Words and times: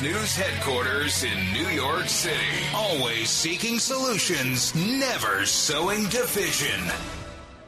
News 0.00 0.36
headquarters 0.36 1.24
in 1.24 1.52
New 1.52 1.66
York 1.70 2.08
City, 2.08 2.36
always 2.72 3.28
seeking 3.28 3.80
solutions, 3.80 4.72
never 4.76 5.44
sowing 5.44 6.04
division. 6.04 6.80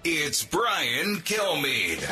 It's 0.05 0.45
Brian 0.45 1.17
Kilmeade. 1.23 2.05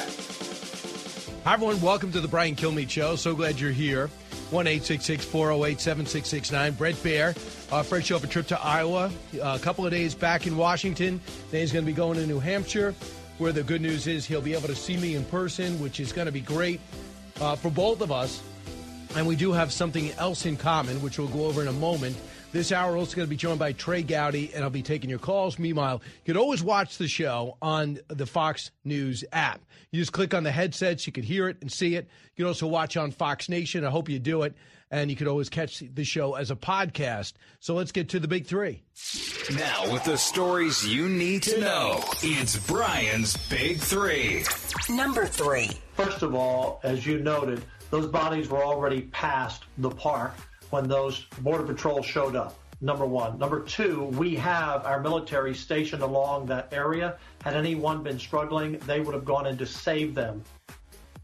Hi, 1.44 1.52
everyone. 1.52 1.80
Welcome 1.80 2.10
to 2.10 2.20
the 2.20 2.26
Brian 2.26 2.56
Kilmeade 2.56 2.90
Show. 2.90 3.14
So 3.14 3.32
glad 3.32 3.60
you're 3.60 3.70
here. 3.70 4.08
1 4.50 4.66
408 4.66 5.80
7669. 5.80 6.72
Bret 6.72 6.96
Baier, 6.96 7.72
uh, 7.72 7.84
Fred 7.84 8.04
show 8.04 8.16
up 8.16 8.24
a 8.24 8.26
trip 8.26 8.48
to 8.48 8.60
Iowa. 8.60 9.12
Uh, 9.40 9.56
a 9.56 9.58
couple 9.60 9.86
of 9.86 9.92
days 9.92 10.16
back 10.16 10.48
in 10.48 10.56
Washington. 10.56 11.20
Then 11.52 11.60
he's 11.60 11.70
going 11.70 11.84
to 11.84 11.90
be 11.92 11.94
going 11.94 12.18
to 12.18 12.26
New 12.26 12.40
Hampshire, 12.40 12.92
where 13.38 13.52
the 13.52 13.62
good 13.62 13.82
news 13.82 14.08
is 14.08 14.26
he'll 14.26 14.40
be 14.40 14.54
able 14.54 14.66
to 14.66 14.74
see 14.74 14.96
me 14.96 15.14
in 15.14 15.24
person, 15.26 15.78
which 15.78 16.00
is 16.00 16.12
going 16.12 16.26
to 16.26 16.32
be 16.32 16.40
great 16.40 16.80
uh, 17.40 17.54
for 17.54 17.70
both 17.70 18.00
of 18.00 18.10
us. 18.10 18.42
And 19.16 19.26
we 19.26 19.36
do 19.36 19.52
have 19.52 19.72
something 19.72 20.12
else 20.12 20.46
in 20.46 20.56
common, 20.56 21.02
which 21.02 21.18
we'll 21.18 21.28
go 21.28 21.46
over 21.46 21.62
in 21.62 21.68
a 21.68 21.72
moment. 21.72 22.16
This 22.50 22.72
hour 22.72 22.96
also 22.96 23.14
going 23.14 23.26
to 23.26 23.30
be 23.30 23.36
joined 23.36 23.58
by 23.58 23.72
Trey 23.72 24.02
Gowdy, 24.02 24.52
and 24.54 24.64
I'll 24.64 24.70
be 24.70 24.82
taking 24.82 25.10
your 25.10 25.18
calls. 25.18 25.58
Meanwhile, 25.58 26.00
you 26.24 26.32
can 26.32 26.40
always 26.40 26.62
watch 26.62 26.96
the 26.96 27.08
show 27.08 27.58
on 27.60 27.98
the 28.08 28.24
Fox 28.24 28.70
News 28.84 29.22
app. 29.32 29.60
You 29.90 30.00
just 30.00 30.12
click 30.12 30.32
on 30.32 30.44
the 30.44 30.50
headsets, 30.50 31.06
you 31.06 31.12
can 31.12 31.24
hear 31.24 31.48
it 31.48 31.58
and 31.60 31.70
see 31.70 31.94
it. 31.94 32.08
You 32.36 32.44
can 32.44 32.46
also 32.46 32.66
watch 32.66 32.96
on 32.96 33.10
Fox 33.10 33.48
Nation. 33.48 33.84
I 33.84 33.90
hope 33.90 34.08
you 34.08 34.18
do 34.18 34.42
it. 34.44 34.54
And 34.90 35.10
you 35.10 35.16
can 35.16 35.28
always 35.28 35.50
catch 35.50 35.80
the 35.80 36.04
show 36.04 36.34
as 36.34 36.50
a 36.50 36.56
podcast. 36.56 37.34
So 37.60 37.74
let's 37.74 37.92
get 37.92 38.08
to 38.10 38.20
the 38.20 38.28
big 38.28 38.46
three. 38.46 38.82
Now, 39.54 39.92
with 39.92 40.04
the 40.04 40.16
stories 40.16 40.86
you 40.86 41.10
need 41.10 41.42
to 41.42 41.60
know, 41.60 42.02
it's 42.22 42.56
Brian's 42.66 43.36
Big 43.48 43.78
Three. 43.78 44.44
Number 44.88 45.26
three. 45.26 45.70
First 45.92 46.22
of 46.22 46.34
all, 46.34 46.80
as 46.84 47.04
you 47.04 47.18
noted, 47.18 47.62
those 47.90 48.06
bodies 48.06 48.48
were 48.48 48.62
already 48.62 49.02
past 49.02 49.64
the 49.78 49.90
park 49.90 50.34
when 50.70 50.88
those 50.88 51.24
Border 51.40 51.64
Patrol 51.64 52.02
showed 52.02 52.36
up. 52.36 52.58
Number 52.80 53.06
one. 53.06 53.38
Number 53.38 53.64
two, 53.64 54.04
we 54.04 54.36
have 54.36 54.86
our 54.86 55.00
military 55.00 55.52
stationed 55.54 56.02
along 56.02 56.46
that 56.46 56.72
area. 56.72 57.16
Had 57.42 57.56
anyone 57.56 58.04
been 58.04 58.20
struggling, 58.20 58.78
they 58.86 59.00
would 59.00 59.14
have 59.14 59.24
gone 59.24 59.46
in 59.46 59.58
to 59.58 59.66
save 59.66 60.14
them. 60.14 60.44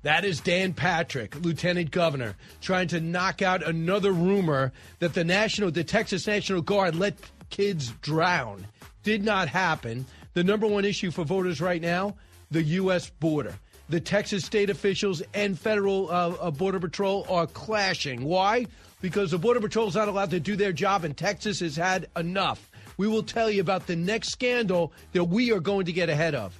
That 0.02 0.24
is 0.24 0.40
Dan 0.40 0.74
Patrick, 0.74 1.36
Lieutenant 1.42 1.90
Governor, 1.90 2.36
trying 2.60 2.88
to 2.88 3.00
knock 3.00 3.40
out 3.40 3.62
another 3.62 4.12
rumor 4.12 4.72
that 4.98 5.14
the 5.14 5.24
National, 5.24 5.70
the 5.70 5.84
Texas 5.84 6.26
National 6.26 6.60
Guard 6.60 6.96
let 6.96 7.16
kids 7.50 7.90
drown. 8.02 8.66
Did 9.04 9.24
not 9.24 9.48
happen. 9.48 10.06
The 10.34 10.44
number 10.44 10.66
one 10.66 10.84
issue 10.84 11.10
for 11.10 11.24
voters 11.24 11.60
right 11.60 11.80
now, 11.80 12.16
the 12.50 12.62
U.S. 12.62 13.08
border. 13.08 13.54
The 13.88 14.00
Texas 14.00 14.44
state 14.44 14.70
officials 14.70 15.22
and 15.34 15.58
federal 15.58 16.10
uh, 16.10 16.30
uh, 16.40 16.50
border 16.50 16.80
patrol 16.80 17.26
are 17.28 17.46
clashing. 17.46 18.24
Why? 18.24 18.66
because 19.04 19.32
the 19.32 19.38
Border 19.38 19.60
Patrol 19.60 19.86
is 19.86 19.94
not 19.96 20.08
allowed 20.08 20.30
to 20.30 20.40
do 20.40 20.56
their 20.56 20.72
job, 20.72 21.04
and 21.04 21.14
Texas 21.14 21.60
has 21.60 21.76
had 21.76 22.08
enough. 22.16 22.70
We 22.96 23.06
will 23.06 23.22
tell 23.22 23.50
you 23.50 23.60
about 23.60 23.86
the 23.86 23.96
next 23.96 24.30
scandal 24.30 24.94
that 25.12 25.24
we 25.24 25.52
are 25.52 25.60
going 25.60 25.84
to 25.84 25.92
get 25.92 26.08
ahead 26.08 26.34
of. 26.34 26.56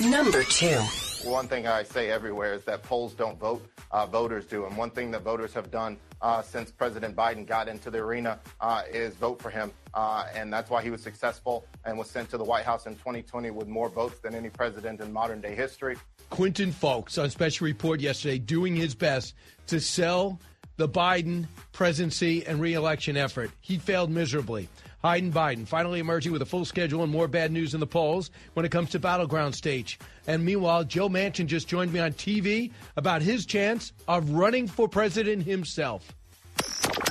Number 0.00 0.42
two. 0.44 0.80
One 1.24 1.48
thing 1.48 1.66
I 1.66 1.82
say 1.82 2.10
everywhere 2.10 2.54
is 2.54 2.64
that 2.64 2.82
polls 2.82 3.12
don't 3.12 3.38
vote, 3.38 3.62
uh, 3.90 4.06
voters 4.06 4.46
do. 4.46 4.64
And 4.64 4.78
one 4.78 4.88
thing 4.88 5.10
that 5.10 5.20
voters 5.20 5.52
have 5.52 5.70
done 5.70 5.98
uh, 6.22 6.40
since 6.40 6.70
President 6.70 7.14
Biden 7.14 7.46
got 7.46 7.68
into 7.68 7.90
the 7.90 7.98
arena 7.98 8.40
uh, 8.62 8.84
is 8.90 9.14
vote 9.16 9.42
for 9.42 9.50
him. 9.50 9.72
Uh, 9.92 10.24
and 10.34 10.50
that's 10.50 10.70
why 10.70 10.82
he 10.82 10.88
was 10.88 11.02
successful 11.02 11.66
and 11.84 11.98
was 11.98 12.08
sent 12.08 12.30
to 12.30 12.38
the 12.38 12.44
White 12.44 12.64
House 12.64 12.86
in 12.86 12.94
2020 12.94 13.50
with 13.50 13.68
more 13.68 13.90
votes 13.90 14.20
than 14.20 14.34
any 14.34 14.48
president 14.48 15.02
in 15.02 15.12
modern 15.12 15.42
day 15.42 15.54
history. 15.54 15.96
Quentin 16.32 16.72
Fulks 16.72 17.22
on 17.22 17.28
special 17.28 17.66
report 17.66 18.00
yesterday 18.00 18.38
doing 18.38 18.74
his 18.74 18.94
best 18.94 19.34
to 19.66 19.78
sell 19.78 20.40
the 20.78 20.88
Biden 20.88 21.44
presidency 21.72 22.46
and 22.46 22.58
reelection 22.58 23.18
effort. 23.18 23.50
He 23.60 23.76
failed 23.76 24.10
miserably. 24.10 24.70
Hayden 25.04 25.30
Biden 25.30 25.68
finally 25.68 26.00
emerging 26.00 26.32
with 26.32 26.40
a 26.40 26.46
full 26.46 26.64
schedule 26.64 27.02
and 27.02 27.12
more 27.12 27.28
bad 27.28 27.52
news 27.52 27.74
in 27.74 27.80
the 27.80 27.86
polls 27.86 28.30
when 28.54 28.64
it 28.64 28.70
comes 28.70 28.88
to 28.90 28.98
battleground 28.98 29.54
stage. 29.54 29.98
And 30.26 30.42
meanwhile, 30.42 30.84
Joe 30.84 31.10
Manchin 31.10 31.48
just 31.48 31.68
joined 31.68 31.92
me 31.92 32.00
on 32.00 32.12
TV 32.14 32.70
about 32.96 33.20
his 33.20 33.44
chance 33.44 33.92
of 34.08 34.30
running 34.30 34.66
for 34.66 34.88
president 34.88 35.42
himself. 35.42 36.14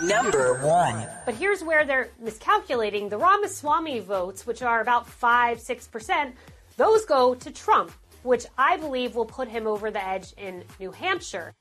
Number 0.01 0.65
one. 0.65 1.07
But 1.27 1.35
here's 1.35 1.63
where 1.63 1.85
they're 1.85 2.09
miscalculating 2.19 3.09
the 3.09 3.19
Ramaswamy 3.19 3.99
votes, 3.99 4.47
which 4.47 4.63
are 4.63 4.81
about 4.81 5.07
5 5.07 5.59
6%, 5.59 6.31
those 6.77 7.05
go 7.05 7.35
to 7.35 7.51
Trump, 7.51 7.91
which 8.23 8.45
I 8.57 8.77
believe 8.77 9.15
will 9.15 9.25
put 9.25 9.47
him 9.47 9.67
over 9.67 9.91
the 9.91 10.03
edge 10.03 10.33
in 10.37 10.63
New 10.79 10.91
Hampshire. 10.91 11.53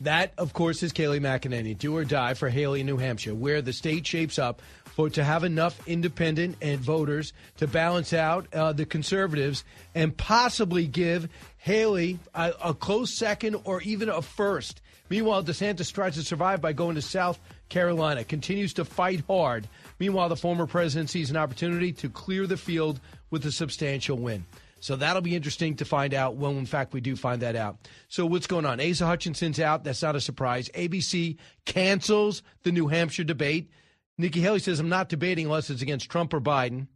That, 0.00 0.32
of 0.36 0.52
course, 0.52 0.82
is 0.82 0.92
Kayleigh 0.92 1.20
McEnany, 1.20 1.78
do 1.78 1.96
or 1.96 2.04
die 2.04 2.34
for 2.34 2.48
Haley, 2.48 2.82
New 2.82 2.96
Hampshire, 2.96 3.34
where 3.34 3.62
the 3.62 3.72
state 3.72 4.04
shapes 4.04 4.36
up 4.36 4.60
for 4.84 5.08
to 5.10 5.22
have 5.22 5.44
enough 5.44 5.80
independent 5.86 6.56
and 6.60 6.80
voters 6.80 7.32
to 7.58 7.66
balance 7.66 8.12
out 8.12 8.52
uh, 8.52 8.72
the 8.72 8.84
conservatives 8.84 9.64
and 9.94 10.16
possibly 10.16 10.86
give 10.86 11.28
Haley 11.58 12.18
a, 12.34 12.52
a 12.64 12.74
close 12.74 13.16
second 13.16 13.56
or 13.64 13.80
even 13.82 14.08
a 14.08 14.22
first. 14.22 14.80
Meanwhile, 15.08 15.44
DeSantis 15.44 15.92
tries 15.92 16.14
to 16.14 16.22
survive 16.22 16.60
by 16.60 16.72
going 16.72 16.96
to 16.96 17.02
South 17.02 17.38
Carolina, 17.68 18.24
continues 18.24 18.74
to 18.74 18.84
fight 18.84 19.22
hard. 19.28 19.68
Meanwhile, 19.98 20.30
the 20.30 20.36
former 20.36 20.66
president 20.66 21.10
sees 21.10 21.30
an 21.30 21.36
opportunity 21.36 21.92
to 21.92 22.08
clear 22.08 22.46
the 22.46 22.56
field 22.56 22.98
with 23.30 23.46
a 23.46 23.52
substantial 23.52 24.16
win. 24.16 24.44
So 24.82 24.96
that'll 24.96 25.22
be 25.22 25.36
interesting 25.36 25.76
to 25.76 25.84
find 25.84 26.12
out 26.12 26.34
when, 26.34 26.56
in 26.56 26.66
fact, 26.66 26.92
we 26.92 27.00
do 27.00 27.14
find 27.14 27.40
that 27.42 27.54
out. 27.54 27.88
So 28.08 28.26
what's 28.26 28.48
going 28.48 28.66
on? 28.66 28.80
Asa 28.80 29.06
Hutchinson's 29.06 29.60
out. 29.60 29.84
That's 29.84 30.02
not 30.02 30.16
a 30.16 30.20
surprise. 30.20 30.68
ABC 30.70 31.36
cancels 31.64 32.42
the 32.64 32.72
New 32.72 32.88
Hampshire 32.88 33.22
debate. 33.22 33.70
Nikki 34.18 34.40
Haley 34.40 34.58
says, 34.58 34.80
I'm 34.80 34.88
not 34.88 35.08
debating 35.08 35.46
unless 35.46 35.70
it's 35.70 35.82
against 35.82 36.10
Trump 36.10 36.34
or 36.34 36.40
Biden. 36.40 36.88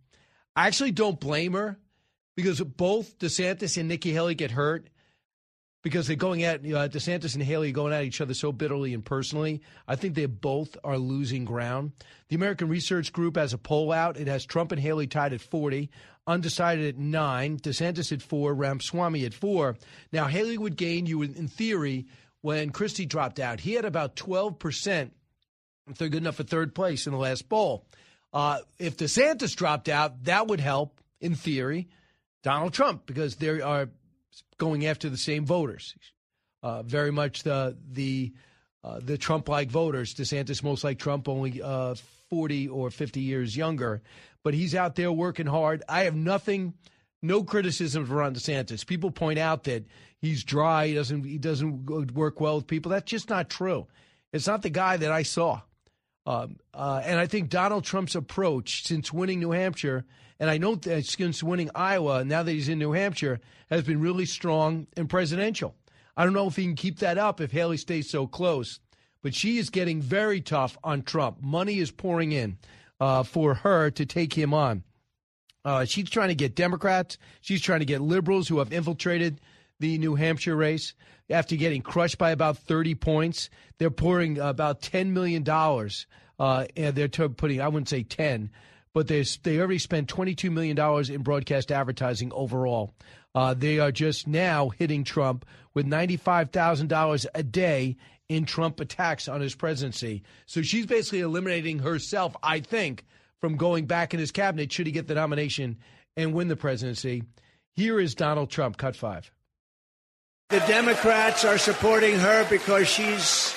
I 0.56 0.66
actually 0.66 0.90
don't 0.90 1.20
blame 1.20 1.52
her 1.52 1.78
because 2.34 2.60
both 2.60 3.20
DeSantis 3.20 3.78
and 3.78 3.88
Nikki 3.88 4.12
Haley 4.12 4.34
get 4.34 4.50
hurt 4.50 4.88
because 5.86 6.08
they're 6.08 6.16
going 6.16 6.42
at 6.42 6.62
uh, 6.62 6.88
DeSantis 6.88 7.34
and 7.34 7.42
Haley 7.44 7.70
going 7.70 7.92
at 7.92 8.02
each 8.02 8.20
other 8.20 8.34
so 8.34 8.50
bitterly 8.50 8.92
and 8.92 9.04
personally. 9.04 9.62
I 9.86 9.94
think 9.94 10.16
they 10.16 10.26
both 10.26 10.76
are 10.82 10.98
losing 10.98 11.44
ground. 11.44 11.92
The 12.26 12.34
American 12.34 12.68
Research 12.68 13.12
Group 13.12 13.36
has 13.36 13.52
a 13.52 13.58
poll 13.58 13.92
out. 13.92 14.16
It 14.16 14.26
has 14.26 14.44
Trump 14.44 14.72
and 14.72 14.80
Haley 14.80 15.06
tied 15.06 15.32
at 15.32 15.40
40, 15.40 15.88
undecided 16.26 16.96
at 16.96 16.98
nine, 17.00 17.60
DeSantis 17.60 18.10
at 18.10 18.20
four, 18.20 18.52
Ramaswamy 18.52 19.24
at 19.26 19.32
four. 19.32 19.76
Now 20.10 20.24
Haley 20.24 20.58
would 20.58 20.76
gain 20.76 21.06
you 21.06 21.22
in 21.22 21.46
theory 21.46 22.06
when 22.40 22.70
Christie 22.70 23.06
dropped 23.06 23.38
out. 23.38 23.60
He 23.60 23.74
had 23.74 23.84
about 23.84 24.16
12 24.16 24.58
percent 24.58 25.12
if 25.88 25.98
they're 25.98 26.08
good 26.08 26.22
enough 26.22 26.34
for 26.34 26.42
third 26.42 26.74
place 26.74 27.06
in 27.06 27.12
the 27.12 27.18
last 27.20 27.48
poll. 27.48 27.86
Uh, 28.32 28.58
if 28.80 28.96
DeSantis 28.96 29.54
dropped 29.54 29.88
out, 29.88 30.24
that 30.24 30.48
would 30.48 30.58
help 30.58 31.00
in 31.20 31.36
theory 31.36 31.86
Donald 32.42 32.72
Trump 32.72 33.06
because 33.06 33.36
there 33.36 33.64
are 33.64 33.88
going 34.58 34.86
after 34.86 35.08
the 35.08 35.16
same 35.16 35.44
voters. 35.44 35.94
Uh, 36.62 36.82
very 36.82 37.12
much 37.12 37.42
the 37.42 37.76
the 37.90 38.32
uh, 38.82 39.00
the 39.02 39.18
Trump-like 39.18 39.70
voters. 39.70 40.14
DeSantis 40.14 40.62
most 40.62 40.84
like 40.84 40.98
Trump, 40.98 41.28
only 41.28 41.60
uh, 41.60 41.96
40 42.30 42.68
or 42.68 42.90
50 42.90 43.20
years 43.20 43.56
younger, 43.56 44.00
but 44.44 44.54
he's 44.54 44.74
out 44.74 44.94
there 44.94 45.10
working 45.10 45.46
hard. 45.46 45.82
I 45.88 46.04
have 46.04 46.14
nothing, 46.14 46.74
no 47.22 47.42
criticism 47.42 48.06
for 48.06 48.14
Ron 48.16 48.34
DeSantis. 48.34 48.86
People 48.86 49.10
point 49.10 49.38
out 49.38 49.64
that 49.64 49.86
he's 50.20 50.44
dry. 50.44 50.88
He 50.88 50.94
doesn't 50.94 51.24
he 51.24 51.38
doesn't 51.38 52.12
work 52.12 52.40
well 52.40 52.56
with 52.56 52.66
people. 52.66 52.90
That's 52.90 53.10
just 53.10 53.28
not 53.28 53.50
true. 53.50 53.86
It's 54.32 54.46
not 54.46 54.62
the 54.62 54.70
guy 54.70 54.96
that 54.96 55.10
I 55.12 55.22
saw. 55.22 55.62
Um, 56.26 56.56
uh, 56.74 57.00
and 57.04 57.20
I 57.20 57.26
think 57.26 57.50
Donald 57.50 57.84
Trump's 57.84 58.16
approach 58.16 58.84
since 58.84 59.12
winning 59.12 59.40
New 59.40 59.52
Hampshire 59.52 60.04
and 60.38 60.50
I 60.50 60.58
know 60.58 60.74
that 60.74 61.06
since 61.06 61.42
winning 61.42 61.70
Iowa, 61.74 62.24
now 62.24 62.42
that 62.42 62.52
he's 62.52 62.68
in 62.68 62.78
New 62.78 62.92
Hampshire, 62.92 63.40
has 63.70 63.82
been 63.84 64.00
really 64.00 64.26
strong 64.26 64.86
and 64.96 65.08
presidential. 65.08 65.74
I 66.16 66.24
don't 66.24 66.34
know 66.34 66.46
if 66.46 66.56
he 66.56 66.64
can 66.64 66.76
keep 66.76 66.98
that 66.98 67.18
up 67.18 67.40
if 67.40 67.52
Haley 67.52 67.78
stays 67.78 68.10
so 68.10 68.26
close, 68.26 68.80
but 69.22 69.34
she 69.34 69.58
is 69.58 69.70
getting 69.70 70.00
very 70.00 70.40
tough 70.40 70.76
on 70.84 71.02
Trump. 71.02 71.42
Money 71.42 71.78
is 71.78 71.90
pouring 71.90 72.32
in 72.32 72.58
uh, 73.00 73.22
for 73.22 73.54
her 73.54 73.90
to 73.90 74.06
take 74.06 74.34
him 74.34 74.52
on. 74.52 74.84
Uh, 75.64 75.84
she's 75.84 76.08
trying 76.08 76.28
to 76.28 76.34
get 76.34 76.54
Democrats. 76.54 77.18
She's 77.40 77.60
trying 77.60 77.80
to 77.80 77.86
get 77.86 78.00
liberals 78.00 78.46
who 78.46 78.58
have 78.58 78.72
infiltrated 78.72 79.40
the 79.80 79.98
New 79.98 80.14
Hampshire 80.14 80.56
race 80.56 80.94
after 81.28 81.56
getting 81.56 81.82
crushed 81.82 82.18
by 82.18 82.30
about 82.30 82.58
30 82.58 82.94
points. 82.94 83.50
They're 83.78 83.90
pouring 83.90 84.38
about 84.38 84.80
$10 84.80 85.08
million. 85.08 85.44
Uh, 86.38 86.66
and 86.76 86.94
they're 86.94 87.08
putting, 87.08 87.60
I 87.60 87.68
wouldn't 87.68 87.88
say 87.88 88.02
10, 88.02 88.50
but 88.92 89.08
they 89.08 89.24
they 89.42 89.58
already 89.58 89.78
spent 89.78 90.08
$22 90.08 90.50
million 90.50 90.78
in 91.12 91.22
broadcast 91.22 91.72
advertising 91.72 92.32
overall. 92.32 92.94
Uh, 93.34 93.54
they 93.54 93.78
are 93.78 93.92
just 93.92 94.26
now 94.26 94.70
hitting 94.70 95.04
Trump 95.04 95.44
with 95.74 95.86
$95,000 95.86 97.26
a 97.34 97.42
day 97.42 97.96
in 98.28 98.44
Trump 98.44 98.80
attacks 98.80 99.28
on 99.28 99.40
his 99.40 99.54
presidency. 99.54 100.22
So 100.46 100.62
she's 100.62 100.86
basically 100.86 101.20
eliminating 101.20 101.78
herself, 101.80 102.34
I 102.42 102.60
think, 102.60 103.04
from 103.40 103.56
going 103.56 103.86
back 103.86 104.14
in 104.14 104.20
his 104.20 104.32
cabinet 104.32 104.72
should 104.72 104.86
he 104.86 104.92
get 104.92 105.06
the 105.06 105.14
nomination 105.14 105.76
and 106.16 106.32
win 106.32 106.48
the 106.48 106.56
presidency. 106.56 107.22
Here 107.74 108.00
is 108.00 108.14
Donald 108.14 108.50
Trump, 108.50 108.78
cut 108.78 108.96
five. 108.96 109.30
The 110.48 110.60
Democrats 110.60 111.44
are 111.44 111.58
supporting 111.58 112.14
her 112.20 112.48
because 112.48 112.86
she's 112.86 113.52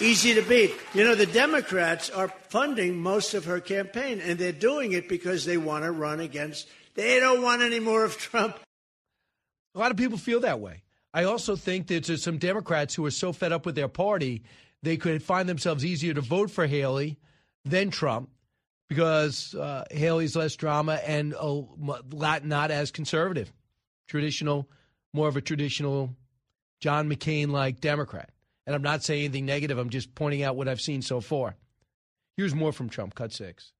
easy 0.00 0.34
to 0.34 0.42
beat. 0.42 0.70
You 0.92 1.02
know, 1.02 1.14
the 1.14 1.24
Democrats 1.24 2.10
are 2.10 2.28
funding 2.50 2.98
most 2.98 3.32
of 3.32 3.46
her 3.46 3.58
campaign, 3.58 4.20
and 4.20 4.38
they're 4.38 4.52
doing 4.52 4.92
it 4.92 5.08
because 5.08 5.46
they 5.46 5.56
want 5.56 5.84
to 5.84 5.92
run 5.92 6.20
against, 6.20 6.68
they 6.94 7.18
don't 7.20 7.40
want 7.40 7.62
any 7.62 7.80
more 7.80 8.04
of 8.04 8.18
Trump. 8.18 8.58
A 9.74 9.78
lot 9.78 9.90
of 9.90 9.96
people 9.96 10.18
feel 10.18 10.40
that 10.40 10.60
way. 10.60 10.82
I 11.14 11.24
also 11.24 11.56
think 11.56 11.86
that 11.86 12.04
there's 12.04 12.22
some 12.22 12.36
Democrats 12.36 12.94
who 12.94 13.06
are 13.06 13.10
so 13.10 13.32
fed 13.32 13.52
up 13.52 13.64
with 13.64 13.74
their 13.74 13.88
party, 13.88 14.42
they 14.82 14.98
could 14.98 15.22
find 15.22 15.48
themselves 15.48 15.86
easier 15.86 16.12
to 16.12 16.20
vote 16.20 16.50
for 16.50 16.66
Haley 16.66 17.18
than 17.64 17.90
Trump 17.90 18.28
because 18.90 19.54
uh, 19.54 19.86
Haley's 19.90 20.36
less 20.36 20.54
drama 20.54 20.96
and 20.96 21.34
uh, 21.34 21.62
not 22.12 22.70
as 22.70 22.90
conservative, 22.90 23.50
traditional, 24.06 24.68
more 25.14 25.28
of 25.28 25.38
a 25.38 25.40
traditional 25.40 26.14
John 26.80 27.08
McCain 27.08 27.50
like 27.50 27.80
Democrat. 27.80 28.30
And 28.66 28.74
I'm 28.74 28.82
not 28.82 29.04
saying 29.04 29.24
anything 29.24 29.46
negative. 29.46 29.78
I'm 29.78 29.90
just 29.90 30.14
pointing 30.14 30.42
out 30.42 30.56
what 30.56 30.68
I've 30.68 30.80
seen 30.80 31.02
so 31.02 31.20
far. 31.20 31.56
Here's 32.36 32.54
more 32.54 32.72
from 32.72 32.88
Trump. 32.88 33.14
Cut 33.14 33.32
six. 33.32 33.72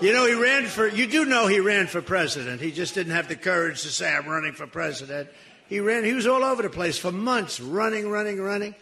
You 0.00 0.12
know, 0.12 0.26
he 0.26 0.34
ran 0.34 0.66
for, 0.66 0.86
you 0.86 1.06
do 1.06 1.24
know 1.24 1.46
he 1.46 1.60
ran 1.60 1.86
for 1.86 2.02
president. 2.02 2.60
He 2.60 2.70
just 2.70 2.94
didn't 2.94 3.12
have 3.12 3.28
the 3.28 3.36
courage 3.36 3.82
to 3.82 3.88
say, 3.88 4.12
I'm 4.12 4.26
running 4.26 4.52
for 4.52 4.66
president. 4.66 5.30
He 5.68 5.80
ran, 5.80 6.04
he 6.04 6.12
was 6.12 6.26
all 6.26 6.44
over 6.44 6.62
the 6.62 6.68
place 6.68 6.98
for 6.98 7.10
months, 7.10 7.60
running, 7.60 8.10
running, 8.10 8.40
running. 8.40 8.74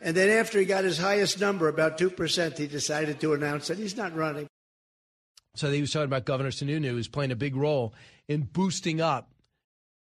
And 0.00 0.16
then 0.16 0.30
after 0.30 0.58
he 0.58 0.64
got 0.64 0.84
his 0.84 0.96
highest 0.96 1.38
number, 1.38 1.68
about 1.68 1.98
2%, 1.98 2.56
he 2.56 2.66
decided 2.66 3.20
to 3.20 3.34
announce 3.34 3.66
that 3.68 3.78
he's 3.78 3.96
not 3.96 4.14
running. 4.14 4.46
So 5.54 5.70
he 5.70 5.80
was 5.80 5.92
talking 5.92 6.06
about 6.06 6.24
Governor 6.24 6.50
Sununu, 6.50 6.88
who's 6.88 7.08
playing 7.08 7.30
a 7.30 7.36
big 7.36 7.56
role 7.56 7.92
in 8.26 8.42
boosting 8.42 9.00
up, 9.00 9.30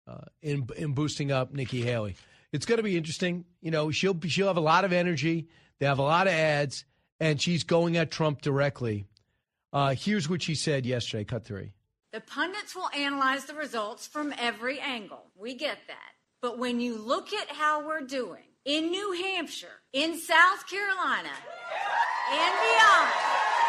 uh, 0.06 0.18
in, 0.42 0.68
in 0.76 0.92
boosting 0.92 1.32
up 1.32 1.54
Nikki 1.54 1.80
Haley 1.80 2.16
it's 2.52 2.66
going 2.66 2.78
to 2.78 2.82
be 2.82 2.96
interesting. 2.96 3.44
You 3.60 3.70
know, 3.70 3.90
she'll 3.90 4.18
she'll 4.26 4.48
have 4.48 4.56
a 4.56 4.60
lot 4.60 4.84
of 4.84 4.92
energy. 4.92 5.48
They 5.78 5.86
have 5.86 5.98
a 5.98 6.02
lot 6.02 6.26
of 6.26 6.32
ads, 6.32 6.84
and 7.18 7.40
she's 7.40 7.64
going 7.64 7.96
at 7.96 8.10
Trump 8.10 8.42
directly. 8.42 9.06
Uh, 9.72 9.94
here's 9.96 10.28
what 10.28 10.42
she 10.42 10.54
said 10.54 10.84
yesterday. 10.84 11.24
Cut 11.24 11.44
three. 11.44 11.72
The 12.12 12.20
pundits 12.20 12.74
will 12.74 12.90
analyze 12.90 13.44
the 13.44 13.54
results 13.54 14.06
from 14.06 14.34
every 14.36 14.80
angle. 14.80 15.30
We 15.38 15.54
get 15.54 15.78
that. 15.86 16.12
But 16.42 16.58
when 16.58 16.80
you 16.80 16.98
look 16.98 17.32
at 17.32 17.48
how 17.48 17.86
we're 17.86 18.00
doing 18.00 18.42
in 18.64 18.90
New 18.90 19.12
Hampshire, 19.12 19.80
in 19.92 20.18
South 20.18 20.68
Carolina, 20.68 21.30
and 22.32 22.52
beyond, 22.52 23.10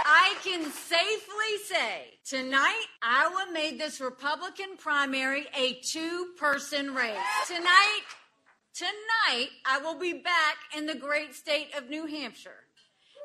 I 0.06 0.36
can 0.44 0.72
safely 0.72 1.58
say 1.66 2.20
tonight 2.26 2.86
Iowa 3.04 3.52
made 3.52 3.80
this 3.80 4.02
Republican 4.02 4.78
primary 4.78 5.46
a 5.56 5.74
two 5.84 6.30
person 6.40 6.96
race. 6.96 7.18
Tonight, 7.48 8.02
Tonight, 8.74 9.50
I 9.66 9.80
will 9.80 10.00
be 10.00 10.14
back 10.14 10.56
in 10.78 10.86
the 10.86 10.96
great 10.96 11.36
state 11.36 11.68
of 11.78 11.90
New 11.90 12.06
Hampshire. 12.06 12.64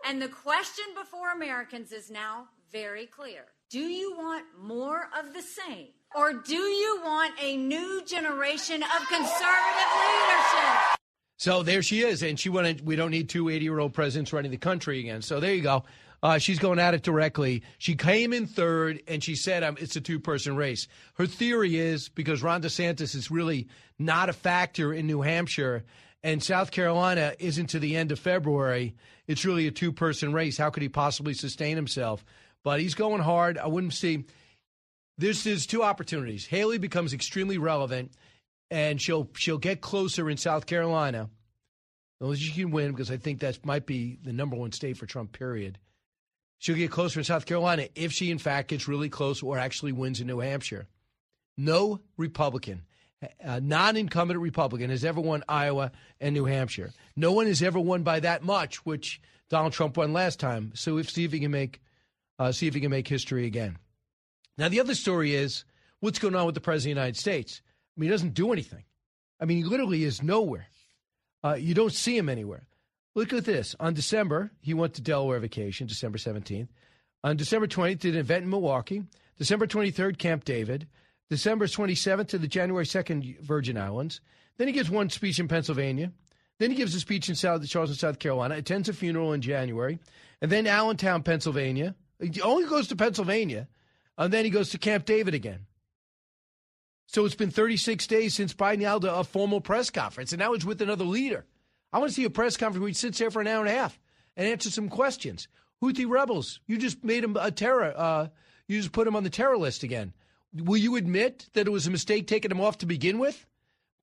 And 0.04 0.20
the 0.20 0.28
question 0.28 0.84
before 0.98 1.31
Americans 1.31 1.93
is 1.93 2.10
now 2.10 2.48
very 2.72 3.06
clear. 3.06 3.44
Do 3.70 3.78
you 3.78 4.16
want 4.16 4.44
more 4.60 5.08
of 5.16 5.32
the 5.34 5.43
same? 5.43 5.88
Or 6.16 6.32
do 6.32 6.56
you 6.56 7.00
want 7.04 7.34
a 7.40 7.56
new 7.56 8.02
generation 8.04 8.82
of 8.82 9.08
conservative 9.08 9.90
leadership? 9.94 10.98
So 11.37 11.62
there 11.62 11.82
she 11.82 12.00
is, 12.00 12.25
and 12.25 12.40
she 12.40 12.48
wanted. 12.48 12.84
We 12.84 12.96
don't 12.96 13.12
need 13.12 13.28
two 13.28 13.48
80 13.48 13.64
year 13.64 13.78
old 13.78 13.93
presidents 13.93 14.32
running 14.32 14.50
the 14.50 14.56
country 14.56 14.98
again. 14.98 15.22
So 15.22 15.38
there 15.38 15.54
you 15.54 15.62
go. 15.62 15.84
Uh, 16.26 16.38
she's 16.38 16.58
going 16.58 16.81
at 16.81 16.93
it 16.93 17.05
directly. 17.05 17.62
She 17.78 17.94
came 17.94 18.32
in 18.32 18.49
third, 18.49 19.00
and 19.06 19.23
she 19.23 19.37
said 19.37 19.62
um, 19.62 19.76
it's 19.78 19.94
a 19.94 20.00
two 20.00 20.19
person 20.19 20.56
race. 20.56 20.88
Her 21.14 21.26
theory 21.26 21.76
is 21.76 22.08
because 22.08 22.43
Ron 22.43 22.62
DeSantis 22.62 23.14
is 23.14 23.31
really 23.31 23.69
not 23.96 24.28
a 24.28 24.32
factor 24.32 24.93
in 24.93 25.06
New 25.06 25.20
Hampshire, 25.20 25.84
and 26.25 26.43
South 26.43 26.73
Carolina 26.73 27.34
isn't 27.38 27.69
to 27.69 27.78
the 27.78 27.94
end 27.94 28.11
of 28.11 28.19
February. 28.19 28.96
It's 29.28 29.44
really 29.44 29.69
a 29.69 29.70
two 29.70 29.93
person 29.93 30.32
race. 30.32 30.58
How 30.58 30.69
could 30.70 30.82
he 30.82 30.88
possibly 30.88 31.32
sustain 31.32 31.76
himself? 31.76 32.25
But 32.64 32.81
he's 32.81 32.96
going 32.96 33.22
hard. 33.22 33.56
I 33.56 33.69
wouldn't 33.69 33.94
see. 33.94 34.25
This 35.19 35.46
is 35.46 35.64
two 35.64 35.84
opportunities. 35.84 36.44
Haley 36.44 36.79
becomes 36.79 37.14
extremely 37.14 37.58
relevant, 37.58 38.11
and 38.69 39.00
she'll 39.00 39.31
she'll 39.37 39.58
get 39.58 39.81
closer 39.81 40.29
in 40.29 40.38
South 40.38 40.67
Carolina. 40.67 41.31
As 42.20 42.40
she 42.40 42.50
can 42.50 42.72
win, 42.72 42.90
because 42.90 43.12
I 43.12 43.17
think 43.17 43.38
that 43.43 43.64
might 43.64 43.87
be 43.87 44.19
the 44.25 44.32
number 44.32 44.56
one 44.56 44.72
state 44.72 44.96
for 44.96 45.06
Trump. 45.06 45.31
Period. 45.31 45.79
She'll 46.58 46.76
get 46.76 46.91
closer 46.91 47.20
in 47.20 47.25
South 47.25 47.47
Carolina 47.47 47.88
if 47.94 48.12
she, 48.12 48.31
in 48.31 48.38
fact, 48.38 48.69
gets 48.69 48.88
really 48.88 49.08
close 49.08 49.43
or 49.43 49.58
actually 49.58 49.93
wins 49.93 50.20
in 50.20 50.26
New 50.26 50.41
Hampshire. 50.41 50.87
No 51.56 52.00
Republican, 52.17 52.82
non 53.61 53.97
incumbent 53.97 54.41
Republican, 54.41 54.91
has 54.91 55.05
ever 55.05 55.20
won 55.20 55.44
Iowa 55.49 55.93
and 56.20 56.35
New 56.35 56.44
Hampshire. 56.44 56.93
No 57.14 57.32
one 57.32 57.47
has 57.47 57.62
ever 57.62 57.81
won 57.81 58.03
by 58.03 58.20
that 58.20 58.43
much, 58.43 58.85
which 58.85 59.20
Donald 59.49 59.73
Trump 59.73 59.97
won 59.97 60.12
last 60.12 60.41
time. 60.41 60.73
So 60.75 60.99
if 60.99 61.11
see 61.11 61.25
if 61.25 61.32
he 61.32 61.41
can 61.41 61.50
make 61.50 61.81
uh, 62.38 62.53
see 62.53 62.67
if 62.67 62.75
he 62.75 62.81
can 62.81 62.91
make 62.91 63.08
history 63.08 63.47
again. 63.47 63.79
Now 64.58 64.69
the 64.69 64.81
other 64.81 64.94
story 64.94 65.35
is 65.35 65.64
what's 66.00 66.19
going 66.19 66.35
on 66.35 66.47
with 66.47 66.55
the 66.55 66.61
president 66.61 66.93
of 66.93 66.97
the 66.97 67.00
United 67.00 67.19
States. 67.19 67.62
I 67.97 68.00
mean, 68.00 68.08
he 68.08 68.14
doesn't 68.14 68.35
do 68.35 68.53
anything. 68.53 68.85
I 69.41 69.44
mean, 69.44 69.58
he 69.58 69.64
literally 69.64 70.05
is 70.05 70.23
nowhere. 70.23 70.67
Uh, 71.44 71.55
you 71.55 71.75
don't 71.75 71.93
see 71.93 72.17
him 72.17 72.29
anywhere. 72.29 72.67
Look 73.17 73.33
at 73.33 73.47
this. 73.47 73.75
On 73.81 73.95
December, 73.95 74.53
he 74.61 74.75
went 74.75 74.93
to 74.95 75.01
Delaware 75.01 75.41
vacation, 75.41 75.87
December 75.87 76.19
17th. 76.19 76.69
On 77.25 77.35
December 77.35 77.67
20th, 77.67 78.01
did 78.01 78.15
an 78.15 78.21
event 78.21 78.45
in 78.45 78.51
Milwaukee. 78.51 79.05
December 79.39 79.67
23rd, 79.67 80.19
Camp 80.19 80.45
David. 80.45 80.87
December 81.31 81.67
27th 81.67 82.29
to 82.29 82.39
the 82.39 82.47
January 82.47 82.85
2nd, 82.85 83.41
Virgin 83.41 83.79
Islands. 83.79 84.21
Then 84.59 84.69
he 84.69 84.75
gives 84.75 84.91
one 84.91 85.09
speech 85.09 85.39
in 85.39 85.49
Pennsylvania. 85.49 86.13
Then 86.59 86.71
he 86.71 86.77
gives 86.77 86.95
a 86.95 87.01
speech 87.01 87.31
in 87.31 87.35
South, 87.35 87.67
Charleston, 87.67 87.96
South 87.96 88.19
Carolina. 88.19 88.55
Attends 88.56 88.91
a 88.91 88.93
funeral 88.93 89.32
in 89.32 89.41
January. 89.41 89.99
And 90.43 90.53
then 90.53 90.67
Allentown, 90.67 91.23
Pennsylvania. 91.23 91.94
He 92.20 92.43
only 92.43 92.69
goes 92.69 92.89
to 92.89 92.96
Pennsylvania. 92.96 93.67
And 94.19 94.31
then 94.31 94.44
he 94.44 94.51
goes 94.51 94.69
to 94.70 94.79
Camp 94.79 95.06
David 95.06 95.32
again. 95.32 95.61
So 97.06 97.25
it's 97.25 97.35
been 97.35 97.51
36 97.51 98.06
days 98.08 98.35
since 98.35 98.53
Biden 98.53 98.82
held 98.82 99.06
a 99.06 99.25
formal 99.25 99.63
press 99.63 99.89
conference, 99.89 100.32
and 100.32 100.39
now 100.39 100.53
he's 100.53 100.67
with 100.67 100.82
another 100.82 101.05
leader. 101.05 101.46
I 101.96 101.98
want 101.98 102.10
to 102.10 102.15
see 102.15 102.24
a 102.24 102.31
press 102.31 102.58
conference 102.58 102.79
where 102.79 102.88
he 102.88 102.94
sits 102.94 103.19
there 103.19 103.31
for 103.31 103.41
an 103.41 103.46
hour 103.46 103.60
and 103.60 103.70
a 103.70 103.72
half 103.72 103.98
and 104.36 104.46
answers 104.46 104.74
some 104.74 104.91
questions. 104.91 105.48
Houthi 105.82 106.06
rebels, 106.06 106.60
you 106.67 106.76
just 106.76 107.03
made 107.03 107.24
him 107.24 107.38
a 107.41 107.50
terror. 107.50 107.94
Uh, 107.96 108.29
you 108.69 108.76
just 108.76 108.93
put 108.93 109.06
him 109.06 109.17
on 109.17 109.24
the 109.24 109.31
terror 109.31 109.56
list 109.56 109.82
again. 109.82 110.12
Will 110.53 110.76
you 110.76 110.96
admit 110.96 111.48
that 111.55 111.67
it 111.67 111.70
was 111.70 111.86
a 111.86 111.91
mistake 111.91 112.26
taking 112.26 112.50
him 112.50 112.60
off 112.60 112.76
to 112.79 112.86
begin 112.86 113.19
with? 113.19 113.46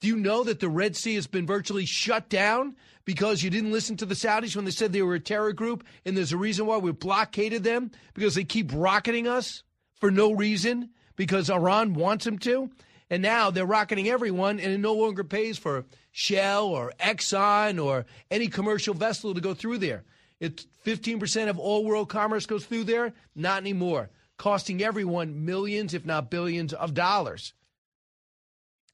Do 0.01 0.07
you 0.07 0.17
know 0.17 0.43
that 0.43 0.59
the 0.59 0.69
Red 0.69 0.95
Sea 0.95 1.13
has 1.13 1.27
been 1.27 1.45
virtually 1.45 1.85
shut 1.85 2.29
down 2.29 2.77
because 3.05 3.43
you 3.43 3.51
didn't 3.51 3.71
listen 3.71 3.95
to 3.97 4.07
the 4.07 4.15
Saudis 4.15 4.55
when 4.55 4.65
they 4.65 4.71
said 4.71 4.91
they 4.91 5.03
were 5.03 5.13
a 5.13 5.19
terror 5.19 5.53
group? 5.53 5.83
And 6.03 6.17
there's 6.17 6.33
a 6.33 6.38
reason 6.38 6.65
why 6.65 6.77
we 6.77 6.91
blockaded 6.93 7.63
them 7.63 7.91
because 8.15 8.33
they 8.33 8.43
keep 8.43 8.71
rocketing 8.73 9.27
us 9.27 9.62
for 10.00 10.09
no 10.09 10.31
reason 10.31 10.89
because 11.15 11.51
Iran 11.51 11.93
wants 11.93 12.25
them 12.25 12.39
to. 12.39 12.71
And 13.12 13.21
now 13.21 13.51
they're 13.51 13.67
rocketing 13.67 14.09
everyone, 14.09 14.59
and 14.59 14.73
it 14.73 14.79
no 14.79 14.93
longer 14.93 15.23
pays 15.23 15.59
for 15.59 15.85
Shell 16.15 16.67
or 16.67 16.93
Exxon 17.00 17.84
or 17.84 18.05
any 18.29 18.48
commercial 18.48 18.93
vessel 18.93 19.34
to 19.34 19.41
go 19.41 19.55
through 19.55 19.79
there. 19.79 20.03
It's 20.39 20.67
15% 20.86 21.50
of 21.50 21.58
all 21.58 21.84
world 21.84 22.08
commerce 22.08 22.46
goes 22.46 22.65
through 22.65 22.84
there. 22.84 23.13
Not 23.36 23.62
anymore. 23.62 24.12
Costing 24.38 24.84
everyone 24.84 25.43
millions, 25.43 25.93
if 25.93 26.05
not 26.05 26.29
billions, 26.29 26.72
of 26.72 26.93
dollars. 26.93 27.53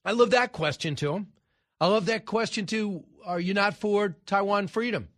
I 0.05 0.13
love 0.13 0.31
that 0.31 0.53
question 0.53 0.95
to 0.97 1.13
him. 1.13 1.27
I 1.81 1.87
love 1.87 2.05
that 2.05 2.25
question 2.25 2.65
too. 2.65 3.03
Are 3.25 3.39
you 3.39 3.53
not 3.53 3.75
for 3.75 4.15
Taiwan 4.25 4.67
freedom 4.67 5.09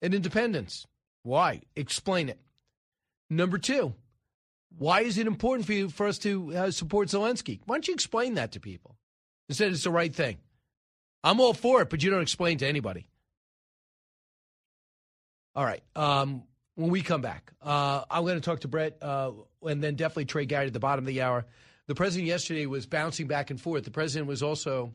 and 0.00 0.14
independence? 0.14 0.86
Why? 1.22 1.62
Explain 1.76 2.30
it. 2.30 2.40
Number 3.28 3.58
two, 3.58 3.94
why 4.78 5.02
is 5.02 5.18
it 5.18 5.26
important 5.26 5.66
for 5.66 5.74
you 5.74 5.90
for 5.90 6.06
us 6.06 6.18
to 6.20 6.56
uh, 6.56 6.70
support 6.70 7.08
Zelensky? 7.08 7.60
Why 7.66 7.76
don't 7.76 7.88
you 7.88 7.94
explain 7.94 8.34
that 8.34 8.52
to 8.52 8.60
people? 8.60 8.96
Instead, 9.50 9.72
it's 9.72 9.84
the 9.84 9.90
right 9.90 10.14
thing. 10.14 10.38
I'm 11.26 11.40
all 11.40 11.54
for 11.54 11.82
it, 11.82 11.90
but 11.90 12.04
you 12.04 12.10
don't 12.10 12.22
explain 12.22 12.58
to 12.58 12.68
anybody. 12.68 13.08
All 15.56 15.64
right. 15.64 15.82
Um, 15.96 16.44
when 16.76 16.88
we 16.88 17.02
come 17.02 17.20
back, 17.20 17.52
uh, 17.60 18.04
I'm 18.08 18.22
going 18.22 18.36
to 18.36 18.40
talk 18.40 18.60
to 18.60 18.68
Bret 18.68 18.98
uh, 19.02 19.32
and 19.62 19.82
then 19.82 19.96
definitely 19.96 20.26
Trey 20.26 20.46
Gowdy 20.46 20.68
at 20.68 20.72
the 20.72 20.78
bottom 20.78 21.02
of 21.04 21.08
the 21.08 21.22
hour. 21.22 21.44
The 21.88 21.96
president 21.96 22.28
yesterday 22.28 22.66
was 22.66 22.86
bouncing 22.86 23.26
back 23.26 23.50
and 23.50 23.60
forth. 23.60 23.82
The 23.82 23.90
president 23.90 24.28
was 24.28 24.40
also 24.40 24.92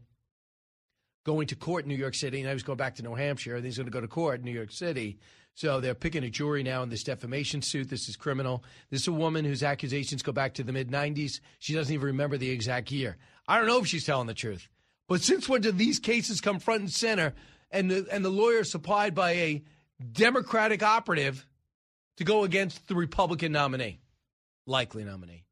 going 1.25 1.47
to 1.47 1.55
court 1.55 1.83
in 1.83 1.89
New 1.89 1.95
York 1.95 2.15
City. 2.15 2.41
Now 2.43 2.53
he's 2.53 2.63
going 2.63 2.77
back 2.77 2.95
to 2.95 3.03
New 3.03 3.15
Hampshire, 3.15 3.57
and 3.57 3.65
he's 3.65 3.75
going 3.75 3.88
to 3.88 3.91
go 3.91 4.00
to 4.00 4.07
court 4.07 4.39
in 4.39 4.45
New 4.45 4.51
York 4.51 4.71
City. 4.71 5.19
So 5.55 5.81
they're 5.81 5.95
picking 5.95 6.23
a 6.23 6.29
jury 6.29 6.63
now 6.63 6.81
in 6.81 6.88
this 6.88 7.03
defamation 7.03 7.61
suit. 7.61 7.89
This 7.89 8.07
is 8.07 8.15
criminal. 8.15 8.63
This 8.89 9.01
is 9.01 9.07
a 9.09 9.11
woman 9.11 9.43
whose 9.43 9.63
accusations 9.63 10.23
go 10.23 10.31
back 10.31 10.53
to 10.53 10.63
the 10.63 10.71
mid 10.71 10.89
90s. 10.89 11.41
She 11.59 11.73
doesn't 11.73 11.93
even 11.93 12.07
remember 12.07 12.38
the 12.38 12.51
exact 12.51 12.89
year. 12.89 13.17
I 13.50 13.57
don't 13.57 13.67
know 13.67 13.79
if 13.79 13.88
she's 13.88 14.05
telling 14.05 14.27
the 14.27 14.33
truth. 14.33 14.69
But 15.11 15.19
since 15.19 15.49
when 15.49 15.59
did 15.59 15.77
these 15.77 15.99
cases 15.99 16.39
come 16.39 16.59
front 16.59 16.79
and 16.79 16.89
center 16.89 17.33
and 17.69 17.91
the, 17.91 18.07
and 18.09 18.23
the 18.23 18.29
lawyer 18.29 18.63
supplied 18.63 19.13
by 19.13 19.31
a 19.31 19.63
Democratic 20.13 20.81
operative 20.81 21.45
to 22.15 22.23
go 22.23 22.45
against 22.45 22.87
the 22.87 22.95
Republican 22.95 23.51
nominee, 23.51 23.99
likely 24.65 25.03
nominee? 25.03 25.43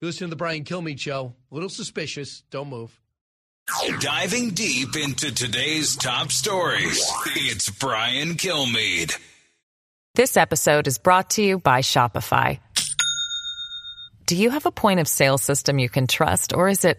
You 0.00 0.06
listen 0.06 0.28
to 0.28 0.30
the 0.30 0.36
Brian 0.36 0.64
Kilmeade 0.64 0.98
show. 0.98 1.34
A 1.50 1.54
little 1.54 1.68
suspicious. 1.68 2.42
Don't 2.50 2.70
move. 2.70 2.98
Diving 4.00 4.52
deep 4.52 4.96
into 4.96 5.30
today's 5.34 5.94
top 5.94 6.32
stories, 6.32 7.06
it's 7.36 7.68
Brian 7.68 8.36
Kilmeade. 8.36 9.14
This 10.14 10.38
episode 10.38 10.86
is 10.86 10.96
brought 10.96 11.28
to 11.32 11.42
you 11.42 11.58
by 11.58 11.82
Shopify. 11.82 12.60
Do 14.24 14.36
you 14.36 14.48
have 14.48 14.64
a 14.64 14.72
point 14.72 15.00
of 15.00 15.06
sale 15.06 15.36
system 15.36 15.78
you 15.78 15.90
can 15.90 16.06
trust, 16.06 16.54
or 16.54 16.70
is 16.70 16.86
it 16.86 16.98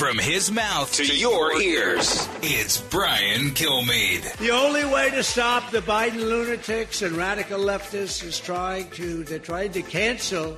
From 0.00 0.16
his 0.16 0.50
mouth 0.50 0.90
to 0.94 1.04
your 1.04 1.60
ears, 1.60 2.26
it's 2.40 2.80
Brian 2.80 3.50
Kilmeade. 3.50 4.34
The 4.38 4.50
only 4.50 4.86
way 4.86 5.10
to 5.10 5.22
stop 5.22 5.70
the 5.70 5.82
Biden 5.82 6.26
lunatics 6.26 7.02
and 7.02 7.14
radical 7.14 7.58
leftists 7.58 8.24
is 8.24 8.40
trying 8.40 8.88
to 8.92 9.24
they're 9.24 9.38
trying 9.38 9.72
to 9.72 9.82
cancel 9.82 10.56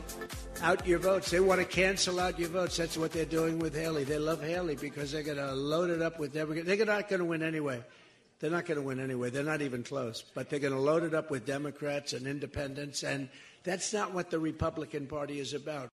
out 0.63 0.87
your 0.87 1.01
votes. 1.01 1.33
They 1.33 1.41
want 1.41 1.61
to 1.61 1.67
cancel 1.67 2.21
out 2.21 2.39
your 2.39 2.51
votes. 2.51 2.77
That's 2.77 2.97
what 2.97 3.11
they're 3.11 3.25
doing 3.25 3.59
with 3.59 3.75
Haley. 3.75 4.05
They 4.05 4.21
love 4.21 4.41
Haley 4.41 4.77
because 4.77 5.11
they're 5.11 5.25
going 5.25 5.39
to 5.39 5.53
load 5.53 5.91
it 5.91 6.03
up 6.03 6.21
with 6.21 6.33
Democrats. 6.33 6.69
They're 6.69 6.87
not 6.87 7.09
going 7.09 7.19
to 7.19 7.27
win 7.27 7.43
anyway. 7.43 7.83
They're 8.39 8.49
not 8.49 8.65
going 8.65 8.79
to 8.79 8.87
win 8.87 9.01
anyway. 9.01 9.31
They're 9.31 9.43
not 9.43 9.61
even 9.61 9.83
close. 9.83 10.23
But 10.23 10.51
they're 10.51 10.61
going 10.61 10.73
to 10.73 10.79
load 10.79 11.03
it 11.03 11.15
up 11.15 11.33
with 11.33 11.47
Democrats 11.47 12.13
and 12.13 12.29
independents, 12.29 13.03
and 13.03 13.29
that's 13.65 13.93
not 13.93 14.15
what 14.15 14.31
the 14.31 14.39
Republican 14.39 15.09
Party 15.09 15.41
is 15.41 15.53
about. 15.53 15.89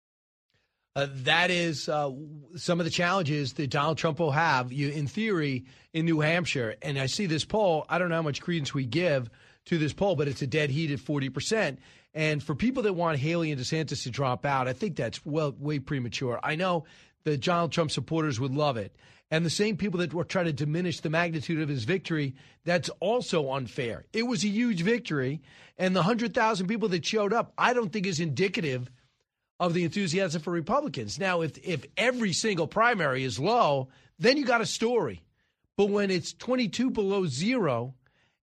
Uh, 0.97 1.05
that 1.11 1.51
is 1.51 1.87
uh, 1.87 2.11
some 2.55 2.79
of 2.79 2.83
the 2.83 2.89
challenges 2.89 3.53
that 3.53 3.69
Donald 3.69 3.99
Trump 3.99 4.17
will 4.17 4.31
have, 4.31 4.73
you, 4.73 4.89
in 4.89 5.05
theory, 5.05 5.65
in 5.93 6.05
New 6.05 6.21
Hampshire. 6.21 6.73
And 6.81 6.97
I 6.97 7.05
see 7.05 7.27
this 7.27 7.45
poll. 7.45 7.85
I 7.87 7.99
don't 7.99 8.09
know 8.09 8.15
how 8.15 8.23
much 8.23 8.41
credence 8.41 8.73
we 8.73 8.87
give 8.87 9.29
to 9.65 9.77
this 9.77 9.93
poll, 9.93 10.15
but 10.15 10.27
it's 10.27 10.41
a 10.41 10.47
dead 10.47 10.71
heat 10.71 10.89
at 10.89 10.97
40%. 10.97 11.77
And 12.15 12.41
for 12.41 12.55
people 12.55 12.81
that 12.81 12.93
want 12.93 13.19
Haley 13.19 13.51
and 13.51 13.61
DeSantis 13.61 14.01
to 14.03 14.09
drop 14.09 14.43
out, 14.43 14.67
I 14.67 14.73
think 14.73 14.95
that's 14.95 15.23
well 15.23 15.53
way 15.59 15.77
premature. 15.77 16.39
I 16.41 16.55
know 16.55 16.85
the 17.25 17.37
Donald 17.37 17.71
Trump 17.71 17.91
supporters 17.91 18.39
would 18.39 18.55
love 18.55 18.77
it. 18.77 18.95
And 19.29 19.45
the 19.45 19.51
same 19.51 19.77
people 19.77 19.99
that 19.99 20.15
were 20.15 20.23
trying 20.23 20.45
to 20.45 20.53
diminish 20.53 21.01
the 21.01 21.11
magnitude 21.11 21.61
of 21.61 21.69
his 21.69 21.83
victory, 21.83 22.33
that's 22.65 22.89
also 23.01 23.51
unfair. 23.51 24.07
It 24.13 24.23
was 24.23 24.43
a 24.43 24.47
huge 24.47 24.81
victory. 24.81 25.43
And 25.77 25.95
the 25.95 25.99
100,000 25.99 26.65
people 26.65 26.89
that 26.89 27.05
showed 27.05 27.33
up, 27.33 27.53
I 27.55 27.73
don't 27.73 27.93
think 27.93 28.07
is 28.07 28.19
indicative 28.19 28.89
of 29.59 29.73
the 29.73 29.83
enthusiasm 29.83 30.41
for 30.41 30.51
Republicans. 30.51 31.19
Now, 31.19 31.41
if 31.41 31.57
if 31.59 31.85
every 31.97 32.33
single 32.33 32.67
primary 32.67 33.23
is 33.23 33.39
low, 33.39 33.89
then 34.19 34.37
you 34.37 34.45
got 34.45 34.61
a 34.61 34.65
story. 34.65 35.23
But 35.75 35.89
when 35.89 36.09
it's 36.09 36.33
22 36.33 36.89
below 36.89 37.27
zero, 37.27 37.93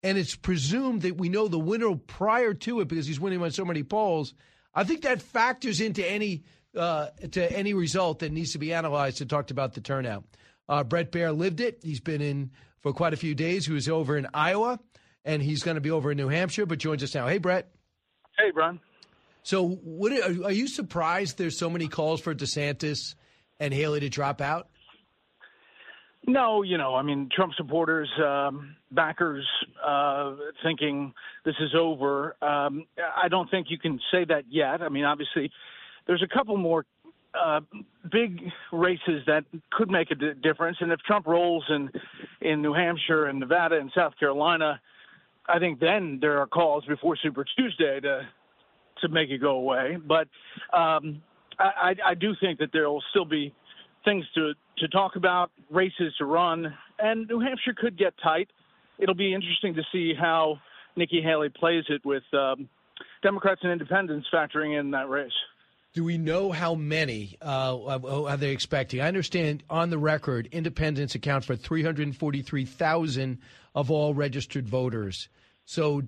and 0.03 0.19
it's 0.19 0.37
presumed 0.37 1.03
that 1.03 1.17
we 1.17 1.31
know 1.31 1.49
the 1.49 1.59
winner 1.59 1.95
prior 1.97 2.53
to 2.53 2.81
it 2.81 2.89
because 2.89 3.07
he's 3.07 3.19
winning 3.19 3.41
by 3.41 3.49
so 3.49 3.65
many 3.65 3.83
polls, 3.83 4.35
I 4.75 4.85
think 4.85 5.03
that 5.03 5.23
factors 5.23 5.81
into 5.81 6.09
any 6.09 6.45
uh, 6.77 7.09
to 7.33 7.53
any 7.57 7.75
result 7.75 8.19
that 8.19 8.33
needs 8.33 8.53
to 8.53 8.59
be 8.59 8.73
analyzed 8.73 9.21
and 9.21 9.31
talked 9.31 9.51
about 9.51 9.75
the 9.75 9.81
turnout. 9.81 10.25
Uh, 10.69 10.85
Bret 10.85 11.13
Baier 11.13 11.37
lived 11.37 11.61
it. 11.61 11.81
He's 11.83 12.01
been 12.01 12.21
in 12.21 12.51
for 12.81 12.93
quite 12.93 13.13
a 13.13 13.17
few 13.17 13.35
days. 13.35 13.67
He 13.67 13.73
was 13.73 13.89
over 13.89 14.17
in 14.17 14.27
Iowa, 14.35 14.81
and 15.25 15.43
he's 15.43 15.63
going 15.63 15.77
to 15.77 15.81
be 15.81 15.91
over 15.91 16.11
in 16.11 16.17
New 16.17 16.29
Hampshire, 16.29 16.67
but 16.67 16.79
joins 16.79 17.03
us 17.03 17.15
now. 17.15 17.27
Hey, 17.27 17.39
Bret. 17.39 17.71
Hey, 18.39 18.51
Brian. 18.51 18.81
So, 19.45 19.69
what 19.69 20.11
are, 20.11 20.51
you 20.51 20.67
surprised 20.67 21.37
there's 21.37 21.59
so 21.59 21.69
many 21.69 21.87
calls 21.87 22.23
for 22.23 22.35
DeSantis 22.35 23.15
and 23.61 23.75
Haley 23.75 24.01
to 24.01 24.09
drop 24.09 24.41
out? 24.41 24.69
No, 26.27 26.63
you 26.63 26.79
know, 26.79 26.95
I 26.95 27.03
mean, 27.03 27.29
Trump 27.31 27.53
supporters, 27.55 28.09
um, 28.25 28.75
backers, 28.91 29.47
uh, 29.85 30.35
thinking 30.63 31.13
this 31.45 31.57
is 31.61 31.75
over. 31.79 32.37
Um, 32.41 32.87
I 33.23 33.29
don't 33.29 33.51
think 33.51 33.67
you 33.69 33.79
can 33.79 34.01
say 34.11 34.25
that 34.25 34.45
yet. 34.49 34.81
I 34.81 34.89
mean, 34.89 35.05
obviously, 35.05 35.51
there's 36.07 36.23
a 36.23 36.35
couple 36.35 36.57
more 36.57 36.87
uh, 37.35 37.61
big 38.11 38.41
races 38.73 39.25
that 39.27 39.45
could 39.73 39.91
make 39.91 40.11
a 40.11 40.15
d- 40.15 40.33
difference, 40.43 40.79
and 40.81 40.91
if 40.91 41.01
Trump 41.01 41.27
rolls 41.27 41.65
in 41.69 41.91
in 42.41 42.63
New 42.63 42.73
Hampshire 42.73 43.27
and 43.27 43.41
Nevada 43.41 43.77
and 43.79 43.93
South 43.95 44.15
Carolina, 44.19 44.81
I 45.47 45.59
think 45.59 45.81
then 45.81 46.19
there 46.23 46.39
are 46.39 46.47
calls 46.47 46.87
before 46.87 47.19
Super 47.23 47.45
Tuesday 47.57 48.01
to 48.01 48.27
to 49.05 49.09
make 49.09 49.31
it 49.31 49.39
go 49.39 49.57
away. 49.57 49.97
But 50.05 50.29
um, 50.77 51.23
I, 51.59 51.95
I 52.05 52.15
do 52.15 52.35
think 52.41 52.59
that 52.59 52.71
there 52.73 52.89
will 52.91 53.03
still 53.11 53.25
be 53.25 53.55
things 54.05 54.25
to 54.35 54.53
to 54.79 54.89
talk 54.89 55.15
about, 55.15 55.53
races 55.71 56.13
to 56.19 56.25
run, 56.25 56.75
and 56.99 57.29
New 57.29 57.39
Hampshire 57.39 57.75
could 57.77 57.97
get 57.97 58.13
tight. 58.21 58.49
It'll 58.99 59.15
be 59.15 59.33
interesting 59.33 59.75
to 59.75 59.83
see 59.93 60.13
how 60.19 60.59
Nikki 60.97 61.23
Haley 61.23 61.49
plays 61.49 61.85
it 61.89 62.05
with 62.05 62.25
um, 62.33 62.69
Democrats 63.23 63.61
and 63.63 63.71
Independents 63.71 64.27
factoring 64.33 64.79
in 64.79 64.91
that 64.93 65.09
race. 65.09 65.33
Do 65.93 66.03
we 66.03 66.19
know 66.19 66.51
how 66.51 66.75
many 66.75 67.37
uh, 67.41 67.79
are 67.79 68.37
they 68.37 68.51
expecting? 68.51 69.01
I 69.01 69.07
understand 69.07 69.63
on 69.71 69.91
the 69.91 69.99
record, 69.99 70.49
independents 70.51 71.15
account 71.15 71.45
for 71.45 71.55
343,000 71.55 73.39
of 73.77 73.91
all 73.93 74.13
registered 74.13 74.69
voters. 74.69 75.29
So, 75.67 76.03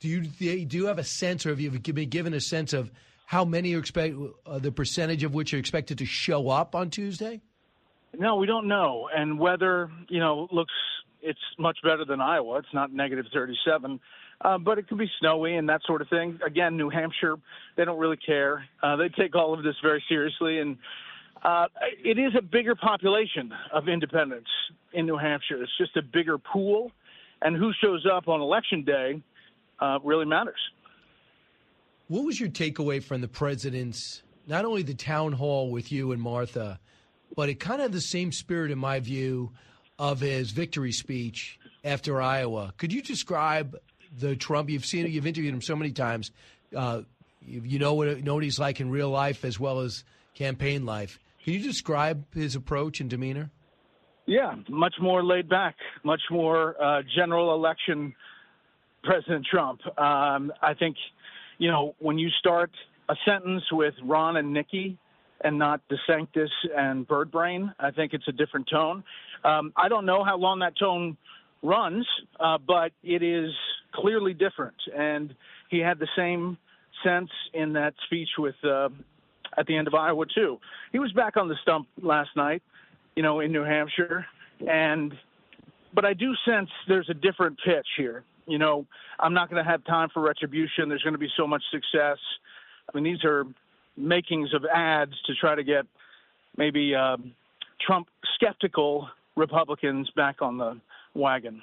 do 0.00 0.08
you 0.08 0.20
do 0.64 0.76
you 0.76 0.86
have 0.86 0.98
a 0.98 1.04
sense, 1.04 1.44
or 1.44 1.50
have 1.50 1.60
you 1.60 1.70
been 1.70 2.08
given 2.08 2.34
a 2.34 2.40
sense 2.40 2.72
of 2.72 2.90
how 3.26 3.44
many 3.44 3.74
are 3.74 3.78
expect 3.78 4.16
uh, 4.46 4.58
the 4.58 4.72
percentage 4.72 5.24
of 5.24 5.34
which 5.34 5.52
are 5.52 5.58
expected 5.58 5.98
to 5.98 6.06
show 6.06 6.48
up 6.48 6.74
on 6.74 6.90
Tuesday? 6.90 7.40
No, 8.16 8.36
we 8.36 8.46
don't 8.46 8.68
know, 8.68 9.08
and 9.14 9.38
weather, 9.38 9.90
you 10.08 10.18
know, 10.18 10.48
looks 10.50 10.72
it's 11.20 11.38
much 11.58 11.78
better 11.82 12.04
than 12.04 12.20
Iowa. 12.20 12.58
It's 12.58 12.72
not 12.72 12.92
negative 12.92 13.26
37, 13.34 14.00
uh, 14.40 14.58
but 14.58 14.78
it 14.78 14.88
could 14.88 14.98
be 14.98 15.10
snowy 15.18 15.56
and 15.56 15.68
that 15.68 15.80
sort 15.84 16.00
of 16.00 16.08
thing. 16.08 16.38
Again, 16.46 16.76
New 16.76 16.90
Hampshire, 16.90 17.36
they 17.76 17.84
don't 17.84 17.98
really 17.98 18.16
care. 18.16 18.64
Uh, 18.82 18.96
they 18.96 19.08
take 19.08 19.34
all 19.34 19.52
of 19.52 19.62
this 19.64 19.74
very 19.82 20.02
seriously, 20.08 20.58
and 20.60 20.78
uh, 21.42 21.66
it 22.04 22.18
is 22.18 22.32
a 22.38 22.42
bigger 22.42 22.74
population 22.74 23.52
of 23.72 23.88
independents 23.88 24.48
in 24.92 25.06
New 25.06 25.18
Hampshire. 25.18 25.62
It's 25.62 25.76
just 25.76 25.96
a 25.96 26.02
bigger 26.02 26.38
pool, 26.38 26.92
and 27.42 27.56
who 27.56 27.72
shows 27.82 28.06
up 28.10 28.28
on 28.28 28.40
election 28.40 28.84
day 28.84 29.22
uh, 29.80 29.98
really 30.02 30.26
matters. 30.26 30.60
What 32.08 32.24
was 32.24 32.40
your 32.40 32.48
takeaway 32.48 33.02
from 33.02 33.20
the 33.20 33.28
president's 33.28 34.22
not 34.46 34.64
only 34.64 34.82
the 34.82 34.94
town 34.94 35.32
hall 35.32 35.70
with 35.70 35.92
you 35.92 36.12
and 36.12 36.20
Martha, 36.22 36.80
but 37.36 37.48
it 37.48 37.60
kind 37.60 37.82
of 37.82 37.92
the 37.92 38.00
same 38.00 38.32
spirit, 38.32 38.70
in 38.70 38.78
my 38.78 38.98
view, 39.00 39.52
of 39.98 40.20
his 40.20 40.50
victory 40.50 40.92
speech 40.92 41.58
after 41.84 42.20
Iowa. 42.20 42.72
Could 42.78 42.92
you 42.92 43.02
describe 43.02 43.76
the 44.18 44.36
Trump? 44.36 44.70
You've 44.70 44.86
seen. 44.86 45.06
You've 45.06 45.26
interviewed 45.26 45.52
him 45.52 45.60
so 45.60 45.76
many 45.76 45.92
times. 45.92 46.30
Uh, 46.74 47.02
you, 47.42 47.62
you 47.64 47.78
know 47.78 47.94
what 47.94 48.22
know 48.22 48.34
what 48.34 48.44
he's 48.44 48.58
like 48.58 48.80
in 48.80 48.90
real 48.90 49.10
life 49.10 49.44
as 49.44 49.60
well 49.60 49.80
as 49.80 50.04
campaign 50.34 50.86
life. 50.86 51.18
Can 51.44 51.54
you 51.54 51.60
describe 51.60 52.24
his 52.34 52.54
approach 52.54 53.00
and 53.00 53.10
demeanor? 53.10 53.50
Yeah, 54.26 54.56
much 54.68 54.94
more 55.00 55.24
laid 55.24 55.48
back, 55.48 55.76
much 56.04 56.20
more 56.30 56.80
uh, 56.82 57.02
general 57.16 57.54
election 57.54 58.14
President 59.02 59.46
Trump. 59.50 59.80
Um, 59.98 60.52
I 60.62 60.74
think, 60.78 60.96
you 61.58 61.70
know, 61.70 61.94
when 61.98 62.18
you 62.18 62.28
start 62.38 62.70
a 63.08 63.14
sentence 63.24 63.64
with 63.72 63.94
Ron 64.04 64.36
and 64.36 64.52
Nikki 64.52 64.98
and 65.42 65.58
not 65.58 65.80
DeSantis 65.88 66.48
and 66.76 67.06
Birdbrain, 67.06 67.72
I 67.78 67.90
think 67.90 68.12
it's 68.12 68.26
a 68.28 68.32
different 68.32 68.68
tone. 68.70 69.04
Um, 69.44 69.72
I 69.76 69.88
don't 69.88 70.04
know 70.04 70.24
how 70.24 70.36
long 70.36 70.58
that 70.60 70.76
tone 70.78 71.16
runs, 71.62 72.06
uh, 72.40 72.58
but 72.58 72.92
it 73.02 73.22
is 73.22 73.50
clearly 73.94 74.34
different. 74.34 74.76
And 74.96 75.34
he 75.70 75.78
had 75.78 75.98
the 75.98 76.08
same 76.16 76.58
sense 77.04 77.30
in 77.54 77.72
that 77.74 77.94
speech 78.06 78.28
with 78.38 78.56
uh, 78.64 78.88
at 79.56 79.66
the 79.66 79.76
end 79.76 79.86
of 79.86 79.94
Iowa 79.94 80.24
too. 80.34 80.58
He 80.92 80.98
was 80.98 81.12
back 81.12 81.36
on 81.36 81.48
the 81.48 81.56
stump 81.62 81.86
last 82.02 82.30
night, 82.36 82.62
you 83.16 83.22
know, 83.22 83.40
in 83.40 83.52
New 83.52 83.64
Hampshire, 83.64 84.26
and 84.68 85.12
but 85.94 86.04
I 86.04 86.14
do 86.14 86.32
sense 86.44 86.68
there's 86.86 87.08
a 87.08 87.14
different 87.14 87.58
pitch 87.64 87.86
here. 87.96 88.24
You 88.48 88.58
know, 88.58 88.86
I'm 89.20 89.34
not 89.34 89.50
going 89.50 89.62
to 89.62 89.70
have 89.70 89.84
time 89.84 90.08
for 90.12 90.22
retribution. 90.22 90.88
There's 90.88 91.02
going 91.02 91.12
to 91.12 91.18
be 91.18 91.28
so 91.36 91.46
much 91.46 91.62
success. 91.70 92.18
I 92.88 92.96
mean, 92.96 93.04
these 93.04 93.22
are 93.24 93.44
makings 93.96 94.54
of 94.54 94.64
ads 94.64 95.12
to 95.26 95.34
try 95.34 95.54
to 95.54 95.62
get 95.62 95.84
maybe 96.56 96.94
uh, 96.94 97.18
Trump 97.86 98.08
skeptical 98.34 99.08
Republicans 99.36 100.10
back 100.16 100.40
on 100.40 100.56
the 100.56 100.80
wagon. 101.14 101.62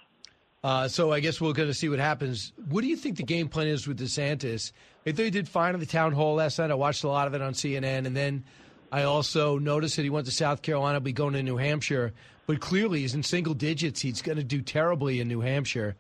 Uh, 0.64 0.88
so 0.88 1.12
I 1.12 1.20
guess 1.20 1.40
we're 1.40 1.54
going 1.54 1.70
to 1.70 1.76
see 1.76 1.90
what 1.90 2.00
happens. 2.00 2.52
What 2.70 2.82
do 2.82 2.88
you 2.88 2.96
think 2.96 3.18
the 3.18 3.24
game 3.24 3.48
plan 3.50 3.68
is 3.68 3.88
with 3.88 4.00
DeSantis? 4.00 4.72
I 5.06 5.12
thought 5.12 5.24
he 5.24 5.30
did 5.30 5.48
fine 5.48 5.76
at 5.76 5.80
the 5.80 5.86
town 5.86 6.12
hall 6.12 6.36
last 6.36 6.58
night. 6.58 6.72
I 6.72 6.74
watched 6.74 7.04
a 7.04 7.08
lot 7.08 7.28
of 7.28 7.36
it 7.36 7.42
on 7.42 7.54
CNN, 7.54 8.08
and 8.08 8.16
then 8.18 8.44
I 8.92 9.04
also 9.04 9.60
noticed 9.60 9.96
that 9.98 10.04
he 10.04 10.10
went 10.10 10.26
to 10.26 10.32
South 10.32 10.64
Carolina, 10.64 11.00
be 11.00 11.12
going 11.12 11.34
to 11.34 11.44
New 11.44 11.58
Hampshire. 11.58 12.14
But 12.48 12.62
clearly, 12.62 13.02
he's 13.02 13.14
in 13.14 13.22
single 13.22 13.54
digits. 13.54 14.02
He's 14.02 14.24
going 14.24 14.38
to 14.38 14.44
do 14.44 14.62
terribly 14.62 15.20
in 15.20 15.28
New 15.28 15.42
Hampshire. 15.42 15.96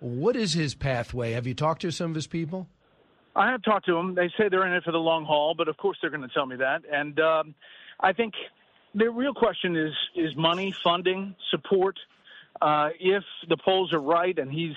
What 0.00 0.34
is 0.34 0.54
his 0.54 0.74
pathway? 0.74 1.32
Have 1.32 1.46
you 1.46 1.54
talked 1.54 1.82
to 1.82 1.92
some 1.92 2.10
of 2.10 2.14
his 2.14 2.26
people? 2.26 2.66
I 3.36 3.50
have 3.50 3.62
talked 3.62 3.86
to 3.86 3.94
them. 3.94 4.14
They 4.14 4.28
say 4.36 4.48
they're 4.48 4.66
in 4.66 4.72
it 4.72 4.82
for 4.82 4.92
the 4.92 4.98
long 4.98 5.24
haul, 5.24 5.54
but 5.56 5.68
of 5.68 5.76
course 5.76 5.98
they're 6.00 6.10
going 6.10 6.22
to 6.22 6.34
tell 6.34 6.46
me 6.46 6.56
that. 6.56 6.82
And 6.90 7.20
um, 7.20 7.54
I 8.00 8.12
think 8.12 8.34
the 8.94 9.08
real 9.10 9.34
question 9.34 9.76
is 9.76 9.92
is 10.16 10.34
money, 10.36 10.74
funding, 10.82 11.34
support. 11.50 11.96
Uh, 12.60 12.88
if 12.98 13.22
the 13.48 13.56
polls 13.56 13.92
are 13.92 14.00
right 14.00 14.36
and 14.38 14.50
he's 14.50 14.76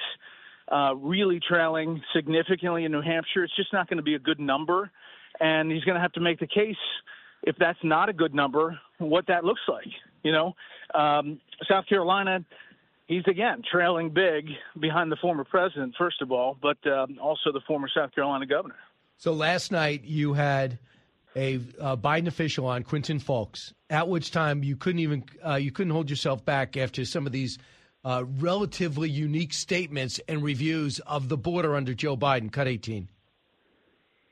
uh, 0.71 0.93
really 0.95 1.39
trailing 1.39 2.01
significantly 2.15 2.85
in 2.85 2.91
New 2.91 3.01
Hampshire, 3.01 3.43
it's 3.43 3.55
just 3.55 3.73
not 3.73 3.89
going 3.89 3.97
to 3.97 4.03
be 4.03 4.15
a 4.15 4.19
good 4.19 4.39
number, 4.39 4.91
and 5.39 5.71
he's 5.71 5.83
going 5.83 5.95
to 5.95 6.01
have 6.01 6.13
to 6.13 6.21
make 6.21 6.39
the 6.39 6.47
case 6.47 6.75
if 7.43 7.55
that's 7.57 7.79
not 7.83 8.07
a 8.07 8.13
good 8.13 8.33
number, 8.33 8.79
what 8.99 9.27
that 9.27 9.43
looks 9.43 9.61
like. 9.67 9.87
You 10.23 10.31
know, 10.31 10.55
um, 10.95 11.39
South 11.69 11.85
Carolina, 11.87 12.45
he's 13.13 13.27
again 13.27 13.61
trailing 13.69 14.09
big 14.09 14.49
behind 14.79 15.11
the 15.11 15.15
former 15.17 15.43
president, 15.43 15.93
first 15.97 16.21
of 16.21 16.31
all, 16.31 16.57
but 16.61 16.77
um, 16.87 17.17
also 17.21 17.51
the 17.51 17.61
former 17.67 17.87
South 17.93 18.13
Carolina 18.13 18.45
governor. 18.45 18.75
So 19.17 19.33
last 19.33 19.71
night 19.71 20.03
you 20.03 20.33
had 20.33 20.79
a 21.35 21.59
uh, 21.79 21.95
Biden 21.95 22.27
official 22.27 22.65
on, 22.67 22.83
Quentin 22.83 23.19
Fulks, 23.19 23.73
at 23.89 24.07
which 24.07 24.31
time 24.31 24.63
you 24.63 24.75
couldn't 24.75 24.99
even 24.99 25.23
uh, 25.45 25.55
you 25.55 25.71
couldn't 25.71 25.93
hold 25.93 26.09
yourself 26.09 26.43
back 26.43 26.77
after 26.77 27.05
some 27.05 27.25
of 27.25 27.31
these 27.31 27.57
uh, 28.05 28.23
relatively 28.39 29.09
unique 29.09 29.53
statements 29.53 30.19
and 30.27 30.43
reviews 30.43 30.99
of 30.99 31.29
the 31.29 31.37
border 31.37 31.75
under 31.75 31.93
Joe 31.93 32.17
Biden. 32.17 32.51
Cut 32.51 32.67
18. 32.67 33.07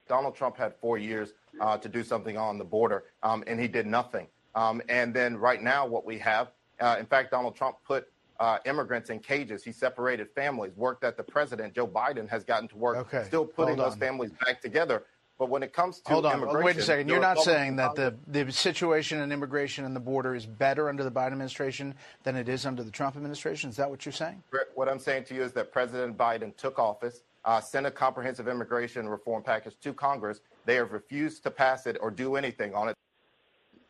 Donald 0.07 0.35
Trump 0.35 0.57
had 0.57 0.75
four 0.81 0.97
years 0.97 1.33
uh, 1.61 1.77
to 1.77 1.87
do 1.87 2.03
something 2.03 2.37
on 2.37 2.57
the 2.57 2.65
border, 2.65 3.05
um, 3.23 3.43
and 3.47 3.59
he 3.59 3.67
did 3.67 3.85
nothing. 3.85 4.27
Um, 4.55 4.81
and 4.89 5.13
then 5.13 5.37
right 5.37 5.61
now, 5.61 5.87
what 5.87 6.05
we 6.05 6.17
have, 6.19 6.49
uh, 6.81 6.97
in 6.99 7.05
fact, 7.05 7.31
Donald 7.31 7.55
Trump 7.55 7.77
put 7.87 8.11
uh, 8.41 8.57
immigrants 8.65 9.11
in 9.11 9.19
cages. 9.19 9.63
He 9.63 9.71
separated 9.71 10.27
families, 10.33 10.75
work 10.75 10.99
that 11.01 11.15
the 11.15 11.23
president, 11.23 11.75
Joe 11.75 11.87
Biden, 11.87 12.27
has 12.27 12.43
gotten 12.43 12.67
to 12.69 12.75
work, 12.75 12.97
okay. 12.97 13.23
still 13.23 13.45
putting 13.45 13.77
those 13.77 13.95
families 13.95 14.31
back 14.43 14.59
together. 14.61 15.03
But 15.37 15.49
when 15.49 15.63
it 15.63 15.73
comes 15.73 16.01
to 16.01 16.11
hold 16.11 16.25
on, 16.25 16.33
immigration, 16.33 16.65
wait 16.65 16.77
a 16.77 16.81
second. 16.81 17.07
You're 17.07 17.19
not 17.19 17.39
saying 17.39 17.75
that 17.77 17.95
the 17.95 18.15
the 18.27 18.51
situation 18.51 19.21
in 19.21 19.31
immigration 19.31 19.85
and 19.85 19.95
the 19.95 19.99
border 19.99 20.35
is 20.35 20.45
better 20.45 20.89
under 20.89 21.03
the 21.03 21.11
Biden 21.11 21.31
administration 21.31 21.95
than 22.23 22.35
it 22.35 22.49
is 22.49 22.65
under 22.65 22.83
the 22.83 22.91
Trump 22.91 23.15
administration. 23.15 23.69
Is 23.69 23.75
that 23.77 23.89
what 23.89 24.05
you're 24.05 24.13
saying? 24.13 24.43
What 24.75 24.89
I'm 24.89 24.99
saying 24.99 25.25
to 25.25 25.35
you 25.35 25.43
is 25.43 25.51
that 25.53 25.71
President 25.71 26.15
Biden 26.17 26.55
took 26.57 26.77
office, 26.77 27.23
uh, 27.45 27.59
sent 27.59 27.87
a 27.87 27.91
comprehensive 27.91 28.47
immigration 28.47 29.09
reform 29.09 29.41
package 29.41 29.75
to 29.81 29.93
Congress. 29.93 30.41
They 30.65 30.75
have 30.75 30.91
refused 30.91 31.41
to 31.43 31.51
pass 31.51 31.87
it 31.87 31.97
or 32.01 32.11
do 32.11 32.35
anything 32.35 32.75
on 32.75 32.89
it. 32.89 32.95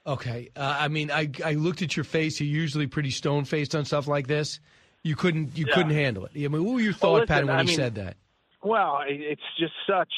Okay, 0.05 0.49
uh, 0.55 0.77
I 0.79 0.87
mean, 0.87 1.11
I 1.11 1.29
I 1.45 1.53
looked 1.53 1.81
at 1.83 1.95
your 1.95 2.03
face. 2.03 2.39
You're 2.41 2.49
usually 2.49 2.87
pretty 2.87 3.11
stone 3.11 3.45
faced 3.45 3.75
on 3.75 3.85
stuff 3.85 4.07
like 4.07 4.27
this. 4.27 4.59
You 5.03 5.15
couldn't 5.15 5.55
you 5.57 5.65
Yeah. 5.67 5.75
couldn't 5.75 5.91
handle 5.93 6.25
it. 6.25 6.31
I 6.35 6.47
mean, 6.47 6.63
what 6.63 6.73
were 6.75 6.79
your 6.79 6.91
Well, 6.93 6.99
thought 6.99 7.13
listen, 7.13 7.27
pattern 7.27 7.47
when 7.47 7.57
I 7.57 7.61
he 7.61 7.67
mean, 7.67 7.75
said 7.75 7.95
that? 7.95 8.17
Well, 8.63 8.99
it's 9.07 9.41
just 9.59 9.73
such 9.87 10.11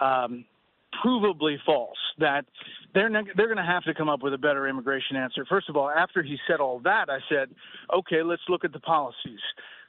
um, 0.00 0.44
provably 1.04 1.56
false 1.64 1.96
that 2.18 2.44
they're 2.92 3.08
ne- 3.08 3.30
they're 3.36 3.46
going 3.46 3.56
to 3.56 3.62
have 3.64 3.84
to 3.84 3.94
come 3.94 4.08
up 4.08 4.22
with 4.22 4.34
a 4.34 4.38
better 4.38 4.66
immigration 4.68 5.16
answer. 5.16 5.44
First 5.44 5.68
of 5.68 5.76
all, 5.76 5.88
after 5.90 6.22
he 6.22 6.36
said 6.48 6.60
all 6.60 6.80
that, 6.80 7.08
I 7.08 7.18
said, 7.28 7.50
okay, 7.96 8.22
let's 8.22 8.42
look 8.48 8.64
at 8.64 8.72
the 8.72 8.80
policies. 8.80 9.40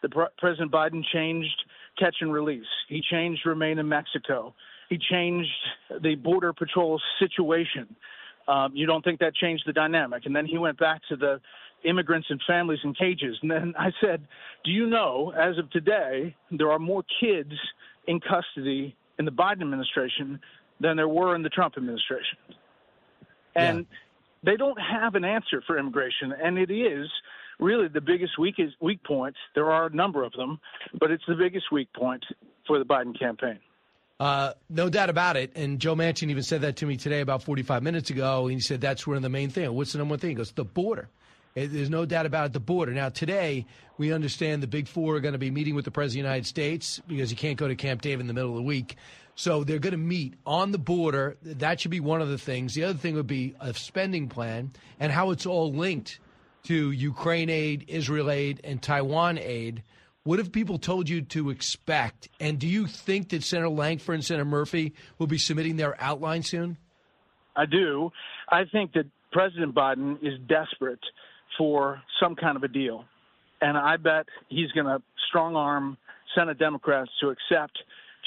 The 0.04 0.10
pre- 0.10 0.26
President 0.38 0.72
Biden 0.72 1.04
changed 1.14 1.64
catch 1.98 2.18
and 2.22 2.32
release. 2.34 2.66
He 2.90 3.02
changed 3.02 3.42
remain 3.46 3.80
in 3.80 3.88
Mexico. 3.90 4.54
He 4.90 4.98
changed 5.00 5.50
the 6.02 6.16
border 6.16 6.54
patrol 6.54 7.02
situation. 7.20 7.96
Um, 8.48 8.72
you 8.76 8.86
don't 8.86 9.04
think 9.04 9.20
that 9.20 9.36
changed 9.36 9.64
the 9.66 9.74
dynamic? 9.74 10.26
And 10.26 10.36
then 10.36 10.46
he 10.46 10.58
went 10.58 10.78
back 10.78 11.02
to 11.10 11.16
the 11.16 11.42
immigrants 11.84 12.28
and 12.30 12.42
families 12.48 12.80
in 12.84 12.94
cages. 12.94 13.38
And 13.42 13.50
then 13.50 13.74
I 13.78 13.92
said, 14.02 14.28
Do 14.64 14.72
you 14.72 14.88
know, 14.88 15.34
as 15.38 15.58
of 15.58 15.70
today, 15.72 16.36
there 16.52 16.72
are 16.72 16.80
more 16.80 17.04
kids 17.20 17.54
in 18.08 18.20
custody 18.20 18.96
in 19.18 19.26
the 19.26 19.32
Biden 19.32 19.62
administration 19.62 20.40
than 20.80 20.98
there 20.98 21.08
were 21.08 21.36
in 21.36 21.44
the 21.44 21.50
Trump 21.50 21.76
administration? 21.78 22.38
And 23.56 23.86
they 24.44 24.58
don't 24.58 24.80
have 24.80 25.16
an 25.16 25.24
answer 25.24 25.64
for 25.66 25.78
immigration. 25.78 26.34
And 26.34 26.58
it 26.58 26.70
is 26.70 27.08
really 27.60 27.88
the 27.88 28.02
biggest 28.02 28.38
weak, 28.38 28.56
weak 28.82 29.04
point. 29.04 29.36
There 29.56 29.72
are 29.72 29.88
a 29.88 29.96
number 29.96 30.24
of 30.24 30.34
them, 30.34 30.60
but 31.00 31.12
it's 31.12 31.24
the 31.28 31.36
biggest 31.36 31.72
weak 31.72 31.92
point 31.94 32.24
for 32.68 32.78
the 32.78 32.86
Biden 32.86 33.18
campaign. 33.18 33.60
Uh, 34.20 34.54
no 34.70 34.90
doubt 34.90 35.10
about 35.10 35.36
it. 35.36 35.52
And 35.56 35.80
Joe 35.80 35.96
Manchin 35.96 36.30
even 36.30 36.44
said 36.44 36.62
that 36.62 36.78
to 36.78 36.86
me 36.86 36.96
today 36.96 37.20
about 37.22 37.44
45 37.44 37.84
minutes 37.84 38.10
ago. 38.10 38.44
And 38.48 38.54
he 38.54 38.62
said 38.62 38.82
that's 38.82 39.06
one 39.06 39.18
of 39.18 39.24
the 39.24 39.30
main 39.30 39.50
thing. 39.50 39.72
What's 39.74 39.92
the 39.92 39.98
number 39.98 40.14
one 40.14 40.20
thing? 40.20 40.30
He 40.30 40.36
goes, 40.36 40.52
the 40.52 40.64
border. 40.64 41.10
Eh, 41.56 41.68
There's 41.70 41.90
no 41.90 42.06
doubt 42.06 42.26
about 42.26 42.48
it, 42.48 42.54
the 42.54 42.60
border. 42.60 42.94
Now, 42.94 43.10
today, 43.10 43.66
we 43.98 44.14
understand 44.14 44.64
the 44.64 44.68
big 44.68 44.88
four 44.88 45.16
are 45.16 45.20
going 45.20 45.34
to 45.34 45.40
be 45.40 45.52
meeting 45.52 45.76
with 45.76 45.86
the 45.86 45.92
President 45.92 46.22
of 46.22 46.24
the 46.24 46.30
United 46.30 46.48
States 46.48 47.02
because 47.08 47.30
he 47.30 47.36
can't 47.36 47.58
go 47.58 47.68
to 47.68 47.76
Camp 47.76 48.02
David 48.02 48.22
in 48.22 48.28
the 48.28 48.34
middle 48.34 48.52
of 48.52 48.56
the 48.58 48.62
week. 48.62 48.96
So 49.36 49.66
they're 49.66 49.80
going 49.80 49.92
to 49.92 49.98
meet 49.98 50.36
on 50.46 50.72
the 50.72 50.78
border. 50.78 51.36
That 51.44 51.82
should 51.82 51.92
be 51.92 52.00
one 52.00 52.22
of 52.22 52.30
the 52.30 52.38
things. 52.38 52.74
The 52.74 52.86
other 52.86 52.98
thing 52.98 53.16
would 53.16 53.28
be 53.28 53.54
a 53.60 53.74
spending 53.74 54.30
plan 54.30 54.72
and 54.98 55.12
how 55.12 55.32
it's 55.32 55.46
all 55.46 55.74
linked 55.74 56.20
to 56.64 56.92
Ukraine 56.92 57.50
aid, 57.50 57.86
Israel 57.90 58.32
aid, 58.32 58.62
and 58.64 58.82
Taiwan 58.82 59.38
aid. 59.38 59.84
What 60.26 60.40
have 60.40 60.52
people 60.52 60.80
told 60.80 61.08
you 61.08 61.22
to 61.22 61.52
expect? 61.52 62.30
And 62.40 62.58
do 62.58 62.66
you 62.66 62.88
think 62.88 63.30
that 63.30 63.44
Senator 63.44 63.70
Lankford 63.70 64.16
and 64.16 64.26
Senator 64.26 64.44
Murphy 64.44 64.96
will 65.20 65.28
be 65.28 65.38
submitting 65.38 65.78
their 65.78 65.96
outline 66.02 66.42
soon? 66.42 66.78
I 67.56 67.68
do. 67.68 68.12
I 68.50 68.64
think 68.72 68.94
that 68.94 69.06
President 69.32 69.76
Biden 69.76 70.18
is 70.24 70.40
desperate 70.50 71.00
for 71.60 72.02
some 72.20 72.36
kind 72.36 72.58
of 72.58 72.64
a 72.64 72.68
deal. 72.68 73.06
And 73.62 73.78
I 73.78 73.98
bet 73.98 74.26
he's 74.50 74.72
going 74.72 74.88
to 74.88 75.00
strong 75.30 75.56
arm 75.56 75.96
Senate 76.34 76.58
Democrats 76.58 77.12
to 77.22 77.30
accept 77.30 77.78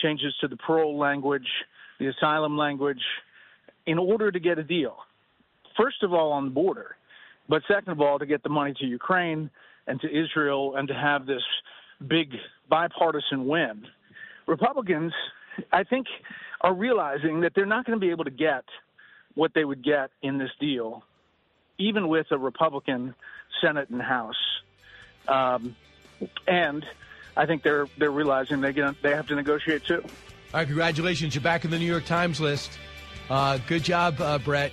changes 0.01 0.33
to 0.41 0.47
the 0.47 0.57
parole 0.57 0.97
language, 0.97 1.49
the 1.99 2.07
asylum 2.07 2.57
language, 2.57 3.03
in 3.87 3.99
order 3.99 4.31
to 4.31 4.39
get 4.39 4.57
a 4.57 4.63
deal. 4.63 4.99
First 5.77 6.05
of 6.05 6.15
all, 6.15 6.31
on 6.31 6.45
the 6.45 6.51
border, 6.53 6.95
but 7.49 7.63
second 7.67 7.91
of 7.91 8.01
all, 8.01 8.21
to 8.21 8.27
get 8.27 8.45
the 8.45 8.51
money 8.51 8.73
to 8.79 8.87
Ukraine 8.87 9.51
and 9.89 10.01
to 10.01 10.07
Israel 10.07 10.77
and 10.77 10.87
to 10.87 10.95
have 10.95 11.27
this 11.27 11.43
big 12.07 12.35
bipartisan 12.69 13.47
win. 13.47 13.87
Republicans, 14.47 15.13
I 15.73 15.85
think, 15.85 16.07
are 16.61 16.75
realizing 16.75 17.41
that 17.41 17.53
they're 17.55 17.67
not 17.67 17.85
going 17.85 17.99
to 17.99 18.05
be 18.05 18.11
able 18.11 18.25
to 18.25 18.31
get 18.31 18.65
what 19.35 19.55
they 19.55 19.65
would 19.65 19.85
get 19.85 20.11
in 20.23 20.39
this 20.39 20.51
deal, 20.59 21.05
even 21.79 22.09
with 22.09 22.27
a 22.31 22.39
Republican 22.39 23.15
Senate 23.61 23.89
and 23.91 24.03
House. 24.03 24.37
Um, 25.29 25.77
and 26.47 26.85
I 27.37 27.47
think 27.47 27.63
they're 27.63 27.87
they're 27.99 28.11
realizing 28.11 28.61
they 28.61 28.73
get 28.73 29.01
they 29.03 29.11
have 29.11 29.29
to 29.29 29.37
negotiate 29.37 29.85
too. 29.85 30.03
All 30.03 30.11
right, 30.55 30.67
congratulations. 30.67 31.35
You're 31.35 31.43
back 31.43 31.65
in 31.65 31.71
the 31.71 31.79
New 31.79 31.87
York 31.87 32.07
Times 32.07 32.41
list. 32.41 32.73
Uh, 33.31 33.59
good 33.69 33.85
job, 33.85 34.21
uh, 34.21 34.39
Bret. 34.39 34.73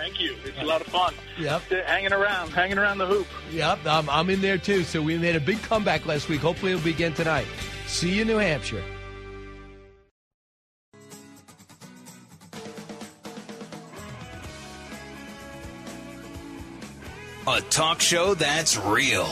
Thank 0.00 0.18
you. 0.18 0.34
It's 0.46 0.58
a 0.58 0.64
lot 0.64 0.80
of 0.80 0.86
fun. 0.86 1.12
Yep. 1.38 1.60
Hanging 1.84 2.14
around, 2.14 2.48
hanging 2.52 2.78
around 2.78 2.96
the 2.96 3.06
hoop. 3.06 3.26
Yep, 3.52 3.80
I'm, 3.84 4.08
I'm 4.08 4.30
in 4.30 4.40
there 4.40 4.56
too. 4.56 4.82
So 4.82 5.02
we 5.02 5.18
made 5.18 5.36
a 5.36 5.40
big 5.40 5.60
comeback 5.60 6.06
last 6.06 6.30
week. 6.30 6.40
Hopefully 6.40 6.72
it'll 6.72 6.82
begin 6.82 7.12
tonight. 7.12 7.46
See 7.86 8.14
you, 8.14 8.22
in 8.22 8.28
New 8.28 8.38
Hampshire. 8.38 8.82
A 17.46 17.60
talk 17.68 18.00
show 18.00 18.32
that's 18.32 18.78
real. 18.78 19.26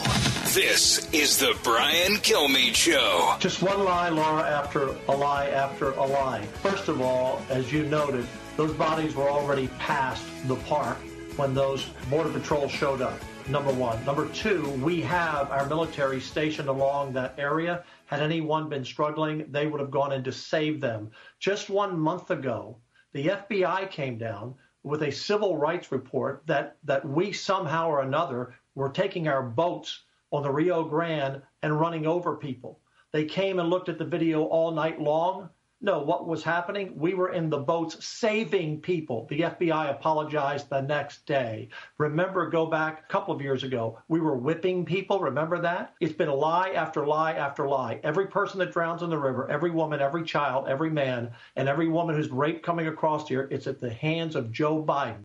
This 0.52 1.10
is 1.14 1.38
the 1.38 1.56
Brian 1.62 2.16
Kilmeade 2.16 2.74
Show. 2.74 3.36
Just 3.38 3.62
one 3.62 3.84
lie, 3.84 4.10
Laura, 4.10 4.42
after 4.42 4.88
a 5.08 5.16
lie 5.16 5.46
after 5.48 5.92
a 5.92 6.04
lie. 6.04 6.42
First 6.62 6.88
of 6.88 7.00
all, 7.00 7.40
as 7.48 7.72
you 7.72 7.84
noted, 7.84 8.26
those 8.58 8.72
bodies 8.72 9.14
were 9.14 9.30
already 9.30 9.68
past 9.78 10.24
the 10.48 10.56
park 10.56 10.96
when 11.36 11.54
those 11.54 11.84
Border 12.10 12.30
Patrol 12.30 12.66
showed 12.68 13.00
up. 13.00 13.16
Number 13.48 13.72
one. 13.72 14.04
Number 14.04 14.26
two, 14.30 14.68
we 14.82 15.00
have 15.02 15.52
our 15.52 15.64
military 15.66 16.20
stationed 16.20 16.68
along 16.68 17.12
that 17.12 17.36
area. 17.38 17.84
Had 18.06 18.20
anyone 18.20 18.68
been 18.68 18.84
struggling, 18.84 19.46
they 19.50 19.68
would 19.68 19.80
have 19.80 19.92
gone 19.92 20.10
in 20.10 20.24
to 20.24 20.32
save 20.32 20.80
them. 20.80 21.12
Just 21.38 21.70
one 21.70 21.96
month 21.96 22.32
ago, 22.32 22.76
the 23.12 23.28
FBI 23.28 23.92
came 23.92 24.18
down 24.18 24.56
with 24.82 25.04
a 25.04 25.12
civil 25.12 25.56
rights 25.56 25.92
report 25.92 26.42
that, 26.46 26.78
that 26.82 27.08
we 27.08 27.30
somehow 27.30 27.88
or 27.88 28.02
another 28.02 28.54
were 28.74 28.90
taking 28.90 29.28
our 29.28 29.44
boats 29.44 30.00
on 30.32 30.42
the 30.42 30.50
Rio 30.50 30.82
Grande 30.82 31.40
and 31.62 31.78
running 31.78 32.08
over 32.08 32.34
people. 32.34 32.80
They 33.12 33.24
came 33.24 33.60
and 33.60 33.70
looked 33.70 33.88
at 33.88 33.98
the 33.98 34.04
video 34.04 34.46
all 34.46 34.72
night 34.72 35.00
long. 35.00 35.48
No, 35.80 36.00
what 36.00 36.26
was 36.26 36.42
happening? 36.42 36.92
We 36.96 37.14
were 37.14 37.32
in 37.32 37.50
the 37.50 37.58
boats 37.58 38.04
saving 38.04 38.80
people. 38.80 39.28
The 39.30 39.42
FBI 39.42 39.90
apologized 39.90 40.68
the 40.68 40.80
next 40.80 41.24
day. 41.24 41.68
Remember, 41.98 42.50
go 42.50 42.66
back 42.66 43.04
a 43.04 43.12
couple 43.12 43.32
of 43.32 43.40
years 43.40 43.62
ago, 43.62 44.00
we 44.08 44.18
were 44.18 44.36
whipping 44.36 44.84
people. 44.84 45.20
Remember 45.20 45.60
that? 45.60 45.94
It's 46.00 46.12
been 46.12 46.28
a 46.28 46.34
lie 46.34 46.70
after 46.70 47.06
lie 47.06 47.34
after 47.34 47.68
lie. 47.68 48.00
Every 48.02 48.26
person 48.26 48.58
that 48.58 48.72
drowns 48.72 49.02
in 49.02 49.10
the 49.10 49.18
river, 49.18 49.48
every 49.48 49.70
woman, 49.70 50.00
every 50.00 50.24
child, 50.24 50.66
every 50.68 50.90
man, 50.90 51.30
and 51.54 51.68
every 51.68 51.86
woman 51.86 52.16
who's 52.16 52.30
raped 52.30 52.66
coming 52.66 52.88
across 52.88 53.28
here, 53.28 53.46
it's 53.52 53.68
at 53.68 53.80
the 53.80 53.92
hands 53.92 54.34
of 54.34 54.50
Joe 54.50 54.82
Biden. 54.82 55.22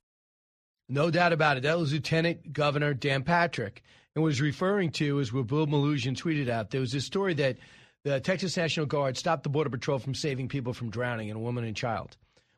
No 0.88 1.10
doubt 1.10 1.34
about 1.34 1.58
it. 1.58 1.63
That 1.63 1.80
was 1.80 1.94
Lieutenant 1.94 2.54
Governor 2.54 2.94
Dan 2.94 3.24
Patrick. 3.24 3.82
And 4.16 4.24
was 4.24 4.39
referring 4.39 4.92
to 4.92 5.20
as 5.20 5.32
Bill 5.32 5.44
Melugin 5.66 6.16
tweeted 6.16 6.48
out. 6.48 6.70
There 6.70 6.82
was 6.82 6.92
this 6.92 7.06
story 7.06 7.34
that 7.34 7.58
the 8.04 8.20
Texas 8.20 8.58
National 8.58 8.86
Guard 8.86 9.18
stopped 9.18 9.44
the 9.44 9.50
Border 9.50 9.70
Patrol 9.70 10.00
from 10.00 10.13
saving 10.16 10.50
people 10.50 10.74
from 10.74 10.89
drowning, 10.89 11.30
and 11.30 11.38
a 11.38 11.42
woman 11.42 11.63
and 11.63 11.76
child. 11.76 12.18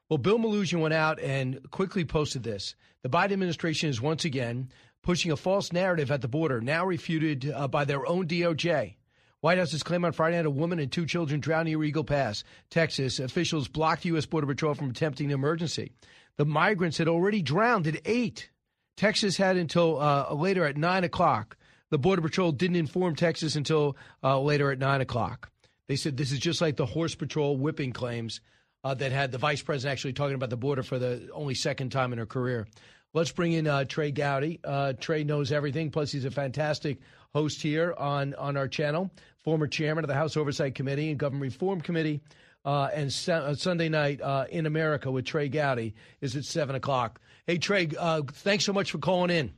Well, 0.09 0.17
Bill 0.17 0.37
Melugin 0.37 0.81
went 0.81 0.93
out 0.93 1.19
and 1.19 1.69
quickly 1.71 2.05
posted 2.05 2.43
this. 2.43 2.75
The 3.01 3.09
Biden 3.09 3.33
administration 3.33 3.89
is 3.89 4.01
once 4.01 4.25
again 4.25 4.69
pushing 5.01 5.31
a 5.31 5.37
false 5.37 5.71
narrative 5.71 6.11
at 6.11 6.21
the 6.21 6.27
border, 6.27 6.61
now 6.61 6.85
refuted 6.85 7.51
uh, 7.51 7.67
by 7.67 7.85
their 7.85 8.07
own 8.07 8.27
DOJ. 8.27 8.95
White 9.41 9.59
House's 9.59 9.83
claim 9.83 10.03
on 10.03 10.11
Friday 10.11 10.37
night 10.37 10.47
a 10.47 10.49
woman 10.49 10.79
and 10.79 10.91
two 10.91 11.05
children 11.05 11.39
drowned 11.39 11.67
near 11.67 11.83
Eagle 11.83 12.03
Pass, 12.03 12.43
Texas. 12.71 13.19
Officials 13.19 13.67
blocked 13.67 14.05
U.S. 14.05 14.25
Border 14.25 14.47
Patrol 14.47 14.73
from 14.73 14.89
attempting 14.89 15.27
an 15.27 15.33
emergency. 15.33 15.91
The 16.37 16.45
migrants 16.45 16.97
had 16.97 17.07
already 17.07 17.43
drowned 17.43 17.85
at 17.85 18.01
8. 18.05 18.49
Texas 18.97 19.37
had 19.37 19.57
until 19.57 20.01
uh, 20.01 20.33
later 20.33 20.65
at 20.65 20.77
9 20.77 21.03
o'clock 21.03 21.57
the 21.95 21.99
Border 21.99 22.21
Patrol 22.21 22.51
didn't 22.51 22.75
inform 22.75 23.15
Texas 23.15 23.55
until 23.55 23.95
uh, 24.21 24.37
later 24.37 24.69
at 24.69 24.79
9 24.79 24.99
o'clock. 24.99 25.49
They 25.87 25.95
said 25.95 26.17
this 26.17 26.33
is 26.33 26.39
just 26.39 26.59
like 26.59 26.75
the 26.75 26.85
Horse 26.85 27.15
Patrol 27.15 27.55
whipping 27.55 27.93
claims 27.93 28.41
uh, 28.83 28.95
that 28.95 29.13
had 29.13 29.31
the 29.31 29.37
vice 29.37 29.61
president 29.61 29.93
actually 29.93 30.11
talking 30.11 30.35
about 30.35 30.49
the 30.49 30.57
border 30.57 30.83
for 30.83 30.99
the 30.99 31.29
only 31.31 31.55
second 31.55 31.93
time 31.93 32.11
in 32.11 32.19
her 32.19 32.25
career. 32.25 32.67
Let's 33.13 33.31
bring 33.31 33.53
in 33.53 33.65
uh, 33.65 33.85
Trey 33.85 34.11
Gowdy. 34.11 34.59
Uh, 34.61 34.91
Trey 34.99 35.23
knows 35.23 35.53
everything, 35.53 35.89
plus 35.89 36.11
he's 36.11 36.25
a 36.25 36.31
fantastic 36.31 36.99
host 37.33 37.61
here 37.61 37.95
on, 37.97 38.33
on 38.33 38.57
our 38.57 38.67
channel, 38.67 39.09
former 39.45 39.65
chairman 39.65 40.03
of 40.03 40.09
the 40.09 40.15
House 40.15 40.35
Oversight 40.35 40.75
Committee 40.75 41.11
and 41.11 41.17
Government 41.17 41.53
Reform 41.53 41.79
Committee. 41.79 42.19
Uh, 42.65 42.89
and 42.93 43.07
uh, 43.29 43.55
Sunday 43.55 43.87
night 43.87 44.19
in 44.49 44.65
America 44.65 45.09
with 45.09 45.23
Trey 45.23 45.47
Gowdy 45.47 45.93
is 46.19 46.35
at 46.35 46.43
7 46.43 46.75
o'clock. 46.75 47.21
Hey, 47.47 47.57
Trey, 47.57 47.85
thanks 47.85 48.65
so 48.65 48.73
much 48.73 48.91
for 48.91 48.97
calling 48.97 49.29
in. 49.29 49.53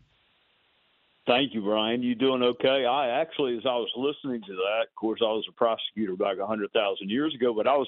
Thank 1.27 1.53
you, 1.53 1.61
Brian. 1.61 2.01
You 2.01 2.15
doing 2.15 2.41
okay? 2.41 2.85
I 2.85 3.09
actually, 3.09 3.57
as 3.57 3.65
I 3.65 3.75
was 3.75 3.91
listening 3.97 4.41
to 4.43 4.53
that, 4.53 4.87
of 4.89 4.95
course, 4.95 5.19
I 5.21 5.25
was 5.25 5.45
a 5.49 5.51
prosecutor 5.51 6.15
back 6.15 6.37
a 6.37 6.47
hundred 6.47 6.71
thousand 6.71 7.09
years 7.09 7.35
ago, 7.35 7.53
but 7.53 7.67
I 7.67 7.75
was, 7.75 7.87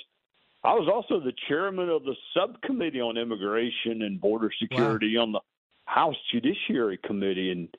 I 0.63 0.73
was 0.73 0.89
also 0.93 1.23
the 1.23 1.31
chairman 1.47 1.87
of 1.87 2.03
the 2.03 2.15
subcommittee 2.35 2.99
on 2.99 3.17
immigration 3.17 4.01
and 4.01 4.19
border 4.19 4.51
security 4.61 5.15
wow. 5.15 5.23
on 5.23 5.31
the 5.31 5.39
House 5.85 6.17
Judiciary 6.31 6.99
Committee, 7.03 7.51
and 7.51 7.69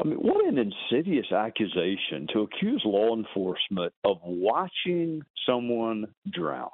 I 0.00 0.04
mean, 0.04 0.16
what 0.16 0.44
an 0.46 0.58
insidious 0.58 1.30
accusation 1.30 2.26
to 2.32 2.40
accuse 2.40 2.82
law 2.84 3.14
enforcement 3.14 3.92
of 4.02 4.18
watching 4.24 5.22
someone 5.46 6.06
drown 6.32 6.70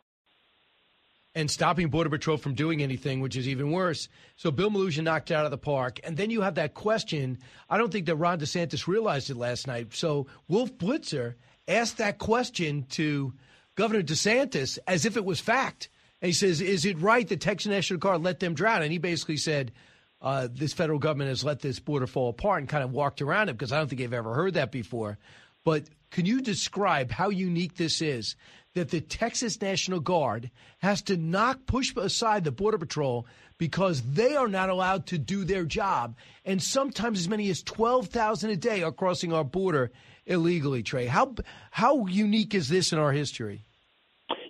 and 1.35 1.51
stopping 1.51 1.89
Border 1.89 2.11
Patrol 2.11 2.37
from 2.37 2.55
doing 2.55 2.83
anything, 2.83 3.21
which 3.21 3.37
is 3.37 3.49
even 3.49 3.71
worse. 3.73 4.09
So 4.37 4.51
Bill 4.51 4.71
Melugin 4.71 5.05
knocked 5.05 5.31
out 5.31 5.45
of 5.45 5.51
the 5.51 5.59
park. 5.59 6.01
And 6.05 6.17
then 6.17 6.31
you 6.31 6.43
have 6.43 6.57
that 6.57 6.75
question. 6.75 7.39
I 7.71 7.79
don't 7.79 7.91
think 7.91 8.07
that 8.07 8.17
Ron 8.17 8.39
DeSantis 8.39 8.87
realized 8.87 9.31
it 9.31 9.37
last 9.37 9.67
night. 9.67 9.95
So 9.95 10.27
Wolf 10.49 10.77
Blitzer 10.77 11.35
asked 11.67 11.99
that 11.99 12.19
question 12.19 12.85
to 12.91 13.33
Governor 13.75 14.03
DeSantis 14.03 14.79
as 14.87 15.07
if 15.07 15.17
it 15.17 15.25
was 15.25 15.41
fact. 15.41 15.89
And 16.21 16.27
he 16.27 16.35
says, 16.35 16.61
Is 16.61 16.85
it 16.85 17.01
right 17.01 17.27
that 17.29 17.41
Texas 17.41 17.71
National 17.71 17.99
Guard 17.99 18.23
let 18.23 18.41
them 18.41 18.55
drown? 18.55 18.83
And 18.83 18.93
he 18.93 18.99
basically 18.99 19.39
said, 19.39 19.73
uh, 20.21 20.49
This 20.53 20.75
federal 20.75 20.99
government 20.99 21.31
has 21.31 21.45
let 21.45 21.61
this 21.61 21.81
border 21.81 22.07
fall 22.07 22.29
apart 22.29 22.61
and 22.61 22.69
kind 22.69 22.85
of 22.85 22.93
walked 22.93 23.23
around 23.23 23.49
it 23.49 23.55
because 23.55 23.73
I 23.73 23.79
don't 23.79 23.89
think 23.89 24.01
they've 24.01 24.13
ever 24.13 24.35
heard 24.35 24.55
that 24.55 24.71
before. 24.71 25.19
But 25.65 25.85
can 26.11 26.27
you 26.27 26.43
describe 26.43 27.11
how 27.11 27.31
unique 27.31 27.77
this 27.77 28.03
is 28.03 28.37
that 28.75 28.91
the 28.91 29.01
Texas 29.01 29.61
National 29.61 30.01
Guard 30.01 30.51
has 30.79 31.03
to 31.03 31.17
knock, 31.17 31.67
push 31.67 31.95
aside 31.97 32.45
the 32.45 32.53
Border 32.53 32.79
Patrol 32.79 33.27
because 33.59 34.03
they 34.03 34.35
are 34.35 34.49
not 34.49 34.71
allowed 34.71 35.07
to 35.07 35.19
do 35.19 35.45
their 35.45 35.65
job. 35.65 36.17
And 36.45 36.63
sometimes 36.63 37.21
as 37.21 37.29
many 37.29 37.51
as 37.51 37.63
12,000 37.63 38.51
a 38.51 38.57
day 38.57 38.83
are 38.83 38.93
crossing 38.93 39.33
our 39.33 39.45
border 39.45 39.91
illegally, 40.27 40.83
Trey. 40.83 41.07
How, 41.07 41.35
how 41.71 42.07
unique 42.07 42.55
is 42.55 42.69
this 42.69 42.93
in 42.93 42.99
our 42.99 43.13
history? 43.13 43.65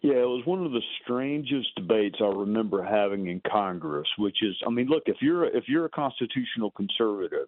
Yeah, 0.02 0.14
it 0.14 0.28
was 0.28 0.44
one 0.44 0.64
of 0.64 0.72
the 0.72 0.82
strangest 1.02 1.74
debates 1.76 2.16
I 2.20 2.26
remember 2.26 2.82
having 2.82 3.28
in 3.28 3.40
Congress, 3.40 4.08
which 4.18 4.38
is, 4.42 4.56
I 4.66 4.70
mean, 4.70 4.88
look, 4.88 5.04
if 5.06 5.18
you're 5.20 5.44
if 5.44 5.68
you're 5.68 5.84
a 5.84 5.90
constitutional 5.90 6.72
conservative, 6.72 7.46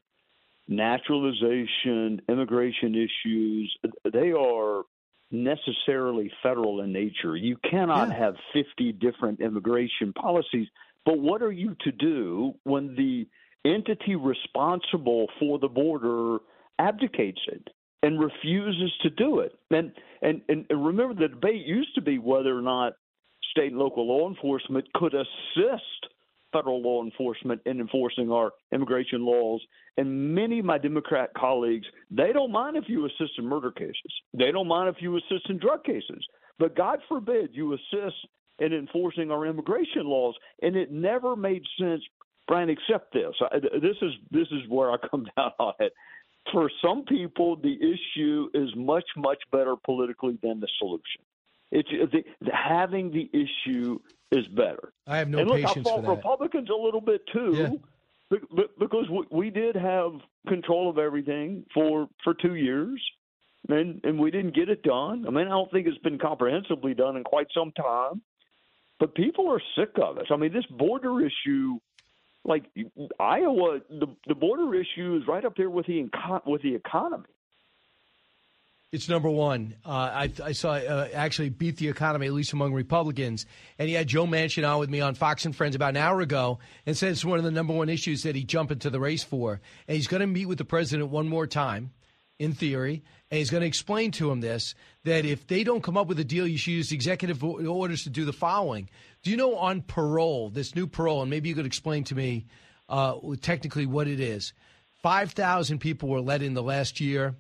naturalization, 0.69 2.23
immigration 2.29 2.95
issues, 2.95 3.77
they 4.13 4.31
are 4.31 4.85
necessarily 5.35 6.31
federal 6.43 6.81
in 6.83 6.93
nature. 6.93 7.37
You 7.37 7.57
cannot 7.69 8.09
yeah. 8.09 8.19
have 8.19 8.35
50 8.53 8.93
different 8.93 9.41
immigration 9.41 10.13
policies. 10.13 10.69
But 11.05 11.19
what 11.19 11.43
are 11.43 11.53
you 11.53 11.77
to 11.83 11.93
do 11.93 12.55
when 12.65 12.95
the 12.95 13.27
entity 13.69 14.17
responsible 14.17 15.27
for 15.39 15.59
the 15.59 15.69
border 15.69 16.39
abdicates 16.79 17.41
it 17.49 17.69
and 18.03 18.21
refuses 18.21 18.93
to 19.03 19.11
do 19.11 19.41
it? 19.41 19.53
And 19.71 19.93
and 20.23 20.41
and 20.49 20.67
remember 20.71 21.15
the 21.15 21.29
debate 21.29 21.67
used 21.67 21.95
to 21.97 22.01
be 22.01 22.19
whether 22.19 22.57
or 22.57 22.63
not 22.63 22.95
state 23.51 23.73
and 23.73 23.79
local 23.79 24.07
law 24.07 24.29
enforcement 24.29 24.87
could 24.95 25.15
assist 25.15 26.09
federal 26.55 26.81
law 26.81 27.03
enforcement 27.03 27.61
in 27.67 27.81
enforcing 27.81 28.31
our 28.31 28.53
immigration 28.73 29.27
laws. 29.27 29.61
And 29.97 30.35
many 30.35 30.61
of 30.61 30.65
my 30.65 30.79
Democrat 30.79 31.31
colleagues, 31.37 31.87
they 32.11 32.33
don't 32.33 32.53
mind 32.53 32.77
if 32.77 32.85
you 32.87 33.05
assist 33.07 33.33
in 33.39 33.45
murder 33.45 33.71
cases. 33.71 34.13
They 34.33 34.53
don't 34.53 34.69
mind 34.69 34.89
if 34.89 35.03
you 35.03 35.17
assist 35.17 35.51
in 35.51 35.59
drug 35.59 35.85
cases. 35.85 36.25
But 36.59 36.77
God 36.77 37.01
forbid 37.09 37.51
you 37.53 37.75
assist 37.75 38.17
in 38.61 38.73
enforcing 38.73 39.31
our 39.31 39.47
immigration 39.47 40.07
laws. 40.07 40.35
And 40.63 40.77
it 40.77 40.93
never 40.93 41.37
made 41.37 41.63
sense, 41.79 42.03
Brian, 42.47 42.71
except 42.71 43.13
this. 43.13 43.35
This 43.83 43.97
is 44.01 44.13
this 44.31 44.49
is 44.53 44.69
where 44.69 44.93
I 44.93 44.97
come 45.11 45.27
down 45.37 45.53
on 45.59 45.75
it. 45.81 45.93
For 46.53 46.71
some 46.83 47.05
people, 47.05 47.57
the 47.57 47.75
issue 47.75 48.49
is 48.55 48.69
much, 48.77 49.07
much 49.17 49.39
better 49.51 49.77
politically 49.83 50.39
than 50.43 50.61
the 50.61 50.69
solution. 50.79 51.23
It's 51.75 51.89
uh, 51.91 52.07
the, 52.13 52.25
the, 52.41 52.53
having 52.55 53.11
the 53.11 53.29
issue 53.33 53.99
is 54.31 54.47
better. 54.49 54.93
I 55.07 55.19
have 55.19 55.29
no 55.29 55.39
and 55.39 55.49
look, 55.49 55.59
patience 55.59 55.87
I 55.87 55.91
fault 55.91 56.05
for 56.05 56.07
that. 56.07 56.17
Republicans 56.17 56.69
a 56.71 56.75
little 56.75 57.01
bit 57.01 57.23
too, 57.33 57.79
yeah. 58.31 58.39
because 58.79 59.07
we 59.31 59.51
did 59.51 59.75
have 59.75 60.13
control 60.47 60.89
of 60.89 60.99
everything 60.99 61.67
for 61.75 62.09
for 62.23 62.33
two 62.35 62.55
years, 62.55 63.03
and 63.69 64.01
and 64.05 64.19
we 64.19 64.31
didn't 64.31 64.55
get 64.55 64.69
it 64.69 64.85
done. 64.85 65.27
I 65.27 65.31
mean, 65.31 65.49
I 65.49 65.51
don't 65.51 65.71
think 65.73 65.89
it's 65.89 65.99
been 65.99 66.19
comprehensively 66.19 66.95
done 66.95 67.17
in 67.17 67.25
quite 67.25 67.49
some 67.53 67.73
time. 67.73 68.23
But 69.01 69.17
people 69.17 69.51
are 69.51 69.61
sick 69.77 69.91
of 70.01 70.19
it. 70.19 70.27
I 70.31 70.37
mean, 70.37 70.53
this 70.53 70.67
border 70.67 71.21
issue, 71.21 71.79
like 72.45 72.65
Iowa, 73.19 73.81
the 73.91 74.07
the 74.29 74.37
border 74.37 74.73
issue 74.75 75.19
is 75.21 75.27
right 75.27 75.45
up 75.45 75.57
there 75.57 75.71
with 75.71 75.87
the 75.87 76.09
with 76.47 76.63
the 76.63 76.75
economy. 76.77 77.34
It's 78.95 79.09
number 79.09 79.29
one. 79.29 79.75
Uh, 79.85 79.89
I, 79.91 80.33
I, 80.41 80.53
saw 80.53 80.75
uh, 80.75 81.09
actually 81.13 81.49
beat 81.49 81.79
the 81.79 81.89
economy, 81.89 82.29
at 82.29 82.33
least 82.33 82.53
among 82.53 82.73
Republicans. 82.73 83.45
And 83.77 83.89
he 83.89 83.95
had 83.97 84.07
Joe 84.07 84.25
Manchin 84.25 84.65
on 84.65 84.79
with 84.79 84.89
me 84.89 85.01
on 85.01 85.17
Fox 85.17 85.45
and 85.45 85.57
Friends 85.57 85.75
about 85.75 85.89
an 85.89 85.97
hour 85.97 86.21
ago 86.21 86.61
and 86.87 86.97
said 86.97 87.11
it's 87.11 87.25
one 87.25 87.39
of 87.39 87.45
the 87.45 87.51
number 87.51 87.73
one 87.73 87.89
issues 87.89 88.23
that 88.23 88.37
he 88.37 88.45
jumped 88.45 88.71
into 88.71 88.91
the 88.91 89.01
race 89.01 89.25
for. 89.25 89.61
And 89.89 89.97
he's 89.97 90.07
going 90.07 90.21
to 90.21 90.29
meet 90.29 90.47
with 90.47 90.59
the 90.59 90.65
president 90.65 91.11
one 91.11 91.29
more 91.29 91.49
time, 91.49 91.91
in 92.39 92.53
theory, 92.53 93.03
and 93.33 93.39
he's 93.39 93.51
going 93.51 93.63
to 93.63 93.67
explain 93.67 94.13
to 94.13 94.31
him 94.31 94.41
this 94.41 94.77
that 95.03 95.25
if 95.25 95.45
they 95.49 95.65
don't 95.65 95.83
come 95.83 95.97
up 95.97 96.07
with 96.07 96.21
a 96.21 96.25
deal, 96.25 96.47
you 96.47 96.57
should 96.57 96.75
use 96.75 96.93
executive 96.93 97.43
orders 97.43 98.05
to 98.05 98.11
do 98.11 98.25
the 98.25 98.33
following. 98.33 98.89
Do 99.25 99.33
you 99.33 99.37
know 99.37 99.57
on 99.57 99.83
parole, 99.83 100.51
this 100.51 100.77
new 100.77 100.87
parole, 100.87 101.21
and 101.21 101.31
maybe 101.31 101.49
you 101.49 101.57
could 101.57 101.67
explain 101.67 102.05
to 102.05 102.15
me 102.15 102.47
uh, 102.89 103.17
technically 103.43 103.87
what 103.87 104.07
it 104.07 104.21
is? 104.21 104.53
5,000 105.03 105.81
people 105.81 106.09
were 106.11 106.21
let 106.21 106.43
in 106.43 106.55
the 106.55 106.63
last 106.63 107.01
year 107.01 107.35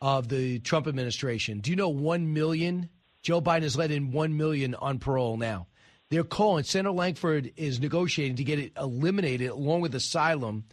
of 0.00 0.28
the 0.28 0.58
Trump 0.60 0.86
administration. 0.86 1.60
Do 1.60 1.70
you 1.70 1.76
know 1.76 1.88
1 1.88 2.32
million? 2.32 2.88
Joe 3.22 3.40
Biden 3.40 3.62
has 3.62 3.76
let 3.76 3.90
in 3.90 4.12
1 4.12 4.36
million 4.36 4.74
on 4.74 4.98
parole 4.98 5.36
now. 5.36 5.66
They're 6.10 6.24
calling, 6.24 6.64
Senator 6.64 6.92
Lankford 6.92 7.52
is 7.56 7.80
negotiating 7.80 8.36
to 8.36 8.44
get 8.44 8.58
it 8.58 8.72
eliminated 8.78 9.50
along 9.50 9.82
with 9.82 9.94
asylum. 9.94 10.64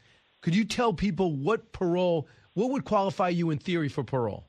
Could 0.42 0.56
you 0.56 0.64
tell 0.64 0.94
people 0.94 1.34
what 1.34 1.72
parole, 1.72 2.28
what 2.54 2.70
would 2.70 2.86
qualify 2.86 3.30
you 3.30 3.50
in 3.50 3.58
theory 3.58 3.90
for 3.90 4.04
parole? 4.04 4.46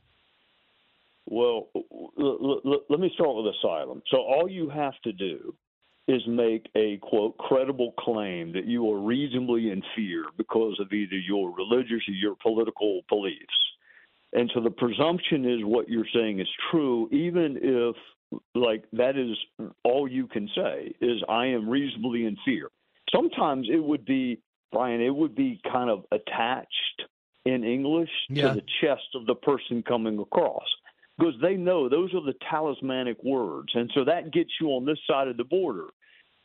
Well, 1.28 1.68
l- 1.74 2.60
l- 2.64 2.82
let 2.88 3.00
me 3.00 3.10
start 3.14 3.34
with 3.34 3.52
asylum. 3.54 4.02
So 4.10 4.18
all 4.18 4.48
you 4.48 4.68
have 4.68 4.94
to 5.02 5.12
do 5.12 5.54
is 6.06 6.22
make 6.28 6.68
a 6.76 6.98
quote 6.98 7.36
credible 7.36 7.92
claim 7.98 8.52
that 8.52 8.66
you 8.66 8.88
are 8.92 9.00
reasonably 9.00 9.70
in 9.70 9.82
fear 9.96 10.24
because 10.36 10.78
of 10.78 10.92
either 10.92 11.16
your 11.16 11.50
religious 11.50 12.02
or 12.06 12.12
your 12.12 12.36
political 12.36 13.00
beliefs. 13.08 13.54
And 14.32 14.50
so 14.54 14.60
the 14.60 14.70
presumption 14.70 15.44
is 15.44 15.64
what 15.64 15.88
you're 15.88 16.06
saying 16.14 16.40
is 16.40 16.48
true, 16.70 17.08
even 17.10 17.58
if 17.62 17.96
like 18.54 18.84
that 18.92 19.16
is 19.16 19.36
all 19.84 20.08
you 20.08 20.26
can 20.26 20.48
say 20.54 20.92
is 21.00 21.22
I 21.28 21.46
am 21.46 21.68
reasonably 21.68 22.26
in 22.26 22.36
fear. 22.44 22.68
Sometimes 23.14 23.68
it 23.72 23.82
would 23.82 24.04
be 24.04 24.40
Brian, 24.72 25.00
it 25.00 25.14
would 25.14 25.34
be 25.34 25.60
kind 25.70 25.88
of 25.88 26.04
attached 26.10 27.02
in 27.44 27.62
English 27.62 28.10
Yeah. 28.28 28.48
to 28.48 28.54
the 28.60 28.66
chest 28.80 29.14
of 29.14 29.26
the 29.26 29.36
person 29.36 29.82
coming 29.84 30.18
across 30.18 30.66
because 31.16 31.34
they 31.40 31.54
know 31.54 31.88
those 31.88 32.12
are 32.14 32.20
the 32.20 32.34
talismanic 32.50 33.22
words. 33.22 33.68
And 33.74 33.90
so 33.94 34.04
that 34.04 34.32
gets 34.32 34.50
you 34.60 34.70
on 34.70 34.84
this 34.84 34.98
side 35.06 35.28
of 35.28 35.36
the 35.36 35.44
border. 35.44 35.86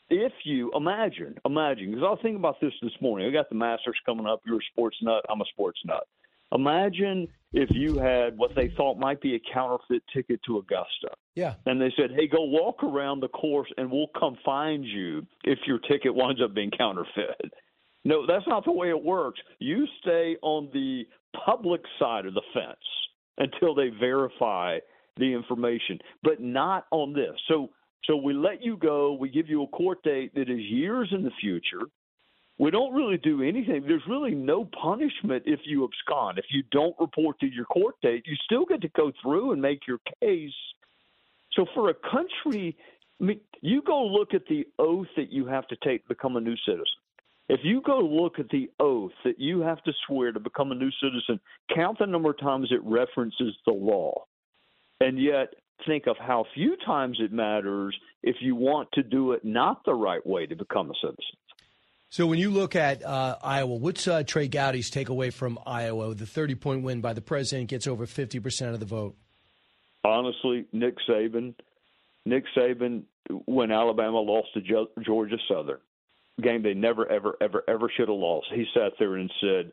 If 0.09 0.33
you 0.43 0.71
imagine, 0.75 1.35
imagine, 1.45 1.89
because 1.91 2.03
I 2.03 2.09
was 2.09 2.19
thinking 2.21 2.39
about 2.39 2.59
this 2.61 2.73
this 2.81 2.91
morning. 3.01 3.27
I 3.27 3.31
got 3.31 3.49
the 3.49 3.55
Masters 3.55 3.97
coming 4.05 4.27
up. 4.27 4.41
You're 4.45 4.57
a 4.59 4.65
sports 4.71 4.97
nut. 5.01 5.25
I'm 5.29 5.41
a 5.41 5.45
sports 5.45 5.79
nut. 5.85 6.05
Imagine 6.53 7.27
if 7.53 7.69
you 7.71 7.97
had 7.97 8.37
what 8.37 8.55
they 8.55 8.69
thought 8.77 8.97
might 8.97 9.21
be 9.21 9.35
a 9.35 9.53
counterfeit 9.53 10.03
ticket 10.13 10.39
to 10.45 10.57
Augusta. 10.57 11.09
Yeah. 11.35 11.55
And 11.65 11.81
they 11.81 11.91
said, 11.97 12.11
hey, 12.15 12.27
go 12.27 12.43
walk 12.43 12.83
around 12.83 13.21
the 13.21 13.27
course 13.27 13.69
and 13.77 13.91
we'll 13.91 14.11
come 14.17 14.37
find 14.45 14.85
you 14.85 15.25
if 15.43 15.59
your 15.67 15.79
ticket 15.79 16.13
winds 16.13 16.41
up 16.41 16.53
being 16.53 16.71
counterfeit. 16.71 17.51
No, 18.03 18.25
that's 18.25 18.47
not 18.47 18.65
the 18.65 18.71
way 18.71 18.89
it 18.89 19.03
works. 19.03 19.39
You 19.59 19.85
stay 20.01 20.37
on 20.41 20.69
the 20.73 21.03
public 21.45 21.81
side 21.99 22.25
of 22.25 22.33
the 22.33 22.41
fence 22.53 22.75
until 23.37 23.75
they 23.75 23.89
verify 23.89 24.79
the 25.17 25.33
information, 25.33 25.99
but 26.23 26.39
not 26.39 26.85
on 26.91 27.13
this. 27.13 27.35
So 27.47 27.69
so 28.05 28.15
we 28.15 28.33
let 28.33 28.63
you 28.63 28.77
go, 28.77 29.13
we 29.13 29.29
give 29.29 29.47
you 29.47 29.61
a 29.63 29.67
court 29.67 30.01
date 30.03 30.33
that 30.33 30.49
is 30.49 30.59
years 30.59 31.09
in 31.11 31.23
the 31.23 31.31
future. 31.39 31.85
We 32.62 32.69
don't 32.69 32.93
really 32.93 33.17
do 33.17 33.41
anything. 33.41 33.86
There's 33.88 34.04
really 34.08 34.36
no 34.36 34.65
punishment 34.65 35.41
if 35.47 35.62
you 35.65 35.84
abscond. 35.84 36.38
If 36.38 36.45
you 36.52 36.62
don't 36.71 36.95
report 37.00 37.39
to 37.39 37.47
your 37.47 37.65
court 37.65 37.95
date, 38.04 38.21
you 38.28 38.36
still 38.45 38.65
get 38.65 38.82
to 38.82 38.88
go 38.89 39.12
through 39.19 39.54
and 39.54 39.60
make 39.60 39.88
your 39.88 39.97
case. 40.21 40.54
So 41.54 41.65
for 41.74 41.89
a 41.89 41.95
country, 41.95 42.78
I 43.19 43.24
mean, 43.24 43.39
you 43.62 43.82
go 43.82 44.06
look 44.06 44.36
at 44.36 44.45
the 44.47 44.67
oath 44.78 45.08
that 45.17 45.32
you 45.32 45.47
have 45.47 45.67
to 45.69 45.76
take 45.84 46.04
to 46.04 46.10
become 46.10 46.36
a 46.36 46.39
new 46.39 46.56
citizen. 46.63 46.86
If 47.50 47.62
you 47.63 47.82
go 47.82 47.97
look 47.97 48.38
at 48.38 48.50
the 48.50 48.69
oath 48.80 49.13
that 49.26 49.39
you 49.39 49.62
have 49.62 49.84
to 49.86 49.91
swear 50.06 50.32
to 50.32 50.39
become 50.39 50.71
a 50.71 50.76
new 50.76 50.91
citizen, 51.02 51.39
count 51.74 51.97
the 51.97 52.06
number 52.06 52.30
of 52.30 52.39
times 52.39 52.67
it 52.71 52.84
references 52.84 53.56
the 53.65 53.74
law. 53.74 54.26
And 55.00 55.19
yet 55.19 55.56
think 55.88 56.06
of 56.06 56.15
how 56.19 56.45
few 56.54 56.78
times 56.86 57.17
it 57.21 57.34
matters 57.34 57.97
if 58.21 58.36
you 58.39 58.54
want 58.56 58.89
to 58.91 59.02
do 59.02 59.32
it 59.32 59.43
not 59.43 59.84
the 59.84 59.95
right 59.95 60.24
way 60.28 60.45
to 60.45 60.56
become 60.56 60.91
a 60.91 60.93
citizen. 61.02 61.38
So 62.12 62.28
when 62.28 62.39
you 62.39 62.52
look 62.52 62.76
at 62.76 63.06
uh, 63.06 63.38
Iowa, 63.41 63.74
what's 63.76 64.06
uh, 64.06 64.24
Trey 64.24 64.50
Gowdy's 64.50 64.91
takeaway 64.91 65.32
from 65.32 65.58
Iowa? 65.65 66.13
The 66.13 66.26
30 66.26 66.56
point 66.56 66.84
win 66.84 67.00
by 67.00 67.13
the 67.13 67.21
president 67.21 67.69
gets 67.69 67.88
over 67.88 68.06
50% 68.06 68.74
of 68.74 68.82
the 68.82 68.86
vote. 68.86 69.15
honestly, 70.04 70.65
Nick 70.74 70.95
Saban, 71.08 71.56
Nick 72.26 72.43
Saban, 72.54 73.04
when 73.45 73.71
Alabama 73.71 74.19
lost 74.19 74.50
to 74.56 74.86
Georgia 75.02 75.38
Southern, 75.47 75.80
game 76.41 76.63
they 76.63 76.74
never, 76.74 77.10
ever, 77.10 77.38
ever, 77.39 77.63
ever 77.69 77.89
should 77.95 78.10
have 78.10 78.17
lost. 78.17 78.47
He 78.54 78.65
sat 78.74 78.91
there 79.00 79.15
and 79.15 79.32
said, 79.39 79.71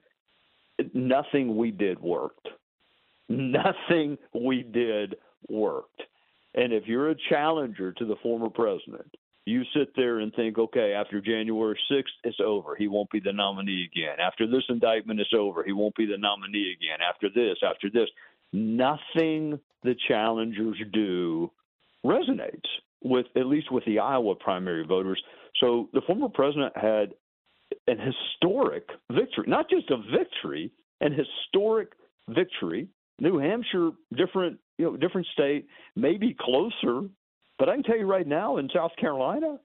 "Nothing 0.94 1.56
we 1.56 1.72
did 1.72 1.98
worked. 1.98 2.46
Nothing 3.28 4.16
we 4.32 4.62
did 4.62 5.16
worked." 5.48 6.02
And 6.54 6.72
if 6.72 6.86
you're 6.86 7.10
a 7.10 7.16
challenger 7.28 7.92
to 7.94 8.04
the 8.04 8.16
former 8.22 8.48
president, 8.48 9.12
you 9.48 9.62
sit 9.74 9.88
there 9.96 10.18
and 10.18 10.32
think, 10.34 10.58
okay, 10.58 10.92
after 10.92 11.20
January 11.20 11.78
6th, 11.90 12.04
it's 12.24 12.38
over. 12.44 12.76
He 12.76 12.88
won't 12.88 13.10
be 13.10 13.20
the 13.20 13.32
nominee 13.32 13.88
again. 13.92 14.20
After 14.20 14.46
this 14.46 14.64
indictment 14.68 15.20
is 15.20 15.32
over, 15.36 15.64
he 15.64 15.72
won't 15.72 15.94
be 15.96 16.06
the 16.06 16.18
nominee 16.18 16.76
again. 16.76 16.98
After 17.08 17.28
this, 17.28 17.58
after 17.64 17.88
this, 17.90 18.08
nothing 18.52 19.58
the 19.82 19.94
challengers 20.06 20.76
do 20.92 21.50
resonates 22.04 22.68
with 23.02 23.26
at 23.36 23.46
least 23.46 23.70
with 23.72 23.84
the 23.84 23.98
Iowa 23.98 24.34
primary 24.34 24.84
voters. 24.84 25.22
So 25.60 25.88
the 25.92 26.02
former 26.06 26.28
president 26.28 26.76
had 26.76 27.14
an 27.86 27.98
historic 27.98 28.88
victory, 29.10 29.44
not 29.46 29.70
just 29.70 29.90
a 29.90 29.96
victory, 29.96 30.72
an 31.00 31.12
historic 31.12 31.92
victory. 32.28 32.88
New 33.20 33.38
Hampshire, 33.38 33.90
different, 34.16 34.58
you 34.76 34.84
know, 34.84 34.96
different 34.96 35.26
state, 35.32 35.66
maybe 35.96 36.36
closer, 36.38 37.08
but 37.58 37.68
I 37.68 37.74
can 37.74 37.82
tell 37.82 37.98
you 37.98 38.06
right 38.06 38.26
now 38.26 38.58
in 38.58 38.68
South 38.74 38.92
Carolina, 38.98 39.58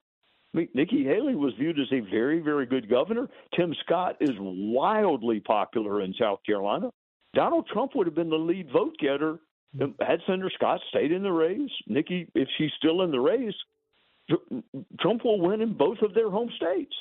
I 0.54 0.58
mean, 0.58 0.70
Nikki 0.74 1.04
Haley 1.04 1.36
was 1.36 1.54
viewed 1.60 1.80
as 1.80 1.92
a 1.92 2.00
very, 2.12 2.40
very 2.40 2.66
good 2.66 2.90
governor. 2.90 3.28
Tim 3.56 3.74
Scott 3.86 4.18
is 4.22 4.32
wildly 4.40 5.40
popular 5.40 6.02
in 6.02 6.14
South 6.20 6.40
Carolina. 6.46 6.92
Donald 7.34 7.68
Trump 7.72 7.94
would 7.96 8.06
have 8.06 8.16
been 8.16 8.30
the 8.30 8.36
lead 8.36 8.72
vote 8.72 8.96
getter 9.00 9.40
hmm. 9.76 9.92
had 10.00 10.20
Senator 10.28 10.52
Scott 10.54 10.80
stayed 10.90 11.12
in 11.12 11.24
the 11.24 11.32
race. 11.32 11.72
Nikki, 11.88 12.28
if 12.36 12.48
she's 12.58 12.72
still 12.78 13.02
in 13.02 13.12
the 13.12 13.20
race, 13.20 13.56
Trump 15.00 15.24
will 15.26 15.42
win 15.42 15.62
in 15.62 15.74
both 15.74 16.02
of 16.02 16.14
their 16.14 16.30
home 16.30 16.50
states. 16.56 16.94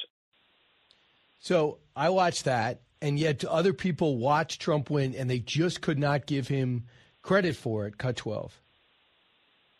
So 1.38 1.78
I 1.94 2.08
watched 2.08 2.44
that, 2.44 2.82
and 3.00 3.18
yet 3.18 3.44
other 3.44 3.72
people 3.72 4.16
watched 4.16 4.60
Trump 4.60 4.90
win, 4.90 5.14
and 5.14 5.28
they 5.28 5.40
just 5.40 5.80
could 5.80 5.98
not 5.98 6.26
give 6.26 6.48
him 6.48 6.84
credit 7.20 7.56
for 7.56 7.86
it. 7.86 7.98
Cut 7.98 8.16
12. 8.16 8.61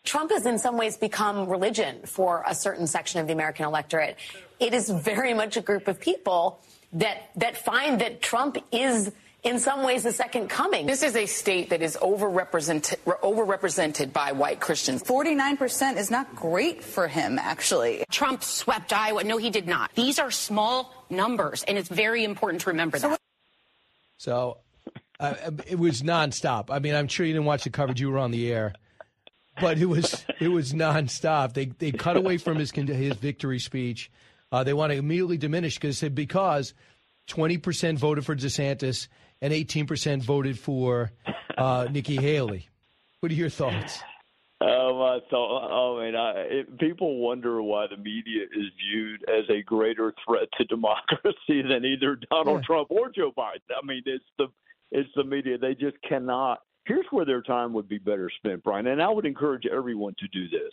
Trump 0.03 0.31
has 0.31 0.45
in 0.45 0.59
some 0.59 0.77
ways 0.77 0.97
become 0.97 1.47
religion 1.47 2.01
for 2.05 2.43
a 2.47 2.53
certain 2.53 2.87
section 2.87 3.21
of 3.21 3.27
the 3.27 3.33
American 3.33 3.65
electorate. 3.65 4.17
It 4.59 4.73
is 4.73 4.89
very 4.89 5.33
much 5.33 5.57
a 5.57 5.61
group 5.61 5.87
of 5.87 5.99
people 5.99 6.59
that 6.93 7.29
that 7.37 7.57
find 7.57 8.01
that 8.01 8.21
Trump 8.21 8.57
is 8.71 9.11
in 9.43 9.59
some 9.59 9.83
ways 9.83 10.03
the 10.03 10.11
second 10.11 10.49
coming. 10.49 10.85
This 10.85 11.03
is 11.03 11.15
a 11.15 11.25
state 11.25 11.69
that 11.69 11.81
is 11.81 11.97
overrepresented, 12.01 12.97
overrepresented 13.05 14.13
by 14.13 14.31
white 14.31 14.59
Christians. 14.59 15.03
49% 15.03 15.97
is 15.97 16.09
not 16.09 16.33
great 16.35 16.83
for 16.83 17.07
him, 17.07 17.37
actually. 17.37 18.05
Trump 18.09 18.43
swept 18.43 18.93
Iowa. 18.93 19.23
No, 19.23 19.37
he 19.37 19.49
did 19.49 19.67
not. 19.67 19.93
These 19.95 20.19
are 20.19 20.31
small 20.31 20.93
numbers, 21.09 21.63
and 21.63 21.77
it's 21.77 21.89
very 21.89 22.23
important 22.23 22.61
to 22.61 22.69
remember 22.69 22.99
that. 22.99 23.19
So 24.17 24.59
uh, 25.19 25.35
it 25.67 25.77
was 25.77 26.01
nonstop. 26.01 26.69
I 26.69 26.79
mean, 26.79 26.95
I'm 26.95 27.07
sure 27.09 27.25
you 27.25 27.33
didn't 27.33 27.45
watch 27.45 27.65
the 27.65 27.69
coverage; 27.69 27.99
you 27.99 28.11
were 28.11 28.19
on 28.19 28.31
the 28.31 28.51
air, 28.51 28.73
but 29.59 29.77
it 29.77 29.85
was 29.85 30.25
it 30.39 30.47
was 30.47 30.73
nonstop. 30.73 31.53
They 31.53 31.65
they 31.65 31.91
cut 31.91 32.17
away 32.17 32.37
from 32.37 32.57
his 32.57 32.71
his 32.71 33.15
victory 33.15 33.59
speech. 33.59 34.11
Uh, 34.51 34.63
they 34.63 34.73
want 34.73 34.91
to 34.91 34.97
immediately 34.97 35.37
diminish 35.37 35.75
because 35.75 36.01
because 36.01 36.73
20 37.27 37.57
percent 37.57 37.99
voted 37.99 38.25
for 38.25 38.35
DeSantis 38.35 39.07
and 39.41 39.53
18 39.53 39.87
percent 39.87 40.23
voted 40.23 40.59
for 40.59 41.11
uh, 41.57 41.87
Nikki 41.91 42.15
Haley. 42.15 42.69
What 43.19 43.31
are 43.31 43.35
your 43.35 43.49
thoughts? 43.49 44.01
Oh, 44.65 44.97
my 44.97 45.19
thought. 45.29 45.69
Oh, 45.71 45.99
man, 45.99 46.15
I, 46.15 46.31
it, 46.41 46.79
people 46.79 47.17
wonder 47.17 47.61
why 47.61 47.87
the 47.87 47.97
media 47.97 48.43
is 48.43 48.71
viewed 48.79 49.23
as 49.27 49.43
a 49.49 49.61
greater 49.61 50.13
threat 50.25 50.47
to 50.57 50.63
democracy 50.65 51.61
than 51.67 51.83
either 51.83 52.17
Donald 52.31 52.63
Trump 52.63 52.87
or 52.89 53.09
Joe 53.09 53.31
Biden. 53.37 53.59
I 53.71 53.85
mean, 53.85 54.03
it's 54.05 54.23
the 54.37 54.47
it's 54.91 55.09
the 55.15 55.23
media. 55.23 55.57
They 55.57 55.73
just 55.73 55.97
cannot. 56.07 56.59
Here's 56.85 57.05
where 57.11 57.25
their 57.25 57.41
time 57.41 57.73
would 57.73 57.87
be 57.87 57.97
better 57.97 58.29
spent, 58.37 58.63
Brian. 58.63 58.87
And 58.87 59.01
I 59.01 59.09
would 59.09 59.25
encourage 59.25 59.65
everyone 59.65 60.15
to 60.19 60.27
do 60.27 60.49
this. 60.49 60.71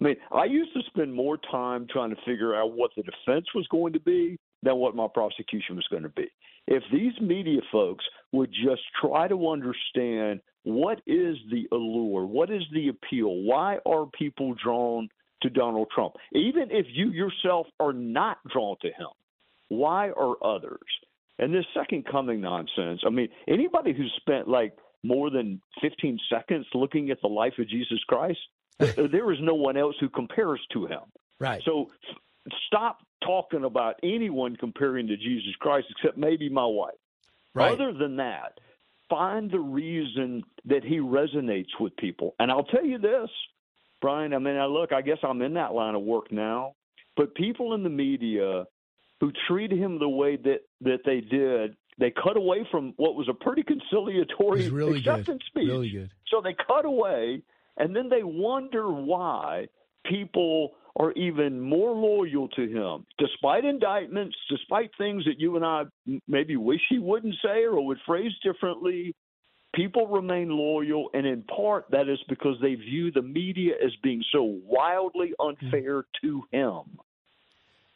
I 0.00 0.04
mean, 0.04 0.16
I 0.30 0.44
used 0.44 0.74
to 0.74 0.82
spend 0.88 1.14
more 1.14 1.38
time 1.50 1.86
trying 1.90 2.10
to 2.10 2.20
figure 2.26 2.54
out 2.54 2.72
what 2.72 2.90
the 2.96 3.02
defense 3.02 3.46
was 3.54 3.66
going 3.68 3.94
to 3.94 4.00
be 4.00 4.38
than 4.62 4.76
what 4.76 4.94
my 4.94 5.06
prosecution 5.12 5.76
was 5.76 5.86
going 5.90 6.02
to 6.02 6.10
be. 6.10 6.28
If 6.66 6.82
these 6.92 7.18
media 7.20 7.60
folks 7.72 8.04
would 8.32 8.52
just 8.52 8.82
try 9.00 9.28
to 9.28 9.48
understand 9.48 10.40
what 10.64 10.98
is 11.06 11.36
the 11.50 11.66
allure, 11.72 12.26
what 12.26 12.50
is 12.50 12.62
the 12.74 12.88
appeal, 12.88 13.42
why 13.44 13.78
are 13.86 14.06
people 14.18 14.54
drawn 14.62 15.08
to 15.42 15.50
Donald 15.50 15.88
Trump, 15.94 16.14
even 16.32 16.68
if 16.70 16.86
you 16.90 17.10
yourself 17.10 17.66
are 17.78 17.92
not 17.92 18.38
drawn 18.52 18.76
to 18.82 18.88
him, 18.88 19.08
why 19.68 20.10
are 20.10 20.34
others? 20.44 20.78
And 21.38 21.54
this 21.54 21.66
second 21.74 22.06
coming 22.10 22.40
nonsense. 22.40 23.02
I 23.06 23.10
mean, 23.10 23.28
anybody 23.46 23.92
who's 23.92 24.12
spent 24.16 24.48
like 24.48 24.72
more 25.06 25.30
than 25.30 25.60
15 25.82 26.18
seconds 26.30 26.66
looking 26.74 27.10
at 27.10 27.20
the 27.20 27.28
life 27.28 27.54
of 27.58 27.68
Jesus 27.68 27.98
Christ, 28.08 28.38
there 28.78 29.32
is 29.32 29.38
no 29.40 29.54
one 29.54 29.76
else 29.76 29.94
who 30.00 30.08
compares 30.08 30.60
to 30.72 30.86
him. 30.86 31.00
Right. 31.38 31.62
So 31.64 31.90
stop 32.66 32.98
talking 33.24 33.64
about 33.64 33.96
anyone 34.02 34.56
comparing 34.56 35.06
to 35.08 35.16
Jesus 35.16 35.54
Christ 35.60 35.86
except 35.90 36.16
maybe 36.16 36.48
my 36.48 36.66
wife. 36.66 36.94
Right. 37.54 37.72
Other 37.72 37.92
than 37.92 38.16
that, 38.16 38.58
find 39.08 39.50
the 39.50 39.60
reason 39.60 40.42
that 40.66 40.84
he 40.84 40.98
resonates 40.98 41.70
with 41.80 41.96
people. 41.96 42.34
And 42.38 42.50
I'll 42.50 42.64
tell 42.64 42.84
you 42.84 42.98
this, 42.98 43.30
Brian, 44.00 44.34
I 44.34 44.38
mean, 44.38 44.56
I 44.56 44.66
look, 44.66 44.92
I 44.92 45.00
guess 45.00 45.18
I'm 45.22 45.40
in 45.42 45.54
that 45.54 45.72
line 45.72 45.94
of 45.94 46.02
work 46.02 46.30
now, 46.30 46.74
but 47.16 47.34
people 47.34 47.74
in 47.74 47.82
the 47.82 47.88
media 47.88 48.64
who 49.20 49.32
treat 49.48 49.72
him 49.72 49.98
the 49.98 50.08
way 50.08 50.36
that 50.36 50.60
that 50.82 51.00
they 51.04 51.20
did, 51.20 51.76
they 51.98 52.10
cut 52.10 52.36
away 52.36 52.66
from 52.70 52.92
what 52.96 53.14
was 53.14 53.28
a 53.28 53.34
pretty 53.34 53.62
conciliatory 53.62 54.68
really 54.68 55.00
good. 55.00 55.08
acceptance 55.08 55.42
speech. 55.46 55.68
Really 55.68 55.90
good. 55.90 56.10
So 56.28 56.40
they 56.42 56.54
cut 56.66 56.84
away, 56.84 57.42
and 57.76 57.94
then 57.96 58.08
they 58.08 58.22
wonder 58.22 58.90
why 58.90 59.68
people 60.04 60.72
are 60.98 61.12
even 61.12 61.60
more 61.60 61.94
loyal 61.94 62.48
to 62.48 62.66
him, 62.66 63.06
despite 63.18 63.64
indictments, 63.64 64.36
despite 64.48 64.90
things 64.96 65.24
that 65.24 65.38
you 65.38 65.56
and 65.56 65.64
I 65.64 65.82
maybe 66.26 66.56
wish 66.56 66.80
he 66.88 66.98
wouldn't 66.98 67.34
say 67.42 67.64
or 67.64 67.84
would 67.86 67.98
phrase 68.06 68.32
differently. 68.42 69.14
People 69.74 70.06
remain 70.06 70.48
loyal, 70.48 71.10
and 71.12 71.26
in 71.26 71.42
part 71.42 71.84
that 71.90 72.08
is 72.08 72.18
because 72.30 72.56
they 72.62 72.76
view 72.76 73.12
the 73.12 73.20
media 73.20 73.74
as 73.84 73.90
being 74.02 74.22
so 74.32 74.58
wildly 74.64 75.34
unfair 75.38 76.04
to 76.22 76.42
him. 76.50 76.98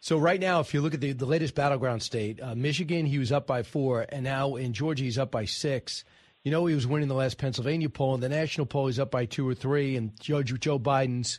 So 0.01 0.17
right 0.17 0.41
now, 0.41 0.61
if 0.61 0.73
you 0.73 0.81
look 0.81 0.95
at 0.95 1.01
the, 1.01 1.13
the 1.13 1.27
latest 1.27 1.55
battleground 1.55 2.03
state, 2.03 2.41
uh, 2.43 2.55
Michigan, 2.55 3.05
he 3.05 3.19
was 3.19 3.33
up 3.33 3.47
by 3.47 3.63
four, 3.63 4.07
and 4.09 4.25
now 4.25 4.57
in 4.57 4.73
Georgia, 4.73 5.05
he's 5.05 5.19
up 5.19 5.31
by 5.31 5.45
six. 5.45 6.05
You 6.43 6.51
know, 6.51 6.65
he 6.65 6.75
was 6.75 6.87
winning 6.87 7.09
the 7.09 7.15
last 7.15 7.37
Pennsylvania 7.37 7.91
poll, 7.91 8.15
and 8.15 8.23
the 8.23 8.31
national 8.31 8.67
poll, 8.67 8.87
he's 8.87 8.99
up 8.99 9.11
by 9.11 9.27
two 9.27 9.47
or 9.47 9.55
three, 9.55 9.97
and 9.97 10.19
Judge 10.19 10.59
Joe 10.59 10.79
Biden's 10.79 11.39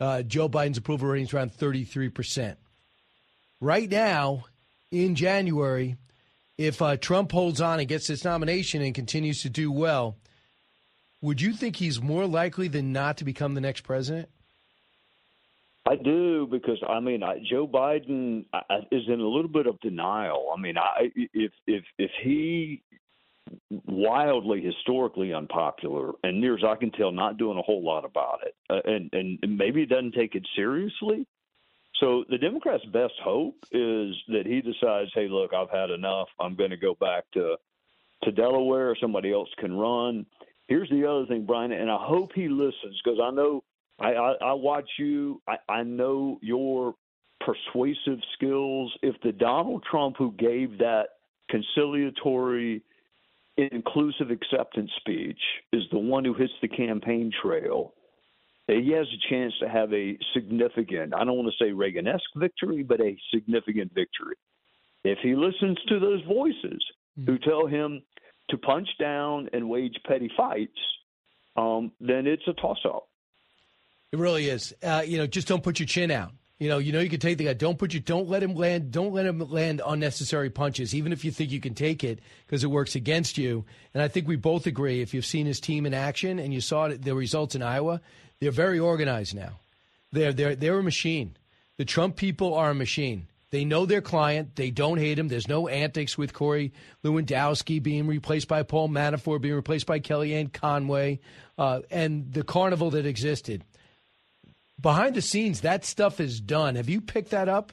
uh, 0.00 0.22
Joe 0.22 0.48
Biden's 0.48 0.78
approval 0.78 1.08
rating 1.08 1.28
is 1.28 1.32
around 1.32 1.52
33%. 1.52 2.56
Right 3.60 3.88
now, 3.88 4.46
in 4.90 5.14
January, 5.14 5.96
if 6.58 6.82
uh, 6.82 6.96
Trump 6.96 7.30
holds 7.30 7.60
on 7.60 7.78
and 7.78 7.88
gets 7.88 8.08
this 8.08 8.24
nomination 8.24 8.82
and 8.82 8.96
continues 8.96 9.42
to 9.42 9.48
do 9.48 9.70
well, 9.70 10.16
would 11.20 11.40
you 11.40 11.52
think 11.52 11.76
he's 11.76 12.02
more 12.02 12.26
likely 12.26 12.66
than 12.66 12.92
not 12.92 13.18
to 13.18 13.24
become 13.24 13.54
the 13.54 13.60
next 13.60 13.82
president? 13.82 14.28
I 15.88 15.96
do 15.96 16.46
because 16.50 16.78
I 16.88 17.00
mean 17.00 17.22
I, 17.22 17.42
Joe 17.50 17.66
Biden 17.66 18.44
I, 18.52 18.78
is 18.92 19.02
in 19.08 19.20
a 19.20 19.28
little 19.28 19.48
bit 19.48 19.66
of 19.66 19.80
denial. 19.80 20.52
I 20.56 20.60
mean, 20.60 20.78
I, 20.78 21.10
if 21.34 21.52
if 21.66 21.84
if 21.98 22.10
he 22.22 22.82
wildly 23.86 24.62
historically 24.62 25.34
unpopular 25.34 26.12
and 26.22 26.40
near 26.40 26.56
as 26.56 26.64
I 26.64 26.76
can 26.76 26.92
tell 26.92 27.10
not 27.10 27.36
doing 27.36 27.58
a 27.58 27.62
whole 27.62 27.84
lot 27.84 28.04
about 28.04 28.40
it 28.46 28.54
uh, 28.70 28.80
and 28.84 29.10
and 29.12 29.58
maybe 29.58 29.84
doesn't 29.84 30.14
take 30.14 30.36
it 30.36 30.46
seriously. 30.54 31.26
So 31.98 32.24
the 32.30 32.38
Democrats 32.38 32.84
best 32.92 33.14
hope 33.22 33.56
is 33.72 34.14
that 34.28 34.44
he 34.46 34.60
decides 34.60 35.10
hey 35.14 35.26
look 35.28 35.52
I've 35.52 35.70
had 35.70 35.90
enough. 35.90 36.28
I'm 36.38 36.54
going 36.54 36.70
to 36.70 36.76
go 36.76 36.94
back 36.94 37.24
to 37.34 37.56
to 38.22 38.30
Delaware. 38.30 38.96
Somebody 39.00 39.32
else 39.32 39.50
can 39.58 39.76
run. 39.76 40.26
Here's 40.68 40.88
the 40.90 41.04
other 41.10 41.26
thing 41.26 41.44
Brian 41.44 41.72
and 41.72 41.90
I 41.90 41.98
hope 41.98 42.30
he 42.36 42.48
listens 42.48 43.00
because 43.02 43.18
I 43.20 43.30
know 43.32 43.64
I, 44.02 44.12
I 44.12 44.32
I 44.42 44.52
watch 44.52 44.88
you 44.98 45.40
I 45.48 45.56
I 45.68 45.82
know 45.82 46.38
your 46.42 46.94
persuasive 47.40 48.18
skills 48.34 48.92
if 49.02 49.16
the 49.22 49.32
Donald 49.32 49.84
Trump 49.90 50.16
who 50.16 50.32
gave 50.32 50.78
that 50.78 51.06
conciliatory 51.50 52.82
inclusive 53.56 54.30
acceptance 54.30 54.90
speech 54.98 55.38
is 55.72 55.82
the 55.90 55.98
one 55.98 56.24
who 56.24 56.34
hits 56.34 56.52
the 56.62 56.68
campaign 56.68 57.30
trail, 57.42 57.92
he 58.66 58.92
has 58.92 59.06
a 59.06 59.30
chance 59.30 59.52
to 59.60 59.68
have 59.68 59.92
a 59.92 60.16
significant, 60.32 61.14
I 61.14 61.24
don't 61.24 61.36
want 61.36 61.52
to 61.52 61.64
say 61.64 61.72
Reagan 61.72 62.06
esque 62.06 62.22
victory, 62.36 62.82
but 62.82 63.00
a 63.00 63.16
significant 63.34 63.92
victory. 63.94 64.36
If 65.04 65.18
he 65.22 65.34
listens 65.34 65.78
to 65.88 65.98
those 65.98 66.22
voices 66.26 66.82
mm-hmm. 67.18 67.26
who 67.26 67.38
tell 67.38 67.66
him 67.66 68.02
to 68.50 68.56
punch 68.58 68.88
down 68.98 69.48
and 69.52 69.68
wage 69.68 69.96
petty 70.06 70.30
fights, 70.36 70.78
um, 71.56 71.92
then 72.00 72.26
it's 72.26 72.46
a 72.46 72.54
toss 72.54 72.78
up. 72.86 73.08
It 74.12 74.18
really 74.18 74.48
is. 74.48 74.74
Uh, 74.82 75.02
you 75.06 75.16
know, 75.16 75.26
just 75.26 75.48
don't 75.48 75.62
put 75.62 75.80
your 75.80 75.86
chin 75.86 76.10
out. 76.10 76.32
You 76.58 76.68
know, 76.68 76.78
you 76.78 76.92
know 76.92 77.00
you 77.00 77.08
can 77.08 77.18
take 77.18 77.38
the 77.38 77.46
guy. 77.46 77.54
Don't 77.54 77.78
put 77.78 77.94
you. 77.94 77.98
Don't 77.98 78.28
let 78.28 78.42
him 78.42 78.54
land. 78.54 78.92
Don't 78.92 79.12
let 79.12 79.26
him 79.26 79.38
land 79.50 79.80
unnecessary 79.84 80.50
punches, 80.50 80.94
even 80.94 81.12
if 81.12 81.24
you 81.24 81.32
think 81.32 81.50
you 81.50 81.60
can 81.60 81.74
take 81.74 82.04
it, 82.04 82.20
because 82.46 82.62
it 82.62 82.68
works 82.68 82.94
against 82.94 83.36
you. 83.38 83.64
And 83.94 84.02
I 84.02 84.08
think 84.08 84.28
we 84.28 84.36
both 84.36 84.66
agree. 84.66 85.00
If 85.00 85.12
you've 85.12 85.26
seen 85.26 85.46
his 85.46 85.58
team 85.58 85.86
in 85.86 85.94
action 85.94 86.38
and 86.38 86.52
you 86.54 86.60
saw 86.60 86.88
the 86.88 87.14
results 87.14 87.56
in 87.56 87.62
Iowa, 87.62 88.00
they're 88.38 88.52
very 88.52 88.78
organized 88.78 89.34
now. 89.34 89.58
They're 90.12 90.32
they're 90.32 90.54
they're 90.54 90.78
a 90.78 90.84
machine. 90.84 91.36
The 91.78 91.84
Trump 91.86 92.16
people 92.16 92.54
are 92.54 92.70
a 92.70 92.74
machine. 92.74 93.28
They 93.50 93.64
know 93.64 93.86
their 93.86 94.02
client. 94.02 94.54
They 94.56 94.70
don't 94.70 94.98
hate 94.98 95.18
him. 95.18 95.28
There's 95.28 95.48
no 95.48 95.68
antics 95.68 96.16
with 96.16 96.32
Corey 96.32 96.72
Lewandowski 97.02 97.82
being 97.82 98.06
replaced 98.06 98.46
by 98.46 98.62
Paul 98.62 98.88
Manafort, 98.88 99.40
being 99.40 99.54
replaced 99.54 99.86
by 99.86 100.00
Kellyanne 100.00 100.52
Conway, 100.52 101.18
uh, 101.58 101.80
and 101.90 102.32
the 102.32 102.44
carnival 102.44 102.90
that 102.90 103.04
existed 103.04 103.64
behind 104.82 105.14
the 105.14 105.22
scenes, 105.22 105.60
that 105.62 105.84
stuff 105.84 106.20
is 106.20 106.40
done. 106.40 106.76
Have 106.76 106.88
you 106.88 107.00
picked 107.00 107.30
that 107.30 107.48
up? 107.48 107.72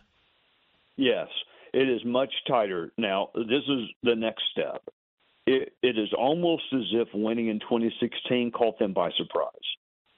Yes, 0.95 1.27
it 1.73 1.89
is 1.89 2.01
much 2.05 2.31
tighter. 2.47 2.91
Now, 2.97 3.29
this 3.35 3.63
is 3.67 3.89
the 4.03 4.15
next 4.15 4.43
step. 4.51 4.83
It, 5.47 5.73
it 5.81 5.97
is 5.97 6.09
almost 6.17 6.63
as 6.73 6.85
if 6.91 7.07
winning 7.13 7.47
in 7.47 7.59
2016 7.59 8.51
caught 8.51 8.77
them 8.79 8.93
by 8.93 9.09
surprise. 9.17 9.49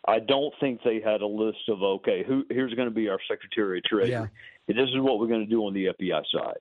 I 0.08 0.20
don't 0.20 0.54
think 0.60 0.82
they 0.84 1.00
had 1.00 1.22
a 1.22 1.28
list 1.28 1.70
of 1.70 1.84
okay, 1.84 2.24
who 2.28 2.44
here's 2.50 2.74
going 2.74 2.90
to 2.90 2.94
be 2.94 3.08
our 3.08 3.20
Secretary 3.30 3.78
of 3.78 3.84
Treasury. 3.84 4.12
Yeah. 4.12 4.26
This 4.68 4.90
is 4.90 5.00
what 5.00 5.20
we're 5.20 5.28
going 5.28 5.46
to 5.46 5.50
do 5.50 5.62
on 5.62 5.74
the 5.74 5.86
FBI 5.86 6.22
side. 6.34 6.58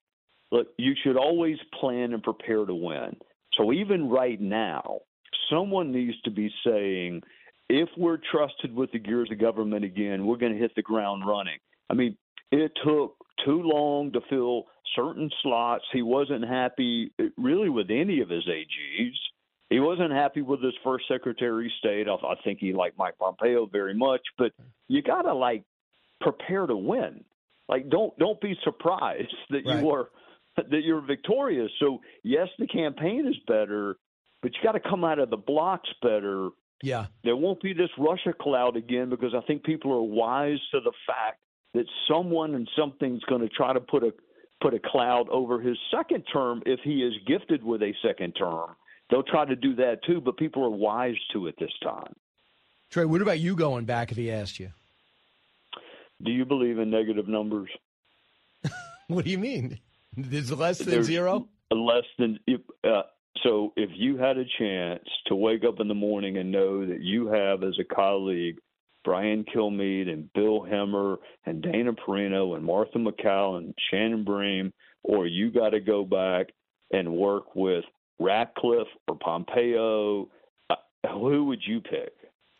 Look, 0.53 0.69
you 0.77 0.95
should 1.03 1.17
always 1.17 1.57
plan 1.79 2.13
and 2.13 2.23
prepare 2.23 2.65
to 2.65 2.75
win. 2.75 3.17
So 3.57 3.73
even 3.73 4.09
right 4.09 4.41
now, 4.41 5.01
someone 5.51 5.93
needs 5.93 6.21
to 6.23 6.31
be 6.31 6.51
saying, 6.65 7.23
if 7.71 7.89
we're 7.97 8.19
trusted 8.33 8.75
with 8.75 8.91
the 8.91 8.99
gears 8.99 9.31
of 9.31 9.39
government 9.39 9.85
again, 9.85 10.27
we're 10.27 10.37
going 10.37 10.53
to 10.53 10.59
hit 10.59 10.75
the 10.75 10.83
ground 10.83 11.23
running. 11.27 11.59
I 11.89 11.95
mean, 11.95 12.17
it 12.51 12.73
took 12.85 13.15
too 13.45 13.63
long 13.63 14.11
to 14.13 14.21
fill 14.29 14.65
certain 14.97 15.31
slots. 15.43 15.85
He 15.93 16.03
wasn't 16.03 16.47
happy 16.47 17.13
uh, 17.21 17.25
really 17.39 17.69
with 17.69 17.87
any 17.91 18.21
of 18.21 18.29
his 18.29 18.45
AGs. 18.47 19.15
He 19.71 19.79
wasn't 19.79 20.11
happy 20.11 20.43
with 20.43 20.61
his 20.63 20.75
first 20.83 21.05
Secretary 21.07 21.67
of 21.67 21.73
State. 21.79 22.09
I, 22.09 22.15
I 22.15 22.35
think 22.43 22.59
he 22.59 22.73
liked 22.73 22.99
Mike 22.99 23.17
Pompeo 23.19 23.67
very 23.67 23.95
much, 23.95 24.23
but 24.37 24.51
you 24.89 25.01
got 25.01 25.23
to 25.23 25.33
like 25.33 25.63
prepare 26.21 26.67
to 26.67 26.77
win. 26.77 27.25
Like 27.69 27.89
don't 27.89 28.19
don't 28.19 28.41
be 28.41 28.57
surprised 28.65 29.33
that 29.51 29.63
right. 29.65 29.81
you 29.81 29.91
are 29.91 30.09
that 30.57 30.83
you're 30.83 31.01
victorious. 31.01 31.71
So 31.79 32.01
yes, 32.25 32.49
the 32.59 32.67
campaign 32.67 33.29
is 33.29 33.37
better, 33.47 33.97
but 34.43 34.51
you 34.55 34.59
got 34.61 34.73
to 34.73 34.81
come 34.81 35.05
out 35.05 35.21
of 35.21 35.31
the 35.31 35.37
blocks 35.37 35.89
better 36.03 36.49
yeah. 36.83 37.07
There 37.25 37.37
won't 37.37 37.61
be 37.63 37.73
this 37.73 37.91
Russia 37.99 38.33
cloud 38.39 38.77
again 38.77 39.11
because 39.11 39.35
I 39.35 39.41
think 39.47 39.65
people 39.65 39.93
are 39.93 40.03
wise 40.03 40.59
to 40.73 40.81
the 40.81 40.93
fact 41.07 41.41
that 41.75 41.85
someone 42.09 42.55
and 42.55 42.69
something's 42.77 43.23
going 43.25 43.43
to 43.43 43.49
try 43.49 43.73
to 43.73 43.81
put 43.81 44.03
a 44.03 44.13
put 44.61 44.75
a 44.75 44.81
cloud 44.85 45.29
over 45.31 45.61
his 45.61 45.79
second 45.91 46.23
term 46.31 46.63
if 46.67 46.81
he 46.81 47.03
is 47.03 47.15
gifted 47.27 47.63
with 47.65 47.83
a 47.83 47.95
second 48.03 48.33
term. 48.33 48.77
They'll 49.11 49.23
try 49.23 49.45
to 49.47 49.57
do 49.57 49.75
that 49.77 50.05
too, 50.07 50.21
but 50.21 50.37
people 50.37 50.65
are 50.65 50.71
wise 50.71 51.17
to 51.33 51.47
it 51.47 51.55
this 51.59 51.73
time. 51.83 52.15
Trey, 52.91 53.05
what 53.05 53.23
about 53.23 53.41
you 53.41 53.57
going 53.57 53.85
back 53.87 54.11
if 54.11 54.17
he 54.17 54.31
asked 54.31 54.61
you? 54.61 54.71
Do 56.23 56.31
you 56.31 56.45
believe 56.45 56.79
in 56.79 56.91
negative 56.91 57.27
numbers? 57.29 57.71
what 59.09 59.25
do 59.25 59.31
you 59.31 59.39
mean? 59.39 59.79
Is 60.17 60.53
less 60.53 60.79
than 60.79 60.91
There's 60.91 61.07
zero? 61.07 61.49
Less 61.71 62.05
than 62.19 62.39
uh, 62.85 63.03
so 63.43 63.73
if 63.77 63.91
you 63.95 64.17
had 64.17 64.37
a 64.37 64.45
chance 64.59 65.05
to 65.27 65.35
wake 65.35 65.65
up 65.65 65.81
in 65.81 65.89
the 65.89 65.95
morning 65.95 66.37
and 66.37 66.51
know 66.51 66.85
that 66.87 67.01
you 67.01 67.29
have 67.29 67.63
as 67.63 67.77
a 67.79 67.95
colleague 67.95 68.59
Brian 69.05 69.45
Kilmeade 69.45 70.09
and 70.09 70.33
Bill 70.33 70.61
Hemmer 70.61 71.17
and 71.47 71.63
Dana 71.63 71.93
Perino 71.93 72.55
and 72.55 72.65
Martha 72.65 72.99
MacCallum 72.99 73.59
and 73.59 73.75
Shannon 73.91 74.25
Bream, 74.25 74.73
or 75.03 75.27
you 75.27 75.51
got 75.51 75.71
to 75.71 75.81
go 75.81 76.05
back 76.05 76.49
and 76.93 77.17
work 77.17 77.55
with 77.55 77.85
Ratcliffe 78.19 78.89
or 79.09 79.17
Pompeo, 79.17 80.29
uh, 80.69 80.75
who 81.09 81.47
would 81.47 81.61
you 81.67 81.81
pick? 81.81 82.13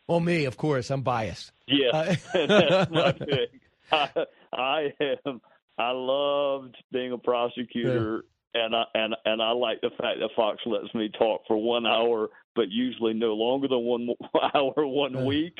Well, 0.09 0.21
me, 0.21 0.47
of 0.47 0.57
course. 0.57 0.91
I'm 0.91 1.03
biased. 1.03 1.53
Yeah, 1.67 1.91
uh, 1.93 2.15
that's 2.47 2.91
my 2.91 3.13
pick. 3.13 3.51
I, 3.93 4.09
I 4.53 4.93
am. 5.27 5.41
I 5.79 5.93
loved 5.93 6.77
being 6.93 7.13
a 7.13 7.19
prosecutor 7.19 8.25
and 8.55 8.75
I 8.75 8.85
and 8.95 9.17
and 9.25 9.43
I 9.43 9.53
like 9.53 9.81
the 9.81 9.91
fact 9.91 10.19
that 10.21 10.31
Fox 10.35 10.61
lets 10.67 10.93
me 10.95 11.11
talk 11.19 11.43
for 11.47 11.57
one 11.57 11.87
hour, 11.87 12.29
but 12.55 12.69
usually 12.69 13.15
no 13.15 13.35
longer 13.35 13.69
than 13.69 13.81
one 13.81 14.09
hour 14.55 14.73
one 14.77 15.25
week. 15.25 15.59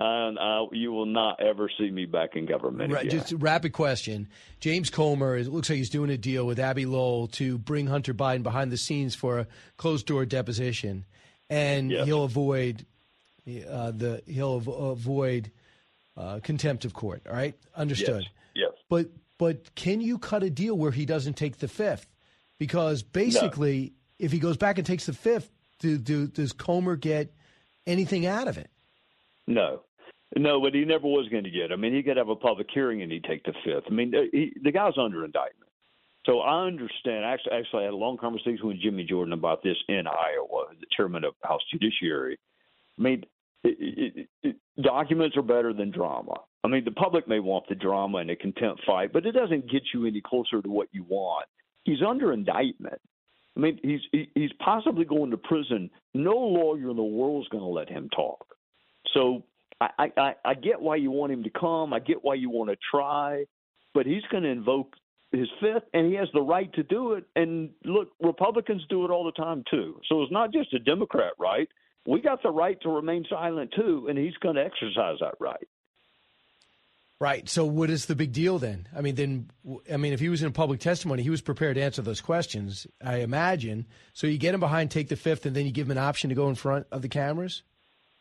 And 0.00 0.36
uh, 0.36 0.66
you 0.72 0.90
will 0.90 1.06
not 1.06 1.40
ever 1.40 1.70
see 1.78 1.88
me 1.88 2.06
back 2.06 2.30
in 2.34 2.44
government. 2.44 2.92
Right, 2.92 3.06
again. 3.06 3.20
just 3.20 3.32
a 3.32 3.36
rapid 3.36 3.72
question. 3.72 4.26
James 4.58 4.90
Comer, 4.90 5.36
it 5.36 5.46
looks 5.46 5.70
like 5.70 5.76
he's 5.76 5.90
doing 5.90 6.10
a 6.10 6.18
deal 6.18 6.44
with 6.44 6.58
Abbe 6.58 6.86
Lowell 6.86 7.28
to 7.28 7.56
bring 7.58 7.86
Hunter 7.86 8.12
Biden 8.12 8.42
behind 8.42 8.72
the 8.72 8.76
scenes 8.76 9.14
for 9.14 9.38
a 9.38 9.46
closed 9.76 10.06
door 10.06 10.26
deposition, 10.26 11.04
and 11.48 11.92
yes. 11.92 12.06
he'll 12.06 12.24
avoid 12.24 12.84
uh, 13.46 13.92
the 13.92 14.22
he'll 14.26 14.56
avoid 14.56 15.52
uh, 16.16 16.40
contempt 16.42 16.84
of 16.84 16.94
court. 16.94 17.22
All 17.28 17.34
right, 17.34 17.54
understood. 17.76 18.22
Yes. 18.22 18.32
yes. 18.54 18.72
But 18.88 19.10
but 19.38 19.74
can 19.74 20.00
you 20.00 20.18
cut 20.18 20.42
a 20.42 20.50
deal 20.50 20.76
where 20.76 20.92
he 20.92 21.06
doesn't 21.06 21.34
take 21.34 21.58
the 21.58 21.68
fifth? 21.68 22.11
Because 22.62 23.02
basically, 23.02 23.80
no. 24.20 24.26
if 24.26 24.30
he 24.30 24.38
goes 24.38 24.56
back 24.56 24.78
and 24.78 24.86
takes 24.86 25.06
the 25.06 25.12
fifth, 25.12 25.50
do, 25.80 25.98
do, 25.98 26.28
does 26.28 26.52
Comer 26.52 26.94
get 26.94 27.34
anything 27.88 28.24
out 28.24 28.46
of 28.46 28.56
it? 28.56 28.70
No. 29.48 29.80
No, 30.36 30.60
but 30.60 30.72
he 30.72 30.84
never 30.84 31.08
was 31.08 31.28
going 31.28 31.42
to 31.42 31.50
get. 31.50 31.72
I 31.72 31.76
mean, 31.76 31.92
he 31.92 32.04
could 32.04 32.16
have 32.16 32.28
a 32.28 32.36
public 32.36 32.68
hearing 32.72 33.02
and 33.02 33.10
he'd 33.10 33.24
take 33.24 33.42
the 33.42 33.52
fifth. 33.64 33.82
I 33.88 33.90
mean, 33.90 34.14
uh, 34.14 34.20
he, 34.30 34.52
the 34.62 34.70
guy's 34.70 34.92
under 34.96 35.24
indictment. 35.24 35.72
So 36.24 36.38
I 36.38 36.64
understand. 36.64 37.24
Actually, 37.24 37.54
actually, 37.54 37.80
I 37.80 37.86
had 37.86 37.94
a 37.94 37.96
long 37.96 38.16
conversation 38.16 38.64
with 38.68 38.80
Jimmy 38.80 39.02
Jordan 39.02 39.32
about 39.32 39.64
this 39.64 39.76
in 39.88 40.04
Iowa, 40.06 40.66
the 40.78 40.86
chairman 40.96 41.24
of 41.24 41.34
House 41.42 41.62
Judiciary. 41.72 42.38
I 42.96 43.02
mean, 43.02 43.24
it, 43.64 43.76
it, 44.14 44.28
it, 44.44 44.56
documents 44.80 45.36
are 45.36 45.42
better 45.42 45.72
than 45.72 45.90
drama. 45.90 46.36
I 46.62 46.68
mean, 46.68 46.84
the 46.84 46.92
public 46.92 47.26
may 47.26 47.40
want 47.40 47.68
the 47.68 47.74
drama 47.74 48.18
and 48.18 48.30
a 48.30 48.36
contempt 48.36 48.82
fight, 48.86 49.12
but 49.12 49.26
it 49.26 49.32
doesn't 49.32 49.68
get 49.68 49.82
you 49.92 50.06
any 50.06 50.20
closer 50.20 50.62
to 50.62 50.68
what 50.68 50.86
you 50.92 51.04
want. 51.08 51.46
He's 51.84 52.02
under 52.06 52.32
indictment. 52.32 53.00
I 53.56 53.60
mean, 53.60 53.78
he's 53.82 54.00
he's 54.34 54.52
possibly 54.64 55.04
going 55.04 55.30
to 55.30 55.36
prison. 55.36 55.90
No 56.14 56.32
lawyer 56.32 56.90
in 56.90 56.96
the 56.96 57.02
world 57.02 57.42
is 57.42 57.48
going 57.48 57.64
to 57.64 57.68
let 57.68 57.88
him 57.88 58.08
talk. 58.14 58.46
So 59.12 59.42
I, 59.80 60.10
I 60.16 60.34
I 60.44 60.54
get 60.54 60.80
why 60.80 60.96
you 60.96 61.10
want 61.10 61.32
him 61.32 61.42
to 61.44 61.50
come. 61.50 61.92
I 61.92 61.98
get 61.98 62.24
why 62.24 62.34
you 62.34 62.48
want 62.50 62.70
to 62.70 62.76
try, 62.90 63.44
but 63.94 64.06
he's 64.06 64.22
going 64.30 64.44
to 64.44 64.48
invoke 64.48 64.94
his 65.32 65.48
fifth, 65.60 65.84
and 65.94 66.06
he 66.06 66.14
has 66.14 66.28
the 66.34 66.42
right 66.42 66.72
to 66.74 66.82
do 66.82 67.12
it. 67.12 67.24
And 67.36 67.70
look, 67.84 68.12
Republicans 68.20 68.82
do 68.88 69.04
it 69.04 69.10
all 69.10 69.24
the 69.24 69.32
time 69.32 69.64
too. 69.70 70.00
So 70.08 70.22
it's 70.22 70.32
not 70.32 70.52
just 70.52 70.72
a 70.74 70.78
Democrat 70.78 71.32
right. 71.38 71.68
We 72.06 72.20
got 72.20 72.42
the 72.42 72.50
right 72.50 72.80
to 72.82 72.88
remain 72.88 73.24
silent 73.28 73.72
too, 73.76 74.06
and 74.08 74.18
he's 74.18 74.36
going 74.42 74.56
to 74.56 74.64
exercise 74.64 75.18
that 75.20 75.34
right. 75.40 75.68
Right. 77.22 77.48
So, 77.48 77.64
what 77.64 77.88
is 77.88 78.06
the 78.06 78.16
big 78.16 78.32
deal 78.32 78.58
then? 78.58 78.88
I 78.92 79.00
mean, 79.00 79.14
then, 79.14 79.48
I 79.88 79.96
mean, 79.96 80.12
if 80.12 80.18
he 80.18 80.28
was 80.28 80.42
in 80.42 80.50
public 80.50 80.80
testimony, 80.80 81.22
he 81.22 81.30
was 81.30 81.40
prepared 81.40 81.76
to 81.76 81.80
answer 81.80 82.02
those 82.02 82.20
questions, 82.20 82.84
I 83.00 83.18
imagine. 83.18 83.86
So, 84.12 84.26
you 84.26 84.38
get 84.38 84.54
him 84.54 84.58
behind, 84.58 84.90
take 84.90 85.06
the 85.06 85.14
fifth, 85.14 85.46
and 85.46 85.54
then 85.54 85.64
you 85.64 85.70
give 85.70 85.86
him 85.86 85.92
an 85.92 85.98
option 85.98 86.30
to 86.30 86.34
go 86.34 86.48
in 86.48 86.56
front 86.56 86.88
of 86.90 87.00
the 87.00 87.08
cameras? 87.08 87.62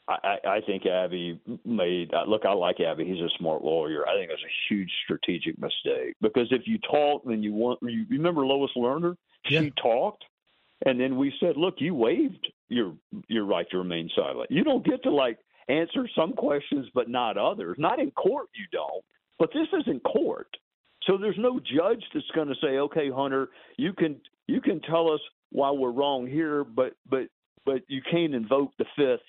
I, 0.07 0.37
I 0.45 0.61
think 0.67 0.85
Abbe 0.85 1.39
made. 1.65 2.11
Look, 2.27 2.45
I 2.45 2.53
like 2.53 2.79
Abbe. 2.79 3.03
He's 3.03 3.23
a 3.23 3.29
smart 3.39 3.63
lawyer. 3.63 4.07
I 4.07 4.13
think 4.19 4.29
it's 4.29 4.43
a 4.43 4.71
huge 4.71 4.91
strategic 5.03 5.57
mistake 5.57 6.15
because 6.21 6.49
if 6.51 6.67
you 6.67 6.77
talk, 6.77 7.23
then 7.25 7.41
you 7.41 7.53
want. 7.53 7.79
You 7.81 8.05
remember 8.07 8.45
Lois 8.45 8.69
Lerner? 8.77 9.15
Yeah. 9.49 9.61
She 9.61 9.73
talked, 9.81 10.25
and 10.85 10.99
then 10.99 11.17
we 11.17 11.33
said, 11.39 11.57
"Look, 11.57 11.75
you 11.79 11.95
waived 11.95 12.51
your 12.69 12.93
your 13.27 13.45
right 13.45 13.65
to 13.71 13.79
remain 13.79 14.11
silent. 14.15 14.51
You 14.51 14.63
don't 14.63 14.85
get 14.85 15.01
to 15.03 15.11
like 15.11 15.39
answer 15.70 16.07
some 16.16 16.34
questions, 16.34 16.88
but 16.93 17.09
not 17.09 17.38
others. 17.38 17.78
Not 17.80 17.99
in 17.99 18.12
court, 18.12 18.47
you 18.55 18.66
don't. 18.72 19.03
But 19.39 19.49
this 19.53 19.68
isn't 19.82 20.03
court, 20.03 20.47
so 21.07 21.18
there's 21.18 21.38
no 21.38 21.59
judge 21.59 22.03
that's 22.14 22.30
going 22.36 22.47
to 22.47 22.55
say, 22.62 22.78
"Okay, 22.78 23.09
Hunter, 23.09 23.49
you 23.78 23.93
can 23.93 24.22
you 24.47 24.62
can 24.62 24.82
tell 24.82 25.12
us 25.12 25.22
why 25.51 25.72
we're 25.72 25.91
wrong 25.91 26.28
here, 26.28 26.64
but 26.64 26.93
but 27.09 27.28
but 27.66 27.82
you 27.88 28.01
can't 28.09 28.36
invoke 28.36 28.72
the 28.78 28.86
fifth 28.95 29.26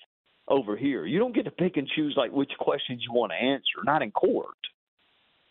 over 0.47 0.75
here. 0.75 1.05
You 1.05 1.19
don't 1.19 1.35
get 1.35 1.45
to 1.45 1.51
pick 1.51 1.77
and 1.77 1.87
choose 1.87 2.13
like 2.17 2.31
which 2.31 2.51
questions 2.59 3.01
you 3.07 3.13
want 3.13 3.31
to 3.31 3.43
answer, 3.43 3.83
not 3.83 4.01
in 4.01 4.11
court. 4.11 4.57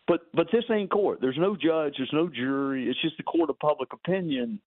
But 0.06 0.20
but 0.34 0.48
this 0.52 0.64
ain't 0.70 0.90
court. 0.90 1.20
There's 1.20 1.38
no 1.38 1.56
judge, 1.56 1.94
there's 1.96 2.12
no 2.12 2.28
jury. 2.28 2.88
It's 2.88 3.00
just 3.00 3.16
the 3.16 3.22
court 3.22 3.50
of 3.50 3.58
public 3.58 3.92
opinion. 3.92 4.60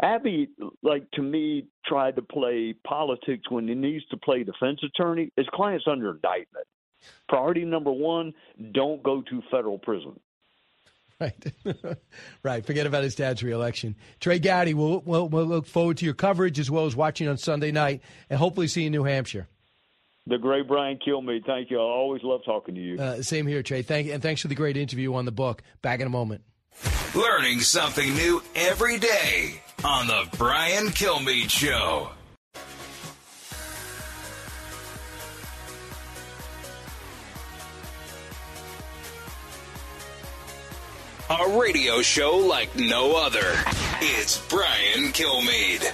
Abbe, 0.00 0.48
like 0.82 1.10
to 1.12 1.22
me, 1.22 1.66
tried 1.84 2.16
to 2.16 2.22
play 2.22 2.74
politics 2.84 3.50
when 3.50 3.68
he 3.68 3.74
needs 3.74 4.04
to 4.06 4.16
play 4.16 4.42
defense 4.42 4.80
attorney. 4.82 5.30
His 5.36 5.46
client's 5.52 5.86
under 5.86 6.10
indictment. 6.10 6.66
Priority 7.28 7.64
number 7.64 7.92
one: 7.92 8.32
don't 8.72 9.02
go 9.02 9.22
to 9.22 9.42
federal 9.50 9.78
prison. 9.78 10.18
Right, 11.20 11.52
right. 12.42 12.66
Forget 12.66 12.86
about 12.86 13.04
his 13.04 13.14
dad's 13.14 13.42
reelection. 13.42 13.94
Trey 14.18 14.40
Gowdy, 14.40 14.74
we'll, 14.74 15.02
we'll, 15.04 15.28
we'll 15.28 15.44
look 15.44 15.66
forward 15.66 15.98
to 15.98 16.04
your 16.04 16.14
coverage 16.14 16.58
as 16.58 16.68
well 16.68 16.86
as 16.86 16.96
watching 16.96 17.28
on 17.28 17.36
Sunday 17.36 17.70
night, 17.70 18.02
and 18.28 18.38
hopefully 18.38 18.66
see 18.66 18.80
you 18.82 18.86
in 18.86 18.92
New 18.92 19.04
Hampshire. 19.04 19.46
The 20.26 20.38
great 20.38 20.68
Brian 20.68 20.98
Kilmeade. 21.04 21.44
Thank 21.44 21.70
you. 21.70 21.78
I 21.78 21.82
always 21.82 22.22
love 22.22 22.40
talking 22.44 22.74
to 22.74 22.80
you. 22.80 22.98
Uh, 22.98 23.22
same 23.22 23.46
here, 23.46 23.62
Trey. 23.62 23.82
Thank 23.82 24.08
and 24.08 24.22
thanks 24.22 24.40
for 24.40 24.48
the 24.48 24.54
great 24.54 24.76
interview 24.76 25.14
on 25.14 25.24
the 25.24 25.32
book. 25.32 25.62
Back 25.80 26.00
in 26.00 26.06
a 26.06 26.10
moment. 26.10 26.42
Learning 27.14 27.60
something 27.60 28.14
new 28.14 28.42
every 28.54 28.98
day 28.98 29.60
on 29.84 30.06
the 30.06 30.28
Brian 30.38 30.88
Kilmeade 30.88 31.50
Show. 31.50 32.10
A 41.30 41.58
radio 41.58 42.02
show 42.02 42.36
like 42.36 42.74
no 42.76 43.16
other. 43.16 43.40
It's 44.00 44.38
Brian 44.48 45.12
Kilmeade. 45.12 45.90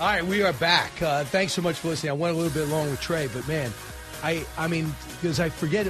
All 0.00 0.06
right, 0.06 0.24
we 0.24 0.42
are 0.42 0.52
back. 0.54 0.90
Uh, 1.00 1.24
thanks 1.24 1.52
so 1.52 1.62
much 1.62 1.76
for 1.76 1.88
listening. 1.88 2.10
I 2.10 2.14
went 2.14 2.34
a 2.34 2.38
little 2.40 2.52
bit 2.52 2.68
long 2.68 2.90
with 2.90 3.00
Trey, 3.00 3.28
but 3.32 3.46
man, 3.46 3.72
I 4.22 4.44
I 4.58 4.66
mean, 4.66 4.92
because 5.20 5.38
I 5.38 5.48
forget 5.48 5.86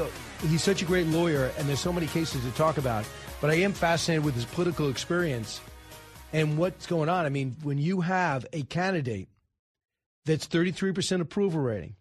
he's 0.49 0.63
such 0.63 0.83
a 0.83 0.85
great 0.85 1.07
lawyer, 1.07 1.51
and 1.59 1.69
there's 1.69 1.81
so 1.81 1.93
many 1.93 2.09
cases 2.09 2.45
to 2.45 2.51
talk 2.53 2.77
about. 2.77 3.05
But 3.41 3.51
I 3.51 3.55
am 3.55 3.73
fascinated 3.73 4.25
with 4.25 4.35
his 4.35 4.45
political 4.45 4.89
experience 4.89 5.61
and 6.33 6.59
what's 6.59 6.87
going 6.87 7.09
on. 7.09 7.25
I 7.25 7.29
mean, 7.29 7.57
when 7.63 7.79
you 7.79 8.03
have 8.03 8.47
a 8.53 8.63
candidate 8.63 9.29
that's 10.27 10.47
33% 10.47 11.21
approval 11.21 11.61
rating, 11.61 11.97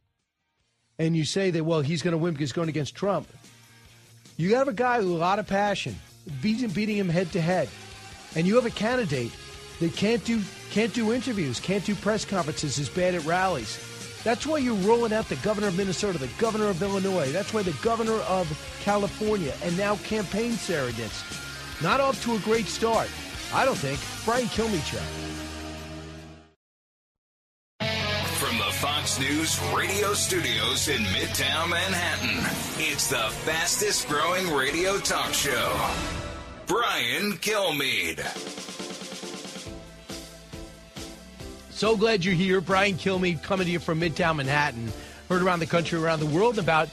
and 0.97 1.15
you 1.15 1.23
say 1.23 1.49
that 1.51 1.63
well 1.63 1.81
he's 1.81 2.01
going 2.01 2.11
to 2.11 2.17
win 2.17 2.33
because 2.33 2.49
he's 2.49 2.53
going 2.53 2.69
against 2.69 2.93
Trump, 2.95 3.27
you 4.37 4.55
have 4.55 4.67
a 4.67 4.73
guy 4.73 4.99
with 4.99 5.07
a 5.07 5.11
lot 5.11 5.39
of 5.39 5.47
passion, 5.47 5.95
beating 6.41 6.69
beating 6.69 6.97
him 6.97 7.09
head 7.09 7.31
to 7.31 7.41
head, 7.41 7.69
and 8.35 8.45
you 8.45 8.55
have 8.55 8.65
a 8.65 8.71
candidate 8.71 9.31
that 9.79 9.95
can't 9.95 10.23
do 10.25 10.41
can't 10.71 10.93
do 10.93 11.13
interviews, 11.13 11.59
can't 11.59 11.85
do 11.85 11.95
press 11.95 12.25
conferences, 12.25 12.77
is 12.77 12.89
bad 12.89 13.15
at 13.15 13.25
rallies. 13.25 13.79
That's 14.23 14.45
why 14.45 14.57
you're 14.57 14.75
rolling 14.75 15.13
out 15.13 15.29
the 15.29 15.37
governor 15.37 15.67
of 15.67 15.77
Minnesota, 15.77 16.17
the 16.17 16.29
governor 16.37 16.67
of 16.67 16.81
Illinois. 16.81 17.31
That's 17.31 17.53
why 17.53 17.63
the 17.63 17.75
governor 17.81 18.19
of 18.27 18.47
California, 18.81 19.53
and 19.63 19.77
now 19.77 19.95
campaign 19.97 20.51
surrogates. 20.53 21.23
Not 21.81 22.01
off 22.01 22.21
to 22.23 22.35
a 22.35 22.39
great 22.39 22.65
start. 22.65 23.09
I 23.53 23.65
don't 23.65 23.77
think. 23.77 23.99
Brian 24.25 24.47
Kilmeade 24.47 24.99
From 28.37 28.57
the 28.57 28.71
Fox 28.73 29.19
News 29.19 29.59
radio 29.75 30.13
studios 30.13 30.89
in 30.89 31.01
Midtown 31.03 31.69
Manhattan, 31.69 32.37
it's 32.77 33.09
the 33.09 33.29
fastest 33.45 34.07
growing 34.07 34.53
radio 34.53 34.97
talk 34.97 35.33
show. 35.33 35.89
Brian 36.67 37.33
Kilmeade. 37.37 38.88
So 41.79 41.95
glad 41.95 42.25
you're 42.25 42.35
here. 42.35 42.59
Brian 42.59 42.95
Kilmeade 42.95 43.41
coming 43.41 43.65
to 43.65 43.71
you 43.71 43.79
from 43.79 44.01
Midtown 44.01 44.35
Manhattan. 44.35 44.91
Heard 45.29 45.41
around 45.41 45.59
the 45.59 45.65
country, 45.65 45.97
around 45.97 46.19
the 46.19 46.25
world 46.25 46.59
about, 46.59 46.89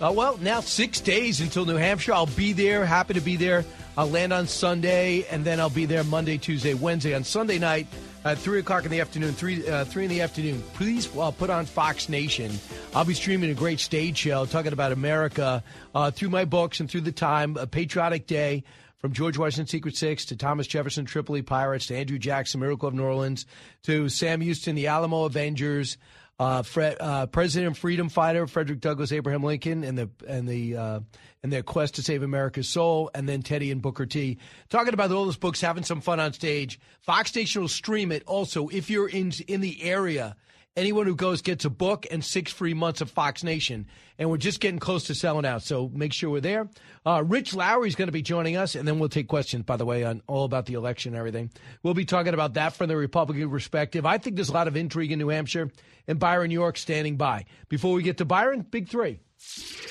uh, 0.00 0.10
well, 0.16 0.38
now 0.38 0.60
six 0.60 0.98
days 0.98 1.42
until 1.42 1.66
New 1.66 1.76
Hampshire. 1.76 2.14
I'll 2.14 2.24
be 2.24 2.54
there. 2.54 2.86
Happy 2.86 3.12
to 3.12 3.20
be 3.20 3.36
there. 3.36 3.66
I'll 3.98 4.08
land 4.08 4.32
on 4.32 4.46
Sunday, 4.46 5.26
and 5.30 5.44
then 5.44 5.60
I'll 5.60 5.68
be 5.68 5.84
there 5.84 6.04
Monday, 6.04 6.38
Tuesday, 6.38 6.72
Wednesday. 6.72 7.14
On 7.14 7.22
Sunday 7.22 7.58
night, 7.58 7.86
at 8.24 8.38
3 8.38 8.60
o'clock 8.60 8.86
in 8.86 8.90
the 8.90 9.02
afternoon, 9.02 9.34
3, 9.34 9.68
uh, 9.68 9.84
3 9.84 10.04
in 10.04 10.08
the 10.08 10.22
afternoon, 10.22 10.62
please 10.72 11.14
uh, 11.18 11.30
put 11.32 11.50
on 11.50 11.66
Fox 11.66 12.08
Nation. 12.08 12.50
I'll 12.94 13.04
be 13.04 13.12
streaming 13.12 13.50
a 13.50 13.54
great 13.54 13.78
stage 13.78 14.16
show 14.16 14.46
talking 14.46 14.72
about 14.72 14.92
America 14.92 15.62
uh, 15.94 16.12
through 16.12 16.30
my 16.30 16.46
books 16.46 16.80
and 16.80 16.90
through 16.90 17.02
the 17.02 17.12
time, 17.12 17.58
a 17.58 17.66
patriotic 17.66 18.26
day 18.26 18.64
from 19.00 19.12
George 19.12 19.38
Washington 19.38 19.66
Secret 19.66 19.96
Six 19.96 20.26
to 20.26 20.36
Thomas 20.36 20.66
Jefferson 20.66 21.06
Tripoli 21.06 21.42
Pirates 21.42 21.86
to 21.86 21.96
Andrew 21.96 22.18
Jackson 22.18 22.60
Miracle 22.60 22.88
of 22.88 22.94
New 22.94 23.02
Orleans 23.02 23.46
to 23.84 24.08
Sam 24.08 24.40
Houston 24.40 24.76
the 24.76 24.88
Alamo 24.88 25.24
Avengers, 25.24 25.96
uh, 26.38 26.62
Fred, 26.62 26.96
uh, 27.00 27.26
President 27.26 27.76
Freedom 27.76 28.08
Fighter 28.08 28.46
Frederick 28.46 28.80
Douglass 28.80 29.10
Abraham 29.12 29.42
Lincoln 29.42 29.84
and 29.84 29.98
the 29.98 30.10
and 30.28 30.46
the 30.46 30.76
uh, 30.76 31.00
and 31.42 31.52
their 31.52 31.62
quest 31.62 31.94
to 31.96 32.02
save 32.02 32.22
America's 32.22 32.68
soul, 32.68 33.10
and 33.14 33.28
then 33.28 33.42
Teddy 33.42 33.70
and 33.70 33.80
Booker 33.80 34.06
T 34.06 34.38
talking 34.68 34.94
about 34.94 35.10
all 35.10 35.24
those 35.24 35.36
books, 35.36 35.60
having 35.60 35.84
some 35.84 36.00
fun 36.00 36.20
on 36.20 36.32
stage. 36.34 36.78
Fox 37.00 37.34
Nation 37.34 37.62
will 37.62 37.68
stream 37.68 38.12
it. 38.12 38.22
Also, 38.26 38.68
if 38.68 38.90
you're 38.90 39.08
in 39.08 39.32
in 39.48 39.60
the 39.60 39.82
area. 39.82 40.36
Anyone 40.76 41.06
who 41.06 41.16
goes 41.16 41.42
gets 41.42 41.64
a 41.64 41.70
book 41.70 42.06
and 42.12 42.24
six 42.24 42.52
free 42.52 42.74
months 42.74 43.00
of 43.00 43.10
Fox 43.10 43.42
Nation. 43.42 43.86
And 44.18 44.30
we're 44.30 44.36
just 44.36 44.60
getting 44.60 44.78
close 44.78 45.04
to 45.08 45.16
selling 45.16 45.44
out. 45.44 45.62
So 45.62 45.90
make 45.92 46.12
sure 46.12 46.30
we're 46.30 46.40
there. 46.40 46.68
Uh, 47.04 47.24
Rich 47.26 47.54
Lowry 47.54 47.88
is 47.88 47.96
going 47.96 48.06
to 48.06 48.12
be 48.12 48.22
joining 48.22 48.56
us. 48.56 48.76
And 48.76 48.86
then 48.86 49.00
we'll 49.00 49.08
take 49.08 49.26
questions, 49.26 49.64
by 49.64 49.76
the 49.76 49.84
way, 49.84 50.04
on 50.04 50.22
all 50.28 50.44
about 50.44 50.66
the 50.66 50.74
election 50.74 51.14
and 51.14 51.18
everything. 51.18 51.50
We'll 51.82 51.94
be 51.94 52.04
talking 52.04 52.34
about 52.34 52.54
that 52.54 52.74
from 52.74 52.86
the 52.86 52.96
Republican 52.96 53.50
perspective. 53.50 54.06
I 54.06 54.18
think 54.18 54.36
there's 54.36 54.48
a 54.48 54.54
lot 54.54 54.68
of 54.68 54.76
intrigue 54.76 55.10
in 55.10 55.18
New 55.18 55.28
Hampshire 55.28 55.72
and 56.06 56.20
Byron 56.20 56.52
York 56.52 56.76
standing 56.76 57.16
by. 57.16 57.46
Before 57.68 57.92
we 57.92 58.04
get 58.04 58.18
to 58.18 58.24
Byron, 58.24 58.60
big 58.62 58.88
three. 58.88 59.18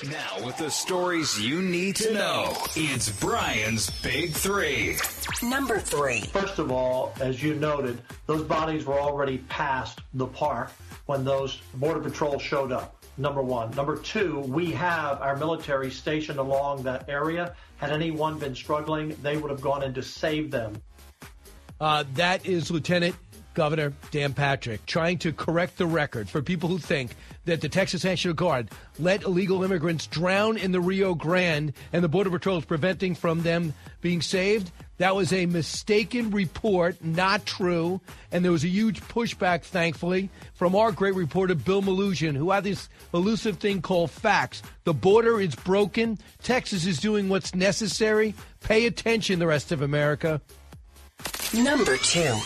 Now, 0.08 0.46
with 0.46 0.56
the 0.56 0.70
stories 0.70 1.38
you 1.38 1.60
need 1.60 1.96
to 1.96 2.14
know, 2.14 2.56
it's 2.74 3.10
Brian's 3.20 3.90
Big 4.00 4.32
Three. 4.32 4.96
Number 5.42 5.78
three. 5.78 6.22
First 6.22 6.58
of 6.58 6.70
all, 6.70 7.12
as 7.20 7.42
you 7.42 7.54
noted, 7.54 8.00
those 8.26 8.42
bodies 8.42 8.86
were 8.86 8.98
already 8.98 9.38
past 9.48 10.00
the 10.14 10.26
park 10.26 10.72
when 11.04 11.22
those 11.22 11.60
Border 11.74 12.00
Patrol 12.00 12.38
showed 12.38 12.72
up. 12.72 13.04
Number 13.18 13.42
one. 13.42 13.72
Number 13.72 13.98
two, 13.98 14.38
we 14.38 14.70
have 14.70 15.20
our 15.20 15.36
military 15.36 15.90
stationed 15.90 16.38
along 16.38 16.84
that 16.84 17.06
area. 17.10 17.54
Had 17.76 17.90
anyone 17.90 18.38
been 18.38 18.54
struggling, 18.54 19.14
they 19.20 19.36
would 19.36 19.50
have 19.50 19.60
gone 19.60 19.82
in 19.82 19.92
to 19.94 20.02
save 20.02 20.50
them. 20.50 20.80
Uh, 21.78 22.04
that 22.14 22.46
is 22.46 22.70
Lieutenant 22.70 23.16
Governor 23.54 23.92
Dan 24.10 24.32
Patrick 24.32 24.86
trying 24.86 25.18
to 25.18 25.32
correct 25.32 25.78
the 25.78 25.86
record 25.86 26.28
for 26.28 26.42
people 26.42 26.68
who 26.68 26.78
think 26.78 27.14
that 27.44 27.60
the 27.60 27.68
Texas 27.68 28.04
National 28.04 28.34
Guard 28.34 28.70
let 28.98 29.24
illegal 29.24 29.64
immigrants 29.64 30.06
drown 30.06 30.56
in 30.56 30.72
the 30.72 30.80
Rio 30.80 31.14
Grande 31.14 31.72
and 31.92 32.04
the 32.04 32.08
Border 32.08 32.30
Patrol 32.30 32.58
is 32.58 32.64
preventing 32.64 33.14
from 33.14 33.42
them 33.42 33.74
being 34.00 34.22
saved. 34.22 34.70
That 34.98 35.16
was 35.16 35.32
a 35.32 35.46
mistaken 35.46 36.30
report, 36.30 37.02
not 37.02 37.46
true. 37.46 38.02
And 38.30 38.44
there 38.44 38.52
was 38.52 38.64
a 38.64 38.68
huge 38.68 39.00
pushback, 39.00 39.62
thankfully, 39.62 40.28
from 40.52 40.76
our 40.76 40.92
great 40.92 41.14
reporter, 41.14 41.54
Bill 41.54 41.80
Melugin, 41.80 42.36
who 42.36 42.50
had 42.50 42.64
this 42.64 42.90
elusive 43.14 43.56
thing 43.56 43.80
called 43.80 44.10
facts. 44.10 44.62
The 44.84 44.92
border 44.92 45.40
is 45.40 45.54
broken. 45.54 46.18
Texas 46.42 46.84
is 46.84 46.98
doing 46.98 47.30
what's 47.30 47.54
necessary. 47.54 48.34
Pay 48.60 48.84
attention, 48.84 49.38
the 49.38 49.46
rest 49.46 49.72
of 49.72 49.80
America. 49.80 50.42
Number 51.54 51.96
two. 51.96 52.36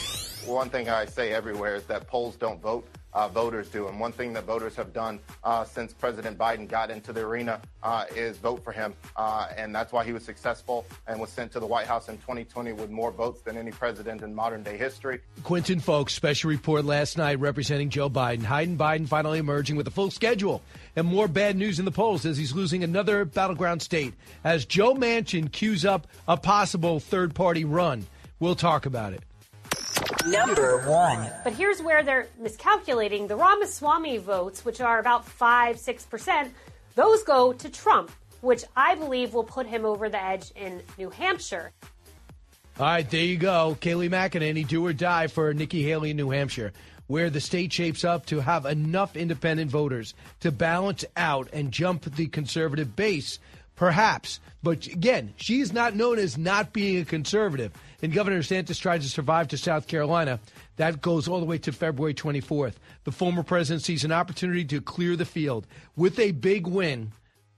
One 0.46 0.68
thing 0.68 0.90
I 0.90 1.06
say 1.06 1.32
everywhere 1.32 1.74
is 1.74 1.84
that 1.84 2.06
polls 2.06 2.36
don't 2.36 2.60
vote. 2.60 2.86
Uh, 3.14 3.28
voters 3.28 3.68
do. 3.68 3.86
And 3.86 3.98
one 3.98 4.12
thing 4.12 4.32
that 4.32 4.44
voters 4.44 4.74
have 4.74 4.92
done 4.92 5.20
uh, 5.44 5.64
since 5.64 5.94
President 5.94 6.36
Biden 6.36 6.68
got 6.68 6.90
into 6.90 7.12
the 7.12 7.20
arena 7.20 7.60
uh, 7.82 8.04
is 8.14 8.36
vote 8.38 8.62
for 8.62 8.72
him. 8.72 8.92
Uh, 9.16 9.46
and 9.56 9.74
that's 9.74 9.92
why 9.92 10.04
he 10.04 10.12
was 10.12 10.24
successful 10.24 10.84
and 11.06 11.20
was 11.20 11.30
sent 11.30 11.52
to 11.52 11.60
the 11.60 11.66
White 11.66 11.86
House 11.86 12.08
in 12.08 12.16
2020 12.18 12.72
with 12.72 12.90
more 12.90 13.12
votes 13.12 13.40
than 13.42 13.56
any 13.56 13.70
president 13.70 14.22
in 14.22 14.34
modern 14.34 14.62
day 14.64 14.76
history. 14.76 15.20
Quentin 15.44 15.80
Fulks, 15.80 16.10
special 16.10 16.50
report 16.50 16.84
last 16.84 17.16
night 17.16 17.38
representing 17.38 17.88
Joe 17.88 18.10
Biden. 18.10 18.42
Hayden 18.42 18.76
Biden 18.76 19.08
finally 19.08 19.38
emerging 19.38 19.76
with 19.76 19.86
a 19.86 19.92
full 19.92 20.10
schedule 20.10 20.60
and 20.96 21.06
more 21.06 21.28
bad 21.28 21.56
news 21.56 21.78
in 21.78 21.84
the 21.84 21.92
polls 21.92 22.26
as 22.26 22.36
he's 22.36 22.52
losing 22.52 22.82
another 22.82 23.24
battleground 23.24 23.80
state. 23.80 24.12
As 24.42 24.66
Joe 24.66 24.94
Manchin 24.94 25.50
cues 25.50 25.84
up 25.84 26.06
a 26.28 26.36
possible 26.36 27.00
third 27.00 27.34
party 27.34 27.64
run. 27.64 28.06
We'll 28.40 28.56
talk 28.56 28.84
about 28.84 29.12
it. 29.12 29.22
Number 30.26 30.78
one. 30.88 31.30
But 31.42 31.52
here's 31.52 31.82
where 31.82 32.02
they're 32.02 32.28
miscalculating 32.38 33.26
the 33.26 33.36
Ramaswamy 33.36 34.18
votes, 34.18 34.64
which 34.64 34.80
are 34.80 34.98
about 34.98 35.26
5 35.26 35.76
6%. 35.76 36.50
Those 36.94 37.22
go 37.24 37.52
to 37.52 37.68
Trump, 37.68 38.10
which 38.40 38.64
I 38.76 38.94
believe 38.94 39.34
will 39.34 39.44
put 39.44 39.66
him 39.66 39.84
over 39.84 40.08
the 40.08 40.22
edge 40.22 40.50
in 40.56 40.80
New 40.96 41.10
Hampshire. 41.10 41.72
All 42.78 42.86
right, 42.86 43.08
there 43.08 43.20
you 43.20 43.36
go. 43.36 43.76
Kayleigh 43.80 44.10
McEnany, 44.10 44.66
do 44.66 44.84
or 44.84 44.92
die 44.92 45.26
for 45.26 45.52
Nikki 45.54 45.82
Haley 45.82 46.10
in 46.10 46.16
New 46.16 46.30
Hampshire, 46.30 46.72
where 47.06 47.30
the 47.30 47.40
state 47.40 47.72
shapes 47.72 48.02
up 48.02 48.26
to 48.26 48.40
have 48.40 48.66
enough 48.66 49.16
independent 49.16 49.70
voters 49.70 50.14
to 50.40 50.50
balance 50.50 51.04
out 51.16 51.48
and 51.52 51.70
jump 51.70 52.02
the 52.16 52.26
conservative 52.26 52.96
base, 52.96 53.38
perhaps. 53.76 54.40
But 54.62 54.86
again, 54.86 55.34
she's 55.36 55.72
not 55.72 55.94
known 55.94 56.18
as 56.18 56.38
not 56.38 56.72
being 56.72 57.00
a 57.00 57.04
conservative. 57.04 57.72
And 58.04 58.12
Governor 58.12 58.40
DeSantis 58.40 58.78
tried 58.78 59.00
to 59.00 59.08
survive 59.08 59.48
to 59.48 59.56
South 59.56 59.86
Carolina. 59.86 60.38
That 60.76 61.00
goes 61.00 61.26
all 61.26 61.40
the 61.40 61.46
way 61.46 61.56
to 61.56 61.72
February 61.72 62.12
24th. 62.12 62.74
The 63.04 63.12
former 63.12 63.42
president 63.42 63.82
sees 63.82 64.04
an 64.04 64.12
opportunity 64.12 64.62
to 64.66 64.82
clear 64.82 65.16
the 65.16 65.24
field 65.24 65.66
with 65.96 66.18
a 66.18 66.32
big 66.32 66.66
win 66.66 67.12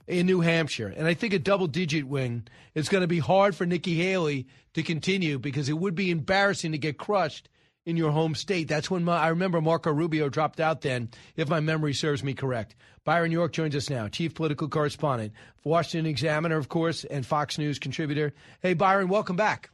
in 0.07 0.27
New 0.27 0.43
Hampshire. 0.43 0.95
And 0.97 1.09
I 1.09 1.15
think 1.15 1.35
a 1.35 1.41
double 1.41 1.67
digit 1.67 2.05
win 2.05 2.47
is 2.77 2.89
going 2.89 3.01
to 3.01 3.09
be 3.09 3.19
hard 3.19 3.57
for 3.57 3.67
Nikki 3.67 3.97
Haley 3.97 4.47
to 4.75 4.85
continue 4.85 5.41
because 5.41 5.69
it 5.69 5.77
would 5.79 5.97
be 5.97 6.13
embarrassing 6.13 6.71
to 6.71 6.79
get 6.79 6.97
crushed 6.97 7.49
in 7.85 7.97
your 7.97 8.13
home 8.13 8.37
state. 8.37 8.69
That's 8.69 8.89
when 8.89 9.03
my, 9.03 9.19
I 9.19 9.29
remember 9.31 9.61
Marco 9.61 9.91
Rubio 9.91 10.29
dropped 10.29 10.61
out 10.61 10.81
then, 10.81 11.09
if 11.35 11.49
my 11.49 11.59
memory 11.59 11.93
serves 11.93 12.23
me 12.23 12.35
correct. 12.35 12.77
Byron 13.03 13.33
York 13.33 13.51
joins 13.51 13.75
us 13.75 13.91
now, 13.91 14.07
chief 14.07 14.37
political 14.37 14.69
correspondent, 14.69 15.33
Washington 15.65 16.09
Examiner, 16.09 16.57
of 16.57 16.69
course, 16.69 17.03
and 17.03 17.27
Fox 17.27 17.59
News 17.59 17.81
contributor. 17.81 18.33
Hey, 18.63 18.75
Byron, 18.75 19.09
welcome 19.09 19.35
back. 19.35 19.71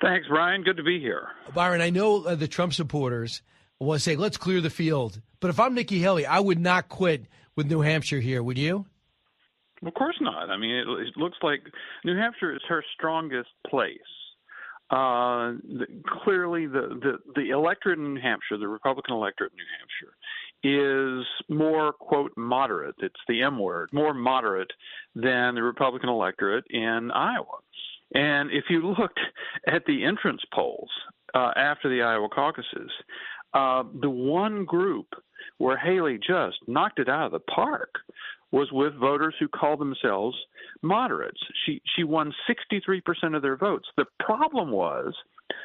Thanks, 0.00 0.26
Ryan. 0.30 0.62
Good 0.62 0.78
to 0.78 0.82
be 0.82 0.98
here. 0.98 1.28
Byron, 1.54 1.80
I 1.80 1.90
know 1.90 2.24
uh, 2.24 2.34
the 2.34 2.48
Trump 2.48 2.72
supporters 2.72 3.42
want 3.78 3.98
to 3.98 4.02
say, 4.02 4.16
let's 4.16 4.36
clear 4.36 4.60
the 4.60 4.70
field. 4.70 5.20
But 5.40 5.50
if 5.50 5.60
I'm 5.60 5.74
Nikki 5.74 5.98
Haley, 5.98 6.26
I 6.26 6.40
would 6.40 6.58
not 6.58 6.88
quit 6.88 7.26
with 7.56 7.70
New 7.70 7.80
Hampshire 7.80 8.20
here, 8.20 8.42
would 8.42 8.58
you? 8.58 8.86
Of 9.84 9.94
course 9.94 10.16
not. 10.20 10.50
I 10.50 10.56
mean, 10.56 10.70
it, 10.70 10.86
it 10.86 11.16
looks 11.16 11.38
like 11.42 11.60
New 12.04 12.16
Hampshire 12.16 12.54
is 12.54 12.60
her 12.68 12.84
strongest 12.94 13.48
place. 13.66 13.98
Uh, 14.90 15.54
the, 15.62 15.86
clearly, 16.24 16.66
the, 16.66 16.98
the, 17.00 17.18
the 17.36 17.50
electorate 17.50 17.98
in 17.98 18.14
New 18.14 18.20
Hampshire, 18.20 18.58
the 18.58 18.68
Republican 18.68 19.14
electorate 19.14 19.52
in 19.52 19.58
New 19.58 19.64
Hampshire, 19.78 20.16
is 20.62 21.26
more, 21.48 21.92
quote, 21.92 22.32
moderate. 22.36 22.96
It's 22.98 23.20
the 23.28 23.42
M 23.42 23.58
word, 23.58 23.88
more 23.92 24.12
moderate 24.12 24.72
than 25.14 25.54
the 25.54 25.62
Republican 25.62 26.08
electorate 26.08 26.64
in 26.70 27.10
Iowa. 27.12 27.60
And 28.14 28.50
if 28.50 28.64
you 28.68 28.86
looked 28.86 29.20
at 29.66 29.84
the 29.86 30.04
entrance 30.04 30.42
polls 30.52 30.90
uh, 31.34 31.52
after 31.56 31.88
the 31.88 32.02
Iowa 32.02 32.28
caucuses, 32.28 32.90
uh, 33.54 33.84
the 34.00 34.10
one 34.10 34.64
group 34.64 35.06
where 35.58 35.76
Haley 35.76 36.18
just 36.18 36.56
knocked 36.66 36.98
it 36.98 37.08
out 37.08 37.26
of 37.26 37.32
the 37.32 37.40
park 37.40 37.94
was 38.52 38.68
with 38.72 38.94
voters 38.94 39.34
who 39.38 39.48
call 39.48 39.76
themselves 39.76 40.36
moderates. 40.82 41.38
She 41.64 41.80
she 41.96 42.04
won 42.04 42.32
63% 42.48 43.36
of 43.36 43.42
their 43.42 43.56
votes. 43.56 43.88
The 43.96 44.06
problem 44.18 44.70
was 44.70 45.14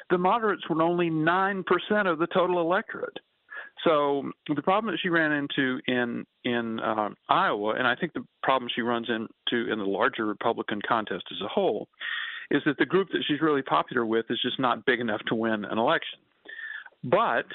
the 0.09 0.17
moderates 0.17 0.69
were 0.69 0.81
only 0.81 1.09
9% 1.09 1.63
of 2.05 2.19
the 2.19 2.27
total 2.27 2.61
electorate. 2.61 3.17
So 3.83 4.31
the 4.53 4.61
problem 4.61 4.93
that 4.93 4.99
she 5.01 5.09
ran 5.09 5.31
into 5.31 5.79
in 5.87 6.25
in 6.43 6.79
uh, 6.79 7.09
Iowa, 7.29 7.75
and 7.75 7.87
I 7.87 7.95
think 7.95 8.13
the 8.13 8.25
problem 8.43 8.69
she 8.73 8.81
runs 8.81 9.09
into 9.09 9.71
in 9.71 9.79
the 9.79 9.85
larger 9.85 10.25
Republican 10.25 10.81
contest 10.87 11.25
as 11.31 11.41
a 11.43 11.47
whole, 11.47 11.87
is 12.51 12.61
that 12.65 12.77
the 12.77 12.85
group 12.85 13.09
that 13.09 13.23
she's 13.27 13.41
really 13.41 13.61
popular 13.61 14.05
with 14.05 14.25
is 14.29 14.39
just 14.41 14.59
not 14.59 14.85
big 14.85 14.99
enough 14.99 15.21
to 15.27 15.35
win 15.35 15.65
an 15.65 15.77
election. 15.77 16.19
But 17.03 17.45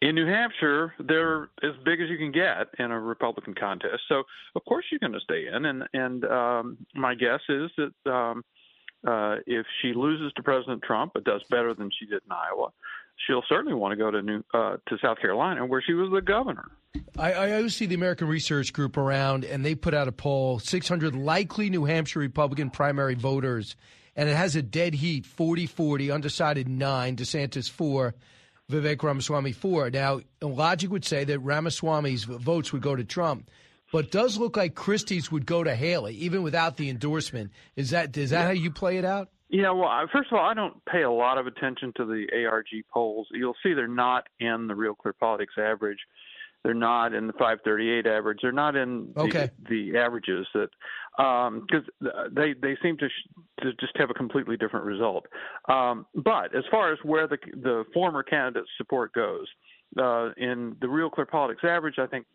in 0.00 0.16
New 0.16 0.26
Hampshire, 0.26 0.94
they're 0.98 1.44
as 1.62 1.72
big 1.84 2.00
as 2.00 2.08
you 2.08 2.18
can 2.18 2.32
get 2.32 2.68
in 2.78 2.90
a 2.90 3.00
Republican 3.00 3.54
contest. 3.54 4.02
So 4.08 4.24
of 4.54 4.64
course 4.64 4.84
you're 4.90 4.98
going 4.98 5.12
to 5.12 5.20
stay 5.20 5.46
in, 5.46 5.64
and 5.64 5.84
and 5.94 6.24
um, 6.24 6.78
my 6.94 7.14
guess 7.14 7.40
is 7.48 7.70
that 7.76 8.10
um, 8.12 8.44
uh, 9.06 9.36
if 9.46 9.64
she 9.80 9.92
loses 9.94 10.32
to 10.34 10.42
President 10.42 10.82
Trump 10.82 11.12
but 11.14 11.24
does 11.24 11.42
better 11.50 11.72
than 11.72 11.90
she 11.98 12.06
did 12.06 12.20
in 12.24 12.32
Iowa, 12.32 12.70
she'll 13.26 13.44
certainly 13.48 13.74
want 13.74 13.92
to 13.92 13.96
go 13.96 14.10
to 14.10 14.22
New 14.22 14.42
uh, 14.52 14.76
to 14.88 14.98
South 15.02 15.20
Carolina 15.20 15.64
where 15.64 15.82
she 15.86 15.92
was 15.92 16.10
the 16.12 16.20
governor. 16.20 16.72
I, 17.16 17.32
I 17.32 17.52
always 17.56 17.76
see 17.76 17.86
the 17.86 17.94
American 17.94 18.28
Research 18.28 18.72
Group 18.72 18.96
around, 18.96 19.44
and 19.44 19.64
they 19.64 19.74
put 19.74 19.94
out 19.94 20.08
a 20.08 20.12
poll: 20.12 20.58
600 20.58 21.14
likely 21.14 21.70
New 21.70 21.84
Hampshire 21.84 22.18
Republican 22.18 22.70
primary 22.70 23.14
voters 23.14 23.76
and 24.16 24.28
it 24.28 24.36
has 24.36 24.56
a 24.56 24.62
dead 24.62 24.94
heat 24.94 25.26
40 25.26 25.66
40, 25.66 26.10
undecided 26.10 26.68
9, 26.68 27.16
DeSantis 27.16 27.70
4, 27.70 28.14
Vivek 28.70 29.02
Ramaswamy 29.02 29.52
4. 29.52 29.90
Now, 29.90 30.20
logic 30.40 30.90
would 30.90 31.04
say 31.04 31.24
that 31.24 31.38
Ramaswamy's 31.40 32.24
votes 32.24 32.72
would 32.72 32.82
go 32.82 32.96
to 32.96 33.04
Trump. 33.04 33.50
But 33.92 34.10
does 34.10 34.38
look 34.38 34.56
like 34.56 34.74
Christie's 34.74 35.30
would 35.30 35.44
go 35.44 35.62
to 35.62 35.74
Haley, 35.74 36.14
even 36.14 36.42
without 36.42 36.78
the 36.78 36.88
endorsement. 36.88 37.50
Is 37.76 37.90
that 37.90 38.16
is 38.16 38.30
that 38.30 38.40
yeah. 38.40 38.46
how 38.46 38.52
you 38.52 38.70
play 38.70 38.96
it 38.96 39.04
out? 39.04 39.28
Yeah, 39.50 39.70
well, 39.72 39.90
first 40.10 40.32
of 40.32 40.38
all, 40.38 40.46
I 40.46 40.54
don't 40.54 40.82
pay 40.86 41.02
a 41.02 41.10
lot 41.10 41.36
of 41.36 41.46
attention 41.46 41.92
to 41.98 42.06
the 42.06 42.26
ARG 42.46 42.68
polls. 42.90 43.28
You'll 43.32 43.56
see 43.62 43.74
they're 43.74 43.86
not 43.86 44.26
in 44.40 44.66
the 44.66 44.74
Real 44.74 44.94
Clear 44.94 45.12
Politics 45.12 45.52
average. 45.58 45.98
They're 46.64 46.74
not 46.74 47.12
in 47.12 47.26
the 47.26 47.32
538 47.32 48.06
average. 48.06 48.38
They're 48.42 48.52
not 48.52 48.76
in 48.76 49.12
okay. 49.16 49.50
the, 49.68 49.92
the 49.92 49.98
averages 49.98 50.46
that 50.54 50.68
because 51.16 51.84
um, 52.00 52.30
they 52.32 52.54
they 52.60 52.76
seem 52.82 52.96
to, 52.98 53.08
sh- 53.08 53.62
to 53.62 53.72
just 53.74 53.96
have 53.96 54.10
a 54.10 54.14
completely 54.14 54.56
different 54.56 54.86
result. 54.86 55.26
Um, 55.68 56.06
but 56.14 56.54
as 56.54 56.64
far 56.70 56.92
as 56.92 56.98
where 57.02 57.26
the 57.26 57.38
the 57.62 57.84
former 57.92 58.22
candidate's 58.22 58.70
support 58.78 59.12
goes, 59.12 59.46
uh, 59.98 60.30
in 60.36 60.76
the 60.80 60.88
Real 60.88 61.10
Clear 61.10 61.26
Politics 61.26 61.62
average, 61.64 61.98
I 61.98 62.06
think 62.06 62.26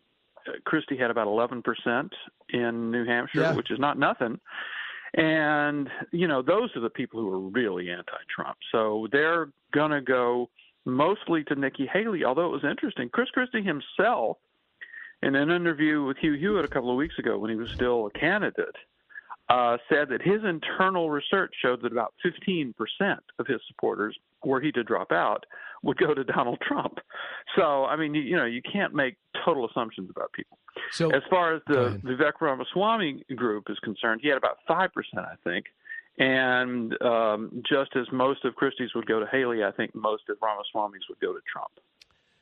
uh, 0.46 0.52
Christie 0.64 0.96
had 0.96 1.10
about 1.10 1.26
11% 1.26 2.10
in 2.50 2.90
New 2.90 3.04
Hampshire, 3.04 3.40
yeah. 3.40 3.54
which 3.54 3.70
is 3.70 3.78
not 3.78 3.98
nothing. 3.98 4.38
And 5.14 5.88
you 6.12 6.28
know 6.28 6.42
those 6.42 6.68
are 6.76 6.80
the 6.80 6.90
people 6.90 7.20
who 7.20 7.32
are 7.32 7.50
really 7.50 7.90
anti-Trump, 7.90 8.58
so 8.70 9.08
they're 9.10 9.48
gonna 9.72 10.02
go 10.02 10.50
mostly 10.88 11.44
to 11.44 11.54
Nikki 11.54 11.86
Haley. 11.86 12.24
Although 12.24 12.46
it 12.46 12.52
was 12.52 12.64
interesting, 12.64 13.08
Chris 13.08 13.28
Christie 13.30 13.62
himself 13.62 14.38
in 15.22 15.34
an 15.34 15.50
interview 15.50 16.04
with 16.04 16.16
Hugh 16.18 16.34
Hewitt 16.34 16.64
a 16.64 16.68
couple 16.68 16.90
of 16.90 16.96
weeks 16.96 17.18
ago 17.18 17.38
when 17.38 17.50
he 17.50 17.56
was 17.56 17.70
still 17.70 18.06
a 18.06 18.10
candidate, 18.18 18.76
uh, 19.48 19.78
said 19.88 20.08
that 20.10 20.20
his 20.22 20.44
internal 20.44 21.10
research 21.10 21.54
showed 21.60 21.82
that 21.82 21.92
about 21.92 22.14
15% 22.24 22.74
of 23.38 23.46
his 23.46 23.60
supporters, 23.66 24.16
were 24.44 24.60
he 24.60 24.70
to 24.72 24.84
drop 24.84 25.10
out, 25.10 25.44
would 25.82 25.96
go 25.96 26.14
to 26.14 26.22
Donald 26.24 26.58
Trump. 26.60 26.98
So, 27.56 27.84
I 27.86 27.96
mean, 27.96 28.14
you, 28.14 28.22
you 28.22 28.36
know, 28.36 28.44
you 28.44 28.60
can't 28.60 28.94
make 28.94 29.16
total 29.44 29.68
assumptions 29.68 30.10
about 30.10 30.32
people. 30.32 30.58
So, 30.92 31.10
as 31.10 31.22
far 31.30 31.54
as 31.54 31.62
the 31.66 32.00
Vivek 32.04 32.40
Ramaswamy 32.40 33.24
group 33.36 33.64
is 33.68 33.78
concerned, 33.80 34.20
he 34.22 34.28
had 34.28 34.36
about 34.36 34.58
5%, 34.68 34.88
I 35.16 35.34
think. 35.44 35.66
And 36.18 37.00
um, 37.00 37.62
just 37.68 37.94
as 37.94 38.06
most 38.10 38.44
of 38.44 38.56
Christie's 38.56 38.90
would 38.94 39.06
go 39.06 39.20
to 39.20 39.26
Haley, 39.26 39.62
I 39.62 39.70
think 39.70 39.94
most 39.94 40.24
of 40.28 40.36
Ramaswamy's 40.42 41.02
would 41.08 41.20
go 41.20 41.32
to 41.32 41.40
Trump. 41.50 41.70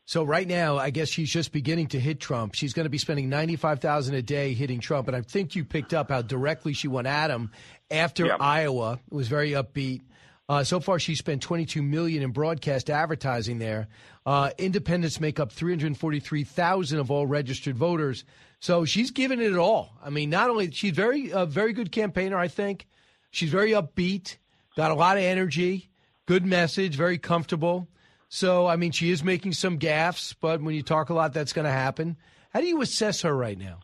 So 0.06 0.22
right 0.22 0.46
now, 0.46 0.76
I 0.78 0.90
guess 0.90 1.08
she's 1.08 1.30
just 1.30 1.52
beginning 1.52 1.88
to 1.88 2.00
hit 2.00 2.20
Trump. 2.20 2.54
She's 2.54 2.72
going 2.72 2.84
to 2.84 2.90
be 2.90 2.98
spending 2.98 3.28
ninety 3.28 3.56
five 3.56 3.80
thousand 3.80 4.14
a 4.14 4.22
day 4.22 4.54
hitting 4.54 4.80
Trump, 4.80 5.08
and 5.08 5.16
I 5.16 5.20
think 5.20 5.56
you 5.56 5.64
picked 5.64 5.92
up 5.92 6.10
how 6.10 6.22
directly 6.22 6.74
she 6.74 6.86
went 6.86 7.08
at 7.08 7.28
him 7.28 7.50
after 7.90 8.26
yep. 8.26 8.38
Iowa. 8.40 9.00
It 9.10 9.14
was 9.14 9.28
very 9.28 9.50
upbeat. 9.50 10.02
Uh, 10.48 10.62
so 10.62 10.78
far, 10.78 11.00
she 11.00 11.16
spent 11.16 11.42
twenty 11.42 11.66
two 11.66 11.82
million 11.82 12.22
in 12.22 12.30
broadcast 12.30 12.88
advertising 12.88 13.58
there. 13.58 13.88
Uh, 14.24 14.50
independents 14.58 15.20
make 15.20 15.40
up 15.40 15.50
three 15.50 15.72
hundred 15.72 15.96
forty 15.98 16.20
three 16.20 16.44
thousand 16.44 17.00
of 17.00 17.10
all 17.10 17.26
registered 17.26 17.76
voters. 17.76 18.24
So 18.60 18.84
she's 18.84 19.10
given 19.10 19.40
it 19.40 19.56
all. 19.56 19.98
I 20.02 20.10
mean, 20.10 20.30
not 20.30 20.50
only 20.50 20.70
she's 20.70 20.92
very 20.92 21.30
a 21.32 21.46
very 21.46 21.72
good 21.72 21.90
campaigner. 21.90 22.38
I 22.38 22.46
think 22.46 22.86
she's 23.30 23.50
very 23.50 23.70
upbeat. 23.70 24.36
got 24.76 24.90
a 24.90 24.94
lot 24.94 25.16
of 25.16 25.22
energy, 25.22 25.90
good 26.26 26.44
message, 26.44 26.96
very 26.96 27.18
comfortable. 27.18 27.88
So, 28.28 28.66
I 28.66 28.76
mean, 28.76 28.92
she 28.92 29.10
is 29.10 29.22
making 29.22 29.52
some 29.52 29.78
gaffes, 29.78 30.34
but 30.40 30.60
when 30.60 30.74
you 30.74 30.82
talk 30.82 31.10
a 31.10 31.14
lot, 31.14 31.32
that's 31.32 31.52
going 31.52 31.64
to 31.64 31.70
happen. 31.70 32.16
How 32.50 32.60
do 32.60 32.66
you 32.66 32.80
assess 32.82 33.22
her 33.22 33.34
right 33.34 33.58
now? 33.58 33.80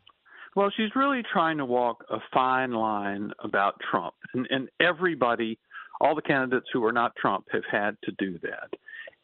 Well, 0.54 0.70
she's 0.76 0.94
really 0.94 1.22
trying 1.32 1.58
to 1.58 1.64
walk 1.64 2.04
a 2.10 2.18
fine 2.32 2.72
line 2.72 3.32
about 3.42 3.80
Trump, 3.90 4.14
and, 4.34 4.46
and 4.50 4.68
everybody, 4.80 5.58
all 6.00 6.14
the 6.14 6.22
candidates 6.22 6.66
who 6.72 6.84
are 6.84 6.92
not 6.92 7.16
Trump, 7.16 7.46
have 7.52 7.62
had 7.70 7.96
to 8.04 8.12
do 8.18 8.38
that. 8.42 8.68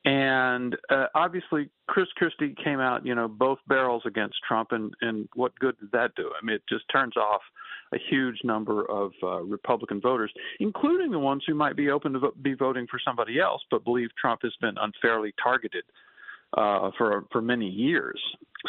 And 0.08 0.74
uh, 0.88 1.04
obviously, 1.14 1.68
Chris 1.86 2.06
Christie 2.16 2.54
came 2.64 2.80
out, 2.80 3.04
you 3.04 3.14
know, 3.14 3.28
both 3.28 3.58
barrels 3.68 4.02
against 4.06 4.36
Trump, 4.46 4.72
and 4.72 4.94
and 5.02 5.28
what 5.34 5.54
good 5.58 5.78
did 5.78 5.92
that 5.92 6.14
do? 6.16 6.30
I 6.40 6.42
mean, 6.42 6.56
it 6.56 6.62
just 6.66 6.84
turns 6.90 7.14
off 7.18 7.42
a 7.92 7.98
huge 8.08 8.38
number 8.42 8.90
of 8.90 9.12
uh, 9.22 9.42
Republican 9.42 10.00
voters, 10.00 10.32
including 10.60 11.10
the 11.10 11.18
ones 11.18 11.42
who 11.46 11.54
might 11.54 11.76
be 11.76 11.90
open 11.90 12.14
to 12.14 12.20
vo- 12.20 12.32
be 12.40 12.54
voting 12.54 12.86
for 12.90 12.98
somebody 13.04 13.38
else, 13.38 13.60
but 13.70 13.84
believe 13.84 14.08
Trump 14.18 14.40
has 14.44 14.54
been 14.62 14.76
unfairly 14.80 15.34
targeted 15.42 15.84
uh, 16.56 16.90
for 16.96 17.26
for 17.30 17.42
many 17.42 17.68
years. 17.68 18.18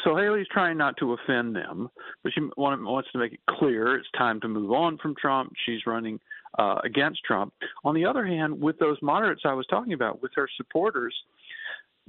So 0.03 0.17
Haley's 0.17 0.47
trying 0.51 0.77
not 0.77 0.97
to 0.97 1.13
offend 1.13 1.55
them, 1.55 1.89
but 2.21 2.33
she 2.33 2.41
want, 2.57 2.83
wants 2.83 3.09
to 3.13 3.17
make 3.17 3.31
it 3.31 3.39
clear 3.49 3.95
it's 3.95 4.09
time 4.17 4.41
to 4.41 4.49
move 4.49 4.73
on 4.73 4.97
from 4.97 5.15
Trump. 5.15 5.53
She's 5.65 5.85
running 5.87 6.19
uh, 6.57 6.79
against 6.83 7.23
Trump. 7.23 7.53
On 7.83 7.93
the 7.93 8.05
other 8.05 8.25
hand, 8.25 8.59
with 8.59 8.79
those 8.79 8.97
moderates 9.01 9.41
I 9.45 9.53
was 9.53 9.65
talking 9.67 9.93
about, 9.93 10.21
with 10.21 10.31
her 10.35 10.49
supporters, 10.57 11.15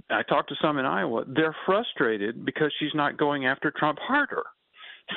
I 0.09 0.22
talked 0.22 0.49
to 0.49 0.57
some 0.62 0.78
in 0.78 0.86
Iowa. 0.86 1.24
They're 1.26 1.57
frustrated 1.66 2.45
because 2.45 2.72
she's 2.78 2.95
not 2.95 3.16
going 3.16 3.47
after 3.47 3.70
Trump 3.70 3.99
harder. 4.01 4.43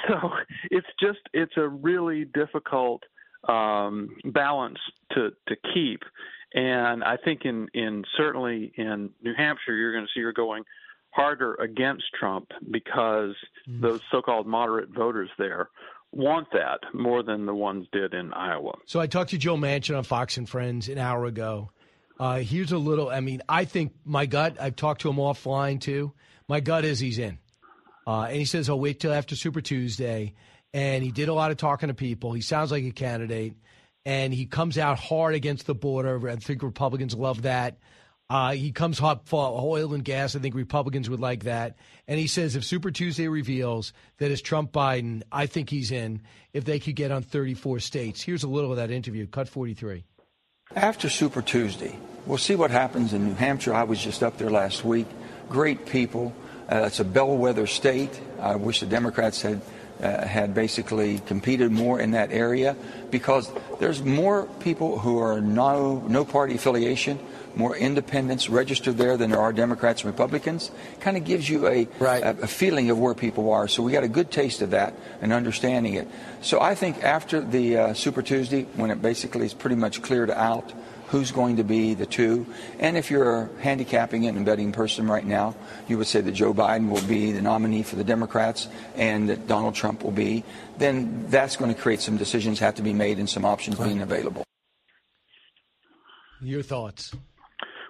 So 0.07 0.31
it's 0.71 0.87
just 0.99 1.19
it's 1.33 1.53
a 1.55 1.67
really 1.67 2.25
difficult 2.25 3.03
um, 3.47 4.09
balance 4.25 4.79
to 5.11 5.29
to 5.47 5.55
keep. 5.71 6.01
And 6.55 7.03
I 7.03 7.15
think 7.17 7.45
in 7.45 7.67
in 7.75 8.03
certainly 8.17 8.73
in 8.75 9.11
New 9.21 9.35
Hampshire, 9.35 9.75
you're 9.75 9.93
going 9.93 10.05
to 10.05 10.11
see 10.11 10.23
her 10.23 10.33
going 10.33 10.63
harder 11.11 11.53
against 11.55 12.05
Trump 12.19 12.47
because 12.71 13.35
mm. 13.69 13.81
those 13.81 14.01
so-called 14.11 14.47
moderate 14.47 14.89
voters 14.89 15.29
there 15.37 15.69
want 16.13 16.47
that 16.51 16.79
more 16.93 17.23
than 17.23 17.45
the 17.45 17.53
ones 17.55 17.87
did 17.91 18.13
in 18.13 18.33
Iowa. 18.33 18.73
So 18.85 18.99
I 18.99 19.07
talked 19.07 19.31
to 19.31 19.37
Joe 19.37 19.55
Manchin 19.55 19.97
on 19.97 20.03
Fox 20.03 20.37
and 20.37 20.47
Friends 20.47 20.89
an 20.89 20.97
hour 20.97 21.25
ago. 21.25 21.71
Uh, 22.19 22.39
here's 22.39 22.71
a 22.71 22.77
little. 22.77 23.09
I 23.09 23.19
mean, 23.19 23.41
I 23.49 23.65
think 23.65 23.93
my 24.05 24.25
gut. 24.25 24.57
I've 24.59 24.75
talked 24.75 25.01
to 25.01 25.09
him 25.09 25.17
offline 25.17 25.81
too. 25.81 26.13
My 26.47 26.59
gut 26.59 26.85
is 26.85 26.99
he's 26.99 27.17
in, 27.17 27.39
uh, 28.05 28.23
and 28.23 28.35
he 28.35 28.45
says 28.45 28.69
I'll 28.69 28.79
wait 28.79 28.99
till 28.99 29.13
after 29.13 29.35
Super 29.35 29.61
Tuesday. 29.61 30.33
And 30.75 31.03
he 31.03 31.11
did 31.11 31.29
a 31.29 31.33
lot 31.33 31.51
of 31.51 31.57
talking 31.57 31.89
to 31.89 31.93
people. 31.93 32.33
He 32.33 32.41
sounds 32.41 32.71
like 32.71 32.83
a 32.83 32.91
candidate, 32.91 33.55
and 34.05 34.33
he 34.33 34.45
comes 34.45 34.77
out 34.77 34.99
hard 34.99 35.35
against 35.35 35.67
the 35.67 35.75
border. 35.75 36.29
I 36.29 36.35
think 36.37 36.63
Republicans 36.63 37.15
love 37.15 37.43
that. 37.43 37.77
Uh, 38.33 38.53
he 38.53 38.71
comes 38.71 38.99
up 38.99 39.27
for 39.27 39.61
oil 39.61 39.93
and 39.93 40.03
gas. 40.03 40.35
I 40.35 40.39
think 40.39 40.55
Republicans 40.55 41.07
would 41.07 41.19
like 41.19 41.43
that. 41.43 41.75
And 42.07 42.19
he 42.19 42.25
says 42.25 42.55
if 42.55 42.63
Super 42.63 42.89
Tuesday 42.89 43.27
reveals 43.27 43.93
that 44.17 44.31
it's 44.31 44.41
Trump 44.41 44.71
Biden, 44.71 45.21
I 45.31 45.45
think 45.45 45.69
he's 45.69 45.91
in 45.91 46.19
if 46.51 46.65
they 46.65 46.79
could 46.79 46.95
get 46.95 47.11
on 47.11 47.21
34 47.21 47.79
states. 47.79 48.23
Here's 48.23 48.41
a 48.41 48.47
little 48.47 48.71
of 48.71 48.77
that 48.77 48.89
interview, 48.89 49.27
cut 49.27 49.47
43. 49.47 50.03
After 50.75 51.09
Super 51.09 51.43
Tuesday, 51.43 51.95
we'll 52.25 52.39
see 52.39 52.55
what 52.55 52.71
happens 52.71 53.13
in 53.13 53.23
New 53.23 53.35
Hampshire. 53.35 53.75
I 53.75 53.83
was 53.83 54.03
just 54.03 54.23
up 54.23 54.39
there 54.39 54.49
last 54.49 54.83
week. 54.83 55.05
Great 55.47 55.85
people. 55.85 56.33
Uh, 56.71 56.85
it's 56.87 56.99
a 56.99 57.05
bellwether 57.05 57.67
state. 57.67 58.19
I 58.39 58.55
wish 58.55 58.79
the 58.79 58.87
Democrats 58.87 59.43
had 59.43 59.61
uh, 60.01 60.25
had 60.25 60.55
basically 60.55 61.19
competed 61.19 61.71
more 61.71 61.99
in 61.99 62.11
that 62.11 62.31
area 62.31 62.75
because 63.11 63.51
there's 63.79 64.01
more 64.01 64.47
people 64.59 64.97
who 64.97 65.19
are 65.19 65.39
no 65.39 65.99
no 66.07 66.25
party 66.25 66.55
affiliation 66.55 67.19
more 67.55 67.75
independents 67.75 68.49
registered 68.49 68.97
there 68.97 69.17
than 69.17 69.31
there 69.31 69.39
are 69.39 69.53
Democrats 69.53 70.03
and 70.03 70.11
Republicans. 70.11 70.71
Kind 70.99 71.17
of 71.17 71.23
gives 71.23 71.49
you 71.49 71.67
a, 71.67 71.87
right. 71.99 72.23
a, 72.23 72.41
a, 72.41 72.47
feeling 72.47 72.89
of 72.89 72.99
where 72.99 73.13
people 73.13 73.51
are. 73.51 73.67
So 73.67 73.83
we 73.83 73.91
got 73.91 74.03
a 74.03 74.07
good 74.07 74.31
taste 74.31 74.61
of 74.61 74.71
that 74.71 74.95
and 75.21 75.33
understanding 75.33 75.95
it. 75.95 76.07
So 76.41 76.59
I 76.59 76.75
think 76.75 77.03
after 77.03 77.41
the 77.41 77.77
uh, 77.77 77.93
Super 77.93 78.21
Tuesday, 78.21 78.63
when 78.75 78.91
it 78.91 79.01
basically 79.01 79.45
is 79.45 79.53
pretty 79.53 79.75
much 79.75 80.01
cleared 80.01 80.31
out 80.31 80.73
who's 81.07 81.31
going 81.31 81.57
to 81.57 81.63
be 81.63 81.93
the 81.93 82.07
two, 82.07 82.45
and 82.79 82.97
if 82.97 83.11
you're 83.11 83.49
handicapping 83.59 84.23
it 84.23 84.33
and 84.33 84.45
betting 84.45 84.71
person 84.71 85.07
right 85.07 85.25
now, 85.25 85.55
you 85.87 85.95
would 85.97 86.07
say 86.07 86.21
that 86.21 86.31
Joe 86.31 86.55
Biden 86.55 86.89
will 86.89 87.03
be 87.03 87.31
the 87.31 87.41
nominee 87.41 87.83
for 87.83 87.95
the 87.95 88.03
Democrats 88.03 88.67
and 88.95 89.29
that 89.29 89.47
Donald 89.47 89.75
Trump 89.75 90.03
will 90.03 90.11
be, 90.11 90.43
then 90.79 91.27
that's 91.29 91.55
going 91.55 91.73
to 91.73 91.79
create 91.79 92.01
some 92.01 92.17
decisions 92.17 92.57
have 92.59 92.75
to 92.75 92.81
be 92.81 92.93
made 92.93 93.19
and 93.19 93.29
some 93.29 93.45
options 93.45 93.77
right. 93.77 93.85
being 93.85 94.01
available. 94.01 94.43
Your 96.41 96.63
thoughts? 96.63 97.13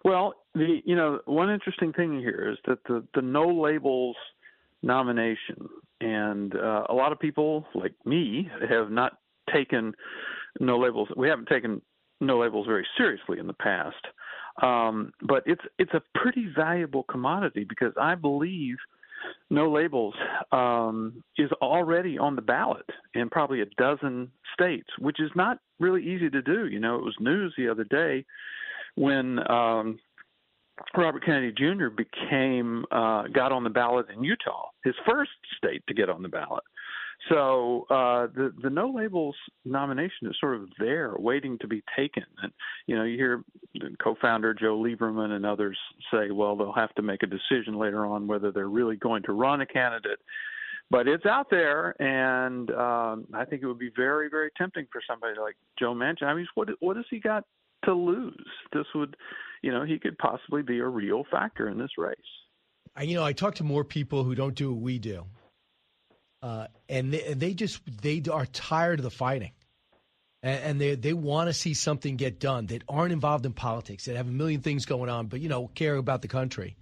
Well, 0.04 0.34
the 0.54 0.82
you 0.86 0.95
know 0.95 1.20
one 1.26 1.49
interesting 1.49 1.93
thing 1.93 2.20
here 2.20 2.51
is 2.51 2.58
that 2.68 2.80
the 2.88 3.06
the 3.16 3.22
no 3.22 3.47
labels 3.47 4.16
nomination, 4.82 5.70
and 6.01 6.56
uh, 6.56 6.84
a 6.89 6.93
lot 6.93 7.12
of 7.12 7.20
people 7.20 7.66
like 7.74 7.93
me 8.06 8.49
have 8.70 8.91
not 8.91 9.18
taken 9.54 9.93
no 10.60 10.78
labels. 10.78 11.08
We 11.16 11.30
haven't 11.30 11.47
taken 11.47 11.82
no 12.20 12.39
labels 12.39 12.68
very 12.68 12.86
seriously 12.97 13.39
in 13.39 13.47
the 13.47 13.54
past, 13.54 13.95
um, 14.62 15.14
but 15.22 15.43
it's 15.45 15.64
it's 15.80 15.93
a 15.93 16.01
pretty 16.16 16.49
valuable 16.56 17.04
commodity 17.04 17.66
because 17.68 17.93
I 17.99 18.16
believe 18.16 18.76
no 19.49 19.72
labels 19.72 20.16
um, 20.51 21.24
is 21.38 21.49
already 21.62 22.18
on 22.18 22.36
the 22.36 22.41
ballot 22.41 22.86
in 23.14 23.30
probably 23.30 23.62
a 23.62 23.66
dozen 23.78 24.30
states, 24.54 24.89
which 24.99 25.22
is 25.22 25.32
not 25.34 25.60
really 25.80 26.04
easy 26.04 26.30
to 26.30 26.41
do. 26.41 26.68
You 26.68 26.82
know, 26.82 26.95
it 26.95 27.04
was 27.04 27.16
news 27.22 27.54
the 27.58 27.70
other 27.70 27.86
day 27.86 28.26
when 28.96 29.39
um, 29.50 30.00
Robert 30.96 31.26
Kennedy 31.26 31.52
Jr. 31.52 31.88
became 31.89 32.86
uh, 32.91 33.24
got 33.34 33.52
on 33.52 33.64
the 33.64 33.70
ballot 33.70 34.08
in 34.16 34.24
Utah, 34.24 34.70
his 34.84 34.96
first 35.08 35.32
state 35.58 35.84
to 35.88 35.94
get 35.94 36.10
on 36.10 36.22
the 36.22 36.30
ballot. 36.30 36.64
So 37.30 37.86
uh, 37.89 38.28
the 38.36 38.54
the 38.62 38.70
no 38.70 38.89
labels 38.89 39.36
nomination 39.66 40.28
is 40.28 40.36
sort 40.39 40.56
of 40.56 40.68
there, 40.78 41.14
waiting 41.18 41.58
to 41.60 41.68
be 41.68 41.84
taken. 41.96 42.26
And 42.41 42.52
you 42.86 42.96
know, 42.96 43.04
you 43.04 43.18
hear 43.18 43.44
co-founder 44.04 44.54
Joe 44.56 44.78
Lieberman 44.78 45.32
and 45.32 45.46
others 45.46 45.78
say, 46.12 46.32
well, 46.32 46.56
they'll 46.56 46.74
have 46.74 46.94
to 46.96 47.02
make 47.02 47.24
a 47.24 47.28
decision 47.28 47.78
later 47.78 48.06
on 48.06 48.28
whether 48.28 48.52
they're 48.52 48.68
really 48.68 48.98
going 48.98 49.24
to 49.24 49.32
run 49.32 49.62
a 49.62 49.66
candidate. 49.66 50.20
But 50.89 51.08
it's 51.08 51.26
out 51.26 51.50
there, 51.50 52.00
and 52.02 52.70
um, 52.72 53.26
I 53.34 53.46
think 53.46 53.64
it 53.64 53.68
would 53.68 53.80
be 53.80 53.91
very, 53.96 54.30
very 54.30 54.52
tempting 54.58 54.88
for 54.91 55.02
somebody 55.08 55.39
like 55.39 55.56
Joe 55.80 55.94
Manchin. 55.94 56.24
I 56.24 56.34
mean, 56.34 56.48
what 56.56 56.70
what 56.82 56.98
has 56.98 57.06
he 57.10 57.20
got 57.20 57.46
to 57.86 57.94
lose. 57.94 58.48
This 58.72 58.86
would, 58.96 59.16
you 59.62 59.72
know, 59.72 59.84
he 59.84 60.00
could 60.00 60.18
possibly 60.18 60.62
be 60.62 60.80
a 60.80 60.88
real 60.88 61.24
factor 61.30 61.70
in 61.70 61.78
this 61.78 61.92
race. 61.98 62.16
I, 62.96 63.04
You 63.04 63.16
know, 63.16 63.24
I 63.24 63.34
talk 63.34 63.56
to 63.56 63.64
more 63.64 63.84
people 63.84 64.24
who 64.24 64.36
don't 64.36 64.56
do 64.56 64.74
what 64.74 64.82
we 64.82 65.00
do, 65.00 65.26
uh, 66.42 66.68
and 66.90 67.14
they, 67.14 67.34
they 67.34 67.54
just 67.54 67.82
they 68.02 68.22
are 68.32 68.46
tired 68.46 69.00
of 69.00 69.04
the 69.04 69.12
fighting, 69.12 69.52
and, 70.42 70.64
and 70.64 70.82
they 70.82 70.96
they 70.96 71.14
want 71.14 71.48
to 71.48 71.54
see 71.54 71.74
something 71.74 72.18
get 72.18 72.40
done. 72.40 72.68
That 72.68 72.84
aren't 72.88 73.14
involved 73.14 73.46
in 73.46 73.54
politics. 73.54 74.06
That 74.06 74.16
have 74.16 74.28
a 74.28 74.32
million 74.32 74.62
things 74.62 74.86
going 74.86 75.10
on, 75.10 75.28
but 75.28 75.40
you 75.40 75.50
know, 75.50 75.68
care 75.68 75.96
about 75.96 76.22
the 76.22 76.28
country. 76.28 76.76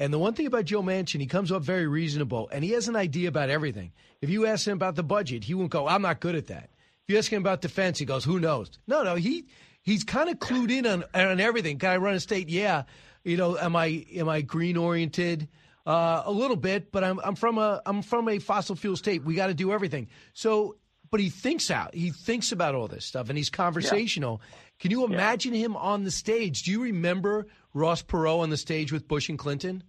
And 0.00 0.12
the 0.12 0.18
one 0.18 0.34
thing 0.34 0.46
about 0.46 0.64
Joe 0.64 0.80
Manchin, 0.80 1.20
he 1.20 1.26
comes 1.26 1.50
up 1.50 1.62
very 1.62 1.88
reasonable, 1.88 2.48
and 2.52 2.62
he 2.62 2.70
has 2.70 2.86
an 2.86 2.94
idea 2.94 3.28
about 3.28 3.50
everything. 3.50 3.90
If 4.22 4.30
you 4.30 4.46
ask 4.46 4.66
him 4.66 4.74
about 4.74 4.94
the 4.94 5.02
budget, 5.02 5.42
he 5.42 5.54
won't 5.54 5.70
go, 5.70 5.88
"I'm 5.88 6.02
not 6.02 6.20
good 6.20 6.36
at 6.36 6.46
that." 6.48 6.70
If 7.06 7.12
you 7.12 7.18
ask 7.18 7.32
him 7.32 7.42
about 7.42 7.62
defense, 7.62 7.98
he 7.98 8.04
goes, 8.04 8.24
"Who 8.24 8.38
knows?" 8.38 8.70
No, 8.86 9.02
no, 9.02 9.16
he 9.16 9.46
he's 9.82 10.04
kind 10.04 10.28
of 10.28 10.38
clued 10.38 10.70
in 10.70 10.86
on 10.86 11.04
on 11.14 11.40
everything. 11.40 11.78
Can 11.78 11.90
I 11.90 11.96
run 11.96 12.14
a 12.14 12.20
state? 12.20 12.48
Yeah. 12.48 12.84
You 13.24 13.36
know, 13.36 13.58
am 13.58 13.76
I 13.76 14.06
am 14.14 14.28
I 14.28 14.40
green 14.40 14.76
oriented? 14.76 15.48
Uh, 15.86 16.22
a 16.26 16.30
little 16.30 16.56
bit, 16.56 16.92
but 16.92 17.02
I'm 17.02 17.18
I'm 17.20 17.34
from 17.34 17.56
a 17.56 17.80
I'm 17.86 18.02
from 18.02 18.28
a 18.28 18.38
fossil 18.38 18.76
fuel 18.76 18.96
state. 18.96 19.24
We 19.24 19.34
got 19.34 19.46
to 19.46 19.54
do 19.54 19.72
everything. 19.72 20.08
So, 20.34 20.76
but 21.10 21.18
he 21.18 21.30
thinks 21.30 21.70
out. 21.70 21.94
He 21.94 22.10
thinks 22.10 22.52
about 22.52 22.74
all 22.74 22.88
this 22.88 23.06
stuff, 23.06 23.30
and 23.30 23.38
he's 23.38 23.48
conversational. 23.48 24.42
Yeah. 24.42 24.56
Can 24.80 24.90
you 24.90 25.04
imagine 25.06 25.54
yeah. 25.54 25.64
him 25.64 25.76
on 25.76 26.04
the 26.04 26.10
stage? 26.10 26.64
Do 26.64 26.72
you 26.72 26.82
remember 26.82 27.46
Ross 27.72 28.02
Perot 28.02 28.40
on 28.40 28.50
the 28.50 28.58
stage 28.58 28.92
with 28.92 29.08
Bush 29.08 29.30
and 29.30 29.38
Clinton? 29.38 29.82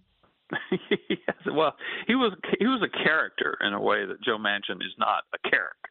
yes. 0.90 1.36
Well, 1.52 1.74
he 2.06 2.14
was 2.14 2.32
he 2.58 2.66
was 2.66 2.82
a 2.82 3.04
character 3.04 3.58
in 3.60 3.74
a 3.74 3.80
way 3.80 4.06
that 4.06 4.22
Joe 4.22 4.38
Manchin 4.38 4.76
is 4.76 4.94
not 4.98 5.24
a 5.34 5.48
character 5.50 5.89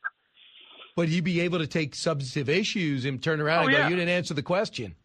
but 0.99 1.07
he'd 1.07 1.23
be 1.23 1.39
able 1.39 1.59
to 1.59 1.67
take 1.67 1.95
substantive 1.95 2.49
issues 2.49 3.05
and 3.05 3.23
turn 3.23 3.39
around 3.39 3.63
oh, 3.63 3.67
and 3.67 3.77
go, 3.77 3.87
"You 3.87 3.95
didn't 3.95 4.09
answer 4.09 4.33
the 4.33 4.43
question." 4.43 4.95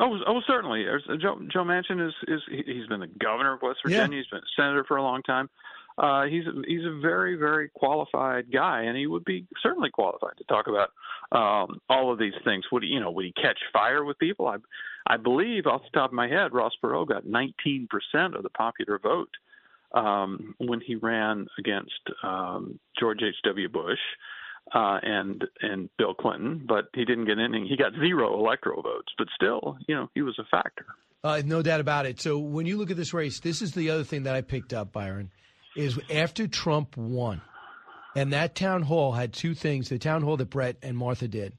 Oh, 0.00 0.18
oh, 0.26 0.40
certainly. 0.46 0.86
Uh, 0.88 1.16
Joe, 1.20 1.38
Joe 1.52 1.62
Manchin 1.62 2.08
is 2.08 2.14
is 2.26 2.40
he's 2.48 2.86
been 2.86 3.00
the 3.00 3.10
governor 3.22 3.52
of 3.52 3.60
West 3.60 3.80
Virginia. 3.84 4.16
Yeah. 4.16 4.22
He's 4.22 4.26
been 4.28 4.38
a 4.38 4.56
senator 4.56 4.82
for 4.88 4.96
a 4.96 5.02
long 5.02 5.22
time. 5.24 5.50
Uh, 5.98 6.24
he's 6.24 6.44
he's 6.66 6.86
a 6.86 7.00
very 7.02 7.36
very 7.36 7.68
qualified 7.68 8.50
guy, 8.50 8.84
and 8.84 8.96
he 8.96 9.06
would 9.06 9.26
be 9.26 9.46
certainly 9.62 9.90
qualified 9.90 10.38
to 10.38 10.44
talk 10.44 10.68
about 10.68 10.88
um, 11.38 11.82
all 11.90 12.10
of 12.10 12.18
these 12.18 12.32
things. 12.42 12.64
Would 12.72 12.82
he, 12.82 12.88
you 12.88 13.00
know? 13.00 13.10
Would 13.10 13.26
he 13.26 13.32
catch 13.32 13.58
fire 13.74 14.06
with 14.06 14.18
people? 14.18 14.46
I 14.46 14.56
I 15.06 15.18
believe 15.18 15.66
off 15.66 15.82
the 15.82 15.98
top 15.98 16.12
of 16.12 16.14
my 16.14 16.28
head, 16.28 16.54
Ross 16.54 16.72
Perot 16.82 17.08
got 17.08 17.26
19 17.26 17.88
percent 17.90 18.36
of 18.36 18.42
the 18.42 18.48
popular 18.48 18.98
vote 18.98 19.28
um, 19.92 20.54
when 20.56 20.80
he 20.80 20.94
ran 20.94 21.46
against 21.58 22.00
um, 22.22 22.80
George 22.98 23.20
H. 23.22 23.36
W. 23.44 23.68
Bush. 23.68 24.00
Uh, 24.74 24.98
and 25.02 25.44
and 25.62 25.88
Bill 25.96 26.12
Clinton, 26.12 26.64
but 26.66 26.86
he 26.92 27.04
didn't 27.04 27.26
get 27.26 27.38
any. 27.38 27.68
He 27.68 27.76
got 27.76 27.92
zero 27.92 28.36
electoral 28.36 28.82
votes, 28.82 29.12
but 29.16 29.28
still, 29.34 29.76
you 29.86 29.94
know, 29.94 30.10
he 30.14 30.22
was 30.22 30.36
a 30.40 30.44
factor. 30.50 30.84
Uh, 31.22 31.40
no 31.44 31.62
doubt 31.62 31.78
about 31.80 32.04
it. 32.04 32.20
So 32.20 32.38
when 32.38 32.66
you 32.66 32.76
look 32.76 32.90
at 32.90 32.96
this 32.96 33.14
race, 33.14 33.38
this 33.40 33.62
is 33.62 33.72
the 33.74 33.90
other 33.90 34.02
thing 34.02 34.24
that 34.24 34.34
I 34.34 34.40
picked 34.42 34.72
up, 34.74 34.92
Byron, 34.92 35.30
is 35.76 35.98
after 36.12 36.48
Trump 36.48 36.96
won, 36.96 37.40
and 38.16 38.32
that 38.32 38.56
town 38.56 38.82
hall 38.82 39.12
had 39.12 39.32
two 39.32 39.54
things: 39.54 39.88
the 39.88 39.98
town 40.00 40.22
hall 40.22 40.36
that 40.36 40.50
Bret 40.50 40.76
and 40.82 40.96
Martha 40.98 41.28
did. 41.28 41.56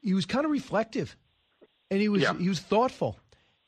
He 0.00 0.14
was 0.14 0.24
kind 0.24 0.44
of 0.44 0.52
reflective, 0.52 1.16
and 1.90 2.00
he 2.00 2.08
was 2.08 2.22
Yeah. 2.22 2.34
he 2.38 2.48
was 2.48 2.60
thoughtful. 2.60 3.18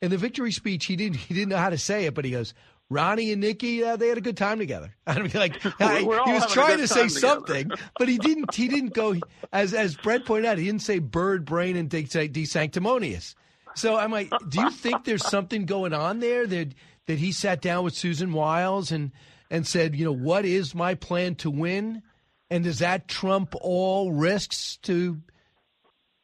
In 0.01 0.09
the 0.09 0.17
victory 0.17 0.51
speech, 0.53 0.85
he 0.85 0.95
didn't 0.95 1.17
he 1.17 1.33
didn't 1.33 1.49
know 1.49 1.57
how 1.57 1.69
to 1.69 1.77
say 1.77 2.05
it, 2.05 2.13
but 2.13 2.23
he 2.23 2.31
goes. 2.31 2.53
Ronnie 2.93 3.31
and 3.31 3.41
Nikki, 3.41 3.83
uh, 3.83 3.95
they 3.95 4.07
had 4.07 4.17
a 4.17 4.21
good 4.21 4.37
time 4.37 4.59
together. 4.59 4.93
I 5.07 5.19
mean, 5.21 5.31
like 5.33 5.59
I- 5.81 5.99
he 5.99 6.05
was 6.05 6.51
trying 6.51 6.77
to 6.77 6.87
say 6.87 7.07
together. 7.07 7.19
something, 7.19 7.71
but 7.97 8.07
he 8.07 8.17
didn't. 8.17 8.53
He 8.53 8.67
didn't 8.67 8.93
go 8.93 9.15
as 9.51 9.73
as 9.73 9.95
Bret 9.95 10.25
pointed 10.25 10.45
out. 10.45 10.57
He 10.57 10.65
didn't 10.65 10.81
say 10.83 10.99
bird 10.99 11.45
brain 11.45 11.75
and 11.75 11.89
de, 11.89 12.03
de 12.03 12.45
sanctimonious. 12.45 13.35
So 13.75 13.95
I'm 13.97 14.11
like, 14.11 14.31
do 14.49 14.61
you 14.61 14.69
think 14.69 15.03
there's 15.03 15.25
something 15.27 15.65
going 15.65 15.93
on 15.93 16.19
there 16.19 16.45
that 16.45 16.73
that 17.07 17.17
he 17.17 17.31
sat 17.31 17.61
down 17.61 17.83
with 17.83 17.95
Susan 17.95 18.31
Wiles 18.31 18.91
and 18.91 19.11
and 19.49 19.65
said, 19.67 19.95
you 19.95 20.05
know, 20.05 20.13
what 20.13 20.45
is 20.45 20.73
my 20.75 20.93
plan 20.95 21.35
to 21.35 21.49
win, 21.49 22.01
and 22.49 22.63
does 22.63 22.79
that 22.79 23.07
trump 23.07 23.55
all 23.59 24.11
risks 24.11 24.77
to 24.83 25.19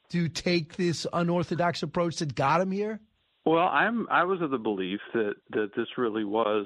to 0.09 0.27
take 0.27 0.75
this 0.75 1.05
unorthodox 1.13 1.83
approach 1.83 2.17
that 2.17 2.35
got 2.35 2.61
him 2.61 2.71
here? 2.71 2.99
Well, 3.45 3.67
I'm 3.67 4.07
I 4.09 4.23
was 4.23 4.41
of 4.41 4.51
the 4.51 4.57
belief 4.57 4.99
that 5.13 5.35
that 5.51 5.71
this 5.75 5.87
really 5.97 6.23
was 6.23 6.65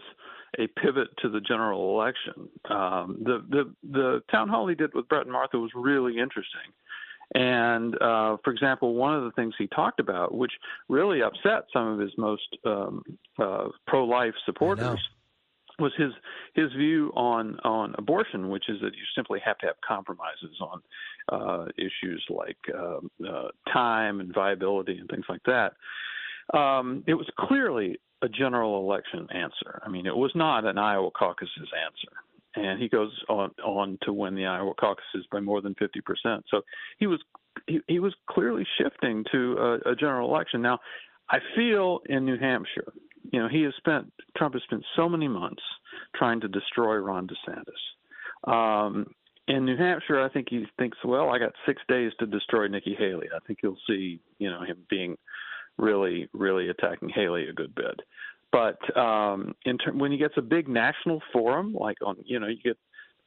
a 0.60 0.68
pivot 0.68 1.08
to 1.22 1.30
the 1.30 1.42
general 1.42 2.00
election. 2.00 2.50
Um, 2.70 3.18
the 3.24 3.44
the 3.50 3.74
the 3.90 4.24
town 4.32 4.50
hall 4.50 4.68
he 4.68 4.76
did 4.76 4.94
with 4.94 5.08
Bret 5.08 5.24
and 5.24 5.32
Martha 5.32 5.58
was 5.58 5.72
really 5.76 6.20
interesting. 6.20 6.72
And 7.36 7.96
uh, 7.96 8.38
for 8.44 8.52
example, 8.52 8.94
one 8.94 9.16
of 9.16 9.24
the 9.24 9.32
things 9.32 9.56
he 9.58 9.68
talked 9.68 10.00
about, 10.00 10.36
which 10.36 10.52
really 10.88 11.22
upset 11.22 11.66
some 11.72 11.88
of 11.88 12.00
his 12.00 12.12
most 12.18 12.58
um, 12.66 13.02
uh, 13.40 13.70
pro-life 13.88 14.36
supporters, 14.46 15.00
was 15.80 15.92
his 15.98 16.12
his 16.54 16.72
view 16.74 17.12
on 17.16 17.60
on 17.64 17.96
abortion, 17.98 18.50
which 18.50 18.70
is 18.70 18.80
that 18.82 18.94
you 18.94 19.04
simply 19.16 19.40
have 19.44 19.58
to 19.60 19.68
have 19.68 19.76
compromises 19.88 20.62
on 20.62 20.82
uh, 21.30 21.66
issues 21.78 22.24
like 22.30 22.58
um, 22.78 23.10
uh, 23.28 23.48
time 23.72 24.20
and 24.20 24.34
viability 24.34 24.98
and 25.00 25.10
things 25.10 25.26
like 25.30 25.42
that. 25.46 25.74
Um, 26.54 27.04
it 27.08 27.14
was 27.14 27.28
clearly 27.38 28.00
a 28.22 28.30
general 28.30 28.80
election 28.80 29.28
answer. 29.32 29.82
I 29.86 29.90
mean, 29.90 30.06
it 30.06 30.16
was 30.16 30.32
not 30.36 30.66
an 30.66 30.78
Iowa 30.78 31.12
caucus's 31.12 31.70
answer. 31.86 32.14
And 32.56 32.80
he 32.80 32.88
goes 32.88 33.12
on 33.30 33.50
on 33.66 33.98
to 34.04 34.14
win 34.14 34.36
the 34.36 34.46
Iowa 34.46 34.74
caucuses 34.76 35.26
by 35.32 35.40
more 35.40 35.62
than 35.62 35.74
fifty 35.76 36.02
percent. 36.02 36.46
So 36.50 36.62
he 37.00 37.08
was 37.08 37.20
he, 37.66 37.80
he 37.88 38.00
was 38.00 38.14
clearly 38.30 38.64
shifting 38.78 39.26
to 39.32 39.58
a, 39.58 39.92
a 39.92 39.96
general 39.96 40.30
election. 40.30 40.62
Now, 40.62 40.78
I 41.30 41.40
feel 41.56 42.02
in 42.06 42.26
New 42.26 42.38
Hampshire, 42.38 42.94
you 43.32 43.40
know, 43.40 43.48
he 43.48 43.64
has 43.64 43.74
spent 43.78 44.14
Trump 44.38 44.54
has 44.54 44.62
spent 44.64 44.84
so 44.96 45.10
many 45.10 45.28
months 45.28 45.64
trying 46.16 46.42
to 46.42 46.48
destroy 46.48 46.98
Ron 46.98 47.28
DeSantis. 47.28 48.52
Um, 48.52 49.08
in 49.48 49.66
New 49.66 49.76
Hampshire, 49.76 50.22
I 50.22 50.30
think 50.30 50.48
he 50.50 50.66
thinks, 50.78 50.98
well, 51.04 51.30
I 51.30 51.40
got 51.40 51.54
six 51.66 51.82
days 51.90 52.12
to 52.20 52.28
destroy 52.28 52.68
Nikki 52.68 52.96
Haley. 52.98 53.30
I 53.36 53.40
think 53.48 53.60
you'll 53.64 53.78
see, 53.88 54.20
you 54.38 54.50
know, 54.50 54.62
him 54.62 54.78
being 54.90 55.18
really, 55.78 56.30
really 56.34 56.70
attacking 56.70 57.10
Haley 57.10 57.48
a 57.50 57.54
good 57.54 57.74
bit. 57.76 58.00
But 58.52 58.98
um, 58.98 59.56
in 59.66 59.78
ter- 59.78 59.94
when 59.94 60.12
he 60.12 60.18
gets 60.18 60.36
a 60.38 60.42
big 60.42 60.68
national 60.68 61.22
forum, 61.32 61.74
like 61.74 61.98
on, 62.06 62.18
you 62.26 62.40
know, 62.40 62.48
you 62.48 62.58
get 62.64 62.78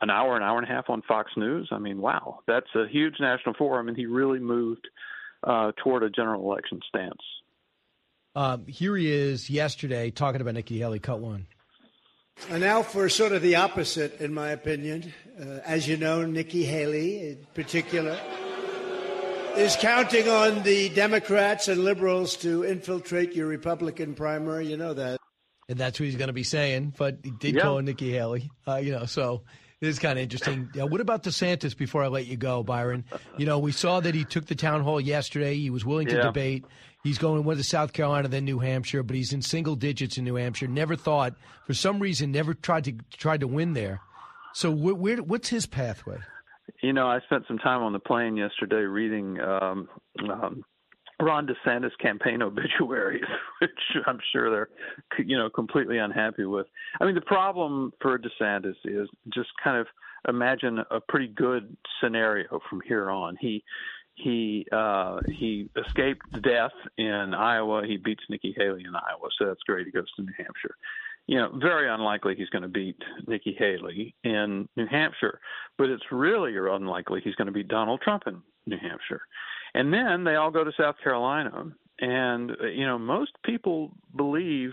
an 0.01 0.11
hour, 0.11 0.37
an 0.37 0.43
hour 0.43 0.59
and 0.59 0.69
a 0.69 0.73
half 0.73 0.89
on 0.89 1.03
Fox 1.03 1.33
News. 1.37 1.69
I 1.73 1.79
mean, 1.79 2.01
wow, 2.01 2.41
that's 2.47 2.69
a 2.75 2.87
huge 2.89 3.15
national 3.19 3.55
forum, 3.55 3.89
and 3.89 3.97
he 3.97 4.07
really 4.07 4.39
moved 4.39 4.89
uh, 5.43 5.73
toward 5.83 6.03
a 6.03 6.11
general 6.11 6.43
election 6.51 6.81
stance. 6.89 7.23
Um, 8.35 8.67
here 8.67 8.97
he 8.97 9.11
is 9.11 9.49
yesterday 9.49 10.11
talking 10.11 10.41
about 10.41 10.55
Nikki 10.55 10.79
Haley. 10.79 10.99
Cut 10.99 11.21
one. 11.21 11.47
And 12.51 12.61
now 12.61 12.83
for 12.83 13.09
sort 13.09 13.33
of 13.33 13.41
the 13.41 13.57
opposite, 13.57 14.21
in 14.21 14.35
my 14.35 14.51
opinion. 14.51 15.15
Uh, 15.41 15.61
as 15.65 15.89
you 15.89 15.97
know, 15.97 16.27
Nikki 16.27 16.65
Haley, 16.65 17.31
in 17.31 17.47
particular, 17.55 18.19
is 19.57 19.77
counting 19.77 20.29
on 20.29 20.63
the 20.63 20.89
Democrats 20.91 21.69
and 21.69 21.83
liberals 21.85 22.37
to 22.39 22.65
infiltrate 22.65 23.35
your 23.35 23.47
Republican 23.47 24.15
primary. 24.15 24.67
You 24.67 24.77
know 24.77 24.95
that. 24.95 25.19
and 25.69 25.79
that's 25.79 25.99
what 25.99 26.05
he's 26.07 26.15
going 26.17 26.29
to 26.29 26.33
be 26.33 26.45
saying. 26.45 26.95
But 26.97 27.19
he 27.25 27.31
did 27.33 27.57
Yeah. 27.57 27.63
call 27.63 27.81
Nikki 27.81 28.13
Haley, 28.13 28.51
uh, 28.69 28.77
you 28.77 28.93
know, 28.93 29.05
so 29.07 29.43
it 29.81 29.89
is 29.89 29.99
kind 29.99 30.17
of 30.19 30.23
interesting. 30.23 30.71
Yeah, 30.75 30.85
what 30.85 31.01
about 31.01 31.25
DeSantis? 31.25 31.77
Before 31.77 32.05
I 32.05 32.07
let 32.09 32.27
you 32.27 32.37
go, 32.37 32.63
Byron, 32.63 33.05
you 33.37 33.47
know, 33.47 33.59
we 33.59 33.73
saw 33.73 33.99
that 34.01 34.15
he 34.15 34.25
took 34.25 34.47
the 34.47 34.55
town 34.55 34.83
hall 34.83 35.01
yesterday. 35.01 35.57
He 35.57 35.71
was 35.71 35.85
willing 35.85 36.07
to 36.09 36.15
Yeah. 36.17 36.23
debate. 36.23 36.65
He's 37.03 37.19
going 37.19 37.43
went 37.45 37.59
to 37.59 37.65
South 37.65 37.93
Carolina, 37.93 38.29
then 38.29 38.45
New 38.45 38.59
Hampshire, 38.61 39.03
but 39.03 39.17
he's 39.17 39.33
in 39.33 39.43
single 39.43 39.75
digits 39.77 40.17
in 40.19 40.25
New 40.25 40.37
Hampshire. 40.37 40.67
Never 40.69 40.95
thought, 40.97 41.35
for 41.65 41.75
some 41.75 41.99
reason, 41.99 42.31
never 42.31 42.55
tried 42.55 42.85
to 42.85 42.93
tried 43.17 43.41
to 43.41 43.49
win 43.49 43.73
there. 43.75 44.01
So 44.55 44.71
where, 44.71 44.95
where 44.95 45.17
what's 45.19 45.49
his 45.49 45.67
pathway? 45.67 46.19
You 46.83 46.93
know, 46.93 47.07
I 47.07 47.21
spent 47.21 47.45
some 47.47 47.59
time 47.59 47.83
on 47.83 47.93
the 47.93 47.99
plane 47.99 48.37
yesterday 48.37 48.83
reading 48.83 49.41
um, 49.41 49.89
um, 50.31 50.65
Ron 51.21 51.47
DeSantis 51.47 51.93
campaign 52.01 52.43
obituaries, 52.43 53.25
which 53.61 53.71
I'm 54.07 54.19
sure 54.33 54.51
they're, 54.51 54.69
you 55.25 55.37
know, 55.37 55.49
completely 55.49 55.99
unhappy 55.99 56.45
with. 56.45 56.67
I 57.01 57.05
mean, 57.05 57.15
the 57.15 57.21
problem 57.23 57.93
for 58.01 58.19
DeSantis 58.19 58.77
is 58.85 59.09
just 59.33 59.49
kind 59.63 59.79
of 59.79 59.87
imagine 60.29 60.81
a 60.91 61.01
pretty 61.01 61.29
good 61.29 61.77
scenario 62.01 62.61
from 62.69 62.81
here 62.87 63.11
on. 63.11 63.37
He 63.41 63.63
he 64.15 64.67
uh, 64.73 65.21
he 65.27 65.69
escaped 65.77 66.25
death 66.43 66.73
in 66.97 67.35
Iowa. 67.35 67.83
He 67.87 67.99
beats 67.99 68.23
Nikki 68.31 68.55
Haley 68.57 68.85
in 68.87 68.95
Iowa, 68.95 69.29
so 69.39 69.47
that's 69.47 69.63
great. 69.67 69.87
He 69.87 69.93
goes 69.93 70.11
to 70.17 70.23
New 70.23 70.33
Hampshire. 70.37 70.77
You 71.27 71.39
know, 71.39 71.51
very 71.61 71.91
unlikely 71.91 72.35
he's 72.37 72.49
going 72.51 72.63
to 72.63 72.69
beat 72.69 72.97
Nikki 73.27 73.57
Haley 73.59 74.15
in 74.23 74.69
New 74.77 74.87
Hampshire, 74.87 75.41
but 75.77 75.89
it's 75.89 76.05
really 76.13 76.57
unlikely 76.57 77.21
he's 77.25 77.35
going 77.35 77.47
to 77.47 77.53
beat 77.53 77.69
Donald 77.69 78.01
Trump 78.01 78.25
in 78.27 78.41
New 78.67 78.79
Hampshire. 78.79 79.23
And 79.75 79.93
then 79.93 80.25
they 80.25 80.37
all 80.37 80.51
go 80.51 80.63
to 80.63 80.73
South 80.79 80.97
Carolina, 81.03 81.65
and 82.01 82.53
you 82.73 82.87
know, 82.87 82.99
most 82.99 83.33
people 83.45 83.93
believe 84.17 84.71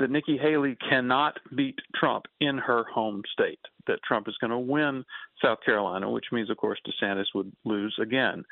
that 0.00 0.10
Nikki 0.10 0.36
Haley 0.36 0.76
cannot 0.88 1.38
beat 1.54 1.78
Trump 1.94 2.24
in 2.40 2.58
her 2.58 2.84
home 2.84 3.22
state. 3.32 3.60
That 3.86 4.02
Trump 4.02 4.28
is 4.28 4.36
going 4.40 4.50
to 4.50 4.58
win 4.58 5.04
South 5.40 5.58
Carolina, 5.64 6.10
which 6.10 6.26
means, 6.32 6.50
of 6.50 6.56
course, 6.56 6.80
DeSantis 6.86 7.26
would 7.34 7.52
lose 7.64 7.94
again. 8.00 8.44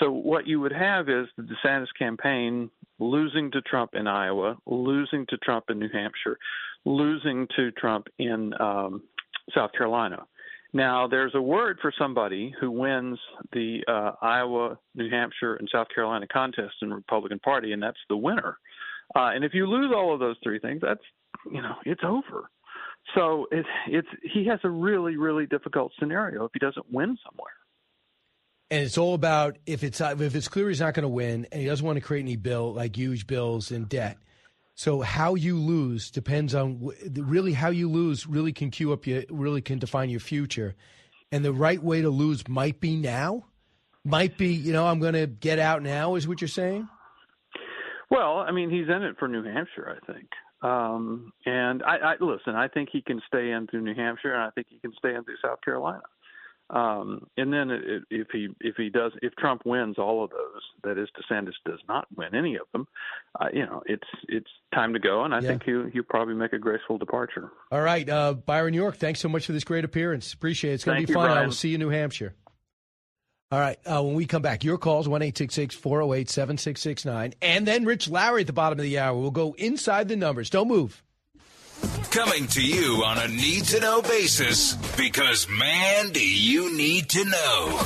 So 0.00 0.10
what 0.10 0.46
you 0.46 0.60
would 0.60 0.72
have 0.72 1.08
is 1.08 1.28
the 1.36 1.44
DeSantis 1.44 1.86
campaign 1.96 2.70
losing 2.98 3.50
to 3.52 3.62
Trump 3.62 3.90
in 3.94 4.08
Iowa, 4.08 4.56
losing 4.66 5.24
to 5.28 5.36
Trump 5.38 5.66
in 5.68 5.78
New 5.78 5.90
Hampshire, 5.92 6.36
losing 6.88 7.46
to 7.56 7.70
Trump 7.72 8.08
in 8.18 8.52
um, 8.60 9.02
South 9.54 9.72
Carolina. 9.72 10.24
Now, 10.72 11.06
there's 11.08 11.34
a 11.34 11.40
word 11.40 11.78
for 11.80 11.92
somebody 11.98 12.54
who 12.60 12.70
wins 12.70 13.18
the 13.52 13.80
uh, 13.88 14.12
Iowa, 14.20 14.78
New 14.94 15.08
Hampshire, 15.10 15.54
and 15.56 15.68
South 15.72 15.86
Carolina 15.94 16.26
contest 16.30 16.74
in 16.82 16.90
the 16.90 16.94
Republican 16.94 17.38
Party, 17.38 17.72
and 17.72 17.82
that's 17.82 17.98
the 18.08 18.16
winner. 18.16 18.58
Uh, 19.16 19.30
and 19.34 19.44
if 19.44 19.54
you 19.54 19.66
lose 19.66 19.92
all 19.94 20.12
of 20.12 20.20
those 20.20 20.36
three 20.42 20.58
things, 20.58 20.80
that's 20.82 21.00
you 21.50 21.62
know 21.62 21.76
it's 21.86 22.02
over. 22.04 22.50
So 23.14 23.46
it, 23.50 23.64
it's 23.86 24.08
he 24.34 24.46
has 24.46 24.60
a 24.64 24.68
really 24.68 25.16
really 25.16 25.46
difficult 25.46 25.92
scenario 25.98 26.44
if 26.44 26.50
he 26.52 26.58
doesn't 26.58 26.86
win 26.92 27.16
somewhere. 27.24 27.54
And 28.70 28.82
it's 28.82 28.98
all 28.98 29.14
about 29.14 29.56
if 29.64 29.82
it's 29.82 30.02
if 30.02 30.34
it's 30.34 30.48
clear 30.48 30.68
he's 30.68 30.80
not 30.80 30.92
going 30.92 31.04
to 31.04 31.08
win, 31.08 31.46
and 31.50 31.62
he 31.62 31.66
doesn't 31.66 31.86
want 31.86 31.96
to 31.96 32.02
create 32.02 32.20
any 32.20 32.36
bill 32.36 32.74
like 32.74 32.94
huge 32.94 33.26
bills 33.26 33.70
and 33.70 33.88
debt. 33.88 34.18
So 34.78 35.00
how 35.00 35.34
you 35.34 35.58
lose 35.58 36.08
depends 36.08 36.54
on 36.54 36.92
really 37.16 37.52
how 37.52 37.70
you 37.70 37.90
lose. 37.90 38.28
Really 38.28 38.52
can 38.52 38.70
cue 38.70 38.92
up 38.92 39.08
your 39.08 39.24
really 39.28 39.60
can 39.60 39.80
define 39.80 40.08
your 40.08 40.20
future, 40.20 40.76
and 41.32 41.44
the 41.44 41.52
right 41.52 41.82
way 41.82 42.00
to 42.00 42.10
lose 42.10 42.46
might 42.46 42.78
be 42.78 42.94
now, 42.94 43.46
might 44.04 44.38
be 44.38 44.50
you 44.54 44.72
know 44.72 44.86
I'm 44.86 45.00
going 45.00 45.14
to 45.14 45.26
get 45.26 45.58
out 45.58 45.82
now 45.82 46.14
is 46.14 46.28
what 46.28 46.40
you're 46.40 46.46
saying. 46.46 46.88
Well, 48.08 48.36
I 48.38 48.52
mean, 48.52 48.70
he's 48.70 48.86
in 48.88 49.02
it 49.02 49.16
for 49.18 49.26
New 49.26 49.42
Hampshire, 49.42 49.98
I 50.00 50.12
think. 50.12 50.28
Um, 50.62 51.32
and 51.44 51.82
I, 51.82 51.96
I 51.96 52.14
listen. 52.20 52.54
I 52.54 52.68
think 52.68 52.90
he 52.92 53.02
can 53.02 53.20
stay 53.26 53.50
in 53.50 53.66
through 53.66 53.80
New 53.80 53.96
Hampshire, 53.96 54.32
and 54.32 54.44
I 54.44 54.50
think 54.50 54.68
he 54.70 54.78
can 54.78 54.92
stay 54.96 55.12
in 55.12 55.24
through 55.24 55.38
South 55.44 55.60
Carolina. 55.64 56.02
Um, 56.70 57.26
and 57.38 57.50
then 57.52 57.70
if 58.10 58.28
he 58.30 58.48
if 58.60 58.76
he 58.76 58.90
does 58.90 59.12
if 59.22 59.34
Trump 59.36 59.62
wins 59.64 59.96
all 59.98 60.22
of 60.22 60.30
those, 60.30 60.62
that 60.84 60.98
is 60.98 61.08
DeSantis 61.18 61.54
does 61.64 61.80
not 61.88 62.06
win 62.14 62.34
any 62.34 62.56
of 62.56 62.66
them, 62.72 62.86
uh, 63.40 63.46
you 63.52 63.64
know 63.64 63.82
it's 63.86 64.06
it's 64.28 64.50
time 64.74 64.92
to 64.92 64.98
go, 64.98 65.24
and 65.24 65.34
I 65.34 65.40
Yeah. 65.40 65.48
think 65.48 65.62
he'll 65.64 65.86
he'll 65.88 66.02
probably 66.02 66.34
make 66.34 66.52
a 66.52 66.58
graceful 66.58 66.98
departure. 66.98 67.50
All 67.72 67.80
right, 67.80 68.06
uh, 68.08 68.34
Byron 68.34 68.74
York, 68.74 68.96
thanks 68.96 69.20
so 69.20 69.28
much 69.30 69.46
for 69.46 69.52
this 69.52 69.64
great 69.64 69.84
appearance. 69.84 70.34
Appreciate 70.34 70.72
it. 70.72 70.74
It's 70.74 70.84
going 70.84 71.00
to 71.00 71.06
be 71.06 71.10
you, 71.10 71.14
fun. 71.14 71.30
I 71.30 71.42
will 71.42 71.52
see 71.52 71.70
you 71.70 71.76
in 71.76 71.80
New 71.80 71.88
Hampshire. 71.88 72.34
All 73.50 73.58
right, 73.58 73.78
uh, 73.86 74.02
when 74.02 74.12
we 74.14 74.26
come 74.26 74.42
back, 74.42 74.62
your 74.62 74.76
calls, 74.76 75.08
1 75.08 75.20
408 75.22 76.28
7669. 76.28 77.32
And 77.40 77.66
then 77.66 77.86
Rich 77.86 78.10
Lowry 78.10 78.42
at 78.42 78.46
the 78.46 78.52
bottom 78.52 78.78
of 78.78 78.82
the 78.82 78.98
hour. 78.98 79.18
We'll 79.18 79.30
go 79.30 79.54
inside 79.56 80.08
the 80.08 80.16
numbers. 80.16 80.50
Don't 80.50 80.68
move. 80.68 81.02
Coming 82.10 82.46
to 82.48 82.62
you 82.62 83.04
on 83.04 83.18
a 83.18 83.28
need 83.28 83.64
to 83.64 83.80
know 83.80 84.00
basis 84.00 84.74
because, 84.96 85.46
man, 85.48 86.10
do 86.10 86.26
you 86.26 86.74
need 86.74 87.10
to 87.10 87.24
know. 87.24 87.80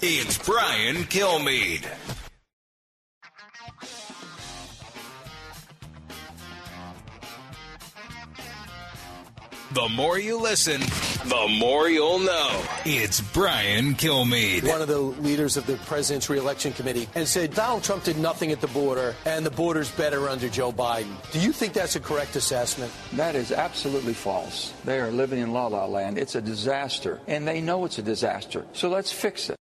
It's 0.00 0.38
Brian 0.38 1.04
Kilmeade. 1.04 2.13
The 9.74 9.88
more 9.88 10.20
you 10.20 10.40
listen, 10.40 10.80
the 11.28 11.56
more 11.58 11.88
you'll 11.88 12.20
know. 12.20 12.62
It's 12.84 13.20
Brian 13.20 13.94
Kilmeade. 13.94 14.68
One 14.68 14.80
of 14.80 14.86
the 14.86 15.00
leaders 15.00 15.56
of 15.56 15.66
the 15.66 15.74
president's 15.78 16.30
reelection 16.30 16.72
committee 16.72 17.08
and 17.16 17.26
said 17.26 17.54
Donald 17.54 17.82
Trump 17.82 18.04
did 18.04 18.16
nothing 18.16 18.52
at 18.52 18.60
the 18.60 18.68
border 18.68 19.16
and 19.26 19.44
the 19.44 19.50
border's 19.50 19.90
better 19.90 20.28
under 20.28 20.48
Joe 20.48 20.70
Biden. 20.70 21.16
Do 21.32 21.40
you 21.40 21.50
think 21.50 21.72
that's 21.72 21.96
a 21.96 22.00
correct 22.00 22.36
assessment? 22.36 22.92
That 23.14 23.34
is 23.34 23.50
absolutely 23.50 24.14
false. 24.14 24.72
They 24.84 25.00
are 25.00 25.10
living 25.10 25.40
in 25.40 25.52
la 25.52 25.66
la 25.66 25.86
land. 25.86 26.18
It's 26.18 26.36
a 26.36 26.40
disaster, 26.40 27.20
and 27.26 27.48
they 27.48 27.60
know 27.60 27.84
it's 27.84 27.98
a 27.98 28.02
disaster. 28.02 28.64
So 28.74 28.88
let's 28.90 29.10
fix 29.10 29.50
it. 29.50 29.56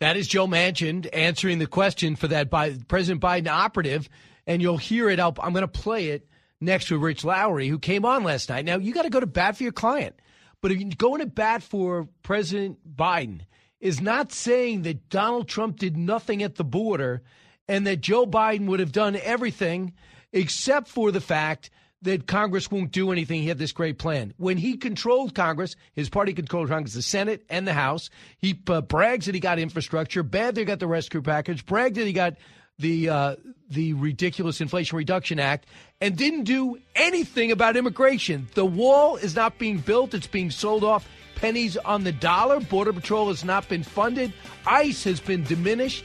That 0.00 0.16
is 0.16 0.26
Joe 0.26 0.48
Manchin 0.48 1.08
answering 1.12 1.60
the 1.60 1.68
question 1.68 2.16
for 2.16 2.26
that 2.26 2.50
by 2.50 2.76
President 2.88 3.22
Biden 3.22 3.46
operative, 3.46 4.08
and 4.48 4.60
you'll 4.60 4.78
hear 4.78 5.08
it. 5.08 5.20
i 5.20 5.26
I'm 5.26 5.52
going 5.52 5.62
to 5.62 5.68
play 5.68 6.08
it 6.08 6.26
next 6.60 6.88
to 6.88 6.98
Rich 6.98 7.24
Lowry, 7.24 7.68
who 7.68 7.78
came 7.78 8.04
on 8.04 8.24
last 8.24 8.48
night. 8.48 8.64
Now, 8.64 8.78
you 8.78 8.92
got 8.92 9.02
to 9.02 9.10
go 9.10 9.20
to 9.20 9.26
bat 9.26 9.56
for 9.56 9.62
your 9.62 9.72
client. 9.72 10.14
But 10.60 10.72
going 10.96 11.20
to 11.20 11.26
bat 11.26 11.62
for 11.62 12.08
President 12.22 12.78
Biden 12.96 13.42
is 13.80 14.00
not 14.00 14.32
saying 14.32 14.82
that 14.82 15.08
Donald 15.08 15.48
Trump 15.48 15.78
did 15.78 15.96
nothing 15.96 16.42
at 16.42 16.56
the 16.56 16.64
border 16.64 17.22
and 17.68 17.86
that 17.86 18.00
Joe 18.00 18.26
Biden 18.26 18.66
would 18.66 18.80
have 18.80 18.92
done 18.92 19.16
everything 19.22 19.92
except 20.32 20.88
for 20.88 21.12
the 21.12 21.20
fact 21.20 21.70
that 22.02 22.26
Congress 22.26 22.70
won't 22.70 22.92
do 22.92 23.10
anything. 23.10 23.42
He 23.42 23.48
had 23.48 23.58
this 23.58 23.72
great 23.72 23.98
plan. 23.98 24.32
When 24.36 24.56
he 24.56 24.76
controlled 24.76 25.34
Congress, 25.34 25.74
his 25.92 26.08
party 26.08 26.32
controlled 26.32 26.68
Congress, 26.68 26.94
the 26.94 27.02
Senate 27.02 27.44
and 27.48 27.66
the 27.66 27.72
House. 27.72 28.08
He 28.38 28.58
uh, 28.68 28.80
brags 28.82 29.26
that 29.26 29.34
he 29.34 29.40
got 29.40 29.58
infrastructure, 29.58 30.22
bad 30.22 30.56
he 30.56 30.64
got 30.64 30.78
the 30.78 30.86
rescue 30.86 31.22
package, 31.22 31.66
bragged 31.66 31.96
that 31.96 32.06
he 32.06 32.12
got 32.12 32.34
the 32.78 33.08
uh, 33.08 33.36
the 33.70 33.92
ridiculous 33.94 34.60
Inflation 34.60 34.96
Reduction 34.96 35.38
Act 35.38 35.66
and 36.00 36.16
didn't 36.16 36.44
do 36.44 36.78
anything 36.94 37.52
about 37.52 37.76
immigration. 37.76 38.48
The 38.54 38.64
wall 38.64 39.16
is 39.16 39.34
not 39.34 39.58
being 39.58 39.78
built; 39.78 40.14
it's 40.14 40.26
being 40.26 40.50
sold 40.50 40.84
off 40.84 41.08
pennies 41.34 41.76
on 41.76 42.04
the 42.04 42.12
dollar. 42.12 42.60
Border 42.60 42.92
Patrol 42.92 43.28
has 43.28 43.44
not 43.44 43.68
been 43.68 43.82
funded. 43.82 44.32
ICE 44.66 45.04
has 45.04 45.20
been 45.20 45.44
diminished. 45.44 46.04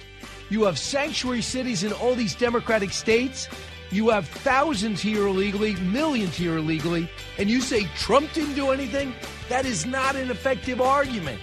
You 0.49 0.63
have 0.63 0.77
sanctuary 0.77 1.41
cities 1.41 1.83
in 1.83 1.93
all 1.93 2.15
these 2.15 2.35
Democratic 2.35 2.91
states. 2.91 3.47
You 3.91 4.09
have 4.09 4.27
thousands 4.27 5.01
here 5.01 5.27
illegally, 5.27 5.75
millions 5.75 6.35
here 6.35 6.57
illegally, 6.57 7.07
and 7.37 7.49
you 7.49 7.61
say 7.61 7.87
Trump 7.95 8.33
didn't 8.33 8.55
do 8.55 8.71
anything? 8.71 9.13
That 9.49 9.65
is 9.65 9.85
not 9.85 10.15
an 10.15 10.31
effective 10.31 10.81
argument. 10.81 11.39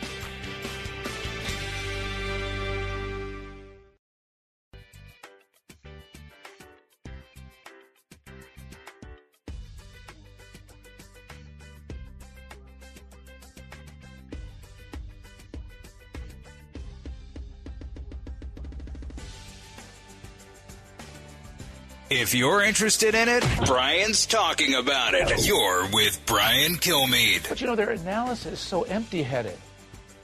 If 22.20 22.34
you're 22.34 22.62
interested 22.62 23.14
in 23.14 23.30
it, 23.30 23.42
Brian's 23.64 24.26
talking 24.26 24.74
about 24.74 25.14
it. 25.14 25.46
You're 25.46 25.88
with 25.90 26.20
Brian 26.26 26.74
Kilmeade. 26.74 27.48
But 27.48 27.62
you 27.62 27.66
know, 27.66 27.74
their 27.74 27.92
analysis 27.92 28.52
is 28.52 28.60
so 28.60 28.82
empty 28.82 29.22
headed. 29.22 29.56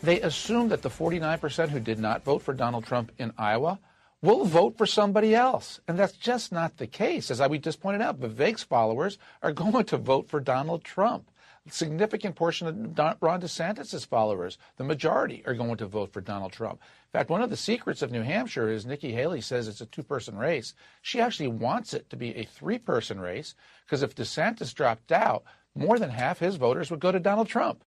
They 0.03 0.21
assume 0.21 0.69
that 0.69 0.83
the 0.83 0.91
49% 0.91 1.71
who 1.71 1.81
did 1.81 1.99
not 1.99 2.23
vote 2.23 2.43
for 2.43 2.53
Donald 2.53 2.85
Trump 2.85 3.13
in 3.17 3.33
Iowa 3.39 3.79
will 4.21 4.45
vote 4.45 4.77
for 4.77 4.85
somebody 4.85 5.35
else. 5.35 5.81
And 5.89 5.99
that's 5.99 6.13
just 6.13 6.53
not 6.53 6.77
the 6.77 6.87
case. 6.87 7.31
As 7.31 7.41
I 7.41 7.47
we 7.47 7.59
just 7.59 7.81
pointed 7.81 8.03
out, 8.03 8.21
Vivek's 8.21 8.63
followers 8.63 9.17
are 9.43 9.53
going 9.55 9.87
to 9.87 9.97
vote 9.97 10.29
for 10.29 10.39
Donald 10.39 10.85
Trump 10.85 11.31
significant 11.71 12.37
portion 12.37 12.67
of 12.67 12.99
Ron 13.21 13.41
DeSantis' 13.41 14.07
followers, 14.07 14.59
the 14.77 14.85
majority, 14.85 15.43
are 15.47 15.55
going 15.55 15.77
to 15.79 15.87
vote 15.87 16.13
for 16.13 16.21
Donald 16.21 16.53
Trump. 16.53 16.81
In 17.13 17.19
fact, 17.19 17.31
one 17.31 17.43
of 17.43 17.51
the 17.51 17.57
secrets 17.57 18.03
of 18.03 18.11
New 18.11 18.23
Hampshire 18.23 18.69
is 18.69 18.87
Nikki 18.87 19.13
Haley 19.13 19.41
says 19.41 19.69
it's 19.69 19.81
a 19.81 19.87
two 19.87 20.03
person 20.03 20.37
race. 20.37 20.75
She 21.03 21.21
actually 21.21 21.49
wants 21.49 21.95
it 21.95 22.11
to 22.11 22.17
be 22.17 22.37
a 22.37 22.45
three 22.45 22.79
person 22.79 23.21
race 23.21 23.55
because 23.85 24.03
if 24.03 24.15
DeSantis 24.15 24.75
dropped 24.75 25.13
out, 25.13 25.45
more 25.75 25.99
than 25.99 26.11
half 26.11 26.39
his 26.39 26.57
voters 26.57 26.91
would 26.91 27.01
go 27.01 27.13
to 27.13 27.21
Donald 27.21 27.49
Trump. 27.49 27.85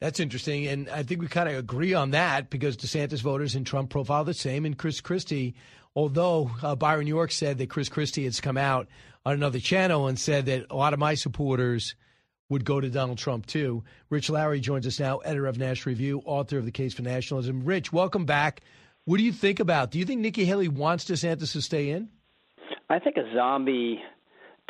That's 0.00 0.20
interesting. 0.20 0.66
And 0.66 0.88
I 0.88 1.02
think 1.02 1.20
we 1.20 1.26
kind 1.26 1.48
of 1.48 1.56
agree 1.56 1.94
on 1.94 2.12
that 2.12 2.50
because 2.50 2.76
DeSantis 2.76 3.20
voters 3.20 3.54
and 3.54 3.66
Trump 3.66 3.90
profile 3.90 4.24
the 4.24 4.34
same. 4.34 4.64
And 4.64 4.78
Chris 4.78 5.00
Christie, 5.00 5.54
although 5.94 6.50
uh, 6.62 6.76
Byron 6.76 7.08
York 7.08 7.32
said 7.32 7.58
that 7.58 7.70
Chris 7.70 7.88
Christie 7.88 8.24
has 8.24 8.40
come 8.40 8.56
out 8.56 8.86
on 9.26 9.34
another 9.34 9.58
channel 9.58 10.06
and 10.06 10.18
said 10.18 10.46
that 10.46 10.66
a 10.70 10.76
lot 10.76 10.92
of 10.92 10.98
my 10.98 11.14
supporters– 11.14 11.94
would 12.48 12.64
go 12.64 12.80
to 12.80 12.88
Donald 12.88 13.18
Trump 13.18 13.46
too. 13.46 13.82
Rich 14.10 14.30
Lowry 14.30 14.60
joins 14.60 14.86
us 14.86 14.98
now, 14.98 15.18
editor 15.18 15.46
of 15.46 15.58
National 15.58 15.92
Review, 15.92 16.22
author 16.24 16.58
of 16.58 16.64
The 16.64 16.70
Case 16.72 16.94
for 16.94 17.02
Nationalism. 17.02 17.64
Rich, 17.64 17.92
welcome 17.92 18.24
back. 18.24 18.62
What 19.04 19.18
do 19.18 19.22
you 19.22 19.32
think 19.32 19.60
about? 19.60 19.90
Do 19.90 19.98
you 19.98 20.04
think 20.04 20.20
Nikki 20.20 20.44
Haley 20.44 20.68
wants 20.68 21.04
DeSantis 21.04 21.52
to 21.52 21.62
stay 21.62 21.90
in? 21.90 22.08
I 22.90 22.98
think 22.98 23.16
a 23.16 23.34
zombie 23.34 24.00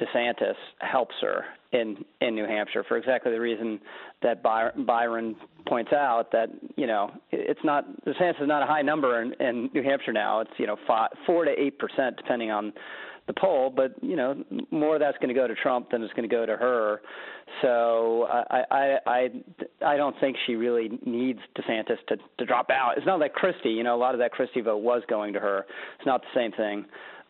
DeSantis 0.01 0.55
helps 0.81 1.15
her 1.21 1.45
in 1.73 2.05
in 2.21 2.35
New 2.35 2.47
Hampshire 2.47 2.85
for 2.87 2.97
exactly 2.97 3.33
the 3.33 3.41
reason 3.41 3.81
that 4.23 4.43
Byron 4.43 5.37
points 5.67 5.93
out 5.93 6.33
that 6.33 6.49
you 6.77 6.87
know 6.87 7.11
it's 7.31 7.61
not 7.65 7.85
DeSantis 8.05 8.43
is 8.43 8.49
not 8.49 8.63
a 8.63 8.67
high 8.67 8.83
number 8.83 9.23
in, 9.23 9.35
in 9.41 9.71
New 9.75 9.83
Hampshire 9.83 10.13
now. 10.13 10.41
It's 10.41 10.51
you 10.57 10.67
know 10.67 10.77
five, 10.87 11.11
four 11.27 11.45
to 11.45 11.51
eight 11.51 11.79
percent 11.79 12.17
depending 12.17 12.51
on 12.51 12.73
the 13.27 13.35
poll, 13.35 13.71
but 13.75 13.93
you 14.03 14.17
know 14.17 14.43
more 14.71 14.95
of 14.95 15.01
that's 15.01 15.19
going 15.19 15.29
to 15.29 15.35
go 15.35 15.47
to 15.47 15.55
Trump 15.55 15.91
than 15.91 16.03
it's 16.03 16.13
going 16.15 16.29
to 16.29 16.35
go 16.35 16.47
to 16.47 16.57
her. 16.57 17.01
So 17.63 18.27
I 18.31 18.65
I 18.71 18.99
I 19.07 19.29
I 19.85 19.97
don't 19.97 20.15
think 20.21 20.37
she 20.47 20.55
really 20.55 20.99
needs 21.05 21.41
DeSantis 21.57 21.99
to 22.09 22.17
to 22.39 22.45
drop 22.45 22.71
out. 22.71 22.95
It's 22.97 23.07
not 23.07 23.21
like 23.21 23.33
Christie. 23.33 23.71
You 23.71 23.85
know, 23.85 23.95
a 23.95 23.99
lot 24.01 24.15
of 24.15 24.21
that 24.21 24.33
Christie 24.33 24.61
vote 24.61 24.79
was 24.79 25.03
going 25.09 25.33
to 25.35 25.41
her. 25.41 25.67
It's 25.99 26.07
not 26.07 26.23
the 26.23 26.29
same 26.35 26.53
thing 26.53 26.85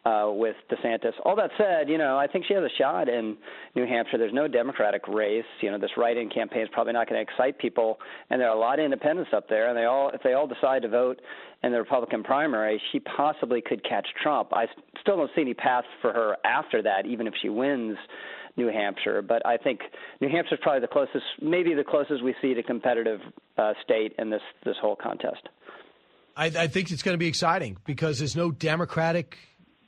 uh, 0.05 0.31
with 0.31 0.57
DeSantis. 0.71 1.13
All 1.25 1.37
that 1.37 1.51
said, 1.59 1.89
you 1.89 1.99
know, 1.99 2.17
I 2.17 2.27
think 2.27 2.45
she 2.47 2.55
has 2.55 2.63
a 2.63 2.77
shot 2.79 3.09
in 3.09 3.37
New 3.75 3.87
Hampshire. 3.87 4.19
There's 4.19 4.33
no 4.33 4.49
Democratic 4.49 5.07
race. 5.09 5.45
You 5.61 5.71
know, 5.71 5.79
this 5.79 5.91
write-in 5.97 6.31
campaign 6.31 6.63
is 6.63 6.69
probably 6.73 6.93
not 6.93 7.09
going 7.09 7.25
to 7.25 7.31
excite 7.31 7.59
people, 7.59 7.99
and 8.31 8.41
there 8.41 8.49
are 8.49 8.57
a 8.57 8.61
lot 8.61 8.79
of 8.79 8.85
independents 8.85 9.31
up 9.35 9.49
there, 9.49 9.69
and 9.69 9.77
they 9.77 9.85
all, 9.85 10.11
if 10.11 10.23
they 10.23 10.35
all 10.35 10.47
decide 10.47 10.83
to 10.83 10.89
vote 10.89 11.21
in 11.63 11.73
the 11.73 11.79
Republican 11.79 12.23
primary, 12.23 12.81
she 12.93 13.01
possibly 13.01 13.61
could 13.61 13.83
catch 13.85 14.07
Trump. 14.23 14.53
I 14.53 14.67
still 15.01 15.17
don't 15.17 15.31
see 15.35 15.43
any 15.43 15.55
path 15.55 15.85
for 16.01 16.13
her 16.13 16.37
after 16.45 16.83
that, 16.83 17.07
even 17.07 17.27
if 17.27 17.35
she 17.43 17.49
wins. 17.49 17.97
New 18.59 18.69
Hampshire, 18.69 19.23
but 19.23 19.45
I 19.47 19.57
think 19.57 19.81
New 20.21 20.29
Hampshire 20.29 20.57
is 20.57 20.61
probably 20.63 20.81
the 20.81 20.89
closest, 20.89 21.25
maybe 21.41 21.73
the 21.75 21.85
closest 21.85 22.23
we 22.23 22.35
see 22.43 22.53
to 22.55 22.63
competitive 22.63 23.21
uh, 23.57 23.73
state 23.83 24.15
in 24.19 24.29
this 24.29 24.43
this 24.65 24.77
whole 24.81 24.97
contest. 24.97 25.49
I, 26.37 26.47
I 26.47 26.67
think 26.67 26.91
it's 26.91 27.03
going 27.03 27.15
to 27.15 27.19
be 27.19 27.27
exciting 27.27 27.79
because 27.85 28.19
there's 28.19 28.37
no 28.37 28.51
Democratic 28.51 29.39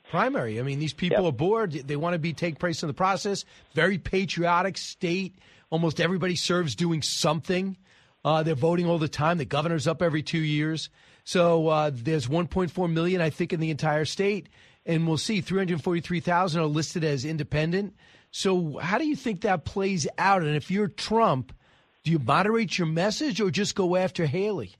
primary. 0.09 0.59
I 0.59 0.63
mean, 0.63 0.79
these 0.79 0.93
people 0.93 1.23
yep. 1.23 1.33
are 1.33 1.35
bored. 1.35 1.71
They 1.71 1.95
want 1.95 2.13
to 2.13 2.19
be 2.19 2.33
take 2.33 2.59
place 2.59 2.83
in 2.83 2.87
the 2.87 2.93
process. 2.93 3.45
Very 3.73 3.97
patriotic 3.97 4.77
state. 4.77 5.35
Almost 5.69 6.01
everybody 6.01 6.35
serves 6.35 6.75
doing 6.75 7.01
something. 7.01 7.77
Uh, 8.23 8.43
they're 8.43 8.55
voting 8.55 8.85
all 8.85 8.99
the 8.99 9.07
time. 9.07 9.37
The 9.37 9.45
governor's 9.45 9.87
up 9.87 10.01
every 10.01 10.21
two 10.21 10.39
years. 10.39 10.89
So 11.23 11.69
uh, 11.69 11.91
there's 11.93 12.27
1.4 12.27 12.91
million, 12.91 13.21
I 13.21 13.29
think, 13.29 13.53
in 13.53 13.59
the 13.59 13.69
entire 13.69 14.05
state, 14.05 14.49
and 14.85 15.07
we'll 15.07 15.17
see 15.17 15.41
343,000 15.41 16.61
are 16.61 16.65
listed 16.65 17.03
as 17.03 17.25
independent. 17.25 17.95
So 18.31 18.77
how 18.77 18.97
do 18.97 19.05
you 19.05 19.15
think 19.15 19.41
that 19.41 19.65
plays 19.65 20.07
out? 20.17 20.41
And 20.41 20.55
if 20.55 20.71
you're 20.71 20.87
Trump, 20.87 21.53
do 22.03 22.11
you 22.11 22.19
moderate 22.19 22.77
your 22.77 22.87
message 22.87 23.39
or 23.41 23.51
just 23.51 23.75
go 23.75 23.95
after 23.95 24.25
Haley? 24.25 24.75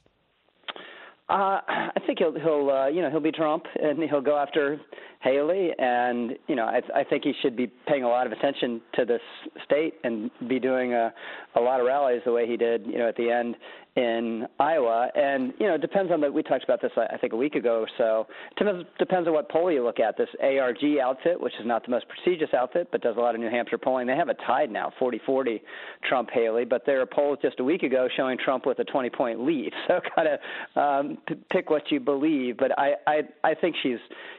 Uh, 1.29 1.61
I 1.67 1.99
think 2.05 2.19
he'll 2.19 2.33
he'll 2.33 2.69
uh, 2.69 2.87
you 2.87 3.01
know 3.01 3.09
he'll 3.09 3.21
be 3.21 3.31
Trump 3.31 3.65
and 3.81 4.01
he'll 4.09 4.21
go 4.21 4.37
after 4.37 4.81
Haley, 5.21 5.69
and 5.77 6.31
you 6.47 6.55
know, 6.55 6.65
I, 6.65 6.81
I 6.95 7.03
think 7.03 7.23
he 7.23 7.33
should 7.41 7.55
be 7.55 7.71
paying 7.87 8.03
a 8.03 8.09
lot 8.09 8.25
of 8.25 8.33
attention 8.33 8.81
to 8.95 9.05
this 9.05 9.21
state 9.63 9.93
and 10.03 10.31
be 10.47 10.59
doing 10.59 10.93
a, 10.93 11.13
a 11.55 11.59
lot 11.59 11.79
of 11.79 11.85
rallies 11.85 12.21
the 12.25 12.31
way 12.31 12.47
he 12.47 12.57
did, 12.57 12.85
you 12.85 12.97
know, 12.97 13.07
at 13.07 13.15
the 13.15 13.29
end 13.29 13.55
in 13.95 14.47
Iowa. 14.59 15.09
And 15.15 15.53
you 15.59 15.67
know, 15.67 15.75
it 15.75 15.81
depends 15.81 16.11
on 16.11 16.21
the. 16.21 16.31
We 16.31 16.43
talked 16.43 16.63
about 16.63 16.81
this, 16.81 16.91
I 16.95 17.17
think, 17.17 17.33
a 17.33 17.35
week 17.35 17.55
ago 17.55 17.81
or 17.81 17.89
so. 17.97 18.27
Depends, 18.57 18.85
depends 18.97 19.27
on 19.27 19.33
what 19.33 19.49
poll 19.49 19.71
you 19.71 19.83
look 19.83 19.99
at. 19.99 20.17
This 20.17 20.29
ARG 20.41 20.83
outfit, 21.01 21.39
which 21.39 21.53
is 21.59 21.65
not 21.65 21.83
the 21.83 21.91
most 21.91 22.05
prestigious 22.07 22.53
outfit, 22.53 22.87
but 22.91 23.01
does 23.01 23.17
a 23.17 23.19
lot 23.19 23.35
of 23.35 23.41
New 23.41 23.49
Hampshire 23.49 23.77
polling. 23.77 24.07
They 24.07 24.15
have 24.15 24.29
a 24.29 24.33
tied 24.33 24.71
now, 24.71 24.93
40-40, 24.99 25.61
Trump 26.07 26.29
Haley. 26.31 26.63
But 26.63 26.85
there 26.85 27.01
are 27.01 27.05
polls 27.05 27.39
just 27.41 27.59
a 27.59 27.63
week 27.63 27.83
ago 27.83 28.07
showing 28.15 28.37
Trump 28.37 28.65
with 28.65 28.79
a 28.79 28.85
20-point 28.85 29.43
lead. 29.45 29.73
So 29.87 29.99
kind 30.15 30.27
of 30.27 30.77
um, 30.81 31.17
p- 31.27 31.35
pick 31.49 31.69
what 31.69 31.91
you 31.91 31.99
believe, 31.99 32.55
but 32.55 32.71
I, 32.79 32.93
I 33.07 33.21
I 33.43 33.53
think 33.55 33.75
she's 33.83 33.97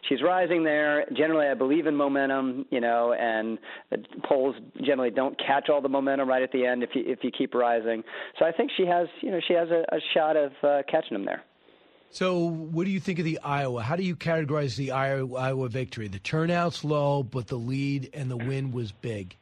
she's 0.08 0.22
rising 0.22 0.64
there. 0.64 1.04
Generally, 1.14 1.48
I 1.48 1.54
believe 1.54 1.86
in 1.86 1.94
momentum, 1.94 2.64
you 2.70 2.80
know, 2.80 3.12
and 3.12 3.58
polls 4.24 4.54
generally 4.82 5.10
don't 5.10 5.38
catch 5.38 5.68
all 5.68 5.82
the 5.82 5.90
momentum 5.90 6.28
right 6.28 6.42
at 6.42 6.52
the 6.52 6.64
end 6.64 6.82
if 6.82 6.90
you 6.94 7.01
if 7.06 7.20
you 7.22 7.30
keep 7.30 7.54
rising. 7.54 8.02
So 8.38 8.44
I 8.44 8.52
think 8.52 8.70
she 8.76 8.86
has 8.86 9.08
you 9.20 9.30
know 9.30 9.40
she 9.46 9.54
has 9.54 9.68
a, 9.70 9.84
a 9.94 10.00
shot 10.14 10.36
of 10.36 10.52
uh, 10.62 10.82
catching 10.90 11.14
them 11.14 11.24
there. 11.24 11.42
So, 12.10 12.44
what 12.44 12.84
do 12.84 12.90
you 12.90 13.00
think 13.00 13.18
of 13.20 13.24
the 13.24 13.38
Iowa? 13.42 13.82
How 13.82 13.96
do 13.96 14.02
you 14.02 14.16
categorize 14.16 14.76
the 14.76 14.90
Iowa 14.90 15.68
victory? 15.70 16.08
The 16.08 16.18
turnout's 16.18 16.84
low, 16.84 17.22
but 17.22 17.46
the 17.46 17.56
lead 17.56 18.10
and 18.12 18.30
the 18.30 18.36
win 18.36 18.70
was 18.70 18.92
big. 18.92 19.34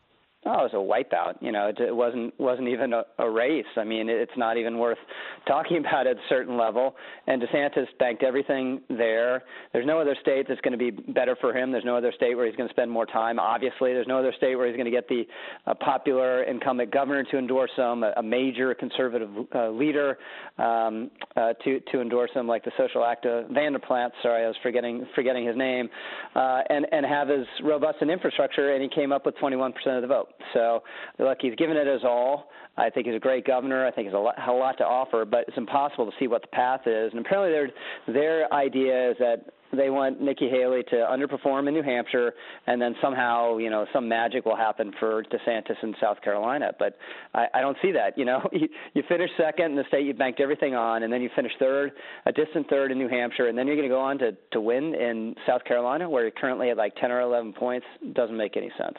Oh, 0.46 0.64
it 0.64 0.72
was 0.72 0.74
a 0.74 0.76
wipeout. 0.76 1.34
You 1.42 1.52
know, 1.52 1.68
it, 1.68 1.78
it 1.78 1.94
wasn't 1.94 2.38
wasn't 2.40 2.68
even 2.68 2.94
a, 2.94 3.04
a 3.18 3.28
race. 3.28 3.66
I 3.76 3.84
mean, 3.84 4.08
it's 4.08 4.32
not 4.38 4.56
even 4.56 4.78
worth 4.78 4.96
talking 5.46 5.76
about 5.76 6.06
at 6.06 6.16
a 6.16 6.20
certain 6.30 6.56
level. 6.56 6.96
And 7.26 7.42
DeSantis 7.42 7.86
banked 7.98 8.22
everything 8.22 8.80
there. 8.88 9.42
There's 9.74 9.86
no 9.86 10.00
other 10.00 10.16
state 10.22 10.46
that's 10.48 10.60
going 10.62 10.72
to 10.72 10.78
be 10.78 10.90
better 10.90 11.36
for 11.42 11.54
him. 11.54 11.70
There's 11.70 11.84
no 11.84 11.94
other 11.94 12.10
state 12.16 12.36
where 12.36 12.46
he's 12.46 12.56
going 12.56 12.70
to 12.70 12.72
spend 12.72 12.90
more 12.90 13.04
time. 13.04 13.38
Obviously, 13.38 13.92
there's 13.92 14.06
no 14.06 14.18
other 14.18 14.32
state 14.38 14.56
where 14.56 14.66
he's 14.66 14.76
going 14.76 14.86
to 14.86 14.90
get 14.90 15.08
the 15.08 15.24
uh, 15.66 15.74
popular 15.74 16.44
incumbent 16.44 16.90
governor 16.90 17.22
to 17.24 17.36
endorse 17.36 17.72
him, 17.76 18.02
a, 18.02 18.14
a 18.16 18.22
major 18.22 18.74
conservative 18.74 19.28
uh, 19.54 19.68
leader 19.68 20.16
um, 20.56 21.10
uh, 21.36 21.52
to 21.64 21.80
to 21.92 22.00
endorse 22.00 22.30
him, 22.32 22.48
like 22.48 22.64
the 22.64 22.72
social 22.78 23.02
activist 23.02 23.52
Vander 23.52 23.78
Plaats. 23.78 24.12
Sorry, 24.22 24.44
I 24.44 24.46
was 24.46 24.56
forgetting 24.62 25.06
forgetting 25.14 25.46
his 25.46 25.56
name, 25.56 25.90
uh, 26.34 26.62
and 26.70 26.86
and 26.92 27.04
have 27.04 27.28
as 27.28 27.44
robust 27.62 27.98
an 28.00 28.08
infrastructure. 28.08 28.72
And 28.72 28.82
he 28.82 28.88
came 28.88 29.12
up 29.12 29.26
with 29.26 29.34
21% 29.36 29.72
of 29.88 30.00
the 30.00 30.08
vote. 30.08 30.28
So 30.54 30.82
look, 31.18 31.38
he's 31.40 31.54
given 31.54 31.76
it 31.76 31.86
his 31.86 32.04
all. 32.04 32.50
I 32.76 32.90
think 32.90 33.06
he's 33.06 33.16
a 33.16 33.20
great 33.20 33.46
governor. 33.46 33.86
I 33.86 33.90
think 33.90 34.06
he's 34.06 34.14
a 34.14 34.18
lot, 34.18 34.36
a 34.46 34.52
lot 34.52 34.78
to 34.78 34.84
offer, 34.84 35.24
but 35.24 35.44
it's 35.48 35.56
impossible 35.56 36.06
to 36.06 36.12
see 36.18 36.28
what 36.28 36.42
the 36.42 36.48
path 36.48 36.82
is. 36.86 37.12
And 37.12 37.24
apparently, 37.24 37.50
their 37.52 37.70
their 38.14 38.52
idea 38.52 39.10
is 39.10 39.16
that 39.18 39.44
they 39.72 39.90
want 39.90 40.20
Nikki 40.20 40.48
Haley 40.48 40.82
to 40.90 40.96
underperform 40.96 41.68
in 41.68 41.74
New 41.74 41.82
Hampshire, 41.82 42.34
and 42.66 42.80
then 42.80 42.94
somehow, 43.00 43.58
you 43.58 43.70
know, 43.70 43.86
some 43.92 44.08
magic 44.08 44.44
will 44.44 44.56
happen 44.56 44.92
for 44.98 45.22
DeSantis 45.24 45.76
in 45.82 45.94
South 46.00 46.20
Carolina. 46.22 46.72
But 46.78 46.96
I, 47.34 47.46
I 47.54 47.60
don't 47.60 47.76
see 47.80 47.92
that. 47.92 48.18
You 48.18 48.24
know, 48.24 48.48
you, 48.52 48.68
you 48.94 49.02
finish 49.08 49.30
second 49.36 49.66
in 49.66 49.76
the 49.76 49.84
state 49.88 50.06
you 50.06 50.14
banked 50.14 50.40
everything 50.40 50.74
on, 50.74 51.02
and 51.02 51.12
then 51.12 51.22
you 51.22 51.30
finish 51.36 51.52
third, 51.58 51.92
a 52.26 52.32
distant 52.32 52.68
third 52.68 52.90
in 52.90 52.98
New 52.98 53.08
Hampshire, 53.08 53.48
and 53.48 53.56
then 53.56 53.66
you're 53.66 53.76
going 53.76 53.88
to 53.88 53.94
go 53.94 54.00
on 54.00 54.18
to 54.18 54.32
to 54.52 54.60
win 54.60 54.94
in 54.94 55.34
South 55.46 55.64
Carolina, 55.64 56.08
where 56.08 56.22
you're 56.22 56.30
currently 56.32 56.70
at 56.70 56.76
like 56.76 56.94
10 56.96 57.10
or 57.10 57.20
11 57.20 57.52
points. 57.52 57.86
Doesn't 58.12 58.36
make 58.36 58.56
any 58.56 58.70
sense. 58.78 58.96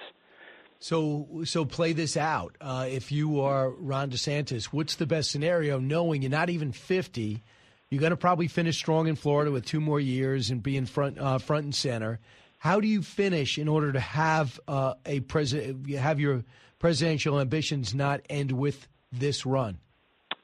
So, 0.81 1.43
so 1.43 1.63
play 1.63 1.93
this 1.93 2.17
out. 2.17 2.57
Uh, 2.59 2.87
if 2.89 3.11
you 3.11 3.41
are 3.41 3.69
Ron 3.69 4.09
DeSantis, 4.09 4.65
what's 4.65 4.95
the 4.95 5.05
best 5.05 5.29
scenario? 5.29 5.77
Knowing 5.77 6.23
you're 6.23 6.31
not 6.31 6.49
even 6.49 6.71
50, 6.71 7.43
you're 7.91 7.99
going 7.99 8.09
to 8.09 8.17
probably 8.17 8.47
finish 8.47 8.77
strong 8.77 9.07
in 9.07 9.15
Florida 9.15 9.51
with 9.51 9.63
two 9.63 9.79
more 9.79 9.99
years 9.99 10.49
and 10.49 10.63
be 10.63 10.75
in 10.75 10.87
front, 10.87 11.19
uh, 11.19 11.37
front 11.37 11.65
and 11.65 11.75
center. 11.75 12.19
How 12.57 12.79
do 12.79 12.87
you 12.87 13.03
finish 13.03 13.59
in 13.59 13.67
order 13.67 13.91
to 13.91 13.99
have 13.99 14.59
uh, 14.67 14.95
a 15.05 15.19
president, 15.19 15.87
have 15.91 16.19
your 16.19 16.43
presidential 16.79 17.39
ambitions 17.39 17.93
not 17.93 18.21
end 18.27 18.51
with 18.51 18.87
this 19.11 19.45
run? 19.45 19.77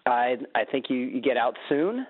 I 0.05 0.37
I 0.53 0.65
think 0.65 0.85
you, 0.89 0.97
you 0.97 1.19
get 1.19 1.37
out 1.37 1.57
soon 1.67 2.05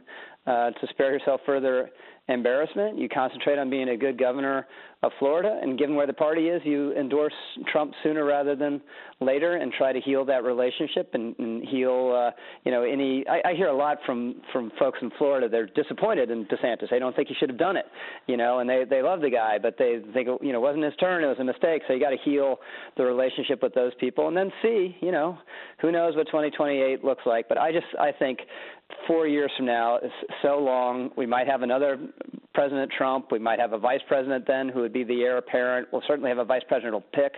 uh, 0.46 0.72
to 0.72 0.88
spare 0.90 1.14
yourself 1.14 1.42
further 1.46 1.92
embarrassment. 2.28 3.00
You 3.00 3.08
concentrate 3.08 3.58
on 3.58 3.70
being 3.70 3.90
a 3.90 3.98
good 3.98 4.20
governor 4.20 4.68
of 5.04 5.12
Florida, 5.20 5.60
and 5.62 5.78
given 5.78 5.96
where 5.96 6.08
the 6.08 6.14
party 6.14 6.48
is, 6.48 6.60
you 6.66 6.92
endorse 6.94 7.34
Trump 7.72 7.94
sooner 8.02 8.26
rather 8.26 8.56
than 8.56 8.82
later, 9.20 9.58
and 9.58 9.72
try 9.72 9.94
to 9.94 10.02
heal 10.02 10.26
that 10.26 10.44
relationship 10.44 11.12
and, 11.14 11.38
and 11.38 11.68
heal, 11.68 12.16
uh, 12.16 12.32
you 12.66 12.72
know, 12.72 12.82
any. 12.82 13.24
I, 13.28 13.50
I 13.50 13.54
hear 13.54 13.68
a 13.68 13.78
lot 13.78 14.00
from 14.08 14.42
from 14.52 14.72
folks 14.80 14.98
in 15.04 15.12
Florida. 15.20 15.48
They're 15.48 15.68
disappointed 15.68 16.32
in 16.32 16.46
DeSantis. 16.46 16.90
They 16.90 16.98
don't 16.98 17.16
think 17.16 17.28
he 17.28 17.36
should 17.36 17.50
have 17.50 17.60
done 17.60 17.78
it, 17.78 17.86
you 18.26 18.38
know, 18.38 18.60
and 18.60 18.68
they 18.68 18.86
they 18.90 19.04
love 19.04 19.22
the 19.22 19.30
guy, 19.30 19.60
but 19.62 19.76
they 19.78 20.00
think 20.14 20.30
you 20.42 20.52
know 20.52 20.58
it 20.58 20.62
wasn't 20.62 20.86
his 20.86 20.96
turn. 21.00 21.24
It 21.24 21.28
was 21.28 21.38
a 21.40 21.44
mistake. 21.44 21.84
So 21.88 21.94
you 21.94 22.00
got 22.00 22.10
to 22.10 22.18
heal 22.26 22.58
the 22.98 23.06
relationship 23.06 23.62
with 23.62 23.76
those 23.76 23.94
people, 24.00 24.28
and 24.28 24.36
then 24.36 24.52
see, 24.64 24.96
you 25.02 25.12
know, 25.12 25.38
who 25.80 25.92
knows 25.92 26.16
what 26.16 26.26
2028 26.26 27.04
looks 27.04 27.24
like. 27.28 27.48
But 27.48 27.60
I 27.60 27.72
just 27.72 27.86
I 28.00 28.12
think 28.12 28.40
four 29.06 29.28
years 29.28 29.52
from 29.58 29.68
now 29.68 29.98
is 29.98 30.12
so 30.42 30.58
long. 30.58 31.12
We 31.16 31.26
might 31.26 31.48
have 31.48 31.62
another 31.62 32.00
President 32.58 32.92
Trump. 32.98 33.32
We 33.32 33.38
might 33.38 33.60
have 33.60 33.74
a 33.74 33.78
vice 33.78 34.00
president 34.08 34.46
then 34.48 34.68
who 34.68 34.82
would 34.82 34.92
be 34.92 35.04
the 35.04 35.22
heir 35.22 35.38
apparent. 35.38 35.90
We'll 35.92 36.02
certainly 36.08 36.30
have 36.32 36.40
a 36.40 36.44
vice 36.44 36.64
presidential 36.68 37.04
pick 37.14 37.34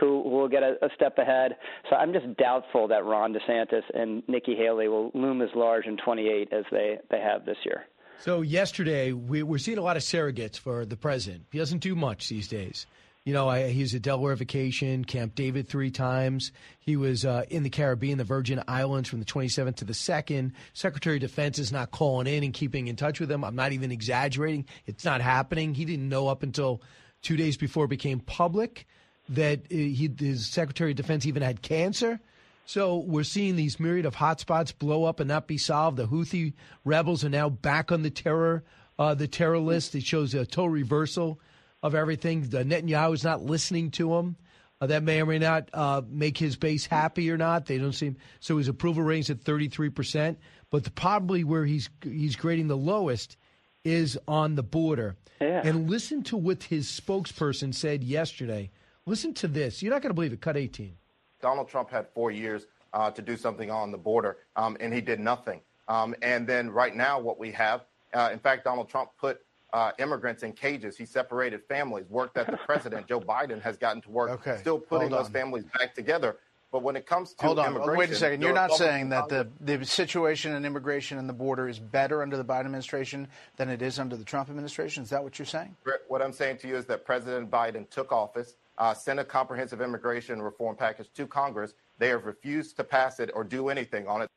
who, 0.00 0.18
will 0.22 0.48
get 0.48 0.64
a, 0.64 0.74
a 0.84 0.88
step 0.96 1.16
ahead. 1.16 1.54
So 1.88 1.94
I'm 1.94 2.12
just 2.12 2.26
doubtful 2.36 2.88
that 2.88 3.04
Ron 3.04 3.32
DeSantis 3.32 3.82
and 3.94 4.24
Nikki 4.28 4.56
Haley 4.56 4.88
will 4.88 5.12
loom 5.14 5.42
as 5.42 5.50
large 5.54 5.86
in 5.86 5.96
28 5.96 6.52
as 6.52 6.64
they, 6.72 6.98
they 7.08 7.20
have 7.20 7.46
this 7.46 7.56
year. 7.64 7.84
So 8.18 8.40
yesterday, 8.40 9.12
we, 9.12 9.44
we're 9.44 9.58
seeing 9.58 9.78
a 9.78 9.82
lot 9.82 9.96
of 9.96 10.02
surrogates 10.02 10.58
for 10.58 10.84
the 10.84 10.96
president. 10.96 11.44
He 11.52 11.58
doesn't 11.58 11.78
do 11.78 11.94
much 11.94 12.28
these 12.28 12.48
days. 12.48 12.86
You 13.24 13.32
know, 13.32 13.48
I, 13.48 13.68
he 13.68 13.80
was 13.80 13.94
at 13.94 14.02
Delaware 14.02 14.36
vacation, 14.36 15.02
Camp 15.02 15.34
David 15.34 15.66
three 15.66 15.90
times. 15.90 16.52
He 16.78 16.94
was 16.96 17.24
uh, 17.24 17.44
in 17.48 17.62
the 17.62 17.70
Caribbean, 17.70 18.18
the 18.18 18.24
Virgin 18.24 18.62
Islands 18.68 19.08
from 19.08 19.18
the 19.18 19.24
27th 19.24 19.76
to 19.76 19.86
the 19.86 19.94
2nd. 19.94 20.52
Secretary 20.74 21.16
of 21.16 21.22
Defense 21.22 21.58
is 21.58 21.72
not 21.72 21.90
calling 21.90 22.26
in 22.26 22.44
and 22.44 22.52
keeping 22.52 22.86
in 22.86 22.96
touch 22.96 23.20
with 23.20 23.30
him. 23.32 23.42
I'm 23.42 23.56
not 23.56 23.72
even 23.72 23.90
exaggerating. 23.90 24.66
It's 24.84 25.06
not 25.06 25.22
happening. 25.22 25.72
He 25.72 25.86
didn't 25.86 26.10
know 26.10 26.28
up 26.28 26.42
until 26.42 26.82
two 27.22 27.38
days 27.38 27.56
before 27.56 27.86
it 27.86 27.88
became 27.88 28.20
public 28.20 28.86
that 29.30 29.60
uh, 29.60 29.74
he, 29.74 30.10
his 30.18 30.46
Secretary 30.46 30.90
of 30.90 30.98
Defense 30.98 31.24
even 31.24 31.42
had 31.42 31.62
cancer. 31.62 32.20
So 32.66 32.98
we're 32.98 33.24
seeing 33.24 33.56
these 33.56 33.80
myriad 33.80 34.04
of 34.04 34.16
hotspots 34.16 34.78
blow 34.78 35.04
up 35.04 35.18
and 35.18 35.28
not 35.28 35.46
be 35.46 35.56
solved. 35.56 35.96
The 35.96 36.08
Houthi 36.08 36.52
rebels 36.84 37.24
are 37.24 37.30
now 37.30 37.48
back 37.48 37.90
on 37.90 38.02
the 38.02 38.10
terror, 38.10 38.64
uh, 38.98 39.14
the 39.14 39.28
terror 39.28 39.58
list. 39.58 39.94
It 39.94 40.02
shows 40.02 40.34
a 40.34 40.44
total 40.44 40.68
reversal 40.68 41.40
of 41.84 41.94
everything. 41.94 42.48
The 42.48 42.64
Netanyahu 42.64 43.14
is 43.14 43.22
not 43.22 43.42
listening 43.42 43.92
to 43.92 44.14
him. 44.14 44.36
Uh, 44.80 44.86
that 44.86 45.04
may 45.04 45.20
or 45.20 45.26
may 45.26 45.38
not 45.38 45.68
uh, 45.72 46.02
make 46.08 46.36
his 46.36 46.56
base 46.56 46.84
happy 46.84 47.30
or 47.30 47.36
not. 47.36 47.66
They 47.66 47.78
don't 47.78 47.92
seem 47.92 48.16
so. 48.40 48.58
His 48.58 48.66
approval 48.66 49.04
rating's 49.04 49.30
at 49.30 49.42
thirty 49.42 49.68
three 49.68 49.90
percent, 49.90 50.40
but 50.70 50.82
the, 50.82 50.90
probably 50.90 51.44
where 51.44 51.64
he's 51.64 51.88
he's 52.02 52.34
grading 52.34 52.66
the 52.66 52.76
lowest 52.76 53.36
is 53.84 54.18
on 54.26 54.56
the 54.56 54.64
border. 54.64 55.14
Yeah. 55.40 55.60
And 55.62 55.88
listen 55.88 56.22
to 56.24 56.36
what 56.36 56.64
his 56.64 56.88
spokesperson 56.88 57.74
said 57.74 58.02
yesterday. 58.02 58.70
Listen 59.06 59.34
to 59.34 59.48
this. 59.48 59.82
You're 59.82 59.92
not 59.92 60.02
going 60.02 60.10
to 60.10 60.14
believe 60.14 60.32
it. 60.32 60.40
Cut 60.40 60.56
eighteen. 60.56 60.96
Donald 61.40 61.68
Trump 61.68 61.90
had 61.90 62.08
four 62.14 62.30
years 62.30 62.66
uh, 62.92 63.10
to 63.10 63.22
do 63.22 63.36
something 63.36 63.70
on 63.70 63.92
the 63.92 63.98
border, 63.98 64.38
um, 64.56 64.76
and 64.80 64.92
he 64.92 65.00
did 65.00 65.20
nothing. 65.20 65.60
Um, 65.86 66.14
and 66.22 66.46
then 66.46 66.70
right 66.70 66.96
now, 66.96 67.20
what 67.20 67.38
we 67.38 67.52
have, 67.52 67.82
uh, 68.12 68.30
in 68.32 68.38
fact, 68.38 68.64
Donald 68.64 68.88
Trump 68.88 69.10
put 69.20 69.40
uh, 69.74 69.90
immigrants 69.98 70.44
in 70.44 70.52
cages. 70.52 70.96
He 70.96 71.04
separated 71.04 71.62
families, 71.64 72.06
work 72.08 72.32
that 72.34 72.46
the 72.46 72.56
president. 72.66 73.08
Joe 73.08 73.20
Biden 73.20 73.60
has 73.60 73.76
gotten 73.76 74.00
to 74.02 74.10
work, 74.10 74.30
okay. 74.30 74.56
still 74.58 74.78
putting 74.78 75.10
those 75.10 75.28
families 75.28 75.64
back 75.78 75.94
together. 75.94 76.36
But 76.70 76.82
when 76.82 76.96
it 76.96 77.06
comes 77.06 77.34
to 77.34 77.46
Hold 77.46 77.58
on, 77.58 77.66
immigration, 77.66 77.98
wait 77.98 78.10
a 78.10 78.14
second. 78.16 78.42
You're 78.42 78.52
not 78.52 78.72
saying 78.72 79.10
that 79.10 79.28
the, 79.28 79.48
the 79.60 79.84
situation 79.84 80.54
in 80.54 80.64
immigration 80.64 81.18
and 81.18 81.28
the 81.28 81.32
border 81.32 81.68
is 81.68 81.78
better 81.78 82.22
under 82.22 82.36
the 82.36 82.44
Biden 82.44 82.64
administration 82.64 83.28
than 83.56 83.68
it 83.68 83.80
is 83.80 84.00
under 84.00 84.16
the 84.16 84.24
Trump 84.24 84.48
administration? 84.48 85.04
Is 85.04 85.10
that 85.10 85.22
what 85.22 85.38
you're 85.38 85.46
saying? 85.46 85.76
What 86.08 86.20
I'm 86.20 86.32
saying 86.32 86.58
to 86.58 86.68
you 86.68 86.76
is 86.76 86.86
that 86.86 87.04
President 87.04 87.48
Biden 87.48 87.88
took 87.90 88.10
office, 88.10 88.56
uh, 88.78 88.92
sent 88.92 89.20
a 89.20 89.24
comprehensive 89.24 89.80
immigration 89.80 90.42
reform 90.42 90.74
package 90.74 91.08
to 91.14 91.28
Congress. 91.28 91.74
They 91.98 92.08
have 92.08 92.24
refused 92.24 92.76
to 92.76 92.84
pass 92.84 93.20
it 93.20 93.30
or 93.34 93.44
do 93.44 93.68
anything 93.68 94.08
on 94.08 94.22
it. 94.22 94.30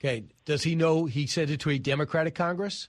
Okay. 0.00 0.24
Does 0.44 0.62
he 0.62 0.76
know 0.76 1.06
he 1.06 1.26
sent 1.26 1.50
it 1.50 1.58
to 1.60 1.70
a 1.70 1.78
Democratic 1.78 2.36
Congress? 2.36 2.88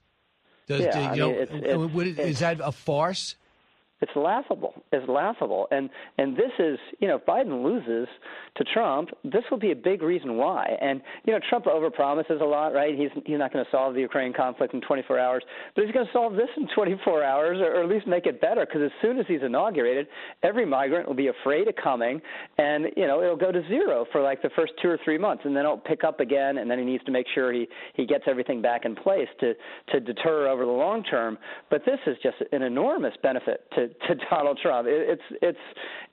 Does, 0.67 0.81
Yeah, 0.81 0.91
do 1.13 1.15
you 1.15 1.21
know, 1.21 1.31
mean, 1.31 1.41
it's- 1.41 1.53
uh, 1.53 1.65
it's- 1.65 1.93
what 1.93 2.07
is, 2.07 2.13
it's- 2.13 2.29
is 2.29 2.39
that 2.39 2.59
a 2.63 2.71
farce? 2.71 3.35
It's 4.03 4.11
laughable. 4.17 4.73
It's 4.91 5.07
laughable. 5.07 5.65
And 5.71 5.89
and 6.17 6.35
this 6.35 6.51
is, 6.59 6.77
you 6.99 7.07
know, 7.07 7.15
if 7.15 7.25
Biden 7.25 7.63
loses 7.63 8.09
to 8.57 8.65
Trump, 8.65 9.11
this 9.23 9.43
will 9.49 9.57
be 9.57 9.71
a 9.71 9.75
big 9.75 10.01
reason 10.01 10.35
why. 10.35 10.77
And 10.81 11.01
you 11.23 11.31
know, 11.31 11.39
Trump 11.47 11.65
overpromises 11.65 12.41
a 12.41 12.43
lot, 12.43 12.73
right? 12.73 12.97
He's 12.97 13.11
he's 13.25 13.37
not 13.37 13.53
going 13.53 13.63
to 13.63 13.71
solve 13.71 13.93
the 13.93 14.01
Ukraine 14.01 14.33
conflict 14.33 14.73
in 14.73 14.81
24 14.81 15.17
hours, 15.17 15.41
but 15.73 15.85
he's 15.85 15.93
going 15.93 16.05
to 16.05 16.11
solve 16.11 16.33
this 16.33 16.49
in 16.57 16.67
24 16.75 17.23
hours, 17.23 17.59
or, 17.61 17.77
or 17.77 17.83
at 17.83 17.89
least 17.89 18.05
make 18.05 18.25
it 18.25 18.41
better. 18.41 18.65
Because 18.65 18.81
as 18.81 18.91
soon 19.01 19.17
as 19.19 19.25
he's 19.29 19.39
inaugurated, 19.41 20.07
every 20.43 20.65
migrant 20.65 21.07
will 21.07 21.15
be 21.15 21.29
afraid 21.29 21.69
of 21.69 21.75
coming, 21.81 22.19
and 22.57 22.87
you 22.97 23.07
know, 23.07 23.23
it'll 23.23 23.37
go 23.37 23.53
to 23.53 23.65
zero 23.69 24.05
for 24.11 24.21
like 24.21 24.41
the 24.41 24.49
first 24.53 24.73
two 24.81 24.89
or 24.89 24.99
three 25.05 25.17
months, 25.17 25.43
and 25.45 25.55
then 25.55 25.63
it'll 25.63 25.77
pick 25.77 26.03
up 26.03 26.19
again, 26.19 26.57
and 26.57 26.69
then 26.69 26.77
he 26.77 26.83
needs 26.83 27.05
to 27.05 27.11
make 27.11 27.27
sure 27.33 27.53
he 27.53 27.69
he 27.93 28.05
gets 28.05 28.25
everything 28.27 28.61
back 28.61 28.83
in 28.83 28.97
place 28.97 29.29
to 29.39 29.53
to 29.93 30.01
deter 30.01 30.49
over 30.49 30.65
the 30.65 30.71
long 30.71 31.05
term. 31.05 31.37
But 31.69 31.85
this 31.85 31.99
is 32.05 32.17
just 32.21 32.35
an 32.51 32.63
enormous 32.63 33.13
benefit 33.23 33.61
to 33.75 33.92
to 34.07 34.15
Donald 34.29 34.59
Trump. 34.61 34.87
It, 34.87 35.19
it's 35.19 35.39
it's 35.41 35.57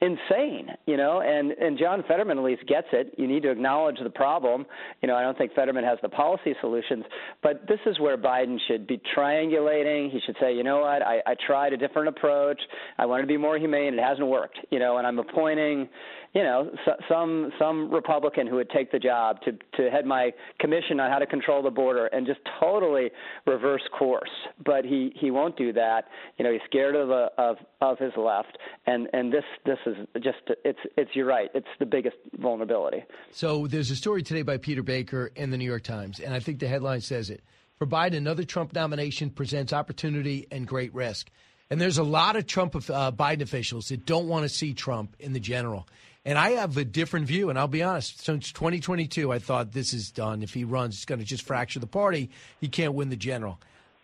insane, 0.00 0.68
you 0.86 0.96
know. 0.96 1.20
And 1.20 1.52
and 1.52 1.78
John 1.78 2.04
Fetterman 2.06 2.38
at 2.38 2.44
least 2.44 2.66
gets 2.66 2.88
it. 2.92 3.14
You 3.18 3.26
need 3.26 3.42
to 3.42 3.50
acknowledge 3.50 3.96
the 4.02 4.10
problem. 4.10 4.66
You 5.02 5.08
know, 5.08 5.16
I 5.16 5.22
don't 5.22 5.36
think 5.36 5.54
Fetterman 5.54 5.84
has 5.84 5.98
the 6.02 6.08
policy 6.08 6.54
solutions, 6.60 7.04
but 7.42 7.66
this 7.68 7.80
is 7.86 7.98
where 8.00 8.16
Biden 8.16 8.58
should 8.68 8.86
be 8.86 9.00
triangulating. 9.16 10.10
He 10.10 10.20
should 10.26 10.36
say, 10.40 10.54
you 10.54 10.62
know 10.62 10.80
what, 10.80 11.02
I, 11.02 11.20
I 11.26 11.34
tried 11.46 11.72
a 11.72 11.76
different 11.76 12.08
approach. 12.08 12.60
I 12.98 13.06
wanted 13.06 13.22
to 13.22 13.28
be 13.28 13.36
more 13.36 13.58
humane. 13.58 13.94
It 13.94 14.02
hasn't 14.02 14.26
worked, 14.26 14.58
you 14.70 14.78
know, 14.78 14.98
and 14.98 15.06
I'm 15.06 15.18
appointing 15.18 15.88
you 16.32 16.44
know, 16.44 16.70
so, 16.84 16.92
some 17.08 17.50
some 17.58 17.92
Republican 17.92 18.46
who 18.46 18.56
would 18.56 18.70
take 18.70 18.92
the 18.92 18.98
job 18.98 19.40
to 19.42 19.52
to 19.52 19.90
head 19.90 20.06
my 20.06 20.32
commission 20.60 21.00
on 21.00 21.10
how 21.10 21.18
to 21.18 21.26
control 21.26 21.62
the 21.62 21.70
border 21.70 22.06
and 22.06 22.26
just 22.26 22.40
totally 22.60 23.10
reverse 23.46 23.82
course. 23.98 24.30
But 24.64 24.84
he 24.84 25.12
he 25.16 25.30
won't 25.32 25.56
do 25.56 25.72
that. 25.72 26.04
You 26.38 26.44
know, 26.44 26.52
he's 26.52 26.60
scared 26.66 26.94
of 26.94 27.08
the, 27.08 27.30
of 27.36 27.56
of 27.80 27.98
his 27.98 28.12
left, 28.16 28.58
and 28.86 29.08
and 29.12 29.32
this 29.32 29.44
this 29.66 29.78
is 29.86 29.96
just 30.22 30.38
it's 30.64 30.78
it's 30.96 31.10
you're 31.14 31.26
right. 31.26 31.50
It's 31.52 31.66
the 31.80 31.86
biggest 31.86 32.16
vulnerability. 32.38 33.02
So 33.32 33.66
there's 33.66 33.90
a 33.90 33.96
story 33.96 34.22
today 34.22 34.42
by 34.42 34.58
Peter 34.58 34.84
Baker 34.84 35.32
in 35.34 35.50
the 35.50 35.58
New 35.58 35.64
York 35.64 35.82
Times, 35.82 36.20
and 36.20 36.32
I 36.32 36.38
think 36.38 36.60
the 36.60 36.68
headline 36.68 37.00
says 37.00 37.30
it. 37.30 37.42
For 37.76 37.86
Biden, 37.86 38.18
another 38.18 38.44
Trump 38.44 38.74
nomination 38.74 39.30
presents 39.30 39.72
opportunity 39.72 40.46
and 40.52 40.66
great 40.66 40.94
risk. 40.94 41.30
And 41.70 41.80
there's 41.80 41.98
a 41.98 42.04
lot 42.04 42.34
of 42.34 42.46
Trump 42.46 42.74
uh, 42.74 43.12
Biden 43.12 43.42
officials 43.42 43.88
that 43.88 44.04
don't 44.04 44.26
want 44.26 44.42
to 44.42 44.48
see 44.48 44.74
Trump 44.74 45.14
in 45.20 45.32
the 45.32 45.40
general. 45.40 45.86
And 46.24 46.36
I 46.36 46.50
have 46.50 46.76
a 46.76 46.84
different 46.84 47.26
view, 47.26 47.48
and 47.48 47.58
I'll 47.58 47.66
be 47.66 47.82
honest. 47.82 48.22
Since 48.22 48.52
2022, 48.52 49.32
I 49.32 49.38
thought 49.38 49.72
this 49.72 49.94
is 49.94 50.10
done. 50.10 50.42
If 50.42 50.52
he 50.52 50.64
runs, 50.64 50.96
it's 50.96 51.04
going 51.06 51.18
to 51.18 51.24
just 51.24 51.46
fracture 51.46 51.80
the 51.80 51.86
party. 51.86 52.30
He 52.60 52.68
can't 52.68 52.94
win 52.94 53.08
the 53.08 53.16
general. 53.16 53.58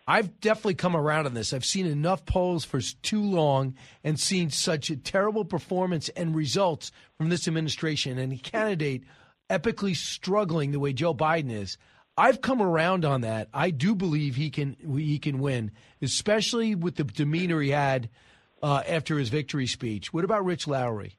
I've 0.07 0.39
definitely 0.39 0.75
come 0.75 0.95
around 0.95 1.25
on 1.25 1.33
this. 1.33 1.51
I've 1.51 1.65
seen 1.65 1.85
enough 1.85 2.25
polls 2.25 2.63
for 2.63 2.79
too 2.79 3.21
long 3.21 3.75
and 4.03 4.19
seen 4.19 4.49
such 4.49 4.89
a 4.89 4.95
terrible 4.95 5.43
performance 5.43 6.07
and 6.09 6.33
results 6.33 6.91
from 7.17 7.27
this 7.29 7.47
administration 7.47 8.17
and 8.17 8.31
a 8.31 8.37
candidate 8.37 9.03
epically 9.49 9.95
struggling 9.95 10.71
the 10.71 10.79
way 10.79 10.93
Joe 10.93 11.13
Biden 11.13 11.51
is. 11.51 11.77
I've 12.17 12.41
come 12.41 12.61
around 12.61 13.05
on 13.05 13.21
that. 13.21 13.49
I 13.53 13.69
do 13.69 13.93
believe 13.93 14.35
he 14.35 14.49
can 14.49 14.75
he 14.97 15.19
can 15.19 15.39
win, 15.39 15.71
especially 16.01 16.73
with 16.73 16.95
the 16.95 17.03
demeanor 17.03 17.61
he 17.61 17.69
had 17.69 18.09
uh, 18.63 18.81
after 18.87 19.19
his 19.19 19.29
victory 19.29 19.67
speech. 19.67 20.11
What 20.11 20.23
about 20.23 20.45
Rich 20.45 20.67
Lowry? 20.67 21.17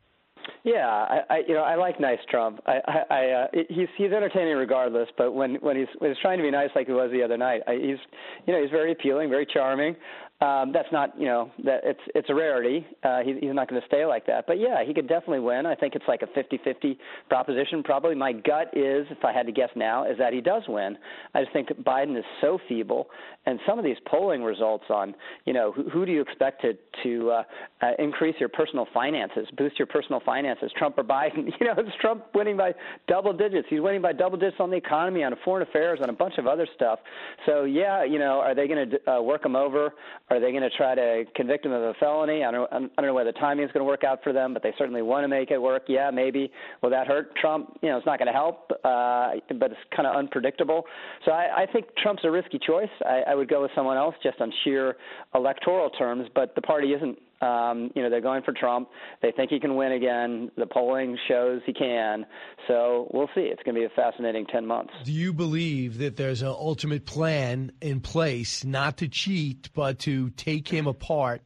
Yeah, 0.64 0.86
I, 0.86 1.20
I 1.30 1.42
you 1.46 1.54
know 1.54 1.62
I 1.62 1.76
like 1.76 2.00
nice 2.00 2.18
Trump. 2.30 2.60
I, 2.66 2.80
I, 2.86 3.14
I 3.14 3.30
uh, 3.30 3.46
he's 3.68 3.88
he's 3.96 4.12
entertaining 4.12 4.56
regardless. 4.56 5.08
But 5.16 5.32
when 5.32 5.54
when 5.56 5.76
he's 5.76 5.88
when 5.98 6.10
he's 6.10 6.20
trying 6.20 6.38
to 6.38 6.42
be 6.44 6.50
nice 6.50 6.70
like 6.74 6.86
he 6.86 6.92
was 6.92 7.10
the 7.12 7.22
other 7.22 7.36
night, 7.36 7.62
I, 7.66 7.74
he's 7.74 7.98
you 8.46 8.52
know 8.52 8.60
he's 8.60 8.70
very 8.70 8.92
appealing, 8.92 9.30
very 9.30 9.46
charming. 9.46 9.96
Um, 10.40 10.70
that's 10.72 10.90
not, 10.92 11.18
you 11.18 11.26
know, 11.26 11.50
that 11.64 11.80
it's 11.82 12.00
it's 12.14 12.30
a 12.30 12.34
rarity. 12.34 12.86
Uh, 13.02 13.22
he, 13.22 13.34
he's 13.40 13.52
not 13.52 13.68
going 13.68 13.80
to 13.80 13.86
stay 13.88 14.06
like 14.06 14.24
that. 14.26 14.46
But 14.46 14.60
yeah, 14.60 14.84
he 14.84 14.94
could 14.94 15.08
definitely 15.08 15.40
win. 15.40 15.66
I 15.66 15.74
think 15.74 15.96
it's 15.96 16.04
like 16.06 16.22
a 16.22 16.26
50-50 16.26 16.96
proposition. 17.28 17.82
Probably 17.82 18.14
my 18.14 18.32
gut 18.32 18.68
is, 18.72 19.04
if 19.10 19.24
I 19.24 19.32
had 19.32 19.46
to 19.46 19.52
guess 19.52 19.70
now, 19.74 20.08
is 20.08 20.16
that 20.18 20.32
he 20.32 20.40
does 20.40 20.62
win. 20.68 20.96
I 21.34 21.42
just 21.42 21.52
think 21.52 21.70
Biden 21.84 22.16
is 22.16 22.24
so 22.40 22.60
feeble, 22.68 23.08
and 23.46 23.58
some 23.66 23.80
of 23.80 23.84
these 23.84 23.96
polling 24.06 24.44
results 24.44 24.84
on, 24.90 25.12
you 25.44 25.52
know, 25.52 25.72
who, 25.72 25.88
who 25.90 26.06
do 26.06 26.12
you 26.12 26.20
expect 26.22 26.62
to 26.62 26.74
to 27.02 27.30
uh, 27.30 27.42
uh, 27.82 27.90
increase 27.98 28.36
your 28.38 28.48
personal 28.48 28.86
finances, 28.94 29.48
boost 29.56 29.76
your 29.76 29.86
personal 29.86 30.20
finances, 30.24 30.70
Trump 30.76 30.98
or 30.98 31.04
Biden? 31.04 31.50
You 31.58 31.66
know, 31.66 31.74
it's 31.78 31.96
Trump 32.00 32.26
winning 32.36 32.56
by 32.56 32.72
double 33.08 33.32
digits. 33.32 33.66
He's 33.68 33.80
winning 33.80 34.00
by 34.00 34.12
double 34.12 34.38
digits 34.38 34.60
on 34.60 34.70
the 34.70 34.76
economy, 34.76 35.24
on 35.24 35.34
foreign 35.44 35.66
affairs, 35.66 35.98
on 36.00 36.08
a 36.08 36.12
bunch 36.12 36.34
of 36.38 36.46
other 36.46 36.68
stuff. 36.76 37.00
So 37.46 37.64
yeah, 37.64 38.04
you 38.04 38.20
know, 38.20 38.38
are 38.38 38.54
they 38.54 38.68
going 38.68 38.90
to 38.90 39.10
uh, 39.10 39.20
work 39.20 39.44
him 39.44 39.56
over? 39.56 39.92
Are 40.30 40.38
they 40.38 40.50
going 40.50 40.62
to 40.62 40.70
try 40.70 40.94
to 40.94 41.24
convict 41.34 41.64
him 41.64 41.72
of 41.72 41.82
a 41.82 41.94
felony? 41.94 42.44
I 42.44 42.50
don't, 42.50 42.70
I 42.70 42.78
don't 42.78 43.06
know 43.06 43.14
whether 43.14 43.32
the 43.32 43.38
timing 43.38 43.64
is 43.64 43.72
going 43.72 43.80
to 43.80 43.88
work 43.88 44.04
out 44.04 44.22
for 44.22 44.32
them, 44.32 44.52
but 44.52 44.62
they 44.62 44.74
certainly 44.76 45.00
want 45.00 45.24
to 45.24 45.28
make 45.28 45.50
it 45.50 45.60
work. 45.60 45.84
Yeah, 45.88 46.10
maybe. 46.10 46.50
Will 46.82 46.90
that 46.90 47.06
hurt 47.06 47.34
Trump? 47.36 47.78
You 47.82 47.88
know, 47.88 47.96
it's 47.96 48.06
not 48.06 48.18
going 48.18 48.26
to 48.26 48.32
help, 48.32 48.70
uh, 48.84 49.32
but 49.58 49.70
it's 49.70 49.80
kind 49.94 50.06
of 50.06 50.16
unpredictable. 50.16 50.84
So 51.24 51.32
I, 51.32 51.62
I 51.62 51.66
think 51.72 51.86
Trump's 52.02 52.24
a 52.24 52.30
risky 52.30 52.58
choice. 52.58 52.90
I, 53.06 53.22
I 53.28 53.34
would 53.34 53.48
go 53.48 53.62
with 53.62 53.70
someone 53.74 53.96
else 53.96 54.14
just 54.22 54.40
on 54.40 54.52
sheer 54.64 54.96
electoral 55.34 55.90
terms, 55.90 56.28
but 56.34 56.54
the 56.54 56.62
party 56.62 56.88
isn't 56.92 57.18
um, 57.40 57.90
you 57.94 58.02
know, 58.02 58.10
they're 58.10 58.20
going 58.20 58.42
for 58.42 58.52
Trump. 58.52 58.88
They 59.22 59.32
think 59.32 59.50
he 59.50 59.60
can 59.60 59.76
win 59.76 59.92
again. 59.92 60.50
The 60.56 60.66
polling 60.66 61.16
shows 61.28 61.60
he 61.66 61.72
can. 61.72 62.26
So 62.66 63.08
we'll 63.12 63.28
see. 63.34 63.42
It's 63.42 63.62
going 63.62 63.74
to 63.74 63.80
be 63.80 63.84
a 63.84 63.90
fascinating 63.90 64.46
10 64.46 64.66
months. 64.66 64.92
Do 65.04 65.12
you 65.12 65.32
believe 65.32 65.98
that 65.98 66.16
there's 66.16 66.42
an 66.42 66.48
ultimate 66.48 67.06
plan 67.06 67.72
in 67.80 68.00
place 68.00 68.64
not 68.64 68.98
to 68.98 69.08
cheat, 69.08 69.70
but 69.72 70.00
to 70.00 70.30
take 70.30 70.68
him 70.68 70.86
apart? 70.86 71.42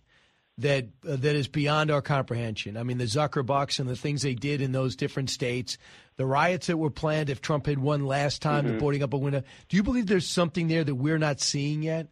That 0.59 0.89
uh, 1.09 1.17
that 1.17 1.35
is 1.35 1.49
beyond 1.49 1.91
our 1.91 2.03
comprehension. 2.03 2.77
I 2.77 2.83
mean, 2.83 2.99
the 2.99 3.05
Zuckerbucks 3.05 3.81
and 3.81 3.89
the 3.89 3.97
things 3.97 4.21
they 4.21 4.35
did 4.35 4.61
in 4.61 4.71
those 4.71 4.97
different 4.97 5.31
states, 5.31 5.79
the 6.17 6.27
riots 6.27 6.67
that 6.67 6.77
were 6.77 6.91
planned 6.91 7.31
if 7.31 7.41
Trump 7.41 7.65
had 7.65 7.79
won 7.79 8.05
last 8.05 8.43
time, 8.43 8.65
mm-hmm. 8.65 8.75
the 8.75 8.79
boarding 8.79 9.03
up 9.03 9.15
a 9.15 9.19
window. 9.19 9.43
Do 9.71 9.77
you 9.79 9.83
believe 9.83 10.07
there's 10.07 10.29
something 10.29 10.69
there 10.69 10.85
that 10.85 10.95
we're 10.95 11.19
not 11.19 11.41
seeing 11.41 11.83
yet? 11.83 12.09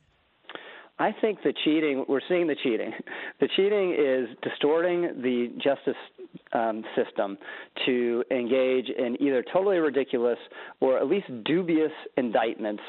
I 1.00 1.12
think 1.18 1.42
the 1.42 1.54
cheating, 1.64 2.04
we're 2.08 2.20
seeing 2.28 2.46
the 2.46 2.56
cheating. 2.62 2.92
The 3.40 3.48
cheating 3.56 3.96
is 3.98 4.28
distorting 4.42 5.22
the 5.22 5.48
justice 5.64 5.96
um, 6.52 6.84
system 6.94 7.38
to 7.86 8.22
engage 8.30 8.90
in 8.90 9.16
either 9.18 9.42
totally 9.50 9.78
ridiculous 9.78 10.36
or 10.80 10.98
at 10.98 11.06
least 11.06 11.26
dubious 11.44 11.92
indictments 12.18 12.82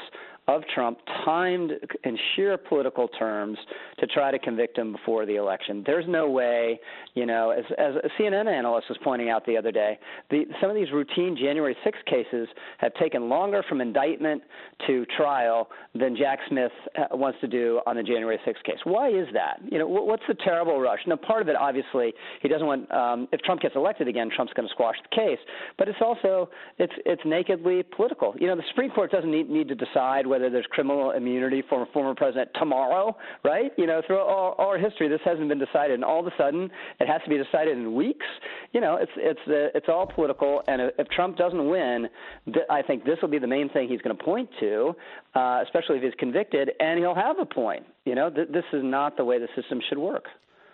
of 0.48 0.62
Trump 0.74 0.98
timed 1.24 1.72
in 2.04 2.18
sheer 2.34 2.56
political 2.56 3.06
terms 3.08 3.56
to 3.98 4.06
try 4.08 4.30
to 4.30 4.38
convict 4.38 4.76
him 4.76 4.92
before 4.92 5.24
the 5.24 5.36
election. 5.36 5.82
There's 5.86 6.06
no 6.08 6.28
way, 6.28 6.80
you 7.14 7.26
know, 7.26 7.50
as, 7.50 7.64
as 7.78 7.94
a 7.96 8.22
CNN 8.22 8.46
analyst 8.46 8.88
was 8.88 8.98
pointing 9.04 9.30
out 9.30 9.46
the 9.46 9.56
other 9.56 9.70
day, 9.70 9.98
the, 10.30 10.44
some 10.60 10.68
of 10.68 10.76
these 10.76 10.90
routine 10.92 11.36
January 11.36 11.76
6 11.84 11.98
cases 12.06 12.48
have 12.78 12.92
taken 12.94 13.28
longer 13.28 13.62
from 13.68 13.80
indictment 13.80 14.42
to 14.86 15.06
trial 15.16 15.68
than 15.94 16.16
Jack 16.16 16.40
Smith 16.48 16.72
uh, 16.98 17.16
wants 17.16 17.38
to 17.40 17.46
do 17.46 17.80
on 17.86 17.96
the 17.96 18.02
January 18.02 18.38
6 18.44 18.60
case. 18.64 18.78
Why 18.84 19.10
is 19.10 19.28
that? 19.34 19.60
You 19.70 19.78
know, 19.78 19.86
what's 19.86 20.24
the 20.26 20.34
terrible 20.34 20.80
rush? 20.80 21.00
Now, 21.06 21.16
part 21.16 21.42
of 21.42 21.48
it, 21.48 21.56
obviously, 21.56 22.12
he 22.40 22.48
doesn't 22.48 22.66
want. 22.66 22.90
Um, 22.90 23.28
if 23.32 23.40
Trump 23.42 23.60
gets 23.60 23.76
elected 23.76 24.08
again, 24.08 24.28
Trump's 24.34 24.52
going 24.54 24.66
to 24.66 24.72
squash 24.72 24.96
the 25.08 25.14
case. 25.14 25.38
But 25.78 25.88
it's 25.88 25.98
also 26.00 26.48
it's 26.78 26.92
it's 27.06 27.22
nakedly 27.24 27.82
political. 27.84 28.34
You 28.38 28.48
know, 28.48 28.56
the 28.56 28.62
Supreme 28.68 28.90
Court 28.90 29.10
doesn't 29.10 29.30
need, 29.30 29.48
need 29.48 29.68
to 29.68 29.74
decide 29.74 30.26
whether 30.32 30.48
there's 30.48 30.64
criminal 30.70 31.10
immunity 31.10 31.62
for 31.68 31.82
a 31.82 31.86
former 31.92 32.14
president 32.14 32.48
tomorrow, 32.58 33.14
right? 33.44 33.70
You 33.76 33.86
know, 33.86 34.00
through 34.06 34.18
all, 34.18 34.54
all 34.58 34.68
our 34.68 34.78
history, 34.78 35.06
this 35.06 35.20
hasn't 35.26 35.46
been 35.46 35.58
decided, 35.58 35.92
and 35.92 36.04
all 36.04 36.20
of 36.20 36.26
a 36.26 36.32
sudden, 36.38 36.70
it 37.00 37.06
has 37.06 37.20
to 37.24 37.28
be 37.28 37.36
decided 37.36 37.76
in 37.76 37.94
weeks. 37.94 38.24
You 38.72 38.80
know, 38.80 38.96
it's 38.96 39.12
it's 39.18 39.40
uh, 39.46 39.76
it's 39.78 39.90
all 39.90 40.06
political, 40.06 40.62
and 40.68 40.80
if 40.98 41.06
Trump 41.08 41.36
doesn't 41.36 41.68
win, 41.68 42.08
th- 42.46 42.64
I 42.70 42.80
think 42.80 43.04
this 43.04 43.18
will 43.20 43.28
be 43.28 43.38
the 43.38 43.46
main 43.46 43.68
thing 43.68 43.88
he's 43.90 44.00
going 44.00 44.16
to 44.16 44.24
point 44.24 44.48
to, 44.60 44.94
uh, 45.34 45.60
especially 45.64 45.98
if 45.98 46.02
he's 46.02 46.14
convicted, 46.18 46.70
and 46.80 46.98
he'll 46.98 47.14
have 47.14 47.38
a 47.38 47.44
point. 47.44 47.84
You 48.06 48.14
know, 48.14 48.30
th- 48.30 48.48
this 48.50 48.64
is 48.72 48.82
not 48.82 49.18
the 49.18 49.24
way 49.26 49.38
the 49.38 49.48
system 49.54 49.80
should 49.86 49.98
work. 49.98 50.24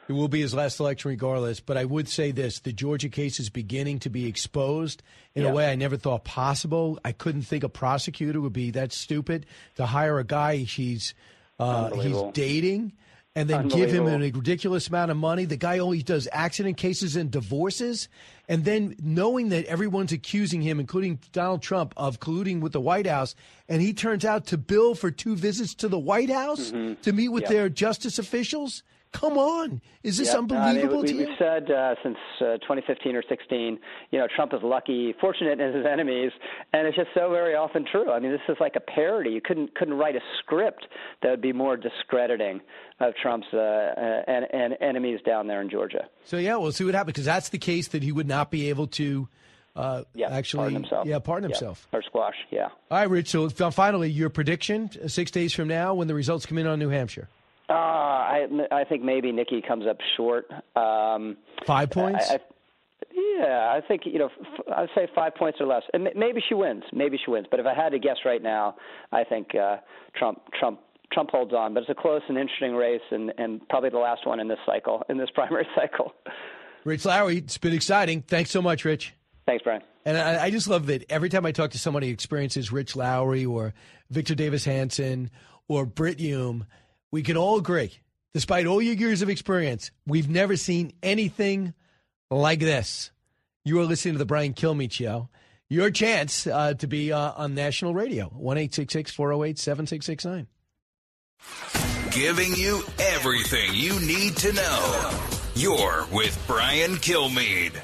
It 0.09 0.12
will 0.12 0.28
be 0.28 0.40
his 0.40 0.54
last 0.54 0.80
election 0.80 1.11
regardless. 1.11 1.61
But 1.61 1.76
I 1.76 1.84
would 1.84 2.09
say 2.09 2.30
this 2.30 2.61
the 2.61 2.72
Georgia 2.72 3.09
case 3.09 3.38
is 3.38 3.50
beginning 3.50 4.00
to 4.00 4.11
be 4.11 4.26
exposed 4.26 5.02
in 5.34 5.42
yeah. 5.42 5.50
a 5.50 5.54
way 5.54 5.70
I 5.70 5.74
never 5.74 5.96
thought 5.96 6.24
possible. 6.24 6.98
I 7.04 7.12
couldn't 7.12 7.42
think 7.42 7.62
a 7.62 7.68
prosecutor 7.68 8.40
would 8.40 8.52
be 8.52 8.70
that 8.72 8.92
stupid 8.92 9.46
to 9.76 9.86
hire 9.86 10.18
a 10.18 10.24
guy 10.24 10.56
he's, 10.56 11.14
uh, 11.59 11.90
he's 11.90 12.22
dating 12.32 12.92
and 13.38 13.48
then 13.48 13.68
give 13.68 13.92
him 13.92 14.09
a 14.09 14.18
ridiculous 14.18 14.88
amount 14.88 15.12
of 15.12 15.16
money. 15.16 15.44
The 15.44 15.56
guy 15.56 15.78
only 15.78 16.02
does 16.02 16.26
accident 16.32 16.76
cases 16.76 17.14
and 17.14 17.30
divorces. 17.30 18.09
And 18.48 18.64
then 18.64 18.96
knowing 19.00 19.50
that 19.50 19.66
everyone's 19.66 20.11
accusing 20.11 20.61
him, 20.61 20.80
including 20.80 21.20
Donald 21.30 21.62
Trump, 21.62 21.94
of 21.96 22.18
colluding 22.18 22.61
with 22.61 22.72
the 22.72 22.80
White 22.80 23.06
House, 23.06 23.36
and 23.68 23.80
he 23.80 23.92
turns 23.92 24.24
out 24.24 24.46
to 24.46 24.59
bill 24.59 24.96
for 24.96 25.12
two 25.12 25.36
visits 25.36 25.74
to 25.76 25.88
the 25.88 25.98
White 25.98 26.30
House 26.30 26.72
mm-hmm. 26.72 27.00
to 27.02 27.12
meet 27.12 27.28
with 27.28 27.42
yep. 27.42 27.50
their 27.52 27.68
justice 27.68 28.18
officials. 28.18 28.82
Come 29.18 29.36
on, 29.36 29.80
is 30.04 30.16
this 30.16 30.32
unbelievable 30.32 31.00
I 31.00 31.02
mean, 31.02 31.16
we, 31.16 31.24
have 31.24 31.38
said 31.38 31.70
uh, 31.72 31.96
since 32.04 32.16
uh, 32.40 32.58
2015 32.58 33.16
or 33.16 33.22
16, 33.28 33.78
you 34.12 34.18
know, 34.18 34.28
Trump 34.32 34.54
is 34.54 34.60
lucky, 34.62 35.12
fortunate 35.20 35.58
in 35.58 35.74
his 35.74 35.84
enemies, 35.84 36.30
and 36.72 36.86
it's 36.86 36.96
just 36.96 37.08
so 37.14 37.28
very 37.30 37.57
often 37.57 37.84
true. 37.84 38.12
I 38.12 38.20
mean, 38.20 38.30
this 38.30 38.40
is 38.49 38.57
like 38.61 38.76
a 38.76 38.80
parody. 38.80 39.30
You 39.30 39.40
couldn't 39.40 39.74
couldn't 39.74 39.95
write 39.95 40.14
a 40.14 40.20
script 40.38 40.86
that 41.22 41.30
would 41.30 41.40
be 41.40 41.53
more 41.53 41.76
discrediting 41.76 42.61
of 43.00 43.14
Trump's 43.20 43.49
uh, 43.53 43.57
uh 43.57 44.30
en- 44.30 44.45
en- 44.53 44.74
enemies 44.80 45.18
down 45.26 45.49
there 45.49 45.62
in 45.62 45.68
Georgia. 45.68 46.07
So 46.24 46.36
yeah, 46.36 46.54
we'll 46.54 46.70
see 46.70 46.84
what 46.84 46.95
happens 46.95 47.14
because 47.14 47.24
that's 47.24 47.49
the 47.49 47.58
case 47.58 47.88
that 47.88 48.04
he 48.04 48.12
would 48.12 48.28
not 48.28 48.53
be 48.53 48.68
able 48.68 48.86
to. 48.88 49.28
Uh, 49.74 50.04
yeah, 50.14 50.30
actually, 50.30 50.61
pardon 50.61 50.82
himself. 50.82 51.07
yeah, 51.08 51.18
pardon 51.18 51.50
himself. 51.50 51.88
Yeah, 51.92 51.99
or 51.99 52.03
squash, 52.03 52.36
yeah. 52.50 52.68
All 52.88 52.99
right, 52.99 53.11
Rich. 53.11 53.30
So 53.30 53.49
finally, 53.49 54.11
your 54.11 54.30
prediction 54.30 54.90
six 55.08 55.32
days 55.32 55.53
from 55.53 55.66
now 55.66 55.95
when 55.95 56.07
the 56.07 56.14
results 56.14 56.46
come 56.46 56.58
in 56.58 56.68
on 56.68 56.78
New 56.78 56.88
Hampshire. 56.88 57.28
Uh, 57.68 57.72
I 57.72 58.46
I 58.70 58.84
think 58.84 59.03
maybe 59.03 59.30
Nikki 59.32 59.62
comes 59.66 59.86
up 59.86 59.99
short. 60.16 60.46
Um, 60.74 61.36
Five 61.66 61.90
points. 61.90 62.30
I, 62.30 62.34
I, 62.34 62.38
yeah, 63.14 63.72
I 63.76 63.80
think 63.86 64.03
you 64.07 64.18
know. 64.18 64.30
I'd 64.74 64.88
say 64.95 65.08
five 65.14 65.34
points 65.34 65.61
or 65.61 65.66
less, 65.66 65.82
and 65.92 66.08
maybe 66.16 66.42
she 66.46 66.54
wins. 66.54 66.84
Maybe 66.92 67.18
she 67.22 67.30
wins. 67.30 67.46
But 67.50 67.61
if 67.61 67.66
I 67.66 67.74
had 67.74 67.90
to 67.90 67.99
guess 67.99 68.16
right 68.24 68.42
now, 68.42 68.76
I 69.12 69.24
think 69.24 69.54
uh, 69.54 69.78
Trump 70.16 70.40
Trump 70.58 70.80
Trump 71.12 71.30
holds 71.30 71.53
on, 71.53 71.74
but 71.74 71.80
it's 71.80 71.90
a 71.90 71.95
close 71.95 72.22
and 72.28 72.36
interesting 72.38 72.74
race, 72.74 73.00
and, 73.11 73.32
and 73.38 73.66
probably 73.68 73.90
the 73.90 73.99
last 73.99 74.26
one 74.26 74.40
in 74.40 74.49
this 74.49 74.58
cycle, 74.66 75.03
in 75.08 75.18
this 75.18 75.30
primary 75.34 75.66
cycle. 75.74 76.12
Rich 76.84 77.04
Lowry, 77.04 77.38
it's 77.38 77.58
been 77.58 77.74
exciting. 77.74 78.22
Thanks 78.22 78.50
so 78.50 78.62
much, 78.62 78.84
Rich. 78.84 79.14
Thanks, 79.46 79.64
Brian. 79.64 79.82
And 80.04 80.16
I, 80.16 80.45
I 80.45 80.50
just 80.50 80.68
love 80.68 80.86
that 80.86 81.04
every 81.11 81.28
time 81.28 81.46
I 81.46 81.53
talk 81.53 81.70
to 81.70 81.78
somebody 81.78 82.08
who 82.08 82.12
experiences 82.12 82.70
Rich 82.70 82.96
Lowry 82.96 83.45
or 83.45 83.74
Victor 84.11 84.34
Davis 84.34 84.64
Hanson 84.64 85.30
or 85.68 85.86
Brit 85.86 86.20
Hume, 86.20 86.66
we 87.11 87.22
can 87.22 87.37
all 87.37 87.59
agree, 87.59 87.93
despite 88.35 88.67
all 88.67 88.83
your 88.83 88.95
years 88.95 89.22
of 89.22 89.29
experience, 89.29 89.91
we've 90.07 90.29
never 90.29 90.57
seen 90.57 90.93
anything 91.03 91.75
like 92.30 92.61
this. 92.61 93.11
You 93.64 93.80
are 93.80 93.85
listening 93.85 94.14
to 94.14 94.18
the 94.18 94.26
Brian 94.26 94.55
Kilmeade 94.55 94.93
Show. 94.93 95.29
Your 95.71 95.91
chance 95.91 96.47
uh, 96.47 96.75
to 96.75 96.87
be 96.87 97.13
uh, 97.13 97.33
on 97.37 97.55
national 97.55 97.95
radio, 97.95 98.26
1 98.26 98.68
408 98.68 99.59
7669. 99.59 100.47
Giving 102.11 102.55
you 102.55 102.83
everything 102.99 103.75
you 103.75 104.01
need 104.01 104.37
to 104.39 104.53
know. 104.53 105.11
You're 105.55 106.07
with 106.11 106.43
Brian 106.47 106.93
Kilmeade. 106.93 107.80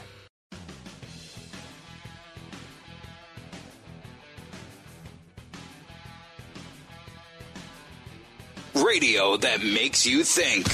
Radio 8.75 9.37
that 9.37 9.63
makes 9.63 10.05
you 10.05 10.25
think. 10.25 10.65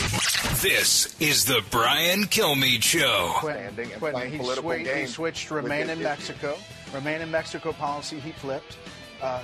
This 0.62 1.14
is 1.20 1.44
the 1.44 1.62
Brian 1.70 2.24
Kilmeade 2.24 2.82
Show. 2.82 3.32
Quentin, 3.36 3.90
Quentin, 3.98 4.30
he, 4.32 4.38
swi- 4.38 4.96
he 5.00 5.06
switched 5.06 5.50
remain 5.50 5.90
in 5.90 6.02
Mexico. 6.02 6.56
Remain 6.94 7.20
in 7.20 7.30
Mexico 7.30 7.72
policy, 7.72 8.18
he 8.18 8.32
flipped. 8.32 8.78
Uh, 9.22 9.42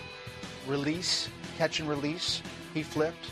release, 0.67 1.29
catch 1.59 1.81
and 1.81 1.89
release, 1.89 2.43
he 2.75 2.83
flipped. 2.83 3.31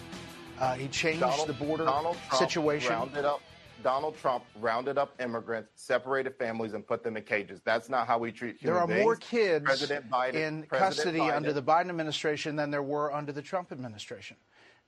Uh, 0.60 0.74
he 0.74 0.88
changed 0.88 1.20
Donald- 1.20 1.48
the 1.48 1.52
border 1.54 1.84
Donald 1.84 2.16
Trump 2.28 2.38
situation. 2.48 2.92
Rounded 2.92 3.24
up, 3.24 3.40
Donald 3.82 4.16
Trump 4.18 4.44
rounded 4.60 4.98
up 4.98 5.14
immigrants, 5.20 5.70
separated 5.74 6.36
families, 6.38 6.74
and 6.74 6.86
put 6.86 7.02
them 7.02 7.16
in 7.16 7.22
cages. 7.22 7.60
That's 7.64 7.88
not 7.88 8.06
how 8.06 8.18
we 8.18 8.30
treat 8.30 8.62
There 8.62 8.78
are 8.78 8.86
beings. 8.86 9.02
more 9.02 9.16
kids 9.16 9.64
President 9.64 10.08
Biden, 10.10 10.34
in 10.34 10.62
President 10.64 10.68
custody 10.68 11.18
Biden- 11.18 11.34
under 11.36 11.52
the 11.52 11.62
Biden 11.62 11.88
administration 11.88 12.56
than 12.56 12.70
there 12.70 12.82
were 12.82 13.12
under 13.12 13.32
the 13.32 13.42
Trump 13.42 13.72
administration. 13.72 14.36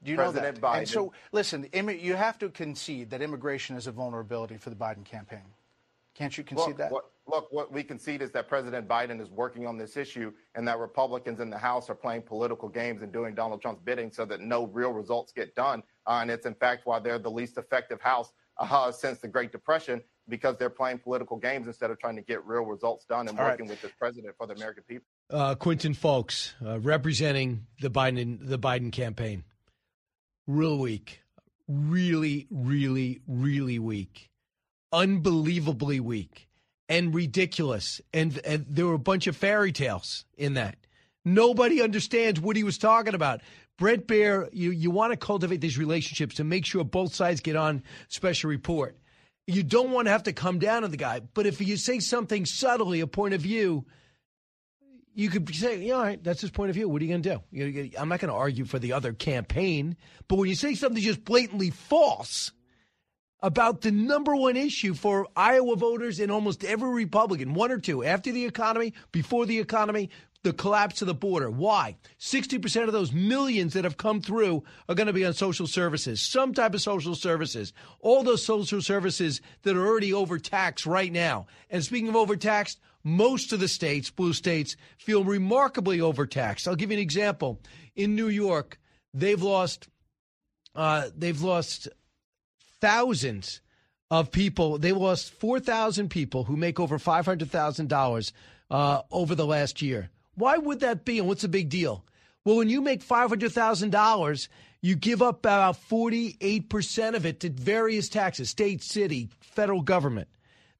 Do 0.03 0.11
you 0.11 0.17
President 0.17 0.63
know 0.63 0.73
that? 0.73 0.79
And 0.79 0.89
so, 0.89 1.13
listen, 1.33 1.69
immi- 1.73 2.01
you 2.01 2.15
have 2.15 2.39
to 2.39 2.49
concede 2.49 3.11
that 3.11 3.23
immigration 3.23 3.77
is 3.77 3.87
a 3.87 3.93
vulnerability 3.93 4.57
for 4.57 4.71
the 4.71 4.77
Biden 4.77 5.05
campaign. 5.05 5.43
Can't 6.15 6.37
you 6.37 6.45
concede 6.45 6.69
look, 6.69 6.77
that? 6.79 6.93
What, 6.93 7.11
look, 7.27 7.53
what 7.53 7.73
we 7.73 7.83
concede 7.83 8.23
is 8.23 8.31
that 8.33 8.49
President 8.49 8.89
Biden 8.89 9.21
is 9.21 9.31
working 9.31 9.67
on 9.67 9.77
this 9.77 9.97
issue 9.97 10.33
and 10.55 10.67
that 10.67 10.79
Republicans 10.79 11.41
in 11.41 11.51
the 11.51 11.59
House 11.59 11.91
are 11.91 11.95
playing 11.95 12.23
political 12.23 12.69
games 12.69 13.03
and 13.03 13.13
doing 13.13 13.35
Donald 13.35 13.61
Trump's 13.61 13.83
bidding 13.83 14.11
so 14.11 14.25
that 14.25 14.41
no 14.41 14.67
real 14.67 14.93
results 14.93 15.33
get 15.33 15.55
done. 15.55 15.83
Uh, 16.07 16.21
and 16.23 16.31
it's, 16.31 16.47
in 16.47 16.55
fact, 16.55 16.83
why 16.87 16.99
they're 16.99 17.19
the 17.19 17.31
least 17.31 17.59
effective 17.59 18.01
House 18.01 18.33
uh, 18.59 18.91
since 18.93 19.19
the 19.19 19.29
Great 19.29 19.53
Depression 19.53 20.03
because 20.29 20.57
they're 20.57 20.71
playing 20.71 20.99
political 20.99 21.37
games 21.37 21.67
instead 21.67 21.91
of 21.91 21.99
trying 21.99 22.17
to 22.17 22.23
get 22.23 22.45
real 22.47 22.65
results 22.65 23.05
done 23.05 23.29
and 23.29 23.39
All 23.39 23.45
right. 23.45 23.53
working 23.53 23.69
with 23.69 23.81
this 23.83 23.93
president 23.99 24.35
for 24.37 24.47
the 24.47 24.55
American 24.55 24.83
people. 24.89 25.07
uh, 25.31 25.55
Quentin 25.55 25.95
Fulks 25.95 26.53
uh, 26.65 26.81
representing 26.81 27.67
the 27.81 27.91
Biden 27.91 28.39
the 28.41 28.59
Biden 28.59 28.91
campaign. 28.91 29.45
Real 30.47 30.79
weak, 30.79 31.23
really, 31.69 32.47
really, 32.51 33.21
really 33.27 33.79
weak, 33.79 34.31
unbelievably 34.93 36.01
weak, 36.01 36.49
and 36.89 37.15
ridiculous. 37.15 38.01
And 38.15 38.39
and 38.45 38.67
there 38.69 38.87
were 38.87 38.95
a 38.95 38.99
bunch 38.99 39.27
of 39.27 39.37
fairy 39.37 39.73
tales 39.73 40.25
in 40.37 40.55
that. 40.55 40.77
Nobody 41.25 41.83
understands 41.83 42.41
what 42.41 42.55
he 42.57 42.63
was 42.63 42.79
talking 42.79 43.15
about. 43.15 43.41
Bret 43.79 44.07
Baier, 44.07 44.49
you 44.53 44.71
you 44.71 44.91
want 44.91 45.13
to 45.13 45.17
cultivate 45.17 45.61
these 45.61 45.79
relationships 45.79 46.37
to 46.37 46.45
make 46.45 46.65
sure 46.65 46.85
both 46.85 47.15
sides 47.15 47.41
get 47.41 47.57
on 47.57 47.83
special 48.09 48.49
report. 48.49 48.97
You 49.49 49.63
don't 49.63 49.91
want 49.91 50.07
to 50.07 50.13
have 50.13 50.25
to 50.25 50.33
come 50.33 50.59
down 50.59 50.85
on 50.85 50.91
the 50.91 50.97
guy, 50.97 51.21
but 51.35 51.47
if 51.47 51.61
you 51.61 51.77
say 51.77 51.99
something 51.99 52.47
subtly, 52.47 53.01
a 53.01 53.07
point 53.07 53.35
of 53.35 53.41
view, 53.41 53.85
you 55.17 55.31
could 55.31 55.53
say, 55.55 55.79
yeah, 55.83 55.95
all 55.95 56.03
right, 56.03 56.23
that's 56.23 56.43
his 56.43 56.51
point 56.51 56.69
of 56.69 56.77
view. 56.77 56.89
What 56.91 57.01
are 57.01 57.05
you 57.07 57.11
going 57.11 57.23
to 57.23 57.35
do? 57.37 57.43
You- 57.51 57.91
I'm 57.99 58.11
not 58.11 58.21
going 58.21 58.31
to 58.31 58.39
argue 58.39 58.67
for 58.67 58.79
the 58.79 58.93
other 58.93 59.15
campaign, 59.15 59.97
but 60.29 60.37
when 60.37 60.49
you 60.49 60.55
say 60.55 60.75
something 60.75 61.03
just 61.03 61.25
blatantly 61.25 61.71
false 61.71 62.53
about 63.41 63.81
the 63.81 63.91
number 63.91 64.37
one 64.37 64.57
issue 64.57 64.93
for 64.93 65.27
Iowa 65.35 65.77
voters 65.77 66.21
and 66.21 66.31
almost 66.31 66.65
every 66.65 66.91
Republican, 66.91 67.55
one 67.55 67.73
or 67.73 67.79
two, 67.79 68.05
after 68.05 68.31
the 68.31 68.45
economy, 68.45 68.93
before 69.11 69.47
the 69.47 69.59
economy, 69.59 70.11
the 70.43 70.53
collapse 70.53 71.01
of 71.01 71.07
the 71.07 71.15
border. 71.15 71.51
Why? 71.51 71.97
60% 72.21 72.85
of 72.87 72.93
those 72.93 73.13
millions 73.13 73.73
that 73.73 73.85
have 73.85 73.97
come 73.97 74.21
through 74.21 74.65
are 74.89 74.95
going 74.95 75.07
to 75.07 75.13
be 75.15 75.25
on 75.25 75.33
social 75.33 75.67
services, 75.67 76.21
some 76.21 76.53
type 76.53 76.75
of 76.75 76.83
social 76.83 77.15
services. 77.15 77.73
All 78.01 78.23
those 78.23 78.45
social 78.45 78.83
services 78.83 79.41
that 79.63 79.77
are 79.77 79.87
already 79.87 80.13
overtaxed 80.13 80.85
right 80.87 81.13
now. 81.13 81.47
And 81.71 81.83
speaking 81.83 82.09
of 82.09 82.17
overtaxed, 82.17 82.79
most 83.07 83.53
of 83.53 83.61
the 83.61 83.69
states, 83.69 84.11
blue 84.11 84.33
states, 84.33 84.77
feel 84.99 85.23
remarkably 85.23 86.01
overtaxed. 86.01 86.67
I'll 86.67 86.75
give 86.75 86.91
you 86.91 86.97
an 86.97 87.03
example. 87.03 87.61
In 87.95 88.17
New 88.17 88.27
York, 88.27 88.81
they've 89.15 89.41
lost 89.41 89.89
uh, 90.75 91.09
they've 91.17 91.41
lost 91.41 91.89
thousands 92.81 93.61
of 94.11 94.33
people. 94.33 94.79
They 94.79 94.91
lost 94.91 95.33
4,000 95.35 96.11
people 96.11 96.45
who 96.45 96.57
make 96.57 96.81
over 96.81 96.99
$500,000 96.99 98.33
uh, 98.71 99.03
over 99.13 99.35
the 99.37 99.47
last 99.47 99.81
year. 99.81 100.11
Why 100.35 100.59
would 100.59 100.81
that 100.81 101.05
be? 101.05 101.21
And 101.21 101.29
what's 101.29 101.43
the 101.43 101.49
big 101.49 101.69
deal? 101.69 102.05
Well, 102.45 102.57
when 102.57 102.69
you 102.69 102.81
make 102.81 103.07
$500,000, 103.07 104.49
you 104.83 104.97
give 104.97 105.23
up 105.23 105.39
about 105.39 105.77
48% 105.89 107.15
of 107.15 107.25
it 107.25 107.41
to 107.41 107.51
various 107.51 108.09
taxes, 108.09 108.51
state, 108.51 108.83
city, 108.83 109.31
federal 109.41 109.81
government. 109.81 110.29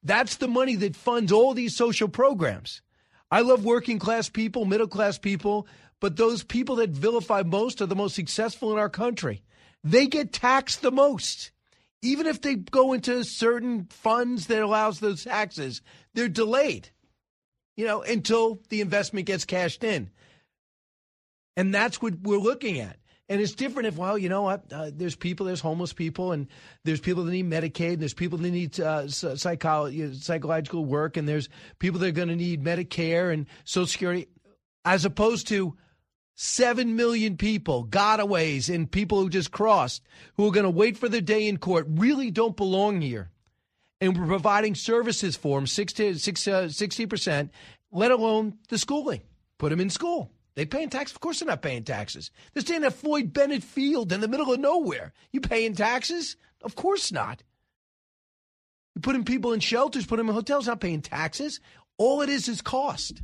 That's 0.07 0.37
the 0.37 0.47
money 0.47 0.77
that 0.77 0.95
funds 0.95 1.33
all 1.33 1.53
these 1.53 1.75
social 1.75 2.09
programs. 2.09 2.81
I 3.29 3.41
love 3.41 3.65
working 3.65 3.99
class 3.99 4.29
people, 4.29 4.65
middle 4.65 4.87
class 4.87 5.19
people, 5.19 5.67
but 6.01 6.17
those 6.17 6.45
people 6.45 6.77
that 6.77 6.91
vilify 6.91 7.43
most 7.43 7.81
are 7.81 7.87
the 7.87 7.97
most 7.97 8.15
successful 8.15 8.73
in 8.73 8.79
our 8.79 8.89
country. 8.89 9.43
They 9.83 10.07
get 10.07 10.33
taxed 10.33 10.81
the 10.83 10.93
most. 10.93 11.51
Even 12.03 12.27
if 12.27 12.41
they 12.41 12.55
go 12.55 12.93
into 12.93 13.25
certain 13.25 13.87
funds 13.91 14.47
that 14.47 14.63
allows 14.63 15.01
those 15.01 15.25
taxes, 15.25 15.83
they're 16.15 16.29
delayed, 16.29 16.91
you 17.77 17.85
know, 17.85 18.03
until 18.03 18.61
the 18.69 18.81
investment 18.81 19.27
gets 19.27 19.45
cashed 19.45 19.83
in. 19.83 20.11
And 21.57 21.75
that's 21.75 22.01
what 22.01 22.21
we're 22.23 22.39
looking 22.39 22.79
at. 22.79 22.97
And 23.29 23.41
it's 23.41 23.55
different 23.55 23.89
if, 23.89 23.97
well, 23.97 24.17
you 24.17 24.29
know 24.29 24.43
what, 24.43 24.73
uh, 24.73 24.91
there's 24.95 25.17
people, 25.17 25.47
there's 25.47 25.61
homeless 25.61 25.93
people, 25.93 26.31
and 26.31 26.47
there's 26.85 27.01
people 27.01 27.25
that 27.25 27.33
need 27.33 27.51
Medicaid, 27.51 27.95
and 27.95 28.01
there's 28.03 28.15
people 28.15 28.39
that 28.39 28.51
need 28.51 28.79
uh, 28.79 29.09
psychological 29.09 30.85
work, 30.85 31.17
and 31.17 31.29
there's 31.29 31.49
people 31.81 31.99
that 32.01 32.09
are 32.09 32.13
going 32.13 32.29
to 32.29 32.37
need 32.37 32.63
Medicare 32.63 33.33
and 33.33 33.47
Social 33.65 33.89
Security, 33.89 34.29
as 34.85 35.05
opposed 35.05 35.49
to 35.49 35.77
7 36.37 36.95
million 36.95 37.37
people, 37.37 37.85
gotaways, 37.87 38.73
and 38.73 38.91
people 38.91 39.21
who 39.21 39.29
just 39.29 39.51
crossed, 39.51 40.03
who 40.37 40.47
are 40.47 40.53
going 40.53 40.65
to 40.65 40.71
wait 40.71 40.97
for 40.97 41.09
their 41.09 41.21
day 41.21 41.49
in 41.49 41.57
court, 41.57 41.87
really 41.89 42.31
don't 42.31 42.57
belong 42.57 43.01
here. 43.01 43.31
And 44.01 44.17
we're 44.17 44.27
providing 44.27 44.75
services 44.75 45.35
for 45.35 45.59
them, 45.59 45.67
60, 45.67 46.13
60%, 46.13 47.51
let 47.91 48.11
alone 48.13 48.59
the 48.69 48.79
schooling. 48.79 49.23
Put 49.59 49.71
them 49.71 49.81
in 49.81 49.91
school. 49.91 50.31
They 50.57 50.65
paying 50.65 50.89
tax? 50.89 51.13
Of 51.13 51.21
course 51.21 51.39
they're 51.39 51.47
not 51.47 51.63
paying 51.63 51.85
taxes. 51.85 52.31
They're 52.53 52.63
staying 52.63 52.85
at 52.85 52.95
Floyd 52.95 53.33
Bennett 53.33 53.63
Field 53.63 54.11
in 54.11 54.21
the 54.21 54.29
middle 54.29 54.53
of 54.53 54.59
nowhere. 54.59 55.13
You 55.31 55.41
paying 55.43 55.75
taxes? 55.75 56.37
Of 56.63 56.75
course 56.75 57.13
not. 57.13 57.43
You 58.95 59.03
putting 59.03 59.25
people 59.25 59.53
in 59.53 59.61
shelters, 59.61 60.07
putting 60.07 60.25
them 60.25 60.31
in 60.31 60.35
hotels, 60.35 60.67
not 60.67 60.81
paying 60.81 61.03
taxes. 61.03 61.61
All 61.99 62.23
it 62.23 62.31
is 62.31 62.49
is 62.49 62.63
cost. 62.63 63.23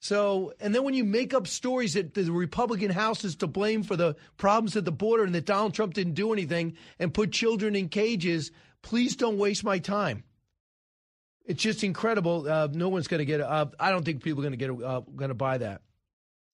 So, 0.00 0.54
and 0.58 0.74
then 0.74 0.84
when 0.84 0.94
you 0.94 1.04
make 1.04 1.34
up 1.34 1.46
stories 1.46 1.94
that 1.94 2.14
the 2.14 2.30
Republican 2.32 2.90
House 2.90 3.24
is 3.24 3.36
to 3.36 3.46
blame 3.46 3.82
for 3.82 3.96
the 3.96 4.16
problems 4.38 4.76
at 4.76 4.86
the 4.86 4.92
border 4.92 5.24
and 5.24 5.34
that 5.34 5.44
Donald 5.44 5.74
Trump 5.74 5.92
didn't 5.92 6.14
do 6.14 6.32
anything 6.32 6.76
and 6.98 7.12
put 7.12 7.32
children 7.32 7.76
in 7.76 7.88
cages, 7.88 8.52
please 8.80 9.16
don't 9.16 9.38
waste 9.38 9.64
my 9.64 9.78
time. 9.78 10.24
It's 11.48 11.62
just 11.62 11.82
incredible. 11.82 12.48
Uh, 12.48 12.68
no 12.70 12.90
one's 12.90 13.08
going 13.08 13.18
to 13.18 13.24
get. 13.24 13.40
Uh, 13.40 13.66
I 13.80 13.90
don't 13.90 14.04
think 14.04 14.22
people 14.22 14.40
are 14.40 14.48
going 14.48 14.58
to 14.58 14.58
get. 14.58 14.70
Uh, 14.70 15.00
going 15.00 15.30
to 15.30 15.34
buy 15.34 15.58
that. 15.58 15.80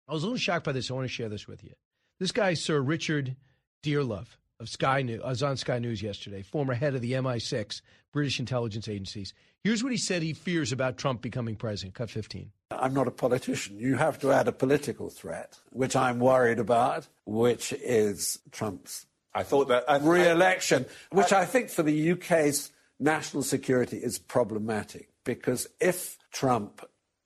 I 0.08 0.14
was 0.14 0.22
a 0.22 0.26
little 0.26 0.38
shocked 0.38 0.64
by 0.64 0.72
this. 0.72 0.90
I 0.90 0.94
want 0.94 1.04
to 1.04 1.12
share 1.12 1.28
this 1.28 1.48
with 1.48 1.64
you. 1.64 1.72
This 2.20 2.30
guy, 2.30 2.54
Sir 2.54 2.80
Richard 2.80 3.34
Dearlove 3.82 4.28
of 4.60 4.68
Sky 4.68 5.02
News, 5.02 5.20
was 5.22 5.42
on 5.42 5.56
Sky 5.56 5.80
News 5.80 6.00
yesterday, 6.00 6.42
former 6.42 6.74
head 6.74 6.94
of 6.94 7.00
the 7.00 7.12
MI6, 7.12 7.82
British 8.12 8.38
intelligence 8.38 8.86
agencies. 8.86 9.34
Here's 9.64 9.82
what 9.82 9.90
he 9.90 9.98
said 9.98 10.22
he 10.22 10.32
fears 10.32 10.70
about 10.70 10.96
Trump 10.96 11.22
becoming 11.22 11.56
president. 11.56 11.94
Cut 11.94 12.10
15. 12.10 12.52
I'm 12.70 12.94
not 12.94 13.08
a 13.08 13.10
politician. 13.10 13.78
You 13.78 13.96
have 13.96 14.20
to 14.20 14.30
add 14.30 14.46
a 14.46 14.52
political 14.52 15.10
threat, 15.10 15.58
which 15.70 15.96
I'm 15.96 16.20
worried 16.20 16.60
about, 16.60 17.08
which 17.24 17.72
is 17.72 18.38
Trump's 18.52 19.06
I 19.34 19.42
thought 19.42 19.68
that 19.68 19.84
I, 19.88 19.96
re-election, 19.96 20.86
which 21.10 21.32
I, 21.32 21.44
think 21.44 21.68
for 21.68 21.82
the 21.82 22.12
UK's 22.12 22.70
national 22.98 23.42
security 23.42 23.98
is 23.98 24.18
problematic 24.18 25.10
because 25.24 25.66
if 25.80 26.18
Trump, 26.32 26.84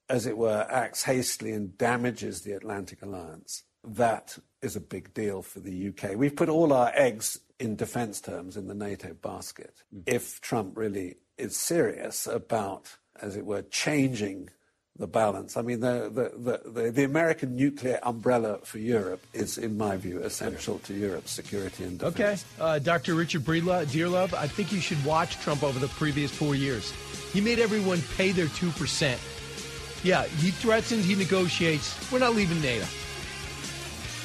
as 0.08 0.26
it 0.26 0.38
were, 0.38 0.66
acts 0.70 1.02
hastily 1.04 1.52
and 1.52 1.76
damages 1.76 2.42
the 2.42 2.52
Atlantic 2.52 3.02
alliance, 3.02 3.64
that 3.84 4.38
is 4.62 4.76
a 4.76 4.80
big 4.80 5.14
deal 5.14 5.42
for 5.42 5.60
the 5.60 5.88
UK. 5.88 6.16
We've 6.16 6.34
put 6.34 6.48
all 6.48 6.72
our 6.72 6.90
eggs 6.94 7.40
in 7.60 7.76
defense 7.76 8.20
terms 8.20 8.56
in 8.56 8.68
the 8.68 8.74
NATO 8.74 9.14
basket. 9.14 9.82
Mm. 9.94 10.02
If 10.06 10.40
Trump 10.40 10.76
really 10.76 11.16
is 11.36 11.56
serious 11.56 12.26
about, 12.26 12.96
as 13.20 13.36
it 13.36 13.44
were, 13.44 13.62
changing 13.62 14.50
the 14.98 15.06
balance. 15.06 15.56
I 15.56 15.62
mean, 15.62 15.80
the, 15.80 16.10
the, 16.12 16.60
the, 16.68 16.90
the, 16.90 17.04
American 17.04 17.54
nuclear 17.54 18.00
umbrella 18.02 18.58
for 18.64 18.78
Europe 18.78 19.24
is, 19.32 19.56
in 19.56 19.78
my 19.78 19.96
view, 19.96 20.20
essential 20.20 20.80
to 20.80 20.94
Europe's 20.94 21.30
security 21.30 21.84
and 21.84 21.98
defense. 22.00 22.44
Okay. 22.58 22.62
Uh, 22.62 22.78
Dr. 22.80 23.14
Richard 23.14 23.42
Breedlove, 23.42 23.86
Dearlove, 23.86 24.34
I 24.34 24.48
think 24.48 24.72
you 24.72 24.80
should 24.80 25.02
watch 25.04 25.38
Trump 25.38 25.62
over 25.62 25.78
the 25.78 25.88
previous 25.88 26.32
four 26.32 26.56
years. 26.56 26.92
He 27.32 27.40
made 27.40 27.60
everyone 27.60 28.00
pay 28.16 28.32
their 28.32 28.46
2%. 28.46 30.04
Yeah, 30.04 30.24
he 30.24 30.50
threatens, 30.50 31.04
he 31.04 31.14
negotiates. 31.14 32.10
We're 32.10 32.18
not 32.18 32.34
leaving 32.34 32.60
NATO. 32.60 32.86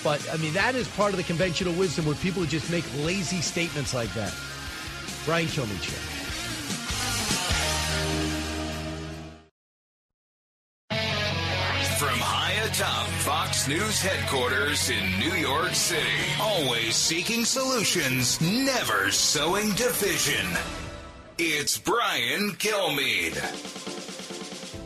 But, 0.04 0.28
I 0.34 0.38
mean, 0.38 0.54
that 0.54 0.74
is 0.76 0.88
part 0.90 1.12
of 1.12 1.18
the 1.18 1.24
conventional 1.24 1.74
wisdom 1.74 2.06
where 2.06 2.16
people 2.16 2.44
just 2.46 2.70
make 2.72 2.84
lazy 2.98 3.42
statements 3.42 3.94
like 3.94 4.12
that. 4.16 4.34
Brian 5.26 5.48
Kilmeade 5.48 6.23
Atop 12.74 13.06
Fox 13.06 13.68
News 13.68 14.02
headquarters 14.02 14.90
in 14.90 15.20
New 15.20 15.36
York 15.36 15.76
City, 15.76 16.08
always 16.42 16.96
seeking 16.96 17.46
solutions, 17.46 18.42
never 18.42 19.12
sowing 19.12 19.70
division. 19.74 20.48
It's 21.38 21.78
Brian 21.78 22.50
Kilmeade. 22.54 23.38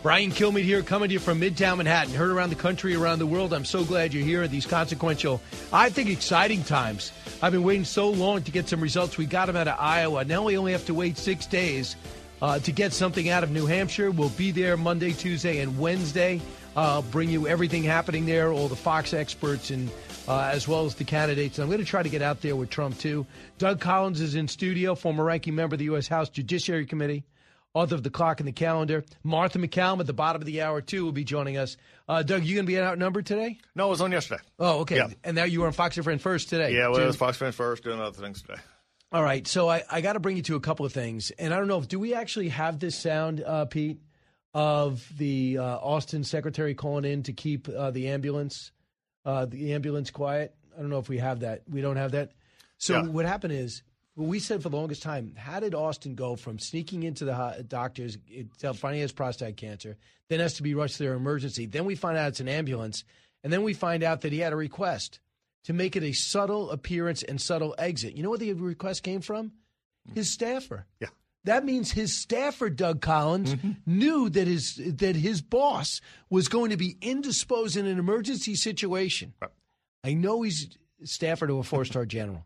Brian 0.04 0.32
Kilmeade 0.32 0.64
here, 0.64 0.82
coming 0.82 1.08
to 1.08 1.14
you 1.14 1.20
from 1.20 1.40
Midtown 1.40 1.78
Manhattan. 1.78 2.14
Heard 2.14 2.32
around 2.32 2.50
the 2.50 2.58
country, 2.58 2.94
around 2.94 3.20
the 3.20 3.26
world. 3.26 3.54
I'm 3.54 3.64
so 3.64 3.86
glad 3.86 4.14
you're 4.14 4.26
here 4.26 4.44
at 4.44 4.52
these 4.52 4.66
consequential, 4.66 5.40
I 5.72 5.90
think, 5.90 6.10
exciting 6.10 6.66
times. 6.66 7.14
I've 7.42 7.54
been 7.54 7.64
waiting 7.64 7.86
so 7.86 8.10
long 8.10 8.44
to 8.44 8.52
get 8.52 8.68
some 8.68 8.82
results. 8.82 9.18
We 9.18 9.28
got 9.28 9.46
them 9.46 9.56
out 9.56 9.70
of 9.70 9.78
Iowa. 9.80 10.26
Now 10.26 10.44
we 10.44 10.58
only 10.58 10.74
have 10.74 10.86
to 10.88 10.94
wait 10.94 11.18
six 11.18 11.46
days 11.46 11.96
uh, 12.42 12.60
to 12.60 12.72
get 12.74 12.92
something 12.92 13.30
out 13.30 13.46
of 13.46 13.52
New 13.52 13.66
Hampshire. 13.66 14.12
We'll 14.12 14.28
be 14.28 14.52
there 14.52 14.76
Monday, 14.76 15.14
Tuesday, 15.14 15.60
and 15.60 15.80
Wednesday. 15.80 16.42
Uh, 16.78 17.02
bring 17.02 17.28
you 17.28 17.48
everything 17.48 17.82
happening 17.82 18.28
there, 18.28 18.54
all 18.54 18.68
the 18.68 18.76
Fox 18.76 19.12
experts, 19.12 19.72
and 19.72 19.90
uh, 20.28 20.52
as 20.54 20.68
well 20.68 20.86
as 20.86 20.94
the 20.94 21.04
candidates. 21.04 21.58
And 21.58 21.64
I'm 21.64 21.70
going 21.70 21.84
to 21.84 21.90
try 21.90 22.04
to 22.04 22.10
get 22.10 22.22
out 22.22 22.42
there 22.42 22.56
with 22.56 22.70
Trump 22.70 23.00
too. 23.00 23.26
Doug 23.58 23.82
Collins 23.82 24.22
is 24.22 24.36
in 24.36 24.48
studio, 24.48 24.94
former 24.94 25.24
ranking 25.24 25.56
member 25.56 25.74
of 25.74 25.80
the 25.80 25.86
U.S. 25.86 26.08
House 26.08 26.30
Judiciary 26.30 26.86
Committee, 26.86 27.24
author 27.74 27.96
of 27.96 28.04
The 28.04 28.12
Clock 28.12 28.42
and 28.42 28.48
the 28.48 28.52
Calendar. 28.52 29.04
Martha 29.24 29.58
MacCallum 29.58 30.02
at 30.02 30.06
the 30.06 30.14
bottom 30.14 30.40
of 30.40 30.46
the 30.46 30.62
hour 30.62 30.80
too 30.82 31.04
will 31.04 31.12
be 31.12 31.24
joining 31.24 31.58
us. 31.58 31.78
Uh, 32.08 32.22
Doug, 32.22 32.44
you 32.44 32.54
going 32.54 32.68
to 32.68 32.72
be 32.72 32.80
outnumbered 32.80 33.26
today? 33.26 33.58
No, 33.74 33.88
it 33.88 33.90
was 33.90 34.02
on 34.02 34.12
yesterday. 34.12 34.44
Oh, 34.60 34.82
okay. 34.82 34.98
Yeah. 34.98 35.08
And 35.24 35.36
now 35.36 35.46
you 35.46 35.62
were 35.62 35.66
on 35.68 35.74
Fox 35.74 35.98
and 35.98 36.04
Friends 36.04 36.22
first 36.22 36.50
today. 36.50 36.76
Yeah, 36.76 36.90
well, 36.90 36.98
too. 36.98 37.06
it 37.06 37.08
was 37.08 37.16
Fox 37.16 37.38
Friends 37.38 37.56
first, 37.56 37.84
doing 37.84 38.00
other 38.00 38.22
things 38.22 38.44
today. 38.44 38.62
All 39.12 39.24
right, 39.24 39.48
so 39.48 39.70
I, 39.70 39.84
I 39.90 40.02
got 40.02 40.14
to 40.14 40.20
bring 40.20 40.36
you 40.36 40.44
to 40.44 40.58
a 40.58 40.60
couple 40.60 40.86
of 40.86 40.92
things, 40.92 41.32
and 41.32 41.54
I 41.54 41.58
don't 41.58 41.70
know 41.70 41.80
if 41.80 41.88
do 41.88 41.98
we 41.98 42.14
actually 42.14 42.50
have 42.50 42.78
this 42.78 42.96
sound, 42.96 43.42
uh, 43.42 43.64
Pete? 43.66 44.00
Of 44.54 45.08
the 45.18 45.58
uh, 45.58 45.64
Austin 45.64 46.24
secretary 46.24 46.74
calling 46.74 47.06
in 47.06 47.24
to 47.24 47.34
keep 47.34 47.68
uh, 47.70 47.92
the 47.92 48.08
ambulance, 48.10 48.72
uh, 49.26 49.46
the 49.46 49.74
ambulance 49.74 50.10
quiet. 50.12 50.54
I 50.76 50.82
don't 50.82 50.90
know 50.90 51.00
if 51.00 51.10
we 51.10 51.18
have 51.20 51.42
that. 51.42 51.64
We 51.70 51.82
don't 51.82 51.98
have 51.98 52.12
that. 52.12 52.32
So 52.78 52.94
Yeah. 52.96 53.02
what 53.08 53.26
happened 53.26 53.54
is, 53.54 53.84
well, 54.16 54.28
we 54.28 54.40
said 54.40 54.64
for 54.64 54.70
the 54.70 54.78
longest 54.78 55.04
time, 55.04 55.34
how 55.38 55.60
did 55.60 55.76
Austin 55.76 56.16
go 56.16 56.36
from 56.36 56.58
sneaking 56.60 57.04
into 57.04 57.26
the 57.26 57.66
doctors, 57.68 58.18
it, 58.28 58.48
finding 58.76 58.96
he 58.96 59.02
has 59.02 59.12
prostate 59.12 59.58
cancer, 59.58 59.98
then 60.30 60.40
has 60.40 60.56
to 60.56 60.64
be 60.64 60.74
rushed 60.74 60.98
to 60.98 61.04
their 61.04 61.14
emergency, 61.14 61.66
then 61.66 61.86
we 61.86 61.96
find 61.96 62.18
out 62.18 62.30
it's 62.30 62.40
an 62.40 62.48
ambulance, 62.48 63.04
and 63.44 63.54
then 63.54 63.64
we 63.64 63.74
find 63.74 64.04
out 64.04 64.22
that 64.22 64.32
he 64.32 64.40
had 64.40 64.54
a 64.54 64.58
request 64.58 65.20
to 65.66 65.74
make 65.74 65.96
it 65.96 66.04
a 66.04 66.14
subtle 66.14 66.72
appearance 66.72 67.22
and 67.24 67.40
subtle 67.42 67.76
exit. 67.78 68.16
You 68.16 68.24
know 68.24 68.30
where 68.30 68.40
the 68.40 68.54
request 68.54 69.04
came 69.04 69.22
from? 69.22 69.52
His 70.16 70.32
staffer. 70.32 70.86
Yeah. 71.00 71.10
That 71.48 71.64
means 71.64 71.92
his 71.94 72.14
staffer, 72.14 72.70
Doug 72.70 73.00
Collins, 73.00 73.56
mm-hmm. 73.56 73.72
knew 73.86 74.30
that 74.30 74.48
his 74.48 74.76
that 74.98 75.16
his 75.16 75.42
boss 75.42 76.02
was 76.30 76.50
going 76.50 76.72
to 76.72 76.78
be 76.78 76.98
indisposed 77.02 77.78
in 77.78 77.86
an 77.86 77.98
emergency 77.98 78.56
situation. 78.56 79.34
I 80.04 80.14
know 80.14 80.42
he's 80.42 80.78
staffer 81.06 81.48
to 81.48 81.60
a 81.60 81.64
four 81.64 81.86
star 81.86 82.06
general, 82.18 82.46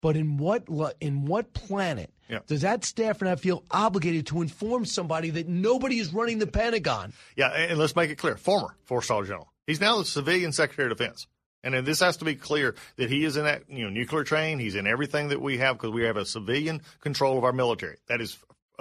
but 0.00 0.16
in 0.16 0.38
what 0.38 0.64
in 1.00 1.26
what 1.26 1.52
planet 1.52 2.10
Yeah. 2.30 2.38
does 2.46 2.62
that 2.62 2.86
staffer 2.86 3.26
not 3.26 3.38
feel 3.38 3.64
obligated 3.70 4.26
to 4.28 4.40
inform 4.40 4.86
somebody 4.86 5.28
that 5.30 5.46
nobody 5.46 5.98
is 5.98 6.14
running 6.14 6.38
the 6.38 6.46
Pentagon? 6.46 7.12
Yeah, 7.36 7.48
and 7.48 7.78
let's 7.78 7.94
make 7.94 8.10
it 8.10 8.16
clear 8.16 8.36
former 8.36 8.76
four 8.84 9.02
star 9.02 9.24
general. 9.24 9.52
He's 9.66 9.80
now 9.80 9.98
the 9.98 10.06
civilian 10.06 10.52
secretary 10.52 10.90
of 10.90 10.96
defense. 10.96 11.26
And 11.64 11.86
this 11.86 12.00
has 12.00 12.16
to 12.18 12.24
be 12.24 12.34
clear 12.34 12.74
that 12.96 13.08
he 13.08 13.24
is 13.24 13.36
in 13.36 13.44
that 13.44 13.64
you 13.68 13.84
know 13.84 13.90
nuclear 13.90 14.24
train. 14.24 14.58
He's 14.58 14.74
in 14.74 14.86
everything 14.86 15.28
that 15.28 15.40
we 15.40 15.58
have 15.58 15.76
because 15.76 15.90
we 15.90 16.04
have 16.04 16.16
a 16.16 16.24
civilian 16.24 16.82
control 17.00 17.38
of 17.38 17.44
our 17.44 17.52
military. 17.52 17.98
That 18.08 18.20
is 18.20 18.36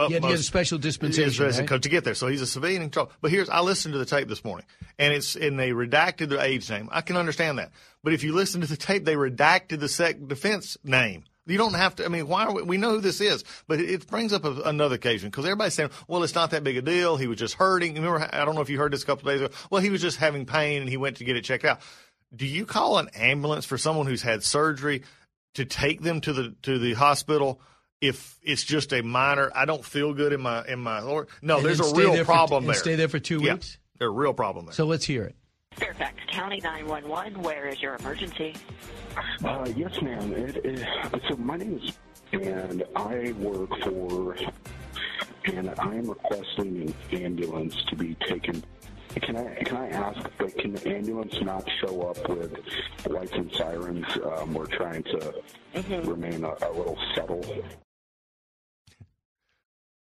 He 0.07 0.13
had 0.13 0.23
to 0.23 0.29
get 0.29 0.39
a 0.39 0.43
special 0.43 0.77
dispensation, 0.79 1.45
right? 1.45 1.81
to 1.83 1.89
get 1.89 2.03
there. 2.03 2.15
So 2.15 2.27
he's 2.27 2.41
a 2.41 2.47
civilian 2.47 2.81
in 2.81 2.89
control. 2.89 3.11
But 3.21 3.31
here's 3.31 3.49
I 3.49 3.59
listened 3.61 3.93
to 3.93 3.99
the 3.99 4.05
tape 4.05 4.27
this 4.27 4.43
morning, 4.43 4.65
and 4.97 5.13
it's 5.13 5.35
and 5.35 5.59
they 5.59 5.71
redacted 5.71 6.29
the 6.29 6.41
age 6.41 6.69
name. 6.69 6.89
I 6.91 7.01
can 7.01 7.17
understand 7.17 7.59
that. 7.59 7.71
But 8.03 8.13
if 8.13 8.23
you 8.23 8.33
listen 8.33 8.61
to 8.61 8.67
the 8.67 8.77
tape, 8.77 9.05
they 9.05 9.15
redacted 9.15 9.79
the 9.79 9.89
sec 9.89 10.27
defense 10.27 10.77
name. 10.83 11.25
You 11.47 11.57
don't 11.57 11.73
have 11.73 11.95
to. 11.95 12.05
I 12.05 12.07
mean, 12.07 12.27
why 12.27 12.45
are 12.45 12.53
we, 12.53 12.61
we 12.61 12.77
know 12.77 12.91
who 12.91 13.01
this 13.01 13.19
is? 13.19 13.43
But 13.67 13.79
it, 13.79 14.07
brings 14.07 14.31
up 14.31 14.45
a, 14.45 14.61
another 14.61 14.95
occasion 14.95 15.29
because 15.29 15.45
everybody's 15.45 15.73
saying, 15.73 15.89
"Well, 16.07 16.23
it's 16.23 16.35
not 16.35 16.51
that 16.51 16.63
big 16.63 16.77
a 16.77 16.81
deal. 16.81 17.17
He 17.17 17.27
was 17.27 17.39
just 17.39 17.55
hurting." 17.55 17.95
Remember, 17.95 18.27
I 18.31 18.45
don't 18.45 18.55
know 18.55 18.61
if 18.61 18.69
you 18.69 18.77
heard 18.77 18.93
this 18.93 19.03
a 19.03 19.05
couple 19.05 19.27
of 19.27 19.35
days 19.35 19.41
ago. 19.41 19.53
Well, 19.69 19.81
he 19.81 19.89
was 19.89 20.01
just 20.01 20.17
having 20.17 20.45
pain 20.45 20.81
and 20.81 20.89
he 20.89 20.97
went 20.97 21.17
to 21.17 21.23
get 21.23 21.35
it 21.35 21.43
checked 21.43 21.65
out. 21.65 21.81
Do 22.35 22.45
you 22.45 22.65
call 22.65 22.97
an 22.97 23.09
ambulance 23.09 23.65
for 23.65 23.77
someone 23.77 24.07
who's 24.07 24.21
had 24.21 24.43
surgery 24.43 25.03
to 25.55 25.65
take 25.65 26.01
them 26.01 26.21
to 26.21 26.33
the 26.33 26.55
to 26.63 26.79
the 26.79 26.93
hospital? 26.93 27.59
If 27.99 28.39
it's 28.41 28.63
just 28.63 28.93
a 28.93 29.03
minor, 29.03 29.51
I 29.53 29.65
don't 29.65 29.85
feel 29.85 30.13
good 30.13 30.33
in 30.33 30.41
my 30.41 30.65
in 30.65 30.79
my 30.79 31.01
Lord. 31.01 31.27
No, 31.41 31.57
And 31.57 31.65
there's 31.65 31.79
a 31.79 31.93
real 31.95 32.13
there 32.13 32.25
problem 32.25 32.63
and 32.63 32.69
there. 32.73 32.79
stay 32.79 32.95
there 32.95 33.09
for 33.09 33.19
two 33.19 33.41
Yeah, 33.43 33.53
weeks? 33.53 33.77
There's 33.99 34.09
a 34.09 34.11
real 34.11 34.33
problem 34.33 34.65
there. 34.65 34.73
So 34.73 34.85
let's 34.85 35.05
hear 35.05 35.23
it. 35.25 35.35
Fairfax 35.75 36.15
County 36.31 36.59
911, 36.61 37.41
where 37.43 37.67
is 37.67 37.81
your 37.81 37.95
emergency? 37.95 38.55
Uh, 39.43 39.67
yes, 39.75 40.01
ma'am. 40.01 40.33
It, 40.33 40.57
it, 40.65 40.85
so 41.29 41.35
my 41.37 41.57
name 41.57 41.79
is, 41.81 41.97
and 42.33 42.83
I 42.95 43.33
work 43.37 43.69
for, 43.83 44.35
and 45.45 45.69
I 45.79 45.95
am 45.95 46.09
requesting 46.09 46.93
an 47.11 47.23
ambulance 47.23 47.75
to 47.89 47.95
be 47.95 48.15
taken. 48.27 48.63
Can 49.21 49.35
I 49.35 49.55
can 49.63 49.77
I 49.77 49.89
ask, 49.89 50.29
but 50.37 50.57
can 50.57 50.73
the 50.73 50.89
ambulance 50.89 51.35
not 51.41 51.67
show 51.81 52.01
up 52.09 52.29
with 52.29 52.57
lights 53.09 53.31
and 53.33 53.51
sirens? 53.53 54.05
Um, 54.37 54.53
we're 54.53 54.65
trying 54.67 55.03
to 55.03 55.33
remain 56.03 56.43
a, 56.43 56.49
a 56.61 56.71
little 56.71 56.97
subtle. 57.15 57.43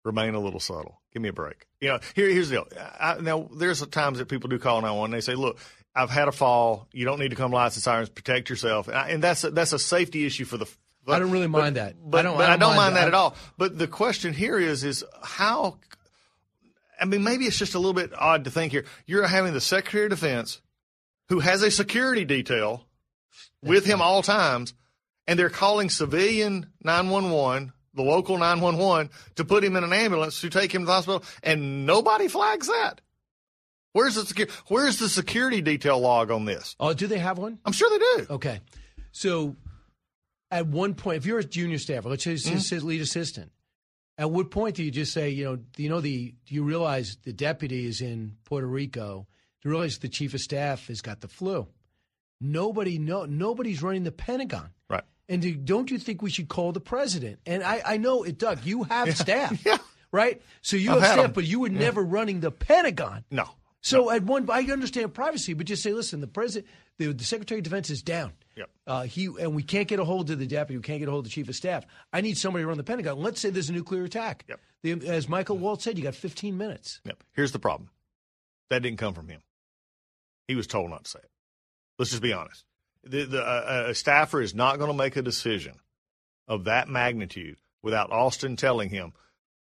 remain 0.04 0.34
a 0.34 0.40
little 0.40 0.60
subtle. 0.60 1.00
Give 1.12 1.22
me 1.22 1.28
a 1.28 1.32
break. 1.32 1.66
You 1.80 1.88
know, 1.88 1.98
here, 2.14 2.28
here's 2.28 2.48
the 2.48 2.56
deal. 2.56 2.66
I, 2.98 3.16
now, 3.20 3.48
there's 3.54 3.84
times 3.88 4.18
that 4.18 4.28
people 4.28 4.48
do 4.48 4.58
call 4.58 4.76
911 4.80 5.12
and 5.12 5.14
they 5.14 5.24
say, 5.24 5.34
look, 5.34 5.58
I've 5.94 6.10
had 6.10 6.28
a 6.28 6.32
fall. 6.32 6.88
You 6.92 7.04
don't 7.04 7.18
need 7.20 7.30
to 7.30 7.36
come 7.36 7.52
lights 7.52 7.76
and 7.76 7.82
sirens. 7.82 8.08
Protect 8.08 8.48
yourself. 8.50 8.88
And, 8.88 8.96
I, 8.96 9.08
and 9.10 9.22
that's 9.22 9.44
a, 9.44 9.50
that's 9.50 9.72
a 9.72 9.78
safety 9.78 10.24
issue 10.26 10.44
for 10.44 10.56
the. 10.56 10.66
I 11.06 11.18
don't 11.18 11.30
really 11.30 11.48
but- 11.48 11.58
mind 11.58 11.76
that. 11.76 11.94
But, 12.02 12.20
I 12.20 12.22
don't- 12.22 12.36
but 12.38 12.50
I 12.50 12.56
don't 12.56 12.68
mind 12.70 12.76
mind 12.76 12.96
that 12.96 13.00
that. 13.02 13.08
at 13.08 13.14
all. 13.14 13.36
But 13.58 13.78
the 13.78 13.86
question 13.88 14.32
here 14.32 14.58
is, 14.58 14.84
is 14.84 15.04
how. 15.22 15.78
I 17.02 17.04
mean, 17.04 17.24
maybe 17.24 17.44
it's 17.46 17.58
just 17.58 17.74
a 17.74 17.78
little 17.78 17.92
bit 17.94 18.12
odd 18.16 18.44
to 18.44 18.50
think 18.50 18.72
here. 18.72 18.84
You're 19.06 19.26
having 19.26 19.52
the 19.52 19.60
Secretary 19.60 20.04
of 20.04 20.10
Defense, 20.10 20.60
who 21.28 21.40
has 21.40 21.62
a 21.62 21.70
security 21.70 22.24
detail 22.24 22.86
with 23.62 23.84
him 23.84 24.00
all 24.00 24.22
times, 24.22 24.72
and 25.26 25.38
they're 25.38 25.50
calling 25.50 25.88
civilian 25.90 26.66
911, 26.84 27.72
the 27.94 28.02
local 28.02 28.38
911, 28.38 29.10
to 29.36 29.44
put 29.44 29.64
him 29.64 29.76
in 29.76 29.84
an 29.84 29.92
ambulance 29.92 30.40
to 30.40 30.48
take 30.50 30.72
him 30.74 30.82
to 30.82 30.86
the 30.86 30.92
hospital, 30.92 31.24
and 31.42 31.84
nobody 31.86 32.28
flags 32.28 32.68
that. 32.68 33.00
Where's 33.92 34.14
the 34.14 34.22
secu- 34.22 34.50
Where's 34.68 34.98
the 34.98 35.08
security 35.08 35.60
detail 35.60 35.98
log 36.00 36.30
on 36.30 36.44
this? 36.46 36.76
Oh, 36.80 36.94
do 36.94 37.06
they 37.06 37.18
have 37.18 37.36
one? 37.36 37.58
I'm 37.64 37.72
sure 37.72 37.90
they 37.90 37.98
do. 38.22 38.26
Okay. 38.34 38.60
So 39.10 39.56
at 40.50 40.66
one 40.66 40.94
point, 40.94 41.18
if 41.18 41.26
you're 41.26 41.40
a 41.40 41.44
junior 41.44 41.78
staffer, 41.78 42.08
let's 42.08 42.24
say 42.24 42.34
Mm-hmm. 42.34 42.86
lead 42.86 43.00
assistant, 43.02 43.52
at 44.18 44.30
what 44.30 44.50
point 44.50 44.76
do 44.76 44.82
you 44.84 44.90
just 44.90 45.12
say, 45.12 45.30
you 45.30 45.44
know, 45.44 45.56
do 45.56 45.82
you 45.82 45.88
know 45.88 46.00
the, 46.00 46.34
do 46.46 46.54
you 46.54 46.62
realize 46.62 47.16
the 47.24 47.32
deputy 47.32 47.86
is 47.86 48.00
in 48.00 48.36
Puerto 48.44 48.66
Rico? 48.66 49.26
Do 49.62 49.68
you 49.68 49.72
realize 49.72 49.98
the 49.98 50.08
chief 50.08 50.34
of 50.34 50.40
staff 50.40 50.88
has 50.88 51.00
got 51.00 51.20
the 51.20 51.28
flu? 51.28 51.66
Nobody 52.40 52.98
know, 52.98 53.24
nobody's 53.24 53.82
running 53.82 54.02
the 54.04 54.12
Pentagon. 54.12 54.70
Right. 54.90 55.04
And 55.28 55.40
do, 55.42 55.54
don't 55.54 55.90
you 55.90 55.98
think 55.98 56.20
we 56.22 56.30
should 56.30 56.48
call 56.48 56.72
the 56.72 56.80
president? 56.80 57.38
And 57.46 57.62
I, 57.62 57.80
I 57.84 57.96
know 57.96 58.24
it, 58.24 58.38
Doug, 58.38 58.64
you 58.64 58.82
have 58.84 59.16
staff, 59.16 59.60
yeah. 59.66 59.78
right? 60.10 60.42
So 60.60 60.76
you 60.76 60.90
I've 60.92 61.02
have 61.02 61.12
staff, 61.12 61.24
'em. 61.26 61.32
but 61.32 61.44
you 61.44 61.60
were 61.60 61.68
Yeah. 61.70 61.78
never 61.78 62.02
running 62.02 62.40
the 62.40 62.50
Pentagon. 62.50 63.24
No. 63.30 63.48
So 63.80 64.10
at 64.10 64.24
one, 64.24 64.48
I 64.50 64.62
understand 64.70 65.14
privacy, 65.14 65.54
but 65.54 65.66
just 65.66 65.82
say, 65.82 65.92
listen, 65.92 66.20
the 66.20 66.26
president, 66.28 66.70
the, 66.98 67.12
the 67.12 67.24
Secretary 67.24 67.58
of 67.60 67.64
Defense 67.64 67.90
is 67.90 68.02
down. 68.02 68.32
Yep. 68.56 68.70
Uh, 68.86 69.02
he 69.04 69.26
and 69.40 69.54
we 69.54 69.62
can't 69.62 69.88
get 69.88 69.98
a 69.98 70.04
hold 70.04 70.30
of 70.30 70.38
the 70.38 70.46
deputy. 70.46 70.76
We 70.76 70.82
can't 70.82 70.98
get 70.98 71.08
a 71.08 71.10
hold 71.10 71.26
of 71.26 71.30
the 71.30 71.34
chief 71.34 71.48
of 71.48 71.56
staff. 71.56 71.86
I 72.12 72.20
need 72.20 72.36
somebody 72.36 72.64
to 72.64 72.68
run 72.68 72.76
the 72.76 72.84
Pentagon. 72.84 73.18
Let's 73.18 73.40
say 73.40 73.50
there's 73.50 73.70
a 73.70 73.72
nuclear 73.72 74.04
attack. 74.04 74.44
Yep. 74.48 74.60
The, 74.82 75.08
as 75.08 75.28
Michael 75.28 75.58
Waltz 75.58 75.84
said, 75.84 75.96
you 75.96 76.04
got 76.04 76.14
15 76.14 76.56
minutes. 76.56 77.00
Yep. 77.04 77.22
Here's 77.32 77.52
the 77.52 77.58
problem. 77.58 77.90
That 78.68 78.82
didn't 78.82 78.98
come 78.98 79.14
from 79.14 79.28
him. 79.28 79.40
He 80.48 80.54
was 80.54 80.66
told 80.66 80.90
not 80.90 81.04
to 81.04 81.10
say 81.10 81.20
it. 81.22 81.30
Let's 81.98 82.10
just 82.10 82.22
be 82.22 82.32
honest. 82.32 82.64
The, 83.04 83.24
the, 83.24 83.42
uh, 83.42 83.84
a 83.88 83.94
staffer 83.94 84.40
is 84.40 84.54
not 84.54 84.78
going 84.78 84.90
to 84.90 84.96
make 84.96 85.16
a 85.16 85.22
decision 85.22 85.74
of 86.48 86.64
that 86.64 86.88
magnitude 86.88 87.58
without 87.82 88.12
Austin 88.12 88.56
telling 88.56 88.90
him. 88.90 89.12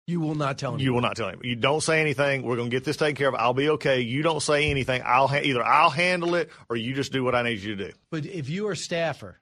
You 0.06 0.20
will 0.20 0.36
not 0.36 0.56
tell 0.56 0.72
him. 0.74 0.80
You 0.80 0.92
will 0.94 1.00
not 1.00 1.16
tell 1.16 1.28
him. 1.28 1.40
You 1.42 1.56
don't 1.56 1.82
say 1.82 2.00
anything. 2.00 2.42
We're 2.42 2.54
going 2.54 2.70
to 2.70 2.76
get 2.76 2.84
this 2.84 2.96
taken 2.96 3.16
care 3.16 3.28
of. 3.28 3.34
I'll 3.34 3.54
be 3.54 3.70
okay. 3.70 4.00
You 4.02 4.22
don't 4.22 4.40
say 4.40 4.70
anything. 4.70 5.02
I'll 5.04 5.26
ha- 5.26 5.40
either 5.42 5.64
I'll 5.64 5.90
handle 5.90 6.36
it 6.36 6.50
or 6.68 6.76
you 6.76 6.94
just 6.94 7.12
do 7.12 7.24
what 7.24 7.34
I 7.34 7.42
need 7.42 7.58
you 7.58 7.74
to 7.74 7.88
do. 7.88 7.92
But 8.10 8.24
if 8.24 8.48
you 8.48 8.68
are 8.68 8.72
a 8.72 8.76
staffer, 8.76 9.40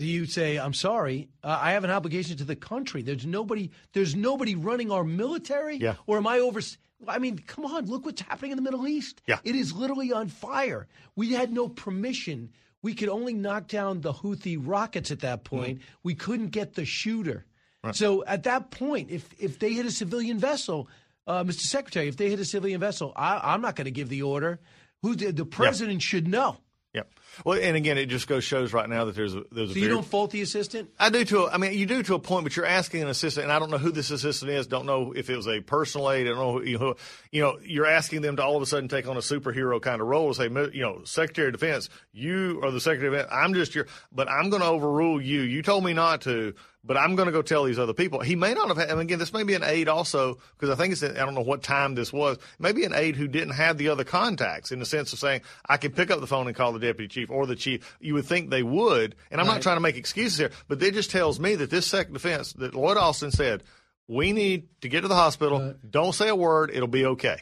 do 0.00 0.06
you 0.06 0.26
say, 0.26 0.58
"I'm 0.58 0.74
sorry, 0.74 1.28
uh, 1.44 1.56
I 1.60 1.72
have 1.72 1.84
an 1.84 1.90
obligation 1.90 2.36
to 2.38 2.44
the 2.44 2.56
country. 2.56 3.02
There's 3.02 3.24
nobody. 3.24 3.70
There's 3.92 4.16
nobody 4.16 4.56
running 4.56 4.90
our 4.90 5.04
military. 5.04 5.76
Yeah. 5.76 5.94
Or 6.08 6.16
am 6.16 6.26
I 6.26 6.40
over? 6.40 6.60
I 7.06 7.18
mean, 7.20 7.38
come 7.38 7.64
on. 7.64 7.86
Look 7.86 8.04
what's 8.04 8.20
happening 8.22 8.50
in 8.50 8.56
the 8.56 8.62
Middle 8.62 8.88
East. 8.88 9.22
Yeah. 9.28 9.38
It 9.44 9.54
is 9.54 9.72
literally 9.72 10.12
on 10.12 10.26
fire. 10.26 10.88
We 11.14 11.34
had 11.34 11.52
no 11.52 11.68
permission. 11.68 12.50
We 12.82 12.94
could 12.94 13.10
only 13.10 13.34
knock 13.34 13.68
down 13.68 14.00
the 14.00 14.12
Houthi 14.12 14.58
rockets 14.60 15.10
at 15.12 15.20
that 15.20 15.44
point. 15.44 15.78
Mm-hmm. 15.78 15.88
We 16.02 16.14
couldn't 16.16 16.48
get 16.48 16.74
the 16.74 16.84
shooter. 16.84 17.44
Right. 17.82 17.94
So 17.96 18.24
at 18.24 18.42
that 18.44 18.70
point, 18.70 19.10
if 19.10 19.28
if 19.38 19.58
they 19.58 19.72
hit 19.72 19.86
a 19.86 19.90
civilian 19.90 20.38
vessel, 20.38 20.88
uh, 21.26 21.44
Mr. 21.44 21.60
Secretary, 21.60 22.08
if 22.08 22.16
they 22.16 22.28
hit 22.28 22.40
a 22.40 22.44
civilian 22.44 22.80
vessel, 22.80 23.12
I, 23.16 23.40
I'm 23.54 23.62
not 23.62 23.76
going 23.76 23.86
to 23.86 23.90
give 23.90 24.08
the 24.08 24.22
order. 24.22 24.60
Who 25.02 25.14
the, 25.14 25.32
the 25.32 25.46
president 25.46 26.02
should 26.02 26.28
know. 26.28 26.58
Yep. 26.92 27.08
Well, 27.44 27.58
and 27.62 27.76
again, 27.76 27.98
it 27.98 28.06
just 28.06 28.26
goes 28.26 28.42
shows 28.42 28.72
right 28.72 28.88
now 28.88 29.04
that 29.04 29.14
there's 29.14 29.34
a 29.34 29.44
there's 29.52 29.70
a 29.70 29.72
So 29.74 29.78
you 29.78 29.84
very- 29.84 29.94
don't 29.94 30.04
fault 30.04 30.32
the 30.32 30.42
assistant? 30.42 30.90
I 30.98 31.08
do 31.08 31.24
to. 31.26 31.44
A, 31.44 31.52
I 31.52 31.56
mean, 31.56 31.72
you 31.72 31.86
do 31.86 32.02
to 32.02 32.14
a 32.14 32.18
point, 32.18 32.42
but 32.44 32.56
you're 32.56 32.66
asking 32.66 33.02
an 33.02 33.08
assistant, 33.08 33.44
and 33.44 33.52
I 33.52 33.60
don't 33.60 33.70
know 33.70 33.78
who 33.78 33.92
this 33.92 34.10
assistant 34.10 34.50
is. 34.50 34.66
Don't 34.66 34.86
know 34.86 35.12
if 35.14 35.30
it 35.30 35.36
was 35.36 35.46
a 35.46 35.60
personal 35.60 36.10
aide. 36.10 36.26
I 36.26 36.30
don't 36.30 36.38
know. 36.38 36.58
Who, 36.58 36.64
you 36.64 36.78
know, 36.78 36.94
you 37.30 37.42
know, 37.42 37.58
you're 37.62 37.86
asking 37.86 38.22
them 38.22 38.36
to 38.36 38.42
all 38.44 38.56
of 38.56 38.62
a 38.62 38.66
sudden 38.66 38.88
take 38.88 39.06
on 39.06 39.16
a 39.16 39.20
superhero 39.20 39.80
kind 39.80 40.00
of 40.02 40.08
role 40.08 40.26
and 40.26 40.36
say, 40.36 40.48
you 40.48 40.82
know, 40.82 41.02
Secretary 41.04 41.46
of 41.46 41.52
Defense, 41.52 41.88
you 42.12 42.60
are 42.64 42.72
the 42.72 42.80
Secretary 42.80 43.06
of 43.06 43.14
Defense. 43.14 43.30
I'm 43.32 43.54
just 43.54 43.72
your, 43.74 43.86
but 44.12 44.28
I'm 44.28 44.50
going 44.50 44.62
to 44.62 44.68
overrule 44.68 45.22
you. 45.22 45.42
You 45.42 45.62
told 45.62 45.84
me 45.84 45.92
not 45.92 46.22
to, 46.22 46.54
but 46.82 46.96
I'm 46.96 47.14
going 47.14 47.26
to 47.26 47.32
go 47.32 47.42
tell 47.42 47.64
these 47.64 47.78
other 47.78 47.92
people. 47.92 48.20
He 48.20 48.36
may 48.36 48.54
not 48.54 48.68
have 48.68 48.76
had. 48.76 48.90
And 48.90 49.00
again, 49.00 49.18
this 49.18 49.32
may 49.32 49.42
be 49.42 49.54
an 49.54 49.62
aide 49.62 49.88
also 49.88 50.38
because 50.58 50.70
I 50.70 50.74
think 50.74 50.92
it's. 50.92 51.02
I 51.02 51.12
don't 51.12 51.34
know 51.34 51.42
what 51.42 51.62
time 51.62 51.94
this 51.94 52.12
was. 52.12 52.38
Maybe 52.58 52.84
an 52.84 52.94
aide 52.94 53.16
who 53.16 53.28
didn't 53.28 53.54
have 53.54 53.78
the 53.78 53.88
other 53.88 54.04
contacts 54.04 54.72
in 54.72 54.78
the 54.78 54.86
sense 54.86 55.12
of 55.12 55.18
saying 55.18 55.42
I 55.66 55.76
can 55.76 55.92
pick 55.92 56.10
up 56.10 56.20
the 56.20 56.26
phone 56.26 56.46
and 56.46 56.56
call 56.56 56.72
the 56.72 56.78
deputy 56.78 57.08
chief 57.08 57.30
or 57.30 57.46
the 57.46 57.56
chief. 57.56 57.96
You 58.00 58.14
would 58.14 58.24
think 58.24 58.50
they 58.50 58.62
would, 58.62 59.14
and 59.30 59.40
I'm 59.40 59.46
not 59.46 59.62
trying 59.62 59.76
to 59.76 59.80
make 59.80 59.96
excuses 59.96 60.38
here, 60.38 60.50
but 60.68 60.82
it 60.82 60.94
just 60.94 61.10
tells 61.10 61.38
me 61.38 61.54
that 61.56 61.70
this 61.70 61.86
second 61.86 62.14
Defense 62.14 62.52
that 62.54 62.74
Lloyd 62.74 62.96
Austin 62.96 63.30
said 63.30 63.62
we 64.08 64.32
need 64.32 64.68
to 64.80 64.88
get 64.88 65.02
to 65.02 65.08
the 65.08 65.14
hospital. 65.14 65.74
don't 65.88 66.14
say 66.14 66.28
a 66.28 66.34
word. 66.34 66.70
It'll 66.74 66.88
be 66.88 67.06
okay. 67.06 67.38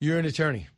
You're 0.00 0.18
an 0.18 0.24
attorney. 0.24 0.68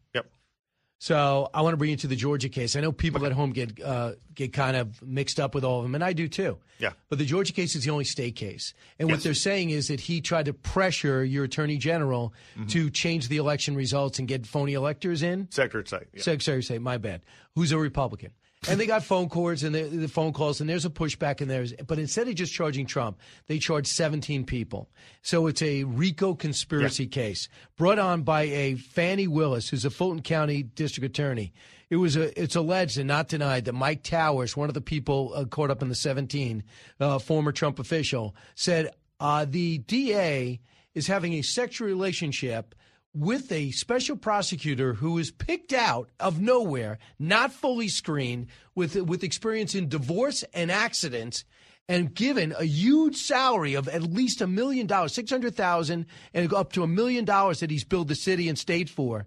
So 1.02 1.48
I 1.54 1.62
want 1.62 1.72
to 1.72 1.78
bring 1.78 1.90
you 1.90 1.96
to 1.96 2.06
the 2.06 2.14
Georgia 2.14 2.50
case. 2.50 2.76
I 2.76 2.80
know 2.80 2.92
people 2.92 3.24
at 3.24 3.32
home 3.32 3.52
get 3.52 3.82
uh, 3.82 4.12
get 4.34 4.52
kind 4.52 4.76
of 4.76 5.00
mixed 5.02 5.40
up 5.40 5.54
with 5.54 5.64
all 5.64 5.78
of 5.78 5.84
them, 5.84 5.94
and 5.94 6.04
I 6.04 6.12
do 6.12 6.28
too. 6.28 6.58
Yeah. 6.78 6.90
But 7.08 7.16
the 7.18 7.24
Georgia 7.24 7.54
case 7.54 7.74
is 7.74 7.84
the 7.84 7.90
only 7.90 8.04
state 8.04 8.36
case, 8.36 8.74
and 8.98 9.10
what 9.10 9.22
they're 9.22 9.32
saying 9.32 9.70
is 9.70 9.88
that 9.88 9.98
he 10.00 10.20
tried 10.20 10.44
to 10.44 10.52
pressure 10.52 11.24
your 11.24 11.44
attorney 11.44 11.78
general 11.78 12.34
Mm-hmm. 12.54 12.66
to 12.68 12.90
change 12.90 13.28
the 13.28 13.38
election 13.38 13.74
results 13.76 14.18
and 14.18 14.28
get 14.28 14.46
phony 14.46 14.74
electors 14.74 15.22
in. 15.22 15.48
Secretary 15.50 15.82
of 15.82 15.88
State. 15.88 16.08
Yeah. 16.12 16.22
Secretary 16.22 16.58
of 16.58 16.64
State, 16.64 16.82
my 16.82 16.98
bad. 16.98 17.22
Who's 17.54 17.72
a 17.72 17.78
Republican? 17.78 18.32
And 18.68 18.78
they 18.78 18.86
got 18.86 19.02
phone 19.02 19.30
cords 19.30 19.64
and 19.64 19.74
the, 19.74 19.84
the 19.84 20.08
phone 20.08 20.34
calls, 20.34 20.60
and 20.60 20.68
there's 20.68 20.84
a 20.84 20.90
pushback 20.90 21.40
in 21.40 21.48
there. 21.48 21.64
But 21.86 21.98
instead 21.98 22.28
of 22.28 22.34
just 22.34 22.52
charging 22.52 22.84
Trump, 22.84 23.18
they 23.46 23.58
charged 23.58 23.88
17 23.88 24.44
people. 24.44 24.90
So 25.22 25.46
it's 25.46 25.62
a 25.62 25.84
RICO 25.84 26.34
conspiracy 26.34 27.06
case 27.06 27.48
brought 27.76 27.98
on 27.98 28.22
by 28.22 28.42
a 28.42 28.74
Fani 28.74 29.26
Willis, 29.26 29.70
who's 29.70 29.86
a 29.86 29.90
Fulton 29.90 30.20
County 30.20 30.62
district 30.62 31.06
attorney. 31.06 31.54
It 31.88 31.96
was 31.96 32.16
a, 32.16 32.38
it's 32.40 32.54
alleged 32.54 32.98
and 32.98 33.08
not 33.08 33.28
denied 33.28 33.64
that 33.64 33.72
Mike 33.72 34.02
Towers, 34.02 34.56
one 34.56 34.68
of 34.68 34.74
the 34.74 34.82
people 34.82 35.32
uh, 35.34 35.46
caught 35.46 35.70
up 35.70 35.80
in 35.80 35.88
the 35.88 35.94
17, 35.94 36.62
uh, 37.00 37.18
former 37.18 37.52
Trump 37.52 37.78
official, 37.78 38.36
said 38.54 38.90
uh, 39.18 39.46
the 39.48 39.78
DA 39.78 40.60
is 40.94 41.06
having 41.06 41.32
a 41.32 41.42
sexual 41.42 41.88
relationship 41.88 42.74
with 43.12 43.50
a 43.50 43.70
special 43.72 44.16
prosecutor 44.16 44.94
who 44.94 45.18
is 45.18 45.30
picked 45.30 45.72
out 45.72 46.10
of 46.20 46.40
nowhere, 46.40 46.98
not 47.18 47.52
fully 47.52 47.88
screened, 47.88 48.46
with 48.74 48.94
with 48.96 49.24
experience 49.24 49.74
in 49.74 49.88
divorce 49.88 50.44
and 50.54 50.70
accidents, 50.70 51.44
and 51.88 52.14
given 52.14 52.54
a 52.56 52.64
huge 52.64 53.16
salary 53.16 53.74
of 53.74 53.88
at 53.88 54.02
least 54.02 54.40
a 54.40 54.46
million 54.46 54.86
dollars, 54.86 55.12
six 55.12 55.30
hundred 55.30 55.54
thousand, 55.54 56.06
and 56.32 56.52
up 56.54 56.72
to 56.72 56.82
a 56.82 56.88
million 56.88 57.24
dollars 57.24 57.60
that 57.60 57.70
he's 57.70 57.84
billed 57.84 58.08
the 58.08 58.14
city 58.14 58.48
and 58.48 58.58
state 58.58 58.88
for. 58.88 59.26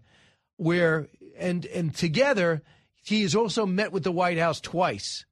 Where 0.57 1.10
and 1.38 1.65
and 1.65 1.93
together, 1.93 2.61
he 3.03 3.23
has 3.23 3.35
also 3.35 3.65
met 3.65 3.91
with 3.91 4.03
the 4.03 4.11
White 4.11 4.38
House 4.38 4.61
twice. 4.61 5.26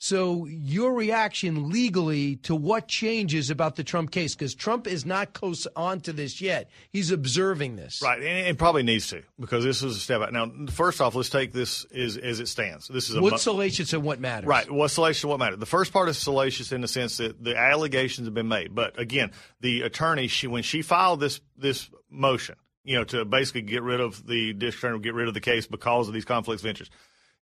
So, 0.00 0.46
your 0.46 0.94
reaction 0.94 1.70
legally 1.70 2.36
to 2.36 2.54
what 2.54 2.86
changes 2.86 3.50
about 3.50 3.74
the 3.74 3.82
Trump 3.82 4.12
case? 4.12 4.36
Because 4.36 4.54
Trump 4.54 4.86
is 4.86 5.04
not 5.04 5.32
close 5.32 5.66
on 5.74 6.00
to 6.02 6.12
this 6.12 6.40
yet. 6.40 6.70
He's 6.92 7.10
observing 7.10 7.74
this. 7.74 8.00
Right, 8.00 8.22
and 8.22 8.46
it 8.46 8.58
probably 8.58 8.84
needs 8.84 9.08
to 9.08 9.24
because 9.40 9.64
this 9.64 9.82
is 9.82 9.96
a 9.96 9.98
step 9.98 10.20
out. 10.20 10.32
Now, 10.32 10.52
first 10.70 11.00
off, 11.00 11.16
let's 11.16 11.30
take 11.30 11.52
this 11.52 11.84
as, 11.86 12.16
as 12.16 12.38
it 12.38 12.46
stands. 12.46 12.86
This 12.86 13.10
is 13.10 13.16
a 13.16 13.20
What's 13.20 13.42
salacious 13.42 13.92
and 13.92 14.04
what 14.04 14.20
matters? 14.20 14.46
Right. 14.46 14.70
What's 14.70 14.94
salacious 14.94 15.24
and 15.24 15.30
what 15.30 15.40
matters? 15.40 15.58
The 15.58 15.66
first 15.66 15.92
part 15.92 16.08
is 16.08 16.16
salacious 16.16 16.70
in 16.70 16.80
the 16.80 16.88
sense 16.88 17.16
that 17.16 17.42
the 17.42 17.56
allegations 17.56 18.28
have 18.28 18.34
been 18.34 18.48
made. 18.48 18.76
But 18.76 19.00
again, 19.00 19.32
the 19.60 19.82
attorney, 19.82 20.28
she 20.28 20.46
when 20.46 20.62
she 20.62 20.82
filed 20.82 21.18
this 21.18 21.40
this 21.56 21.90
motion, 22.08 22.54
you 22.84 22.96
know, 22.96 23.04
to 23.04 23.24
basically 23.24 23.62
get 23.62 23.82
rid 23.82 24.00
of 24.00 24.24
the 24.26 24.52
district 24.52 24.84
attorney, 24.84 25.00
get 25.00 25.14
rid 25.14 25.26
of 25.26 25.34
the 25.34 25.40
case 25.40 25.66
because 25.66 26.06
of 26.06 26.14
these 26.14 26.24
conflicts 26.24 26.62
of 26.62 26.68
interest. 26.68 26.92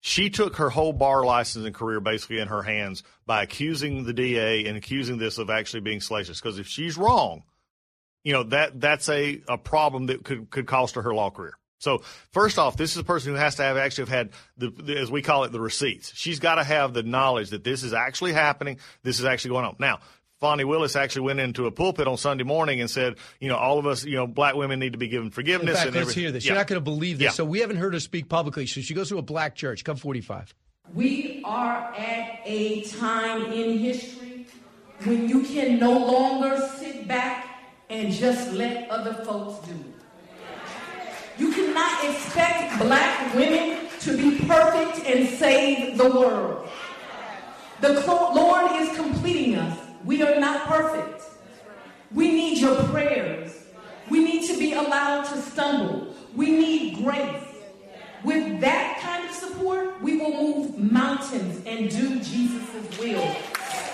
She 0.07 0.29
took 0.29 0.57
her 0.57 0.69
whole 0.69 0.93
bar 0.93 1.25
license 1.25 1.65
and 1.65 1.73
career 1.73 1.99
basically 1.99 2.37
in 2.37 2.47
her 2.47 2.61
hands 2.61 3.01
by 3.25 3.41
accusing 3.41 4.03
the 4.03 4.13
DA 4.13 4.67
and 4.67 4.77
accusing 4.77 5.17
this 5.17 5.39
of 5.39 5.49
actually 5.49 5.79
being 5.79 5.99
salacious. 5.99 6.39
Because 6.39 6.59
if 6.59 6.67
she's 6.67 6.95
wrong, 6.95 7.41
you 8.23 8.31
know 8.31 8.43
that 8.43 8.79
that's 8.79 9.09
a, 9.09 9.41
a 9.47 9.57
problem 9.57 10.05
that 10.05 10.23
could 10.23 10.51
could 10.51 10.67
cost 10.67 10.93
her 10.93 11.01
her 11.01 11.15
law 11.15 11.31
career. 11.31 11.57
So 11.79 12.03
first 12.31 12.59
off, 12.59 12.77
this 12.77 12.91
is 12.91 12.97
a 12.97 13.03
person 13.03 13.31
who 13.31 13.39
has 13.39 13.55
to 13.55 13.63
have 13.63 13.77
actually 13.77 14.03
have 14.03 14.09
had 14.09 14.29
the, 14.57 14.69
the 14.69 14.95
as 14.95 15.09
we 15.09 15.23
call 15.23 15.43
it 15.43 15.51
the 15.51 15.59
receipts. 15.59 16.13
She's 16.13 16.39
got 16.39 16.55
to 16.55 16.63
have 16.63 16.93
the 16.93 17.01
knowledge 17.01 17.49
that 17.49 17.63
this 17.63 17.81
is 17.81 17.91
actually 17.91 18.33
happening. 18.33 18.77
This 19.01 19.17
is 19.17 19.25
actually 19.25 19.55
going 19.55 19.65
on. 19.65 19.75
Now, 19.79 20.01
Fani 20.41 20.65
Willis 20.65 20.95
actually 20.95 21.21
went 21.21 21.39
into 21.39 21.65
a 21.65 21.71
pulpit 21.71 22.07
on 22.07 22.17
Sunday 22.17 22.43
morning 22.43 22.81
and 22.81 22.89
said, 22.89 23.15
you 23.39 23.47
know, 23.47 23.55
all 23.55 23.79
of 23.79 23.85
us, 23.85 24.03
you 24.03 24.15
know, 24.15 24.27
black 24.27 24.55
women 24.55 24.79
need 24.79 24.91
to 24.91 24.97
be 24.97 25.07
given 25.07 25.27
In 25.27 25.31
forgiveness. 25.31 25.75
fact, 25.77 25.87
and 25.87 25.95
let's 25.95 26.03
everything. 26.09 26.23
hear 26.23 26.31
this. 26.33 26.45
Yeah. 26.45 26.51
You're 26.51 26.57
not 26.59 26.67
going 26.67 26.79
to 26.79 26.83
believe 26.83 27.19
this. 27.19 27.25
Yeah. 27.25 27.31
So 27.31 27.45
we 27.45 27.59
haven't 27.59 27.77
heard 27.77 27.93
her 27.93 27.99
speak 28.01 28.27
publicly. 28.27 28.67
So 28.67 28.81
she 28.81 28.93
goes 28.93 29.07
to 29.09 29.17
a 29.17 29.21
black 29.21 29.55
church. 29.55 29.83
Come 29.85 29.95
45. 29.95 30.53
We 30.93 31.41
are 31.45 31.93
at 31.95 32.41
a 32.45 32.81
time 32.83 33.51
in 33.53 33.77
history 33.79 34.45
when 35.05 35.29
you 35.29 35.43
can 35.43 35.79
no 35.79 35.91
longer 35.97 36.57
sit 36.77 37.07
back 37.07 37.47
and 37.89 38.11
just 38.11 38.51
let 38.53 38.89
other 38.89 39.13
folks 39.23 39.65
do 39.67 39.73
it. 39.73 39.93
You 41.37 41.51
cannot 41.51 42.03
expect 42.05 42.77
black 42.81 43.33
women 43.35 43.87
to 44.01 44.17
be 44.17 44.45
perfect 44.45 45.05
and 45.07 45.27
save 45.37 45.97
the 45.97 46.09
world. 46.09 46.69
The 47.81 47.93
Lord 48.07 48.71
is 48.81 48.95
completing 48.95 49.55
us. 49.55 49.84
We 50.05 50.21
are 50.21 50.39
not 50.39 50.67
perfect. 50.67 51.23
We 52.13 52.31
need 52.31 52.59
your 52.59 52.75
prayers. 52.85 53.63
We 54.09 54.23
need 54.23 54.47
to 54.47 54.57
be 54.57 54.73
allowed 54.73 55.23
to 55.25 55.41
stumble. 55.41 56.13
We 56.35 56.51
need 56.51 57.03
grace. 57.03 57.41
With 58.23 58.61
that 58.61 58.99
kind 59.01 59.27
of 59.27 59.35
support, 59.35 60.01
we 60.01 60.17
will 60.17 60.31
move 60.31 60.77
mountains 60.77 61.61
and 61.65 61.89
do 61.89 62.19
Jesus' 62.19 62.99
will. 62.99 63.35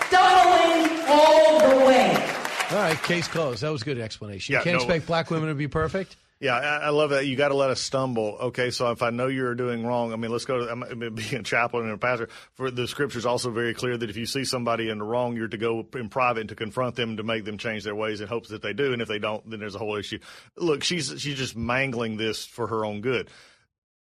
Stumbling 0.07 0.99
all 1.07 1.59
the 1.59 1.85
way. 1.85 2.35
All 2.71 2.77
right, 2.77 3.01
case 3.03 3.27
closed. 3.27 3.61
That 3.63 3.71
was 3.71 3.81
a 3.81 3.85
good 3.85 3.99
explanation. 3.99 4.53
Yeah, 4.53 4.59
you 4.59 4.63
can't 4.65 4.77
no- 4.77 4.83
expect 4.83 5.07
black 5.07 5.31
women 5.31 5.49
to 5.49 5.55
be 5.55 5.67
perfect. 5.67 6.17
Yeah, 6.41 6.55
I, 6.55 6.89
love 6.89 7.11
that. 7.11 7.27
You 7.27 7.35
got 7.35 7.49
to 7.49 7.55
let 7.55 7.69
us 7.69 7.79
stumble. 7.79 8.35
Okay, 8.41 8.71
so 8.71 8.89
if 8.89 9.03
I 9.03 9.11
know 9.11 9.27
you're 9.27 9.53
doing 9.53 9.85
wrong, 9.85 10.11
I 10.11 10.15
mean, 10.15 10.31
let's 10.31 10.45
go 10.45 10.65
to 10.65 10.71
I'm, 10.71 11.13
being 11.13 11.35
a 11.35 11.43
chaplain 11.43 11.83
and 11.83 11.93
a 11.93 11.99
pastor. 11.99 12.29
For 12.55 12.71
the 12.71 12.87
scripture's 12.87 13.27
also 13.27 13.51
very 13.51 13.75
clear 13.75 13.95
that 13.95 14.09
if 14.09 14.17
you 14.17 14.25
see 14.25 14.43
somebody 14.43 14.89
in 14.89 14.97
the 14.97 15.03
wrong, 15.03 15.35
you're 15.35 15.47
to 15.47 15.57
go 15.57 15.87
in 15.93 16.09
private 16.09 16.39
and 16.39 16.49
to 16.49 16.55
confront 16.55 16.95
them 16.95 17.17
to 17.17 17.23
make 17.23 17.45
them 17.45 17.59
change 17.59 17.83
their 17.83 17.93
ways 17.93 18.21
in 18.21 18.27
hopes 18.27 18.49
that 18.49 18.63
they 18.63 18.73
do. 18.73 18.91
And 18.91 19.03
if 19.03 19.07
they 19.07 19.19
don't, 19.19 19.47
then 19.51 19.59
there's 19.59 19.75
a 19.75 19.77
whole 19.77 19.95
issue. 19.97 20.17
Look, 20.57 20.83
she's 20.83 21.13
she's 21.21 21.37
just 21.37 21.55
mangling 21.55 22.17
this 22.17 22.43
for 22.43 22.65
her 22.65 22.85
own 22.85 23.01
good. 23.01 23.29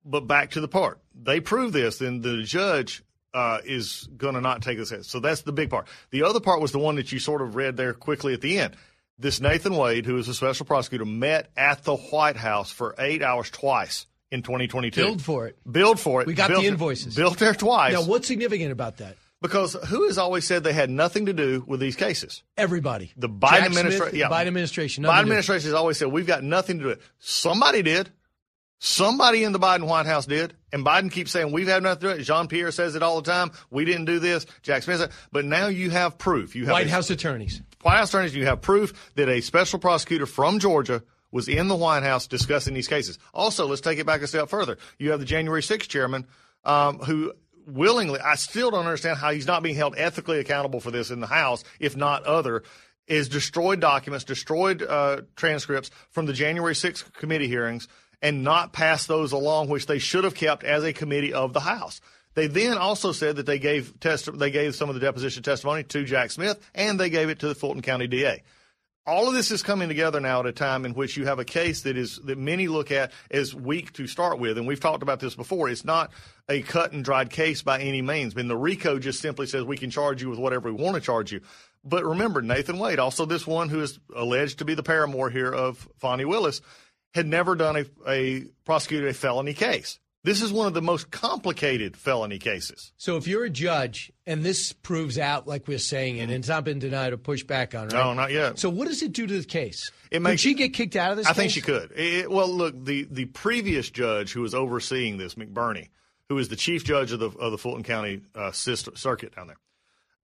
But 0.06 0.22
back 0.22 0.52
to 0.52 0.62
the 0.62 0.70
part, 0.70 1.02
they 1.14 1.42
prove 1.42 1.74
this, 1.74 1.98
then 1.98 2.22
the 2.22 2.44
judge 2.44 3.04
uh, 3.34 3.60
is 3.66 4.08
going 4.16 4.36
to 4.36 4.42
not 4.42 4.62
take 4.62 4.78
this. 4.78 4.94
So 5.08 5.20
that's 5.20 5.42
the 5.42 5.52
big 5.52 5.70
part. 5.70 5.90
The 6.12 6.24
other 6.24 6.40
part 6.40 6.62
was 6.62 6.72
the 6.72 6.80
one 6.80 6.96
that 6.96 7.12
you 7.12 7.20
sort 7.20 7.42
of 7.42 7.56
read 7.56 7.76
there 7.76 7.94
quickly 7.94 8.34
at 8.34 8.40
the 8.40 8.60
end. 8.60 8.78
This 9.20 9.42
Nathan 9.42 9.76
Wade, 9.76 10.06
who 10.06 10.18
is 10.18 10.30
a 10.30 10.34
special 10.34 10.66
prosecutor, 10.66 11.04
met 11.04 11.50
at 11.58 11.84
the 11.84 11.96
White 11.96 12.38
House 12.38 12.72
for 12.72 12.96
eight 12.98 13.22
hours 13.22 13.50
twice 13.50 14.06
in 14.32 14.44
2022. 14.44 15.02
Billed 15.02 15.22
for 15.22 15.48
it. 15.48 15.58
Billed 15.70 16.00
for 16.00 16.22
it. 16.22 16.28
We 16.28 16.34
got 16.34 16.48
Built- 16.48 16.62
the 16.62 16.68
invoices. 16.68 17.16
Built 17.16 17.38
there 17.38 17.54
twice. 17.54 17.94
Now, 17.94 18.04
what's 18.04 18.28
significant 18.28 18.72
about 18.72 18.98
that? 18.98 19.18
Because 19.42 19.74
who 19.88 20.08
has 20.08 20.18
always 20.18 20.46
said 20.46 20.64
they 20.64 20.74
had 20.74 20.90
nothing 20.90 21.26
to 21.26 21.34
do 21.34 21.64
with 21.68 21.80
these 21.80 21.96
cases? 21.96 22.44
Everybody. 22.58 23.12
The 23.18 23.30
Biden 23.30 23.66
administration. 23.66 24.18
Yeah, 24.18 24.30
Biden 24.30 24.48
administration. 24.48 25.04
Biden 25.04 25.08
nothing 25.08 25.16
to 25.16 25.26
do. 25.26 25.32
administration 25.32 25.68
has 25.68 25.74
always 25.74 25.98
said 25.98 26.08
we've 26.10 26.28
got 26.28 26.44
nothing 26.44 26.78
to 26.78 26.84
do 26.84 26.90
with 26.90 27.00
it. 27.00 27.06
Somebody 27.20 27.82
did. 27.82 28.10
Somebody 28.82 29.44
in 29.44 29.52
the 29.52 29.60
Biden 29.60 29.88
White 29.88 30.06
House 30.06 30.26
did, 30.26 30.56
and 30.72 30.86
Biden 30.86 31.12
keeps 31.12 31.32
saying 31.32 31.52
we've 31.52 31.68
had 31.68 31.84
nothing 31.84 32.00
to 32.00 32.06
do 32.06 32.12
with 32.14 32.22
it. 32.22 32.24
Jean 32.24 32.48
Pierre 32.48 32.72
says 32.72 32.96
it 32.96 33.04
all 33.04 33.22
the 33.22 33.30
time. 33.30 33.52
We 33.70 33.84
didn't 33.84 34.06
do 34.06 34.20
this. 34.20 34.46
Jack 34.62 34.84
Smith 34.84 35.12
but 35.34 35.44
now 35.44 35.68
you 35.68 35.90
have 35.90 36.18
proof. 36.18 36.56
You 36.56 36.66
have 36.66 36.72
White 36.72 36.88
a- 36.88 36.92
House 36.92 37.10
attorneys. 37.10 37.62
House 37.84 38.10
attorneys, 38.10 38.36
you 38.36 38.46
have 38.46 38.62
proof 38.62 39.12
that 39.16 39.30
a 39.30 39.42
special 39.42 39.80
prosecutor 39.80 40.26
from 40.26 40.60
Georgia 40.60 41.02
was 41.32 41.48
in 41.48 41.68
the 41.68 41.76
White 41.76 42.04
House 42.04 42.28
discussing 42.28 42.74
these 42.74 42.88
cases. 42.88 43.20
Also, 43.34 43.68
let's 43.68 43.82
take 43.82 44.00
it 44.00 44.06
back 44.06 44.22
a 44.22 44.28
step 44.28 44.50
further. 44.50 44.78
You 44.98 45.12
have 45.12 45.20
the 45.20 45.26
January 45.26 45.62
6th 45.62 45.88
chairman 45.88 46.28
um, 46.66 47.00
who 47.00 47.34
willingly, 47.66 48.20
I 48.20 48.36
still 48.36 48.72
don't 48.72 48.86
understand 48.86 49.18
how 49.18 49.32
he's 49.32 49.48
not 49.48 49.64
being 49.64 49.76
held 49.76 49.96
ethically 49.98 50.40
accountable 50.40 50.80
for 50.80 50.92
this 50.92 51.12
in 51.12 51.20
the 51.20 51.28
House, 51.28 51.64
if 51.80 51.96
not 51.96 52.24
other, 52.24 52.64
is 53.08 53.30
destroyed 53.30 53.80
documents, 53.80 54.26
destroyed 54.26 54.84
uh, 54.84 55.22
transcripts 55.36 55.90
from 56.10 56.26
the 56.26 56.34
January 56.34 56.74
6th 56.74 57.14
committee 57.14 57.48
hearings 57.48 57.88
and 58.22 58.44
not 58.44 58.74
pass 58.74 59.06
those 59.06 59.32
along, 59.32 59.70
which 59.70 59.86
they 59.86 60.00
should 60.00 60.26
have 60.26 60.36
kept 60.36 60.64
as 60.64 60.84
a 60.84 60.92
committee 60.92 61.34
of 61.34 61.54
the 61.54 61.62
House. 61.62 62.02
They 62.40 62.48
then 62.48 62.78
also 62.78 63.12
said 63.12 63.36
that 63.36 63.46
they 63.46 63.60
gave 63.60 64.00
test, 64.00 64.30
they 64.40 64.50
gave 64.50 64.74
some 64.74 64.88
of 64.88 64.96
the 64.96 65.02
deposition 65.02 65.44
testimony 65.44 65.84
to 65.84 66.06
Jack 66.06 66.32
Smith, 66.32 66.58
and 66.74 66.98
they 66.98 67.10
gave 67.10 67.28
it 67.28 67.40
to 67.40 67.50
the 67.50 67.54
Fulton 67.56 67.82
County 67.82 68.08
DA. 68.08 68.44
All 69.06 69.28
of 69.28 69.34
this 69.34 69.52
is 69.52 69.62
coming 69.62 69.90
together 69.90 70.22
now 70.22 70.40
at 70.40 70.46
a 70.46 70.54
time 70.54 70.86
in 70.86 70.94
which 70.94 71.18
you 71.18 71.26
have 71.26 71.40
a 71.40 71.44
case 71.44 71.82
that 71.82 71.98
is 71.98 72.18
that 72.24 72.38
many 72.38 72.70
look 72.70 72.92
at 72.92 73.12
as 73.30 73.54
weak 73.54 73.92
to 73.94 74.08
start 74.08 74.40
with, 74.40 74.58
and 74.58 74.66
we've 74.66 74.80
talked 74.80 75.04
about 75.04 75.20
this 75.20 75.36
before. 75.36 75.68
It's 75.68 75.84
not 75.84 76.12
a 76.48 76.62
cut 76.62 76.94
and 76.94 77.04
dried 77.04 77.30
case 77.30 77.62
by 77.62 77.82
any 77.82 78.02
means. 78.02 78.36
I 78.36 78.38
mean, 78.38 78.48
the 78.48 78.56
RICO 78.56 79.00
just 79.00 79.20
simply 79.20 79.46
says 79.46 79.66
we 79.66 79.76
can 79.76 79.92
charge 79.92 80.22
you 80.22 80.30
with 80.30 80.40
whatever 80.40 80.72
we 80.72 80.82
want 80.82 80.96
to 80.96 81.02
charge 81.02 81.34
you. 81.34 81.42
But 81.84 82.06
remember, 82.06 82.42
Nathan 82.42 82.80
Wade, 82.80 83.00
also 83.00 83.26
this 83.26 83.46
one 83.46 83.68
who 83.68 83.82
is 83.82 84.00
alleged 84.16 84.60
to 84.60 84.66
be 84.66 84.76
the 84.76 84.84
paramour 84.84 85.30
here 85.30 85.52
of 85.52 85.90
Fani 85.98 86.24
Willis, 86.24 86.62
had 87.14 87.28
never 87.28 87.56
done 87.56 87.76
a, 87.76 87.86
a 88.10 88.46
prosecuted 88.64 89.10
a 89.10 89.14
felony 89.14 89.54
case. 89.54 90.00
This 90.24 90.42
is 90.42 90.52
one 90.52 90.68
of 90.68 90.74
the 90.74 90.82
most 90.82 91.12
complicated 91.12 91.96
felony 91.96 92.40
cases. 92.40 92.92
So 92.98 93.16
if 93.16 93.26
you're 93.26 93.46
a 93.46 93.50
judge 93.50 94.12
and 94.28 94.44
this 94.44 94.74
proves 94.74 95.18
out, 95.18 95.48
like 95.48 95.66
we're 95.68 95.80
saying, 95.80 96.20
and 96.20 96.30
it's 96.30 96.50
not 96.50 96.66
been 96.66 96.80
denied 96.80 97.14
or 97.14 97.18
pushed 97.18 97.48
back 97.48 97.74
on, 97.74 97.84
right? 97.84 97.94
No, 97.94 98.14
not 98.14 98.32
yet. 98.32 98.60
So 98.60 98.70
what 98.70 98.90
does 98.90 99.02
it 99.02 99.14
do 99.14 99.26
to 99.26 99.38
the 99.40 99.46
case? 99.46 99.92
It 100.12 100.16
Could 100.16 100.24
makes- 100.24 100.42
she 100.42 100.56
get 100.56 100.74
kicked 100.74 100.98
out 100.98 101.12
of 101.12 101.18
this? 101.18 101.26
Case? 101.26 101.32
I 101.32 101.36
think 101.36 101.52
she 101.54 101.62
could. 101.62 101.92
It- 101.96 102.30
well, 102.30 102.50
look, 102.50 102.76
the 102.84 103.08
the 103.10 103.26
previous 103.26 103.90
judge 103.90 104.34
who 104.34 104.42
was 104.42 104.54
overseeing 104.54 105.18
this, 105.18 105.36
McBurney, 105.36 105.88
who 106.28 106.38
is 106.38 106.50
the 106.50 106.58
chief 106.58 106.84
judge 106.84 107.14
of 107.14 107.20
the 107.20 107.30
of 107.30 107.52
the 107.52 107.58
Fulton 107.58 107.84
County 107.84 108.22
uh, 108.36 108.52
system, 108.52 108.98
circuit 108.98 109.34
down 109.38 109.48
there, 109.48 109.58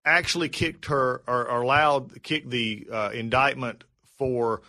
actually 0.04 0.50
kicked 0.50 0.88
her 0.88 1.22
or, 1.26 1.48
or 1.50 1.62
allowed 1.62 2.22
kicked 2.22 2.50
the 2.50 2.86
uh, 2.92 3.12
indictment 3.14 3.86
for 4.18 4.62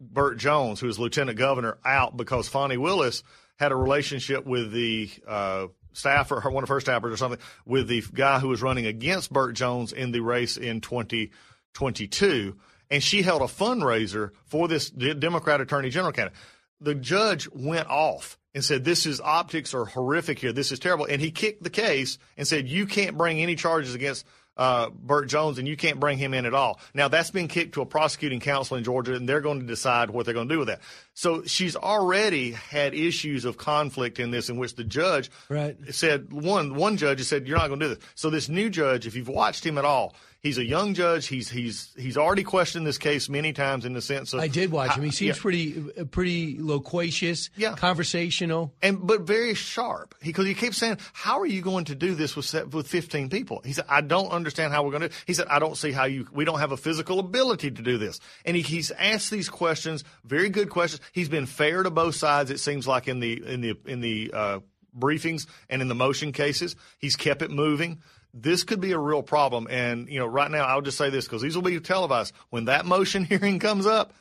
Burt 0.00 0.38
Jones, 0.38 0.80
who 0.80 0.86
was 0.86 0.98
lieutenant 0.98 1.36
governor, 1.36 1.76
out 1.84 2.16
because 2.16 2.48
Fani 2.48 2.78
Willis 2.78 3.22
had 3.56 3.72
a 3.72 3.76
relationship 3.76 4.46
with 4.46 4.72
the 4.72 5.10
uh, 5.26 5.66
staffer, 5.92 6.40
her, 6.40 6.50
one 6.50 6.62
of 6.62 6.68
her 6.68 6.80
staffers 6.80 7.12
or 7.12 7.16
something, 7.16 7.40
with 7.64 7.88
the 7.88 8.02
guy 8.14 8.38
who 8.38 8.48
was 8.48 8.62
running 8.62 8.86
against 8.86 9.32
Burt 9.32 9.54
Jones 9.54 9.92
in 9.92 10.12
the 10.12 10.20
race 10.20 10.56
in 10.56 10.80
2022. 10.80 12.56
And 12.90 13.02
she 13.02 13.22
held 13.22 13.42
a 13.42 13.46
fundraiser 13.46 14.30
for 14.44 14.68
this 14.68 14.90
Democrat 14.90 15.60
attorney 15.60 15.90
general 15.90 16.12
candidate. 16.12 16.38
The 16.80 16.94
judge 16.94 17.48
went 17.52 17.88
off 17.88 18.38
and 18.54 18.64
said, 18.64 18.84
This 18.84 19.06
is 19.06 19.20
optics 19.20 19.74
are 19.74 19.86
horrific 19.86 20.38
here. 20.38 20.52
This 20.52 20.70
is 20.70 20.78
terrible. 20.78 21.06
And 21.06 21.20
he 21.20 21.30
kicked 21.30 21.62
the 21.62 21.70
case 21.70 22.18
and 22.36 22.46
said, 22.46 22.68
You 22.68 22.86
can't 22.86 23.16
bring 23.16 23.40
any 23.40 23.56
charges 23.56 23.94
against 23.94 24.26
uh, 24.56 24.90
Burt 24.90 25.28
Jones, 25.28 25.58
and 25.58 25.68
you 25.68 25.76
can't 25.76 26.00
bring 26.00 26.18
him 26.18 26.34
in 26.34 26.46
at 26.46 26.54
all. 26.54 26.80
Now 26.94 27.08
that's 27.08 27.30
been 27.30 27.48
kicked 27.48 27.74
to 27.74 27.82
a 27.82 27.86
prosecuting 27.86 28.40
counsel 28.40 28.76
in 28.76 28.84
Georgia, 28.84 29.14
and 29.14 29.28
they're 29.28 29.40
going 29.40 29.60
to 29.60 29.66
decide 29.66 30.10
what 30.10 30.24
they're 30.24 30.34
going 30.34 30.48
to 30.48 30.54
do 30.54 30.58
with 30.58 30.68
that. 30.68 30.80
So 31.14 31.44
she's 31.44 31.76
already 31.76 32.52
had 32.52 32.94
issues 32.94 33.44
of 33.44 33.56
conflict 33.56 34.18
in 34.18 34.30
this, 34.30 34.48
in 34.48 34.56
which 34.56 34.74
the 34.74 34.84
judge 34.84 35.30
right. 35.48 35.76
said 35.90 36.32
one 36.32 36.74
one 36.74 36.96
judge 36.96 37.18
has 37.18 37.28
said 37.28 37.46
you're 37.46 37.58
not 37.58 37.68
going 37.68 37.80
to 37.80 37.88
do 37.88 37.94
this. 37.94 38.04
So 38.14 38.30
this 38.30 38.48
new 38.48 38.70
judge, 38.70 39.06
if 39.06 39.14
you've 39.14 39.28
watched 39.28 39.64
him 39.64 39.78
at 39.78 39.84
all, 39.84 40.14
he's 40.46 40.58
a 40.58 40.64
young 40.64 40.94
judge. 40.94 41.26
He's 41.26 41.50
he's 41.50 41.92
he's 41.96 42.16
already 42.16 42.42
questioned 42.42 42.86
this 42.86 42.98
case 42.98 43.28
many 43.28 43.52
times 43.52 43.84
in 43.84 43.92
the 43.92 44.00
sense 44.00 44.32
of 44.32 44.40
I 44.40 44.48
did 44.48 44.70
watch 44.70 44.96
him. 44.96 45.04
He 45.04 45.10
seems 45.10 45.36
yeah. 45.36 45.42
pretty, 45.42 45.72
pretty 46.10 46.56
loquacious, 46.58 47.50
Yeah. 47.56 47.74
conversational. 47.74 48.72
and 48.82 49.06
but 49.06 49.22
very 49.22 49.54
sharp 49.54 50.14
because 50.22 50.46
he 50.46 50.54
keeps 50.54 50.76
saying, 50.78 50.98
"How 51.12 51.40
are 51.40 51.46
you 51.46 51.62
going 51.62 51.86
to 51.86 51.94
do 51.94 52.14
this 52.14 52.36
with 52.36 52.52
with 52.72 52.86
15 52.86 53.28
people?" 53.28 53.60
He 53.64 53.72
said, 53.72 53.84
"I 53.88 54.00
don't 54.00 54.30
understand 54.30 54.72
how 54.72 54.84
we're 54.84 54.98
going 54.98 55.08
to." 55.08 55.16
He 55.26 55.34
said, 55.34 55.48
"I 55.48 55.58
don't 55.58 55.76
see 55.76 55.92
how 55.92 56.04
you. 56.04 56.26
We 56.32 56.44
don't 56.44 56.60
have 56.60 56.72
a 56.72 56.76
physical 56.76 57.18
ability 57.18 57.70
to 57.72 57.82
do 57.82 57.98
this." 57.98 58.20
And 58.44 58.56
he, 58.56 58.62
he's 58.62 58.90
asked 58.92 59.30
these 59.30 59.48
questions, 59.48 60.04
very 60.24 60.48
good 60.48 60.70
questions. 60.70 61.02
He's 61.12 61.28
been 61.28 61.46
fair 61.46 61.82
to 61.82 61.90
both 61.90 62.14
sides. 62.14 62.50
It 62.50 62.60
seems 62.60 62.86
like 62.86 63.08
in 63.08 63.20
the 63.20 63.42
in 63.44 63.60
the 63.60 63.76
in 63.86 64.00
the 64.00 64.30
uh, 64.32 64.60
briefings 64.96 65.46
and 65.68 65.82
in 65.82 65.88
the 65.88 65.94
motion 65.94 66.32
cases, 66.32 66.76
he's 66.98 67.16
kept 67.16 67.42
it 67.42 67.50
moving. 67.50 68.00
This 68.38 68.64
could 68.64 68.80
be 68.80 68.92
a 68.92 68.98
real 68.98 69.22
problem. 69.22 69.66
And 69.70 70.08
you 70.08 70.18
know, 70.18 70.26
right 70.26 70.50
now, 70.50 70.64
I'll 70.64 70.82
just 70.82 70.98
say 70.98 71.10
this 71.10 71.24
because 71.24 71.42
these 71.42 71.54
will 71.54 71.62
be 71.62 71.80
televised 71.80 72.34
when 72.50 72.66
that 72.66 72.84
motion 72.86 73.24
hearing 73.30 73.58
comes 73.58 73.86
up. 73.86 74.12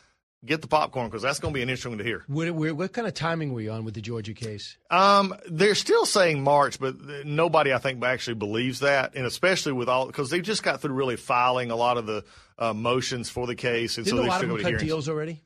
Get 0.46 0.62
the 0.62 0.68
popcorn 0.68 1.08
because 1.08 1.24
that's 1.24 1.40
going 1.40 1.54
to 1.54 1.58
be 1.58 1.64
an 1.64 1.70
interesting 1.70 1.94
one 1.94 1.98
to 1.98 2.04
hear. 2.04 2.24
What, 2.28 2.52
what, 2.52 2.74
what 2.74 2.94
kind 2.94 3.08
of 3.08 3.16
timing 3.16 3.52
were 3.52 3.62
you 3.62 3.72
on 3.72 3.84
with 3.84 3.96
the 3.96 4.02
Georgia 4.02 4.34
case? 4.34 4.78
Um, 4.92 5.34
they're 5.50 5.74
still 5.74 6.06
saying 6.06 6.44
March, 6.44 6.80
but 6.80 6.96
nobody 7.26 7.74
I 7.74 7.80
think 7.80 8.04
actually 8.04 8.36
believes 8.36 8.82
that, 8.82 9.16
and 9.16 9.26
especially 9.26 9.72
with 9.72 9.90
all 9.90 10.06
because 10.06 10.30
they 10.30 10.42
just 10.42 10.62
got 10.62 10.82
through 10.82 10.94
really 10.94 11.16
filing 11.16 11.72
a 11.72 11.76
lot 11.76 11.98
of 11.98 12.06
the 12.06 12.24
uh, 12.60 12.76
motions 12.76 13.28
for 13.28 13.48
the 13.48 13.56
case, 13.56 13.98
and 13.98 14.06
Didn't 14.06 14.18
so 14.18 14.22
a 14.22 14.24
they 14.24 14.30
lot 14.30 14.38
still 14.42 14.56
of 14.56 14.62
them 14.62 14.74
to 14.74 14.78
deals 14.78 15.10
already? 15.10 15.42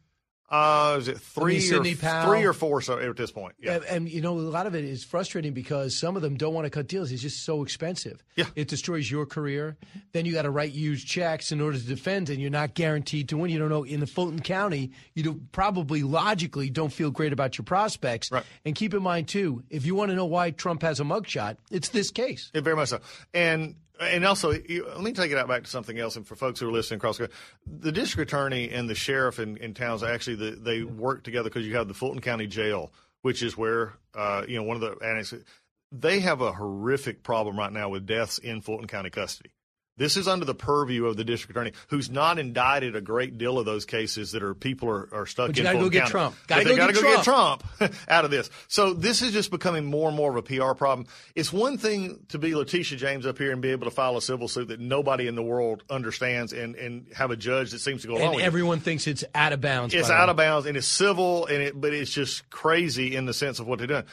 Uh, 0.51 0.97
is 0.99 1.07
it 1.07 1.19
three 1.19 1.57
or 1.57 1.61
Sidney 1.61 1.95
Powell. 1.95 2.31
three 2.31 2.43
or 2.43 2.53
four 2.53 2.81
so 2.81 2.97
at 2.97 3.15
this 3.15 3.31
point? 3.31 3.53
Yeah. 3.59 3.76
And, 3.76 3.85
and, 3.85 4.09
you 4.09 4.21
know, 4.21 4.34
a 4.34 4.39
lot 4.39 4.65
of 4.65 4.73
it 4.73 4.84
is 4.84 5.03
frustrating 5.03 5.53
because 5.53 5.95
some 5.95 6.15
of 6.15 6.21
them 6.21 6.38
don't 6.38 6.53
want 6.53 6.65
to 6.65 6.71
cut 6.71 6.88
deals. 6.88 7.11
It's 7.11 7.21
just 7.21 7.45
so 7.45 7.61
expensive. 7.61 8.23
Yeah. 8.35 8.45
It 8.55 8.67
destroys 8.67 9.09
your 9.09 9.26
career. 9.26 9.77
Then 10.11 10.26
you 10.26 10.34
got 10.34 10.43
to 10.43 10.49
write 10.49 10.71
huge 10.71 11.05
checks 11.05 11.51
in 11.51 11.61
order 11.61 11.77
to 11.77 11.84
defend, 11.84 12.30
and 12.30 12.41
you're 12.41 12.49
not 12.49 12.73
guaranteed 12.73 13.30
to 13.30 13.38
win. 13.38 13.51
You 13.51 13.59
don't 13.59 13.69
know. 13.69 13.84
In 13.84 13.99
the 13.99 14.07
Fulton 14.07 14.41
County, 14.41 14.91
you 15.13 15.23
do, 15.23 15.41
probably 15.51 16.01
logically 16.01 16.69
don't 16.69 16.91
feel 16.91 17.11
great 17.11 17.31
about 17.31 17.57
your 17.57 17.65
prospects. 17.65 18.31
Right. 18.31 18.43
And 18.65 18.73
keep 18.73 18.93
in 18.93 19.03
mind, 19.03 19.27
too, 19.27 19.63
if 19.69 19.85
you 19.85 19.93
want 19.93 20.09
to 20.09 20.15
know 20.15 20.26
why 20.26 20.51
Trump 20.51 20.81
has 20.81 20.99
a 20.99 21.03
mugshot, 21.03 21.57
it's 21.69 21.89
this 21.89 22.09
case. 22.09 22.49
Yeah, 22.53 22.61
very 22.61 22.76
much 22.76 22.89
so. 22.89 23.01
And 23.34 23.76
and 23.99 24.26
also, 24.26 24.51
you- 24.51 24.85
let 24.88 25.01
me 25.01 25.11
take 25.13 25.31
it 25.31 25.38
out 25.38 25.47
back 25.47 25.63
to 25.63 25.69
something 25.69 25.97
else. 25.99 26.15
And 26.15 26.27
for 26.27 26.35
folks 26.35 26.59
who 26.59 26.67
are 26.67 26.71
listening 26.71 26.97
across, 26.97 27.17
the 27.17 27.30
the 27.65 27.91
district 27.91 28.31
attorney 28.31 28.69
and 28.69 28.89
the 28.89 28.95
sheriff 28.95 29.39
in, 29.39 29.57
in 29.57 29.73
towns 29.73 30.03
actually 30.03 30.35
the, 30.35 30.51
they 30.51 30.84
work 30.84 31.23
together 31.23 31.49
because 31.49 31.65
you 31.65 31.76
have 31.76 31.88
the 31.88 31.93
Fulton 31.93 32.21
County 32.21 32.47
Jail, 32.47 32.91
which 33.21 33.43
is 33.43 33.57
where 33.57 33.93
uh, 34.15 34.43
you 34.47 34.55
know 34.57 34.63
one 34.63 34.76
of 34.76 34.81
the 34.81 35.05
annexes. 35.05 35.43
They 35.91 36.19
have 36.19 36.41
a 36.41 36.51
horrific 36.51 37.23
problem 37.23 37.57
right 37.57 37.71
now 37.73 37.89
with 37.89 38.05
deaths 38.05 38.38
in 38.38 38.61
Fulton 38.61 38.88
County 38.88 39.09
custody. 39.09 39.49
This 39.99 40.17
is 40.17 40.27
under 40.27 40.45
the 40.45 40.55
purview 40.55 41.05
of 41.05 41.15
the 41.17 41.23
district 41.23 41.51
attorney, 41.51 41.73
who's 41.89 42.09
not 42.09 42.39
indicted 42.39 42.95
a 42.95 43.01
great 43.01 43.38
deal 43.38 43.59
of 43.59 43.65
those 43.67 43.85
cases 43.85 44.31
that 44.31 44.41
are 44.41 44.55
people 44.55 44.89
are, 44.89 45.07
are 45.13 45.26
stuck 45.27 45.47
But 45.49 45.57
you 45.57 45.61
in. 45.61 45.65
gotta 45.65 45.80
go 45.80 45.89
get 45.89 46.07
Trump. 46.07 46.35
Gotta 46.47 46.63
they 46.63 46.71
go 46.71 46.77
gotta 46.77 46.93
get 46.93 47.01
go 47.03 47.15
get 47.17 47.23
Trump 47.23 47.63
out 48.07 48.26
of 48.26 48.31
this. 48.31 48.49
So 48.67 48.93
this 48.93 49.21
is 49.21 49.31
just 49.34 49.51
becoming 49.51 49.85
more 49.85 50.07
and 50.07 50.17
more 50.17 50.35
of 50.35 50.38
a 50.38 50.41
PR 50.41 50.73
problem. 50.73 51.05
It's 51.35 51.53
one 51.53 51.77
thing 51.77 52.21
to 52.30 52.39
be 52.39 52.55
Letitia 52.55 52.97
James 52.97 53.26
up 53.27 53.38
here 53.38 53.51
and 53.51 53.61
be 53.61 53.69
able 53.69 53.85
to 53.85 53.91
file 53.91 54.17
a 54.17 54.21
civil 54.21 54.47
suit 54.47 54.69
that 54.69 54.80
nobody 54.80 55.27
in 55.27 55.35
the 55.35 55.43
world 55.43 55.84
understands 55.89 56.53
and, 56.53 56.76
and 56.76 57.05
have 57.13 57.30
a 57.30 57.35
judge 57.35 57.71
that 57.71 57.80
seems 57.80 58.01
to 58.03 58.07
go 58.07 58.13
along 58.13 58.23
And 58.23 58.35
with. 58.38 58.43
it. 58.43 58.47
everyone 58.47 58.80
thinks 58.80 59.05
it's 59.05 59.23
out 59.35 59.53
of 59.53 59.61
bounds. 59.61 59.93
It's 59.93 60.09
out 60.09 60.27
way. 60.27 60.31
of 60.31 60.38
bounds 60.38 60.65
and 60.65 60.77
it's 60.77 60.88
civil 60.88 61.45
and 61.45 61.61
it, 61.61 61.80
but 61.80 61.93
it's 61.93 62.11
just 62.11 62.49
crazy 62.49 63.15
in 63.15 63.26
the 63.26 63.34
sense 63.34 63.59
of 63.59 63.67
what 63.67 63.80
they're 63.80 63.88
doing. 63.88 64.05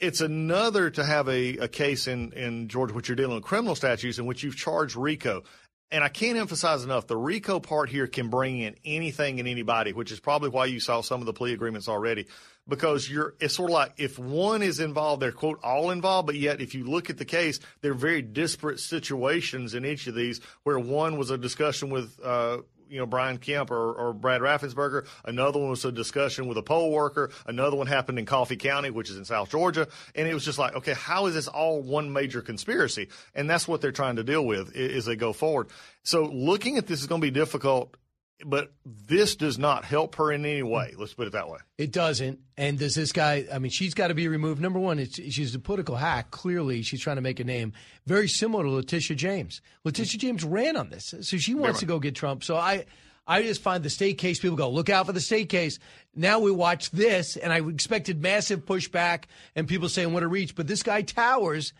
It's 0.00 0.20
another 0.20 0.90
to 0.90 1.04
have 1.04 1.28
a, 1.28 1.56
a 1.56 1.68
case 1.68 2.06
in, 2.06 2.32
in 2.32 2.68
Georgia, 2.68 2.94
which 2.94 3.08
you're 3.08 3.16
dealing 3.16 3.34
with 3.34 3.44
criminal 3.44 3.74
statutes 3.74 4.18
in 4.18 4.26
which 4.26 4.44
you've 4.44 4.56
charged 4.56 4.94
RICO. 4.94 5.42
And 5.90 6.04
I 6.04 6.08
can't 6.08 6.36
emphasize 6.36 6.84
enough 6.84 7.06
the 7.06 7.16
RICO 7.16 7.60
part 7.60 7.88
here 7.88 8.06
can 8.06 8.28
bring 8.28 8.60
in 8.60 8.76
anything 8.84 9.40
and 9.40 9.48
anybody, 9.48 9.92
which 9.92 10.12
is 10.12 10.20
probably 10.20 10.50
why 10.50 10.66
you 10.66 10.80
saw 10.80 11.00
some 11.00 11.20
of 11.20 11.26
the 11.26 11.32
plea 11.32 11.54
agreements 11.54 11.88
already. 11.88 12.26
Because 12.68 13.10
you're, 13.10 13.34
it's 13.40 13.54
sort 13.54 13.70
of 13.70 13.74
like 13.74 13.94
if 13.96 14.18
one 14.18 14.62
is 14.62 14.78
involved, 14.80 15.22
they're 15.22 15.32
quote 15.32 15.58
all 15.64 15.90
involved, 15.90 16.26
but 16.26 16.36
yet 16.36 16.60
if 16.60 16.74
you 16.74 16.84
look 16.84 17.08
at 17.08 17.16
the 17.16 17.24
case, 17.24 17.58
they're 17.80 17.94
very 17.94 18.20
disparate 18.20 18.80
situations 18.80 19.74
in 19.74 19.86
each 19.86 20.06
of 20.06 20.14
these 20.14 20.42
where 20.62 20.78
one 20.78 21.16
was 21.16 21.30
a 21.30 21.38
discussion 21.38 21.88
with, 21.88 22.20
uh, 22.22 22.58
you 22.88 22.98
know, 22.98 23.06
Brian 23.06 23.38
Kemp 23.38 23.70
or, 23.70 23.92
or 23.92 24.12
Brad 24.12 24.40
Raffensperger. 24.40 25.06
Another 25.24 25.58
one 25.58 25.70
was 25.70 25.84
a 25.84 25.92
discussion 25.92 26.46
with 26.46 26.58
a 26.58 26.62
poll 26.62 26.90
worker. 26.90 27.30
Another 27.46 27.76
one 27.76 27.86
happened 27.86 28.18
in 28.18 28.26
Coffee 28.26 28.56
County, 28.56 28.90
which 28.90 29.10
is 29.10 29.16
in 29.16 29.24
South 29.24 29.50
Georgia. 29.50 29.88
And 30.14 30.28
it 30.28 30.34
was 30.34 30.44
just 30.44 30.58
like, 30.58 30.74
okay, 30.76 30.94
how 30.94 31.26
is 31.26 31.34
this 31.34 31.48
all 31.48 31.82
one 31.82 32.12
major 32.12 32.42
conspiracy? 32.42 33.08
And 33.34 33.48
that's 33.48 33.68
what 33.68 33.80
they're 33.80 33.92
trying 33.92 34.16
to 34.16 34.24
deal 34.24 34.44
with 34.44 34.74
as 34.76 35.06
they 35.06 35.16
go 35.16 35.32
forward. 35.32 35.68
So 36.02 36.24
looking 36.24 36.78
at 36.78 36.86
this 36.86 37.00
is 37.00 37.06
going 37.06 37.20
to 37.20 37.26
be 37.26 37.30
difficult, 37.30 37.96
but 38.44 38.72
this 38.84 39.36
does 39.36 39.58
not 39.58 39.84
help 39.84 40.14
her 40.16 40.30
in 40.30 40.44
any 40.44 40.62
way. 40.62 40.94
Let's 40.96 41.14
put 41.14 41.26
it 41.26 41.32
that 41.32 41.48
way. 41.48 41.58
It 41.76 41.92
doesn't. 41.92 42.38
And 42.56 42.78
does 42.78 42.94
this 42.94 43.12
guy? 43.12 43.46
I 43.52 43.58
mean, 43.58 43.70
she's 43.70 43.94
got 43.94 44.08
to 44.08 44.14
be 44.14 44.28
removed. 44.28 44.60
Number 44.60 44.78
one, 44.78 44.98
it's, 44.98 45.16
she's 45.16 45.54
a 45.54 45.58
political 45.58 45.96
hack. 45.96 46.30
Clearly, 46.30 46.82
she's 46.82 47.00
trying 47.00 47.16
to 47.16 47.22
make 47.22 47.40
a 47.40 47.44
name. 47.44 47.72
Very 48.06 48.28
similar 48.28 48.64
to 48.64 48.70
Letitia 48.70 49.16
James. 49.16 49.60
Letitia 49.84 50.20
James 50.20 50.44
ran 50.44 50.76
on 50.76 50.90
this, 50.90 51.14
so 51.20 51.36
she 51.36 51.54
wants 51.54 51.80
to 51.80 51.86
go 51.86 51.98
get 51.98 52.14
Trump. 52.14 52.44
So 52.44 52.56
I, 52.56 52.86
I 53.26 53.42
just 53.42 53.60
find 53.60 53.82
the 53.82 53.90
state 53.90 54.18
case, 54.18 54.38
people 54.38 54.56
go, 54.56 54.70
look 54.70 54.88
out 54.88 55.06
for 55.06 55.12
the 55.12 55.20
state 55.20 55.48
case. 55.48 55.78
Now 56.14 56.38
we 56.38 56.50
watch 56.50 56.90
this, 56.90 57.36
and 57.36 57.52
I 57.52 57.60
expected 57.60 58.22
massive 58.22 58.64
pushback 58.64 59.24
and 59.54 59.68
people 59.68 59.88
saying 59.88 60.12
what 60.12 60.22
a 60.22 60.28
reach. 60.28 60.54
But 60.54 60.66
this 60.66 60.82
guy 60.82 61.02
Towers 61.02 61.72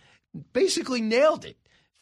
basically 0.53 1.01
nailed 1.01 1.45
it. 1.45 1.57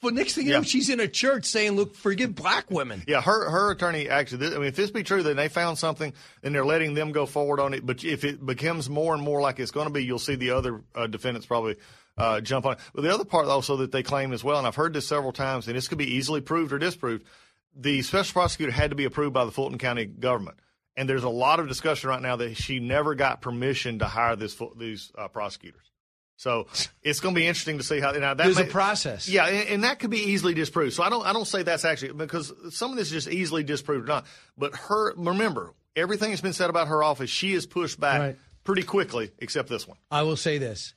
For 0.07 0.13
next 0.13 0.35
thing 0.35 0.47
you 0.47 0.53
know, 0.53 0.63
she's 0.63 0.89
in 0.89 1.01
a 1.01 1.09
church 1.09 1.47
saying, 1.47 1.73
look, 1.73 1.97
forgive 1.97 2.33
black 2.33 2.71
women. 2.71 3.03
Yeah, 3.09 3.21
her 3.21 3.51
her 3.51 3.73
attorney 3.73 4.09
actually. 4.09 4.47
I 4.47 4.51
mean, 4.51 4.69
if 4.69 4.77
this 4.77 4.93
be 4.93 5.03
true, 5.03 5.25
then 5.25 5.35
they 5.35 5.49
found 5.49 5.79
something, 5.79 6.13
and 6.45 6.55
they're 6.55 6.65
letting 6.65 6.95
them 6.95 7.11
go 7.11 7.27
forward 7.27 7.59
on 7.59 7.75
it. 7.75 7.85
But 7.85 8.05
if 8.05 8.23
it 8.23 8.47
becomes 8.47 8.89
more 8.89 9.15
and 9.15 9.23
more 9.25 9.41
like 9.41 9.59
it's 9.59 9.73
going 9.73 9.89
to 9.89 9.93
be, 9.93 10.05
you'll 10.05 10.21
see 10.21 10.37
the 10.37 10.51
other 10.53 10.85
uh, 10.95 11.09
defendants 11.09 11.45
probably 11.45 11.75
uh, 12.17 12.41
jump 12.41 12.67
on 12.67 12.75
it. 12.75 12.79
But 12.95 13.03
the 13.03 13.13
other 13.13 13.25
part 13.25 13.47
also 13.47 13.79
that 13.79 13.91
they 13.91 14.05
claim 14.05 14.33
as 14.33 14.45
well, 14.45 14.59
and 14.59 14.67
I've 14.67 14.77
heard 14.77 14.93
this 14.93 15.09
several 15.09 15.33
times, 15.33 15.67
and 15.67 15.77
this 15.77 15.89
could 15.89 15.99
be 15.99 16.15
easily 16.15 16.41
proved 16.41 16.73
or 16.73 16.79
disproved. 16.79 17.27
The 17.75 18.01
special 18.03 18.33
prosecutor 18.33 18.71
had 18.71 18.91
to 18.91 18.97
be 18.97 19.07
approved 19.07 19.35
by 19.35 19.45
the 19.45 19.51
Fulton 19.51 19.79
County 19.79 20.05
government, 20.05 20.59
and 20.97 21.09
there's 21.09 21.25
a 21.25 21.29
lot 21.29 21.59
of 21.59 21.67
discussion 21.67 22.11
right 22.11 22.23
now 22.23 22.37
that 22.37 22.57
she 22.57 22.79
never 22.79 23.17
got 23.17 23.41
permission 23.41 23.99
to 23.99 24.05
hire 24.05 24.37
this 24.37 24.57
these 24.77 25.11
uh, 25.19 25.27
prosecutors. 25.27 25.91
So 26.37 26.67
it's 27.03 27.21
going 27.21 27.35
to 27.35 27.39
be 27.41 27.47
interesting 27.47 27.79
to 27.79 27.85
see 27.85 27.99
how. 28.01 28.13
Now 28.13 28.35
that 28.35 28.45
There's 28.45 28.59
a 28.59 28.65
process. 28.65 29.29
yeah, 29.29 29.47
and, 29.47 29.69
and 29.69 29.85
that 29.85 29.99
could 29.99 30.11
be 30.11 30.19
easily 30.19 30.53
disproved. 30.55 30.93
So 30.95 31.03
I 31.03 31.09
don't 31.09 31.27
I 31.27 31.33
don't 31.33 31.47
say 31.47 31.63
that's 31.63 31.85
actually 31.85 32.13
because 32.13 32.53
some 32.71 32.91
of 32.91 32.97
this 32.97 33.07
is 33.09 33.13
just 33.25 33.29
easily 33.29 33.63
disproved 33.63 34.05
or 34.05 34.09
not. 34.09 34.27
But 34.59 34.75
her 34.77 35.15
remember 35.17 35.73
everything 35.97 36.31
that's 36.31 36.43
been 36.43 36.53
said 36.53 36.69
about 36.71 36.89
her 36.89 37.03
office, 37.03 37.31
she 37.31 37.55
is 37.55 37.65
pushed 37.67 37.99
back 37.99 38.21
Right. 38.21 38.37
pretty 38.65 38.83
quickly, 38.83 39.31
except 39.39 39.69
this 39.71 39.89
one. 39.89 39.97
I 40.11 40.23
will 40.25 40.37
say 40.37 40.59
this. 40.59 40.93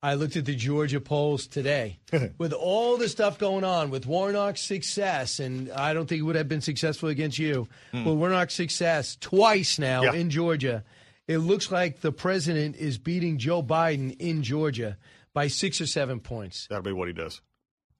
I 0.00 0.14
looked 0.14 0.36
at 0.36 0.44
the 0.44 0.54
Georgia 0.54 1.00
polls 1.00 1.46
today 1.46 1.98
with 2.38 2.52
all 2.52 2.98
the 2.98 3.08
stuff 3.08 3.38
going 3.38 3.64
on 3.64 3.88
with 3.88 4.04
Warnock's 4.06 4.60
success, 4.60 5.40
and 5.40 5.72
I 5.72 5.94
don't 5.94 6.06
think 6.06 6.20
it 6.20 6.22
would 6.24 6.36
have 6.36 6.46
been 6.48 6.60
successful 6.60 7.08
against 7.08 7.38
you. 7.38 7.66
Hmm. 7.90 8.04
But 8.04 8.14
Warnock's 8.14 8.52
success 8.54 9.16
twice 9.18 9.78
now 9.78 10.02
Yeah. 10.02 10.12
in 10.12 10.28
Georgia, 10.28 10.84
it 11.26 11.38
looks 11.38 11.70
like 11.70 12.00
the 12.00 12.12
president 12.12 12.76
is 12.76 12.98
beating 12.98 13.38
Joe 13.38 13.62
Biden 13.62 14.16
in 14.18 14.42
Georgia 14.42 14.98
by 15.32 15.48
six 15.48 15.80
or 15.80 15.86
seven 15.86 16.20
points. 16.20 16.66
That'll 16.68 16.84
be 16.84 16.92
what 16.92 17.08
he 17.08 17.14
does. 17.14 17.40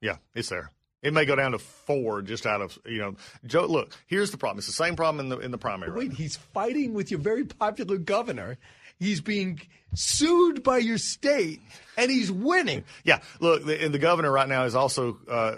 Yeah, 0.00 0.16
it's 0.34 0.48
there. 0.48 0.70
It 1.02 1.12
may 1.12 1.26
go 1.26 1.36
down 1.36 1.52
to 1.52 1.58
four 1.58 2.22
just 2.22 2.46
out 2.46 2.62
of 2.62 2.78
you 2.86 2.98
know. 2.98 3.16
Joe, 3.44 3.66
look, 3.66 3.94
here's 4.06 4.30
the 4.30 4.38
problem. 4.38 4.58
It's 4.58 4.66
the 4.66 4.72
same 4.72 4.96
problem 4.96 5.20
in 5.20 5.28
the 5.28 5.38
in 5.38 5.50
the 5.50 5.58
primary. 5.58 5.90
right 5.90 6.08
Wait, 6.08 6.12
he's 6.12 6.36
fighting 6.36 6.94
with 6.94 7.10
your 7.10 7.20
very 7.20 7.44
popular 7.44 7.98
governor. 7.98 8.56
He's 8.98 9.20
being 9.20 9.60
sued 9.94 10.62
by 10.62 10.78
your 10.78 10.98
state, 10.98 11.60
and 11.98 12.10
he's 12.10 12.30
winning. 12.32 12.84
Yeah, 13.04 13.20
look, 13.40 13.66
the, 13.66 13.84
and 13.84 13.92
the 13.92 13.98
governor 13.98 14.30
right 14.30 14.48
now 14.48 14.64
is 14.64 14.74
also 14.74 15.18
uh, 15.28 15.56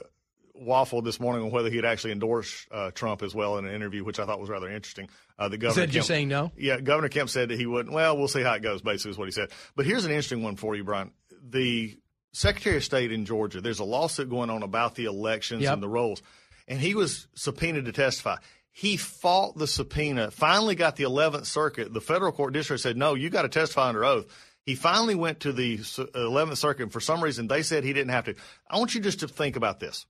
waffled 0.62 1.04
this 1.04 1.18
morning 1.20 1.42
on 1.44 1.50
whether 1.50 1.70
he'd 1.70 1.84
actually 1.84 2.12
endorse 2.12 2.66
uh, 2.70 2.90
Trump 2.92 3.22
as 3.22 3.34
well 3.34 3.58
in 3.58 3.66
an 3.66 3.74
interview, 3.74 4.04
which 4.04 4.18
I 4.18 4.26
thought 4.26 4.40
was 4.40 4.48
rather 4.50 4.68
interesting. 4.68 5.08
Uh, 5.38 5.48
the 5.48 5.58
governor 5.58 5.82
Said 5.82 5.94
you're 5.94 6.00
Kemp- 6.02 6.06
saying 6.06 6.28
no? 6.28 6.52
Yeah, 6.56 6.80
Governor 6.80 7.08
Kemp 7.08 7.28
said 7.30 7.48
that 7.50 7.58
he 7.58 7.66
wouldn't. 7.66 7.94
Well, 7.94 8.16
we'll 8.16 8.28
see 8.28 8.42
how 8.42 8.54
it 8.54 8.62
goes. 8.62 8.82
Basically, 8.82 9.10
is 9.12 9.18
what 9.18 9.26
he 9.28 9.32
said. 9.32 9.50
But 9.74 9.86
here's 9.86 10.04
an 10.04 10.10
interesting 10.10 10.42
one 10.42 10.56
for 10.56 10.74
you, 10.74 10.84
Brian. 10.84 11.10
The 11.48 11.98
Secretary 12.32 12.76
of 12.76 12.84
State 12.84 13.12
in 13.12 13.24
Georgia. 13.24 13.60
There's 13.60 13.78
a 13.80 13.84
lawsuit 13.84 14.28
going 14.30 14.50
on 14.50 14.62
about 14.62 14.94
the 14.94 15.04
elections 15.06 15.62
Yep. 15.62 15.74
and 15.74 15.82
the 15.82 15.88
rolls, 15.88 16.22
and 16.68 16.78
he 16.80 16.94
was 16.94 17.28
subpoenaed 17.34 17.84
to 17.86 17.92
testify. 17.92 18.36
He 18.72 18.96
fought 18.98 19.56
the 19.56 19.66
subpoena. 19.66 20.30
Finally, 20.30 20.74
got 20.74 20.96
the 20.96 21.04
11th 21.04 21.46
Circuit. 21.46 21.94
The 21.94 22.00
federal 22.00 22.32
court 22.32 22.52
district 22.52 22.82
said, 22.82 22.96
"No, 22.96 23.14
you 23.14 23.30
got 23.30 23.42
to 23.42 23.48
testify 23.48 23.88
under 23.88 24.04
oath." 24.04 24.26
He 24.64 24.74
finally 24.74 25.14
went 25.14 25.40
to 25.40 25.52
the 25.52 25.78
11th 25.78 26.56
Circuit, 26.56 26.82
and 26.82 26.92
for 26.92 27.00
some 27.00 27.22
reason, 27.22 27.46
they 27.46 27.62
said 27.62 27.84
he 27.84 27.92
didn't 27.92 28.10
have 28.10 28.24
to. 28.24 28.34
I 28.68 28.78
want 28.78 28.94
you 28.94 29.00
just 29.00 29.20
to 29.20 29.28
think 29.28 29.54
about 29.56 29.78
this 29.80 30.04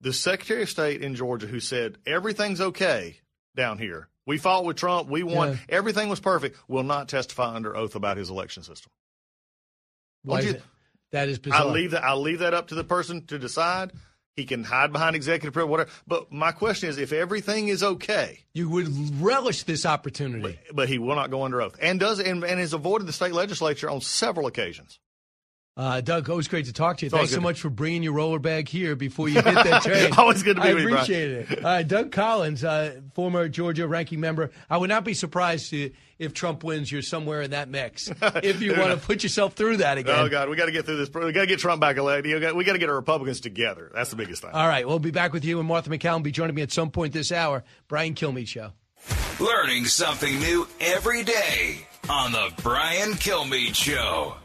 the 0.00 0.12
Secretary 0.12 0.62
of 0.62 0.70
State 0.70 1.02
in 1.02 1.14
Georgia 1.14 1.46
who 1.46 1.60
said 1.60 1.98
everything's 2.06 2.60
okay 2.60 3.16
down 3.56 3.78
here. 3.78 4.08
We 4.26 4.38
fought 4.38 4.64
with 4.64 4.76
Trump. 4.76 5.08
We 5.08 5.22
won. 5.22 5.50
Yeah. 5.52 5.56
Everything 5.68 6.08
was 6.08 6.20
perfect. 6.20 6.58
Will 6.68 6.82
not 6.82 7.08
testify 7.08 7.54
under 7.54 7.76
oath 7.76 7.94
about 7.94 8.16
his 8.16 8.30
election 8.30 8.62
system. 8.62 8.90
Why 10.22 10.38
is 10.40 10.44
you- 10.46 10.50
it? 10.52 10.62
That 11.12 11.28
is 11.28 11.38
bizarre. 11.38 11.60
I 11.60 11.64
leave 11.70 11.92
that. 11.92 12.02
I 12.02 12.14
leave 12.14 12.40
that 12.40 12.54
up 12.54 12.68
to 12.68 12.74
the 12.74 12.82
person 12.82 13.24
to 13.26 13.38
decide. 13.38 13.92
He 14.34 14.46
can 14.46 14.64
hide 14.64 14.92
behind 14.92 15.14
executive 15.14 15.52
privilege, 15.52 15.70
whatever. 15.70 15.90
But 16.08 16.32
my 16.32 16.50
question 16.50 16.88
is, 16.88 16.98
if 16.98 17.12
everything 17.12 17.68
is 17.68 17.84
okay, 17.84 18.40
you 18.52 18.68
would 18.68 18.88
relish 19.22 19.62
this 19.62 19.86
opportunity. 19.86 20.58
but 20.72 20.88
he 20.88 20.98
will 20.98 21.14
not 21.14 21.30
go 21.30 21.44
under 21.44 21.62
oath, 21.62 21.76
and 21.80 22.00
does 22.00 22.18
and, 22.18 22.42
and 22.42 22.58
has 22.58 22.72
avoided 22.72 23.06
the 23.06 23.12
state 23.12 23.32
legislature 23.32 23.88
on 23.88 24.00
several 24.00 24.48
occasions. 24.48 24.98
Uh, 25.76 26.00
Doug, 26.00 26.30
always 26.30 26.46
great 26.46 26.66
to 26.66 26.72
talk 26.72 26.98
to 26.98 27.04
you. 27.04 27.08
It's 27.08 27.16
Thanks 27.16 27.32
so 27.32 27.40
much 27.40 27.60
for 27.60 27.68
bringing 27.68 28.04
your 28.04 28.12
roller 28.12 28.38
bag 28.38 28.68
here 28.68 28.94
before 28.94 29.28
you 29.28 29.42
hit 29.42 29.54
that 29.54 29.82
train. 29.84 30.12
Always 30.16 30.44
good 30.44 30.54
to 30.54 30.62
be 30.62 30.68
I 30.68 30.74
with 30.74 30.82
you, 30.84 30.88
Brian. 30.90 31.02
appreciate 31.02 31.30
it. 31.50 31.58
All 31.58 31.64
right, 31.64 31.86
Doug 31.86 32.12
Collins, 32.12 32.62
uh, 32.62 33.00
former 33.14 33.48
Georgia 33.48 33.88
ranking 33.88 34.20
member. 34.20 34.52
I 34.70 34.76
would 34.76 34.88
not 34.88 35.02
be 35.04 35.14
surprised 35.14 35.70
to, 35.70 35.90
if 36.20 36.32
Trump 36.32 36.62
wins, 36.62 36.92
you're 36.92 37.02
somewhere 37.02 37.42
in 37.42 37.50
that 37.50 37.68
mix. 37.68 38.08
if 38.22 38.62
you 38.62 38.76
want 38.78 38.92
to 38.92 39.04
put 39.04 39.24
yourself 39.24 39.54
through 39.54 39.78
that 39.78 39.98
again. 39.98 40.14
Oh 40.16 40.28
God, 40.28 40.48
we 40.48 40.54
got 40.54 40.66
to 40.66 40.72
get 40.72 40.86
through 40.86 40.98
this. 40.98 41.12
We 41.12 41.32
got 41.32 41.40
to 41.40 41.46
get 41.48 41.58
Trump 41.58 41.80
back 41.80 41.96
elected. 41.96 42.54
We 42.54 42.64
got 42.64 42.74
to 42.74 42.78
get 42.78 42.88
our 42.88 42.94
Republicans 42.94 43.40
together. 43.40 43.90
That's 43.92 44.10
the 44.10 44.16
biggest 44.16 44.42
thing. 44.42 44.52
All 44.52 44.68
right, 44.68 44.86
we'll 44.86 45.00
be 45.00 45.10
back 45.10 45.32
with 45.32 45.44
you 45.44 45.58
and 45.58 45.66
Martha 45.66 45.90
MacCallum. 45.90 46.22
Be 46.22 46.30
joining 46.30 46.54
me 46.54 46.62
at 46.62 46.70
some 46.70 46.92
point 46.92 47.12
this 47.12 47.32
hour. 47.32 47.64
Brian 47.88 48.14
Kilmeade 48.14 48.46
Show. 48.46 48.70
Learning 49.40 49.86
something 49.86 50.38
new 50.38 50.68
every 50.80 51.24
day 51.24 51.88
on 52.08 52.30
the 52.30 52.52
Brian 52.62 53.10
Kilmeade 53.14 53.74
Show. 53.74 54.36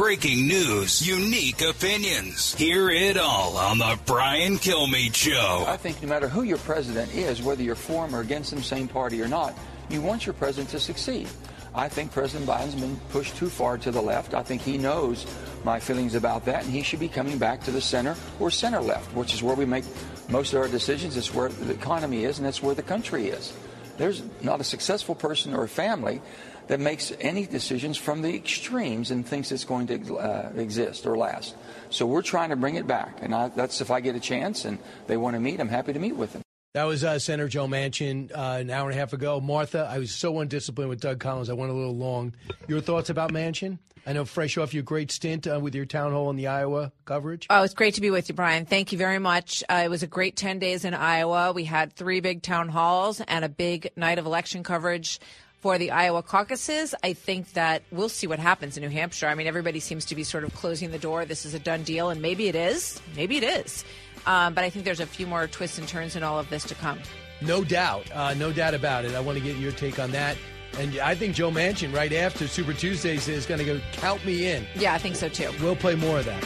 Breaking 0.00 0.48
news, 0.48 1.06
unique 1.06 1.60
opinions. 1.60 2.54
Hear 2.54 2.88
it 2.88 3.18
all 3.18 3.58
on 3.58 3.76
the 3.76 3.98
Brian 4.06 4.56
Kilmeade 4.56 5.14
Show. 5.14 5.66
I 5.68 5.76
think 5.76 6.00
no 6.00 6.08
matter 6.08 6.26
who 6.26 6.42
your 6.42 6.56
president 6.56 7.14
is, 7.14 7.42
whether 7.42 7.62
you're 7.62 7.74
for 7.74 8.06
him 8.06 8.16
or 8.16 8.20
against 8.20 8.50
him, 8.50 8.62
same 8.62 8.88
party 8.88 9.20
or 9.20 9.28
not, 9.28 9.52
you 9.90 10.00
want 10.00 10.24
your 10.24 10.32
president 10.32 10.70
to 10.70 10.80
succeed. 10.80 11.28
I 11.74 11.90
think 11.90 12.12
President 12.12 12.48
Biden's 12.48 12.76
been 12.76 12.96
pushed 13.10 13.36
too 13.36 13.50
far 13.50 13.76
to 13.76 13.90
the 13.90 14.00
left. 14.00 14.32
I 14.32 14.42
think 14.42 14.62
he 14.62 14.78
knows 14.78 15.26
my 15.64 15.78
feelings 15.78 16.14
about 16.14 16.46
that, 16.46 16.64
and 16.64 16.72
he 16.72 16.82
should 16.82 16.98
be 16.98 17.08
coming 17.08 17.36
back 17.36 17.60
to 17.64 17.70
the 17.70 17.82
center 17.82 18.16
or 18.38 18.50
center 18.50 18.80
left, 18.80 19.14
which 19.14 19.34
is 19.34 19.42
where 19.42 19.54
we 19.54 19.66
make 19.66 19.84
most 20.30 20.54
of 20.54 20.60
our 20.60 20.68
decisions. 20.68 21.14
It's 21.18 21.34
where 21.34 21.50
the 21.50 21.74
economy 21.74 22.24
is, 22.24 22.38
and 22.38 22.46
that's 22.46 22.62
where 22.62 22.74
the 22.74 22.82
country 22.82 23.28
is. 23.28 23.52
There's 23.98 24.22
not 24.40 24.62
a 24.62 24.64
successful 24.64 25.14
person 25.14 25.52
or 25.52 25.64
a 25.64 25.68
family 25.68 26.22
that 26.70 26.78
makes 26.78 27.12
any 27.18 27.46
decisions 27.46 27.96
from 27.96 28.22
the 28.22 28.32
extremes 28.32 29.10
and 29.10 29.26
thinks 29.26 29.50
it's 29.50 29.64
going 29.64 29.88
to 29.88 30.18
uh, 30.18 30.52
exist 30.54 31.04
or 31.04 31.18
last. 31.18 31.56
So 31.90 32.06
we're 32.06 32.22
trying 32.22 32.50
to 32.50 32.56
bring 32.56 32.76
it 32.76 32.86
back, 32.86 33.18
and 33.22 33.34
I, 33.34 33.48
that's 33.48 33.80
if 33.80 33.90
I 33.90 33.98
get 33.98 34.14
a 34.14 34.20
chance 34.20 34.64
and 34.64 34.78
they 35.08 35.16
want 35.16 35.34
to 35.34 35.40
meet, 35.40 35.58
I'm 35.58 35.68
happy 35.68 35.92
to 35.92 35.98
meet 35.98 36.14
with 36.14 36.32
them. 36.32 36.42
That 36.74 36.84
was 36.84 37.02
uh, 37.02 37.18
Senator 37.18 37.48
Joe 37.48 37.66
Manchin 37.66 38.30
uh, 38.30 38.58
an 38.60 38.70
hour 38.70 38.88
and 38.88 38.96
a 38.96 39.00
half 39.00 39.12
ago. 39.12 39.40
Martha, 39.40 39.88
I 39.90 39.98
was 39.98 40.12
so 40.12 40.38
undisciplined 40.38 40.90
with 40.90 41.00
Doug 41.00 41.18
Collins. 41.18 41.50
I 41.50 41.54
went 41.54 41.72
a 41.72 41.74
little 41.74 41.96
long. 41.96 42.36
Your 42.68 42.80
thoughts 42.80 43.10
about 43.10 43.32
Manchin? 43.32 43.80
I 44.06 44.12
know 44.12 44.24
fresh 44.24 44.56
off 44.56 44.72
your 44.72 44.84
great 44.84 45.10
stint 45.10 45.48
uh, 45.48 45.58
with 45.60 45.74
your 45.74 45.86
town 45.86 46.12
hall 46.12 46.30
in 46.30 46.36
the 46.36 46.46
Iowa 46.46 46.92
coverage. 47.04 47.48
Oh, 47.50 47.64
it's 47.64 47.74
great 47.74 47.94
to 47.94 48.00
be 48.00 48.10
with 48.12 48.28
you, 48.28 48.34
Brian. 48.36 48.64
Thank 48.64 48.92
you 48.92 48.98
very 48.98 49.18
much. 49.18 49.64
Uh, 49.68 49.82
it 49.84 49.90
was 49.90 50.04
a 50.04 50.06
great 50.06 50.36
10 50.36 50.60
days 50.60 50.84
in 50.84 50.94
Iowa. 50.94 51.50
We 51.50 51.64
had 51.64 51.92
three 51.92 52.20
big 52.20 52.42
town 52.42 52.68
halls 52.68 53.20
and 53.20 53.44
a 53.44 53.48
big 53.48 53.90
night 53.96 54.20
of 54.20 54.26
election 54.26 54.62
coverage 54.62 55.18
for 55.60 55.78
the 55.78 55.90
Iowa 55.90 56.22
caucuses. 56.22 56.94
I 57.02 57.12
think 57.12 57.52
that 57.52 57.82
we'll 57.90 58.08
see 58.08 58.26
what 58.26 58.38
happens 58.38 58.76
in 58.76 58.82
New 58.82 58.88
Hampshire. 58.88 59.28
I 59.28 59.34
mean, 59.34 59.46
everybody 59.46 59.80
seems 59.80 60.04
to 60.06 60.14
be 60.14 60.24
sort 60.24 60.44
of 60.44 60.54
closing 60.54 60.90
the 60.90 60.98
door. 60.98 61.24
This 61.24 61.44
is 61.44 61.54
a 61.54 61.58
done 61.58 61.82
deal, 61.82 62.10
and 62.10 62.22
maybe 62.22 62.48
it 62.48 62.54
is. 62.54 63.00
Maybe 63.16 63.36
it 63.36 63.44
is. 63.44 63.84
Um, 64.26 64.54
but 64.54 64.64
I 64.64 64.70
think 64.70 64.84
there's 64.84 65.00
a 65.00 65.06
few 65.06 65.26
more 65.26 65.46
twists 65.46 65.78
and 65.78 65.86
turns 65.86 66.16
in 66.16 66.22
all 66.22 66.38
of 66.38 66.50
this 66.50 66.64
to 66.64 66.74
come. 66.74 66.98
No 67.42 67.64
doubt. 67.64 68.10
Uh, 68.12 68.34
no 68.34 68.52
doubt 68.52 68.74
about 68.74 69.04
it. 69.04 69.14
I 69.14 69.20
want 69.20 69.38
to 69.38 69.44
get 69.44 69.56
your 69.56 69.72
take 69.72 69.98
on 69.98 70.10
that. 70.12 70.36
And 70.78 70.98
I 70.98 71.14
think 71.14 71.34
Joe 71.34 71.50
Manchin, 71.50 71.94
right 71.94 72.12
after 72.12 72.46
Super 72.46 72.72
Tuesdays, 72.72 73.28
is 73.28 73.46
going 73.46 73.58
to 73.58 73.64
go 73.64 73.80
count 73.92 74.24
me 74.24 74.50
in. 74.50 74.66
Yeah, 74.76 74.94
I 74.94 74.98
think 74.98 75.16
so 75.16 75.28
too. 75.28 75.50
We'll 75.60 75.76
play 75.76 75.94
more 75.94 76.18
of 76.18 76.26
that. 76.26 76.44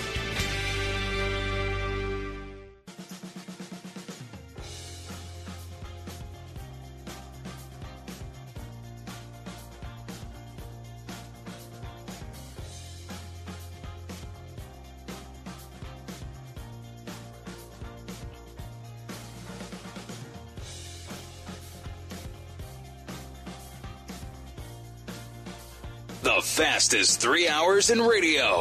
The 26.35 26.43
fastest 26.43 27.21
three 27.21 27.47
hours 27.47 27.91
in 27.91 28.01
radio. 28.01 28.61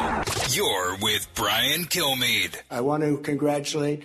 You're 0.50 0.96
with 1.02 1.28
Brian 1.34 1.86
Kilmeade. 1.86 2.56
I 2.70 2.82
want 2.82 3.02
to 3.02 3.18
congratulate 3.18 4.04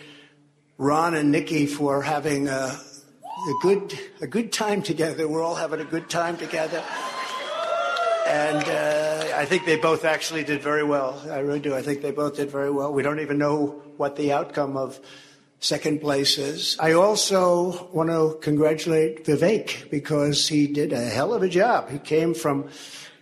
Ron 0.78 1.14
and 1.14 1.30
Nikki 1.30 1.66
for 1.66 2.00
having 2.00 2.48
a, 2.48 2.52
a 2.52 3.54
good 3.60 3.98
a 4.22 4.26
good 4.26 4.52
time 4.52 4.80
together. 4.80 5.28
We're 5.28 5.42
all 5.42 5.54
having 5.54 5.80
a 5.80 5.84
good 5.84 6.08
time 6.08 6.38
together, 6.38 6.82
and 8.26 8.64
uh, 8.64 9.36
I 9.36 9.44
think 9.44 9.66
they 9.66 9.76
both 9.76 10.06
actually 10.06 10.44
did 10.44 10.62
very 10.62 10.84
well. 10.84 11.22
I 11.30 11.40
really 11.40 11.60
do. 11.60 11.74
I 11.74 11.82
think 11.82 12.00
they 12.00 12.10
both 12.10 12.36
did 12.36 12.50
very 12.50 12.70
well. 12.70 12.94
We 12.94 13.02
don't 13.02 13.20
even 13.20 13.36
know 13.36 13.82
what 13.98 14.16
the 14.16 14.32
outcome 14.32 14.78
of 14.78 14.98
second 15.60 16.00
place 16.00 16.38
is. 16.38 16.78
I 16.80 16.92
also 16.92 17.90
want 17.92 18.08
to 18.08 18.38
congratulate 18.40 19.26
Vivek 19.26 19.90
because 19.90 20.48
he 20.48 20.68
did 20.68 20.94
a 20.94 21.00
hell 21.02 21.34
of 21.34 21.42
a 21.42 21.48
job. 21.50 21.90
He 21.90 21.98
came 21.98 22.32
from 22.32 22.70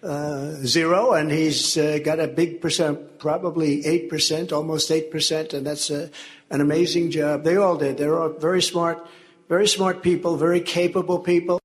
uh, 0.03 0.53
zero 0.65 1.13
and 1.13 1.31
he's 1.31 1.77
uh, 1.77 1.99
got 2.05 2.21
a 2.21 2.29
big 2.29 2.61
percent, 2.61 3.19
probably 3.19 3.83
8%, 3.83 4.53
almost 4.53 4.91
8%, 4.91 5.55
and 5.55 5.67
that's 5.67 5.91
a, 5.91 6.11
an 6.51 6.61
amazing 6.61 7.11
job. 7.11 7.45
They 7.45 7.57
all 7.57 7.77
did. 7.77 7.99
They're 7.99 8.19
all 8.19 8.31
very 8.31 8.63
smart, 8.63 9.07
very 9.49 9.69
smart 9.69 10.03
people, 10.03 10.37
very 10.37 10.61
capable 10.61 11.19
people. 11.19 11.61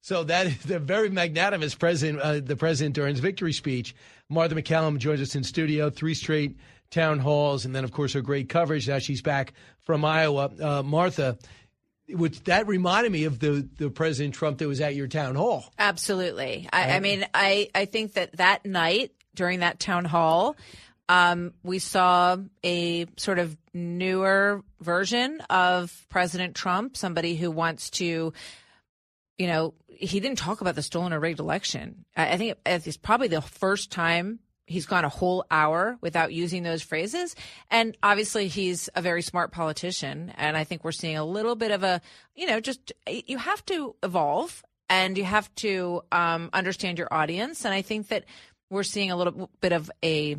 So 0.00 0.22
that 0.24 0.46
is 0.46 0.58
the 0.64 0.78
very 0.78 1.08
magnanimous 1.08 1.74
president, 1.74 2.20
uh, 2.20 2.40
the 2.40 2.56
president 2.56 2.94
during 2.94 3.14
his 3.14 3.20
victory 3.20 3.52
speech. 3.52 3.94
Martha 4.28 4.54
MacCallum 4.54 4.98
joins 4.98 5.20
us 5.20 5.34
in 5.34 5.44
studio, 5.44 5.90
three 5.90 6.14
straight 6.14 6.58
town 6.90 7.18
halls, 7.18 7.64
and 7.64 7.74
then 7.74 7.84
of 7.84 7.92
course 7.92 8.12
her 8.12 8.20
great 8.20 8.48
coverage. 8.48 8.88
Now 8.88 8.98
she's 8.98 9.22
back 9.22 9.52
from 9.82 10.04
Iowa. 10.04 10.50
Uh, 10.60 10.82
Martha, 10.82 11.38
which 12.08 12.42
that 12.44 12.66
reminded 12.66 13.12
me 13.12 13.24
of 13.24 13.38
the 13.38 13.68
the 13.78 13.90
President 13.90 14.34
Trump 14.34 14.58
that 14.58 14.68
was 14.68 14.80
at 14.80 14.94
your 14.94 15.06
town 15.06 15.34
hall. 15.34 15.72
Absolutely. 15.78 16.68
I, 16.72 16.96
I 16.96 17.00
mean, 17.00 17.26
I 17.32 17.70
I 17.74 17.84
think 17.86 18.14
that 18.14 18.36
that 18.36 18.64
night 18.66 19.12
during 19.34 19.60
that 19.60 19.80
town 19.80 20.04
hall. 20.04 20.56
Um, 21.06 21.52
we 21.62 21.80
saw 21.80 22.38
a 22.64 23.04
sort 23.18 23.38
of 23.38 23.54
newer 23.74 24.62
version 24.80 25.42
of 25.50 26.06
President 26.08 26.54
Trump, 26.54 26.96
somebody 26.96 27.36
who 27.36 27.50
wants 27.50 27.90
to, 27.90 28.32
you 29.36 29.46
know, 29.46 29.74
he 29.86 30.18
didn't 30.18 30.38
talk 30.38 30.62
about 30.62 30.76
the 30.76 30.82
stolen 30.82 31.12
or 31.12 31.20
rigged 31.20 31.40
election. 31.40 32.06
I, 32.16 32.32
I 32.32 32.36
think 32.38 32.56
it's 32.64 32.96
probably 32.96 33.28
the 33.28 33.42
first 33.42 33.90
time 33.90 34.38
he's 34.66 34.86
gone 34.86 35.04
a 35.04 35.08
whole 35.08 35.44
hour 35.50 35.98
without 36.00 36.32
using 36.32 36.62
those 36.62 36.82
phrases. 36.82 37.34
And 37.70 37.96
obviously, 38.02 38.48
he's 38.48 38.88
a 38.94 39.02
very 39.02 39.22
smart 39.22 39.52
politician. 39.52 40.32
And 40.36 40.56
I 40.56 40.64
think 40.64 40.84
we're 40.84 40.92
seeing 40.92 41.16
a 41.16 41.24
little 41.24 41.56
bit 41.56 41.70
of 41.70 41.82
a, 41.82 42.00
you 42.34 42.46
know, 42.46 42.60
just 42.60 42.92
you 43.06 43.38
have 43.38 43.64
to 43.66 43.94
evolve 44.02 44.64
and 44.88 45.16
you 45.16 45.24
have 45.24 45.54
to 45.56 46.02
um, 46.12 46.50
understand 46.52 46.98
your 46.98 47.12
audience. 47.12 47.64
And 47.64 47.74
I 47.74 47.82
think 47.82 48.08
that 48.08 48.24
we're 48.70 48.82
seeing 48.82 49.10
a 49.10 49.16
little 49.16 49.50
bit 49.60 49.72
of 49.72 49.90
a 50.02 50.36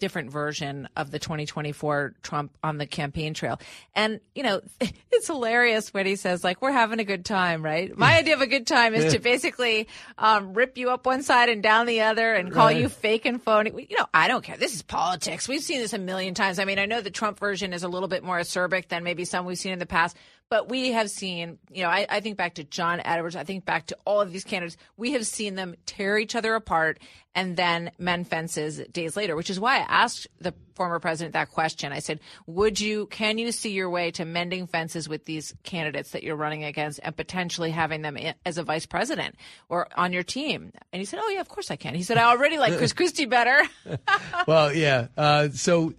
different 0.00 0.32
version 0.32 0.88
of 0.96 1.10
the 1.12 1.18
2024 1.20 2.14
Trump 2.22 2.56
on 2.64 2.78
the 2.78 2.86
campaign 2.86 3.34
trail. 3.34 3.60
And, 3.94 4.18
you 4.34 4.42
know, 4.42 4.60
it's 5.12 5.26
hilarious 5.28 5.94
when 5.94 6.06
he 6.06 6.16
says, 6.16 6.42
like, 6.42 6.60
we're 6.60 6.72
having 6.72 6.98
a 6.98 7.04
good 7.04 7.24
time, 7.24 7.62
right? 7.64 7.96
My 7.96 8.16
idea 8.18 8.34
of 8.34 8.40
a 8.40 8.46
good 8.48 8.66
time 8.66 8.94
is 8.94 9.12
to 9.12 9.20
basically 9.20 9.86
um, 10.18 10.54
rip 10.54 10.76
you 10.76 10.90
up 10.90 11.06
one 11.06 11.22
side 11.22 11.48
and 11.48 11.62
down 11.62 11.86
the 11.86 12.00
other 12.00 12.34
and 12.34 12.50
call 12.52 12.66
Right. 12.66 12.78
you 12.78 12.88
fake 12.88 13.26
and 13.26 13.40
phony. 13.42 13.70
You 13.88 13.98
know, 13.98 14.06
I 14.12 14.26
don't 14.26 14.42
care. 14.42 14.56
This 14.56 14.74
is 14.74 14.82
politics. 14.82 15.46
We've 15.48 15.62
seen 15.62 15.78
this 15.80 15.92
a 15.92 15.98
million 15.98 16.34
times. 16.34 16.58
I 16.58 16.64
mean, 16.64 16.78
I 16.78 16.86
know 16.86 17.00
the 17.00 17.10
Trump 17.10 17.38
version 17.38 17.72
is 17.72 17.82
a 17.82 17.88
little 17.88 18.08
bit 18.08 18.24
more 18.24 18.38
acerbic 18.40 18.88
than 18.88 19.04
maybe 19.04 19.24
some 19.24 19.44
we've 19.44 19.58
seen 19.58 19.72
in 19.72 19.78
the 19.78 19.86
past. 19.86 20.16
But 20.50 20.68
we 20.68 20.90
have 20.90 21.08
seen, 21.08 21.58
you 21.70 21.84
know, 21.84 21.88
I, 21.88 22.06
I 22.10 22.18
think 22.18 22.36
back 22.36 22.54
to 22.54 22.64
John 22.64 23.00
Edwards. 23.04 23.36
I 23.36 23.44
think 23.44 23.64
back 23.64 23.86
to 23.86 23.96
all 24.04 24.20
of 24.20 24.32
these 24.32 24.42
candidates. 24.42 24.76
We 24.96 25.12
have 25.12 25.24
seen 25.24 25.54
them 25.54 25.76
tear 25.86 26.18
each 26.18 26.34
other 26.34 26.56
apart 26.56 26.98
and 27.36 27.56
then 27.56 27.92
mend 27.98 28.26
fences 28.26 28.80
days 28.90 29.16
later, 29.16 29.36
which 29.36 29.48
is 29.48 29.60
why 29.60 29.76
I 29.76 29.86
asked 29.88 30.26
the 30.40 30.52
former 30.74 30.98
president 30.98 31.34
that 31.34 31.50
question. 31.50 31.92
I 31.92 32.00
said, 32.00 32.18
would 32.48 32.80
you, 32.80 33.06
can 33.06 33.38
you 33.38 33.52
see 33.52 33.70
your 33.70 33.88
way 33.88 34.10
to 34.10 34.24
mending 34.24 34.66
fences 34.66 35.08
with 35.08 35.24
these 35.24 35.54
candidates 35.62 36.10
that 36.10 36.24
you're 36.24 36.34
running 36.34 36.64
against 36.64 36.98
and 37.00 37.16
potentially 37.16 37.70
having 37.70 38.02
them 38.02 38.18
as 38.44 38.58
a 38.58 38.64
vice 38.64 38.86
president 38.86 39.36
or 39.68 39.86
on 39.96 40.12
your 40.12 40.24
team? 40.24 40.72
And 40.92 40.98
he 40.98 41.06
said, 41.06 41.20
oh, 41.22 41.28
yeah, 41.28 41.40
of 41.40 41.48
course 41.48 41.70
I 41.70 41.76
can. 41.76 41.94
He 41.94 42.02
said, 42.02 42.18
I 42.18 42.24
already 42.24 42.58
like 42.58 42.76
Chris 42.76 42.92
Christie 42.92 43.26
better. 43.26 43.62
well, 44.48 44.74
yeah. 44.74 45.06
Uh, 45.16 45.50
so, 45.50 45.94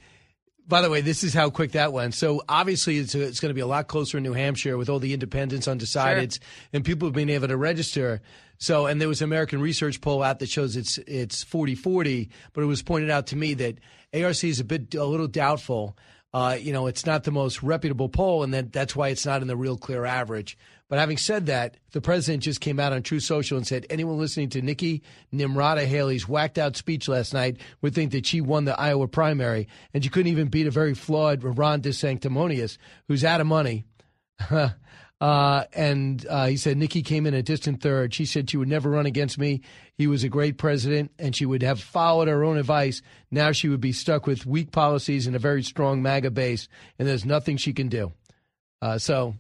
by 0.67 0.81
the 0.81 0.89
way, 0.89 1.01
this 1.01 1.23
is 1.23 1.33
how 1.33 1.49
quick 1.49 1.71
that 1.73 1.91
went. 1.91 2.13
So, 2.13 2.43
obviously, 2.47 2.97
it's, 2.97 3.13
it's 3.15 3.39
going 3.39 3.49
to 3.49 3.55
be 3.55 3.61
a 3.61 3.67
lot 3.67 3.88
closer 3.88 4.17
in 4.17 4.23
New 4.23 4.33
Hampshire 4.33 4.77
with 4.77 4.89
all 4.89 4.99
the 4.99 5.13
independents, 5.13 5.67
undecideds, 5.67 6.39
and 6.73 6.85
people 6.85 7.07
have 7.07 7.15
been 7.15 7.29
able 7.29 7.47
to 7.47 7.57
register. 7.57 8.21
So, 8.57 8.85
and 8.85 9.01
there 9.01 9.07
was 9.07 9.21
an 9.21 9.25
American 9.25 9.59
research 9.59 10.01
poll 10.01 10.21
out 10.21 10.39
that 10.39 10.49
shows 10.49 10.75
it's 10.75 10.99
it's 10.99 11.43
40-40, 11.43 12.29
but 12.53 12.61
it 12.61 12.67
was 12.67 12.83
pointed 12.83 13.09
out 13.09 13.27
to 13.27 13.35
me 13.35 13.55
that 13.55 13.79
ARC 14.13 14.43
is 14.43 14.59
a 14.59 14.63
bit 14.63 14.93
a 14.93 15.03
little 15.03 15.27
doubtful. 15.27 15.97
Uh, 16.33 16.57
you 16.59 16.71
know, 16.71 16.88
it's 16.88 17.05
not 17.05 17.23
the 17.23 17.31
most 17.31 17.61
reputable 17.61 18.07
poll, 18.07 18.43
and 18.43 18.53
that 18.53 18.71
that's 18.71 18.95
why 18.95 19.09
it's 19.09 19.25
not 19.25 19.41
in 19.41 19.47
the 19.47 19.57
real 19.57 19.77
clear 19.77 20.05
average. 20.05 20.57
But 20.91 20.99
having 20.99 21.15
said 21.15 21.45
that, 21.45 21.77
the 21.93 22.01
president 22.01 22.43
just 22.43 22.59
came 22.59 22.77
out 22.77 22.91
on 22.91 23.01
Truth 23.01 23.23
Social 23.23 23.55
and 23.55 23.65
said 23.65 23.85
anyone 23.89 24.18
listening 24.18 24.49
to 24.49 24.61
Nikki 24.61 25.03
Nimrata 25.34 25.85
Haley's 25.85 26.27
whacked 26.27 26.57
out 26.57 26.76
speech 26.76 27.07
last 27.07 27.34
night 27.34 27.61
would 27.81 27.95
think 27.95 28.11
that 28.11 28.26
she 28.26 28.41
won 28.41 28.65
the 28.65 28.77
Iowa 28.77 29.07
primary, 29.07 29.69
and 29.93 30.03
she 30.03 30.09
couldn't 30.09 30.34
even 30.34 30.49
beat 30.49 30.68
a 30.68 30.69
very 30.69 30.93
flawed 30.93 31.45
Ron 31.45 31.81
DeSanctimonious, 31.81 32.77
who's 33.07 33.23
out 33.23 33.39
of 33.39 33.47
money. 33.47 33.85
Uh, 35.22 35.65
and 35.73 36.26
uh, 36.27 36.47
he 36.47 36.57
said 36.57 36.76
Nikki 36.77 37.03
came 37.03 37.27
in 37.27 37.35
a 37.35 37.43
distant 37.43 37.80
third. 37.80 38.11
She 38.11 38.26
said 38.26 38.49
she 38.49 38.57
would 38.57 38.68
never 38.68 38.89
run 38.89 39.05
against 39.05 39.38
me. 39.38 39.61
He 39.93 40.07
was 40.07 40.23
a 40.23 40.30
great 40.30 40.57
president, 40.57 41.11
and 41.19 41.35
she 41.35 41.45
would 41.45 41.61
have 41.61 41.80
followed 41.80 42.27
her 42.27 42.43
own 42.43 42.57
advice. 42.57 43.03
Now 43.30 43.51
she 43.51 43.69
would 43.69 43.81
be 43.81 43.91
stuck 43.91 44.26
with 44.26 44.47
weak 44.47 44.72
policies 44.72 45.27
and 45.27 45.35
a 45.35 45.39
very 45.39 45.61
strong 45.61 46.01
MAGA 46.01 46.31
base, 46.31 46.68
and 46.97 47.07
there's 47.07 47.23
nothing 47.23 47.57
she 47.57 47.72
can 47.72 47.88
do. 47.88 48.13
Uh, 48.81 48.97
so 48.97 49.35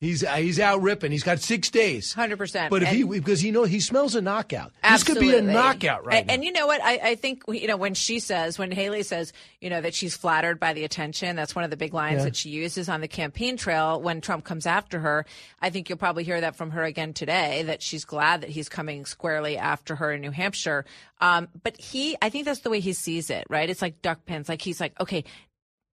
he's 0.00 0.24
uh, 0.24 0.34
he's 0.34 0.60
out 0.60 0.82
ripping. 0.82 1.12
He's 1.12 1.22
got 1.22 1.40
six 1.40 1.70
days. 1.70 2.12
Hundred 2.12 2.36
percent. 2.36 2.70
But 2.70 2.82
if 2.82 2.88
he 2.90 3.02
because 3.04 3.40
he 3.40 3.50
know 3.50 3.64
he 3.64 3.80
smells 3.80 4.14
a 4.14 4.20
knockout. 4.22 4.72
This 4.82 5.02
could 5.04 5.18
be 5.18 5.34
a 5.34 5.42
knockout 5.42 6.04
right 6.04 6.22
and, 6.22 6.30
and 6.30 6.44
you 6.44 6.52
know 6.52 6.66
what? 6.66 6.82
I, 6.82 6.98
I 7.10 7.14
think 7.14 7.42
you 7.48 7.66
know 7.66 7.76
when 7.76 7.94
she 7.94 8.18
says, 8.18 8.58
when 8.58 8.70
Haley 8.70 9.02
says, 9.02 9.32
you 9.60 9.70
know, 9.70 9.80
that 9.80 9.94
she's 9.94 10.16
flattered 10.16 10.60
by 10.60 10.72
the 10.72 10.84
attention. 10.84 11.36
That's 11.36 11.54
one 11.54 11.64
of 11.64 11.70
the 11.70 11.76
big 11.76 11.94
lines 11.94 12.18
Yeah. 12.18 12.24
that 12.24 12.36
she 12.36 12.50
uses 12.50 12.88
on 12.88 13.00
the 13.00 13.08
campaign 13.08 13.56
trail 13.56 14.00
when 14.00 14.20
Trump 14.20 14.44
comes 14.44 14.66
after 14.66 14.98
her. 15.00 15.24
I 15.60 15.70
think 15.70 15.88
you'll 15.88 15.98
probably 15.98 16.24
hear 16.24 16.40
that 16.40 16.56
from 16.56 16.70
her 16.72 16.84
again 16.84 17.12
today. 17.12 17.62
That 17.64 17.82
she's 17.82 18.04
glad 18.04 18.42
that 18.42 18.50
he's 18.50 18.68
coming 18.68 19.04
squarely 19.06 19.56
after 19.58 19.96
her 19.96 20.12
in 20.12 20.20
New 20.20 20.30
Hampshire. 20.30 20.84
Um, 21.20 21.48
but 21.62 21.80
he, 21.80 22.16
I 22.20 22.28
think 22.28 22.44
that's 22.44 22.60
the 22.60 22.70
way 22.70 22.80
he 22.80 22.92
sees 22.92 23.30
it. 23.30 23.44
Right? 23.48 23.68
It's 23.70 23.82
like 23.82 24.02
duck 24.02 24.24
pins. 24.26 24.48
Like 24.48 24.62
he's 24.62 24.80
like, 24.80 24.98
okay, 25.00 25.24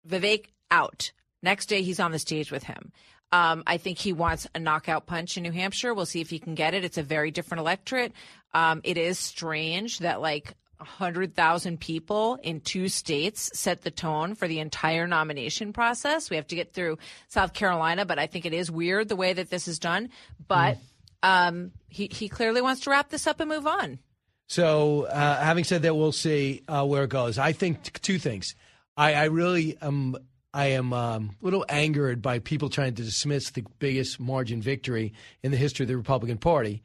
Vivek 0.08 0.46
out. 0.72 1.12
Next 1.42 1.68
day, 1.68 1.82
he's 1.82 2.00
on 2.00 2.12
the 2.12 2.20
stage 2.20 2.52
with 2.52 2.64
him. 2.64 2.92
Um, 3.34 3.64
I 3.66 3.78
think 3.78 3.98
he 3.98 4.14
wants 4.14 4.48
a 4.54 4.60
knockout 4.60 5.08
punch 5.08 5.38
in 5.38 5.44
New 5.44 5.52
Hampshire. 5.52 5.96
We'll 5.96 6.06
see 6.06 6.22
if 6.22 6.30
he 6.30 6.38
can 6.38 6.54
get 6.54 6.76
it. 6.76 6.84
It's 6.84 7.00
a 7.00 7.04
very 7.04 7.32
different 7.32 7.62
electorate. 7.62 8.14
Um, 8.54 8.82
it 8.84 8.96
is 8.96 9.18
strange 9.18 10.00
that 10.00 10.22
like 10.22 10.54
100,000 10.78 11.80
people 11.80 12.38
in 12.44 12.62
two 12.62 12.88
states 12.90 13.50
set 13.58 13.82
the 13.82 13.90
tone 13.90 14.36
for 14.36 14.48
the 14.48 14.60
entire 14.60 15.08
nomination 15.08 15.74
process. 15.74 16.30
We 16.30 16.36
have 16.36 16.46
to 16.48 16.56
get 16.56 16.74
through 16.74 17.00
South 17.28 17.54
Carolina, 17.54 18.06
but 18.06 18.20
I 18.20 18.28
think 18.28 18.46
it 18.46 18.54
is 18.54 18.70
weird 18.70 19.10
the 19.10 19.16
way 19.16 19.34
that 19.34 19.50
this 19.50 19.68
is 19.68 19.80
done. 19.80 20.10
But 20.48 20.78
um, 21.24 21.72
he, 21.88 22.10
he 22.12 22.30
clearly 22.30 22.62
wants 22.62 22.82
to 22.82 22.92
wrap 22.92 23.10
this 23.10 23.26
up 23.26 23.40
and 23.40 23.50
move 23.50 23.66
on. 23.66 23.98
So, 24.46 25.06
uh, 25.06 25.44
having 25.44 25.64
said 25.64 25.82
that, 25.82 25.96
we'll 25.96 26.12
see 26.12 26.62
uh, 26.68 26.86
where 26.86 27.06
it 27.06 27.10
goes. 27.10 27.40
I 27.40 27.54
think 27.54 27.82
t- 27.82 27.92
two 28.00 28.20
things. 28.20 28.54
I, 28.96 29.16
I 29.16 29.24
really 29.24 29.76
am. 29.82 30.18
I 30.54 30.68
am 30.68 30.94
um, 30.94 31.36
a 31.42 31.46
little 31.46 31.66
angered 31.68 32.22
by 32.22 32.40
people 32.40 32.70
trying 32.70 32.94
to 32.96 33.04
dismiss 33.04 33.50
the 33.50 33.66
biggest 33.80 34.20
margin 34.20 34.62
victory 34.62 35.14
in 35.42 35.52
the 35.52 35.58
history 35.58 35.86
of 35.86 35.88
the 35.88 35.98
Republican 35.98 36.38
Party. 36.38 36.84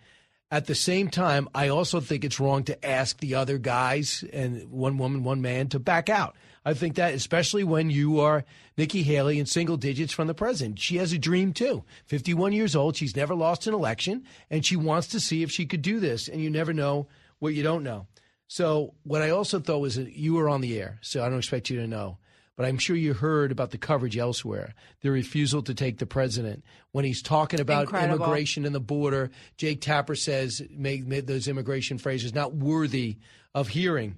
At 0.51 0.65
the 0.65 0.75
same 0.75 1.09
time, 1.09 1.47
I 1.55 1.69
also 1.69 2.01
think 2.01 2.25
it's 2.25 2.41
wrong 2.41 2.65
to 2.65 2.87
ask 2.87 3.19
the 3.19 3.35
other 3.35 3.59
guys 3.59 4.25
and 4.33 4.71
one 4.71 4.97
woman, 4.97 5.23
one 5.23 5.43
man 5.43 5.69
to 5.69 5.79
back 5.79 6.09
out. 6.09 6.37
I 6.65 6.73
think 6.73 6.95
that, 6.95 7.13
especially 7.13 7.65
when 7.65 7.91
you 7.91 8.21
are 8.21 8.45
Nikki 8.79 9.03
Haley 9.03 9.39
in 9.39 9.45
single 9.45 9.77
digits 9.77 10.15
from 10.15 10.27
the 10.27 10.35
president. 10.35 10.79
She 10.79 10.97
has 10.97 11.13
a 11.13 11.19
dream 11.19 11.53
too. 11.53 11.85
51 12.07 12.55
years 12.55 12.75
old. 12.75 12.97
She's 12.97 13.17
never 13.17 13.35
lost 13.35 13.67
an 13.67 13.75
election, 13.75 14.25
and 14.51 14.65
she 14.65 14.77
wants 14.77 15.09
to 15.09 15.21
see 15.21 15.43
if 15.43 15.51
she 15.51 15.67
could 15.67 15.83
do 15.83 16.01
this. 16.01 16.29
And 16.29 16.41
you 16.41 16.49
never 16.49 16.73
know 16.73 17.09
what 17.41 17.53
you 17.53 17.63
don't 17.63 17.85
know. 17.85 18.07
So, 18.47 18.95
what 19.03 19.21
I 19.21 19.29
also 19.29 19.61
thought 19.61 19.81
was 19.81 19.97
that 19.97 20.15
you 20.15 20.35
were 20.35 20.49
on 20.49 20.63
the 20.63 20.81
air, 20.81 20.99
so 21.03 21.23
I 21.23 21.29
don't 21.29 21.39
expect 21.39 21.69
you 21.69 21.79
to 21.81 21.87
know. 21.87 22.17
But 22.59 22.67
I'm 22.67 22.79
sure 22.79 22.97
you 22.97 23.15
heard 23.15 23.53
about 23.53 23.71
the 23.71 23.79
coverage 23.79 24.19
elsewhere. 24.19 24.75
The 25.03 25.13
refusal 25.13 25.63
to 25.63 25.75
take 25.75 25.99
the 25.99 26.07
president 26.07 26.65
when 26.91 27.05
he's 27.05 27.23
talking 27.23 27.61
about 27.61 27.83
Incredible. 27.83 28.17
immigration 28.17 28.67
and 28.67 28.75
the 28.75 28.81
border. 28.81 29.31
Jake 29.57 29.81
Tapper 29.81 30.17
says 30.17 30.61
make, 30.69 31.07
make 31.07 31.29
those 31.29 31.47
immigration 31.47 31.99
phrases 31.99 32.35
not 32.35 32.55
worthy 32.55 33.19
of 33.55 33.69
hearing. 33.69 34.17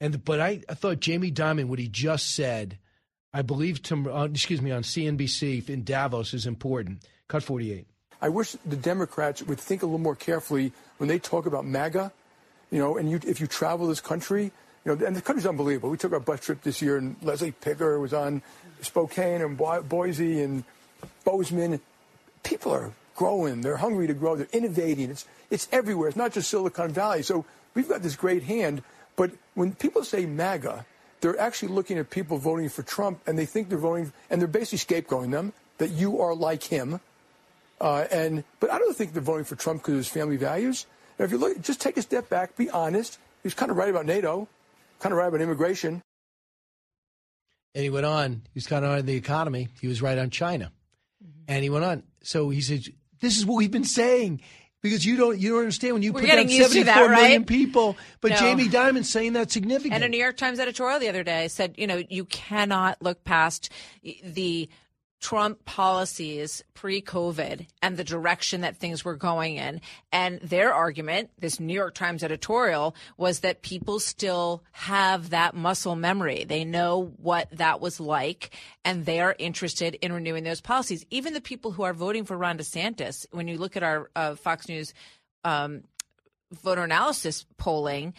And 0.00 0.24
but 0.24 0.40
I, 0.40 0.62
I 0.66 0.72
thought 0.72 1.00
Jamie 1.00 1.30
Dimon, 1.30 1.66
what 1.66 1.78
he 1.78 1.88
just 1.88 2.34
said, 2.34 2.78
I 3.34 3.42
believe 3.42 3.82
to 3.82 4.10
uh, 4.10 4.28
excuse 4.28 4.62
me 4.62 4.70
on 4.70 4.82
CNBC 4.82 5.68
in 5.68 5.84
Davos 5.84 6.32
is 6.32 6.46
important. 6.46 7.06
Cut 7.28 7.42
48. 7.42 7.86
I 8.22 8.30
wish 8.30 8.52
the 8.64 8.76
Democrats 8.76 9.42
would 9.42 9.60
think 9.60 9.82
a 9.82 9.84
little 9.84 9.98
more 9.98 10.16
carefully 10.16 10.72
when 10.96 11.08
they 11.10 11.18
talk 11.18 11.44
about 11.44 11.66
MAGA. 11.66 12.12
You 12.70 12.78
know, 12.78 12.96
and 12.96 13.10
you, 13.10 13.20
if 13.26 13.42
you 13.42 13.46
travel 13.46 13.88
this 13.88 14.00
country, 14.00 14.52
you 14.84 14.94
know, 14.94 15.06
and 15.06 15.16
the 15.16 15.22
country's 15.22 15.46
unbelievable. 15.46 15.90
We 15.90 15.96
took 15.96 16.12
our 16.12 16.20
bus 16.20 16.40
trip 16.40 16.62
this 16.62 16.82
year, 16.82 16.96
and 16.96 17.16
Leslie 17.22 17.52
Picker 17.52 17.98
was 17.98 18.12
on 18.12 18.42
Spokane 18.82 19.40
and 19.40 19.56
Bo- 19.56 19.82
Boise 19.82 20.42
and 20.42 20.64
Bozeman. 21.24 21.80
People 22.42 22.72
are 22.72 22.92
growing. 23.16 23.62
They're 23.62 23.78
hungry 23.78 24.06
to 24.06 24.14
grow. 24.14 24.36
They're 24.36 24.48
innovating. 24.52 25.10
It's 25.10 25.26
it's 25.50 25.68
everywhere. 25.72 26.08
It's 26.08 26.16
not 26.16 26.32
just 26.32 26.50
Silicon 26.50 26.92
Valley. 26.92 27.22
So 27.22 27.44
we've 27.74 27.88
got 27.88 28.02
this 28.02 28.16
great 28.16 28.42
hand. 28.44 28.82
But 29.16 29.30
when 29.54 29.74
people 29.74 30.04
say 30.04 30.26
MAGA, 30.26 30.84
they're 31.20 31.38
actually 31.40 31.72
looking 31.72 31.96
at 31.98 32.10
people 32.10 32.36
voting 32.36 32.68
for 32.68 32.82
Trump 32.82 33.20
and 33.26 33.38
they 33.38 33.46
think 33.46 33.68
they're 33.68 33.78
voting, 33.78 34.12
and 34.28 34.40
they're 34.40 34.48
basically 34.48 35.00
scapegoating 35.00 35.30
them 35.30 35.52
that 35.78 35.90
you 35.90 36.20
are 36.20 36.34
like 36.34 36.64
him. 36.64 37.00
Uh, 37.80 38.06
and 38.10 38.44
but 38.60 38.70
I 38.70 38.78
don't 38.78 38.96
think 38.96 39.14
they're 39.14 39.22
voting 39.22 39.44
for 39.44 39.56
Trump 39.56 39.82
because 39.82 39.94
of 39.94 39.98
his 39.98 40.08
family 40.08 40.36
values. 40.36 40.86
And 41.18 41.24
if 41.24 41.32
you 41.32 41.38
look, 41.38 41.60
just 41.62 41.80
take 41.80 41.96
a 41.96 42.02
step 42.02 42.28
back, 42.28 42.56
be 42.56 42.68
honest. 42.70 43.18
He's 43.42 43.54
kind 43.54 43.70
of 43.70 43.76
right 43.76 43.88
about 43.88 44.06
NATO, 44.06 44.48
kind 45.00 45.12
of 45.12 45.18
right 45.18 45.28
about 45.28 45.40
immigration. 45.40 46.02
And 47.74 47.82
he 47.82 47.90
went 47.90 48.06
on. 48.06 48.42
He 48.52 48.58
was 48.58 48.66
kind 48.66 48.84
of 48.84 48.90
on 48.92 49.06
the 49.06 49.16
economy. 49.16 49.68
He 49.80 49.88
was 49.88 50.00
right 50.00 50.16
on 50.16 50.30
China, 50.30 50.70
mm-hmm. 51.22 51.42
and 51.48 51.62
he 51.62 51.70
went 51.70 51.84
on. 51.84 52.04
So 52.22 52.50
he 52.50 52.60
said, 52.60 52.84
"This 53.20 53.36
is 53.36 53.44
what 53.44 53.56
we've 53.56 53.70
been 53.70 53.84
saying." 53.84 54.40
Because 54.80 55.06
you 55.06 55.16
don't 55.16 55.38
you 55.38 55.52
don't 55.52 55.60
understand 55.60 55.94
when 55.94 56.02
you 56.02 56.12
We're 56.12 56.20
put 56.20 56.26
getting 56.26 56.46
down 56.46 56.56
used 56.56 56.72
to 56.72 56.74
seventy 56.74 56.82
that, 56.84 56.98
four 56.98 57.08
million 57.08 57.40
right? 57.40 57.46
people, 57.46 57.96
but 58.20 58.32
No. 58.32 58.36
Jamie 58.36 58.68
Dimon's 58.68 59.08
saying 59.08 59.32
that's 59.32 59.54
significant. 59.54 59.94
And 59.94 60.04
a 60.04 60.08
New 60.10 60.18
York 60.18 60.36
Times 60.36 60.58
editorial 60.60 61.00
the 61.00 61.08
other 61.08 61.24
day 61.24 61.48
said, 61.48 61.76
you 61.78 61.86
know, 61.86 62.02
you 62.10 62.26
cannot 62.26 63.00
look 63.00 63.24
past 63.24 63.70
the 64.22 64.68
Trump 65.24 65.64
policies 65.64 66.62
pre 66.74 67.00
COVID 67.00 67.66
and 67.80 67.96
the 67.96 68.04
direction 68.04 68.60
that 68.60 68.76
things 68.76 69.06
were 69.06 69.16
going 69.16 69.56
in. 69.56 69.80
And 70.12 70.38
their 70.40 70.74
argument, 70.74 71.30
this 71.38 71.58
New 71.58 71.72
York 71.72 71.94
Times 71.94 72.22
editorial, 72.22 72.94
was 73.16 73.40
that 73.40 73.62
people 73.62 74.00
still 74.00 74.62
have 74.72 75.30
that 75.30 75.54
muscle 75.54 75.96
memory. 75.96 76.44
They 76.44 76.66
know 76.66 77.14
what 77.16 77.48
that 77.52 77.80
was 77.80 78.00
like, 78.00 78.54
and 78.84 79.06
they 79.06 79.18
are 79.20 79.34
interested 79.38 79.94
in 79.94 80.12
renewing 80.12 80.44
those 80.44 80.60
policies. 80.60 81.06
Even 81.08 81.32
the 81.32 81.40
people 81.40 81.70
who 81.70 81.84
are 81.84 81.94
voting 81.94 82.26
for 82.26 82.36
Ron 82.36 82.58
DeSantis, 82.58 83.24
when 83.30 83.48
you 83.48 83.56
look 83.56 83.78
at 83.78 83.82
our 83.82 84.10
uh, 84.14 84.34
Fox 84.34 84.68
News 84.68 84.92
um, 85.42 85.84
voter 86.62 86.84
analysis 86.84 87.46
polling, 87.56 88.12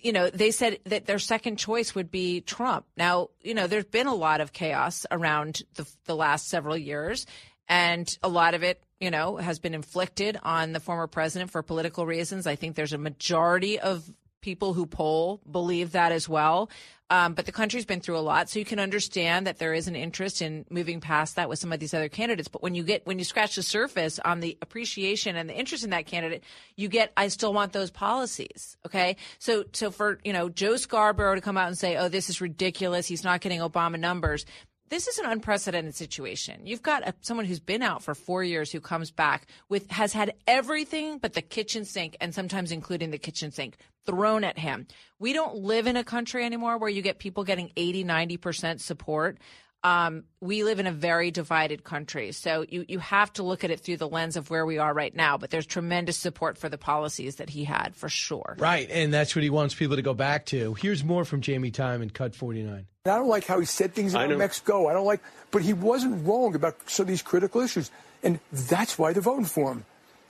you 0.00 0.12
know, 0.12 0.30
they 0.30 0.50
said 0.50 0.78
that 0.84 1.06
their 1.06 1.18
second 1.18 1.56
choice 1.56 1.94
would 1.94 2.10
be 2.10 2.40
Trump. 2.40 2.86
Now, 2.96 3.28
you 3.42 3.54
know, 3.54 3.66
there's 3.66 3.84
been 3.84 4.06
a 4.06 4.14
lot 4.14 4.40
of 4.40 4.52
chaos 4.52 5.04
around 5.10 5.62
the, 5.74 5.86
the 6.06 6.16
last 6.16 6.48
several 6.48 6.76
years, 6.76 7.26
and 7.68 8.16
a 8.22 8.28
lot 8.28 8.54
of 8.54 8.62
it, 8.62 8.82
you 9.00 9.10
know, 9.10 9.36
has 9.36 9.58
been 9.58 9.74
inflicted 9.74 10.38
on 10.42 10.72
the 10.72 10.80
former 10.80 11.06
president 11.06 11.50
for 11.50 11.62
political 11.62 12.06
reasons. 12.06 12.46
I 12.46 12.56
think 12.56 12.76
there's 12.76 12.92
a 12.92 12.98
majority 12.98 13.78
of 13.78 14.10
people 14.40 14.74
who 14.74 14.86
poll 14.86 15.40
believe 15.50 15.92
that 15.92 16.12
as 16.12 16.28
well. 16.28 16.70
Um, 17.10 17.34
but 17.34 17.44
the 17.44 17.52
country's 17.52 17.84
been 17.84 18.00
through 18.00 18.16
a 18.16 18.20
lot, 18.20 18.48
so 18.48 18.58
you 18.58 18.64
can 18.64 18.78
understand 18.78 19.46
that 19.46 19.58
there 19.58 19.74
is 19.74 19.88
an 19.88 19.94
interest 19.94 20.40
in 20.40 20.64
moving 20.70 21.00
past 21.00 21.36
that 21.36 21.50
with 21.50 21.58
some 21.58 21.70
of 21.70 21.78
these 21.78 21.92
other 21.92 22.08
candidates. 22.08 22.48
But 22.48 22.62
when 22.62 22.74
you 22.74 22.82
get 22.82 23.06
when 23.06 23.18
you 23.18 23.24
scratch 23.26 23.56
the 23.56 23.62
surface 23.62 24.18
on 24.18 24.40
the 24.40 24.56
appreciation 24.62 25.36
and 25.36 25.48
the 25.48 25.54
interest 25.54 25.84
in 25.84 25.90
that 25.90 26.06
candidate, 26.06 26.42
you 26.76 26.88
get 26.88 27.12
I 27.16 27.28
still 27.28 27.52
want 27.52 27.72
those 27.72 27.90
policies. 27.90 28.78
Okay, 28.86 29.16
so 29.38 29.64
so 29.72 29.90
for 29.90 30.18
you 30.24 30.32
know 30.32 30.48
Joe 30.48 30.76
Scarborough 30.76 31.34
to 31.34 31.42
come 31.42 31.58
out 31.58 31.68
and 31.68 31.76
say, 31.76 31.96
oh, 31.96 32.08
this 32.08 32.30
is 32.30 32.40
ridiculous, 32.40 33.06
he's 33.06 33.22
not 33.24 33.42
getting 33.42 33.60
Obama 33.60 33.98
numbers. 33.98 34.46
This 34.90 35.08
is 35.08 35.18
an 35.18 35.24
unprecedented 35.26 35.94
situation. 35.94 36.66
You've 36.66 36.82
got 36.82 37.08
a, 37.08 37.14
someone 37.22 37.46
who's 37.46 37.60
been 37.60 37.82
out 37.82 38.02
for 38.02 38.14
four 38.14 38.44
years 38.44 38.70
who 38.70 38.80
comes 38.80 39.10
back 39.10 39.46
with 39.68 39.90
has 39.90 40.12
had 40.12 40.34
everything 40.46 41.18
but 41.18 41.32
the 41.32 41.42
kitchen 41.42 41.84
sink, 41.84 42.16
and 42.20 42.34
sometimes 42.34 42.70
including 42.70 43.10
the 43.10 43.18
kitchen 43.18 43.50
sink, 43.50 43.78
thrown 44.04 44.44
at 44.44 44.58
him. 44.58 44.86
We 45.18 45.32
don't 45.32 45.56
live 45.56 45.86
in 45.86 45.96
a 45.96 46.04
country 46.04 46.44
anymore 46.44 46.76
where 46.76 46.90
you 46.90 47.00
get 47.00 47.18
people 47.18 47.44
getting 47.44 47.70
80, 47.76 48.04
90% 48.04 48.80
support. 48.80 49.38
Um, 49.84 50.24
we 50.40 50.64
live 50.64 50.80
in 50.80 50.86
a 50.86 50.92
very 50.92 51.30
divided 51.30 51.84
country. 51.84 52.32
So 52.32 52.64
you, 52.68 52.86
you 52.88 52.98
have 53.00 53.30
to 53.34 53.42
look 53.42 53.64
at 53.64 53.70
it 53.70 53.80
through 53.80 53.98
the 53.98 54.08
lens 54.08 54.34
of 54.36 54.48
where 54.48 54.64
we 54.64 54.78
are 54.78 54.94
right 54.94 55.14
now. 55.14 55.36
But 55.36 55.50
there's 55.50 55.66
tremendous 55.66 56.16
support 56.16 56.56
for 56.56 56.70
the 56.70 56.78
policies 56.78 57.36
that 57.36 57.50
he 57.50 57.64
had, 57.64 57.94
for 57.94 58.08
sure. 58.08 58.56
Right, 58.58 58.88
and 58.90 59.12
that's 59.12 59.36
what 59.36 59.42
he 59.42 59.50
wants 59.50 59.74
people 59.74 59.96
to 59.96 60.02
go 60.02 60.14
back 60.14 60.46
to. 60.46 60.72
Here's 60.74 61.04
more 61.04 61.26
from 61.26 61.42
Jamie 61.42 61.70
Dimon 61.70 62.02
in 62.02 62.10
Cut 62.10 62.34
49. 62.34 62.86
I 63.04 63.10
don't 63.18 63.28
like 63.28 63.46
how 63.46 63.60
he 63.60 63.66
said 63.66 63.92
things 63.94 64.14
I 64.14 64.22
about 64.24 64.30
know. 64.32 64.38
Mexico. 64.38 64.88
I 64.88 64.94
don't 64.94 65.04
like, 65.04 65.20
but 65.50 65.60
he 65.60 65.74
wasn't 65.74 66.26
wrong 66.26 66.54
about 66.54 66.76
some 66.88 67.04
of 67.04 67.08
these 67.08 67.20
critical 67.20 67.60
issues, 67.60 67.90
and 68.22 68.40
that's 68.50 68.98
why 68.98 69.12
they're 69.12 69.20
voting 69.20 69.44
for 69.44 69.72
him. 69.72 69.84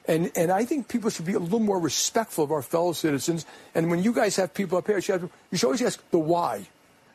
And 0.09 0.33
and 0.35 0.51
I 0.51 0.65
think 0.65 0.89
people 0.89 1.09
should 1.09 1.25
be 1.25 1.35
a 1.35 1.39
little 1.39 1.61
more 1.61 1.79
respectful 1.79 2.43
of 2.43 2.51
our 2.51 2.61
fellow 2.63 2.93
citizens. 2.93 3.47
And 3.75 3.89
when 3.91 4.03
you 4.03 4.13
guys 4.13 4.35
have 4.37 4.53
people 4.53 4.77
up 4.77 4.87
here, 4.89 4.97
you 4.97 5.03
should, 5.03 5.21
have- 5.21 5.31
you 5.53 5.59
should 5.59 5.67
always 5.67 5.83
ask 5.83 6.03
the 6.11 6.19
why, 6.19 6.67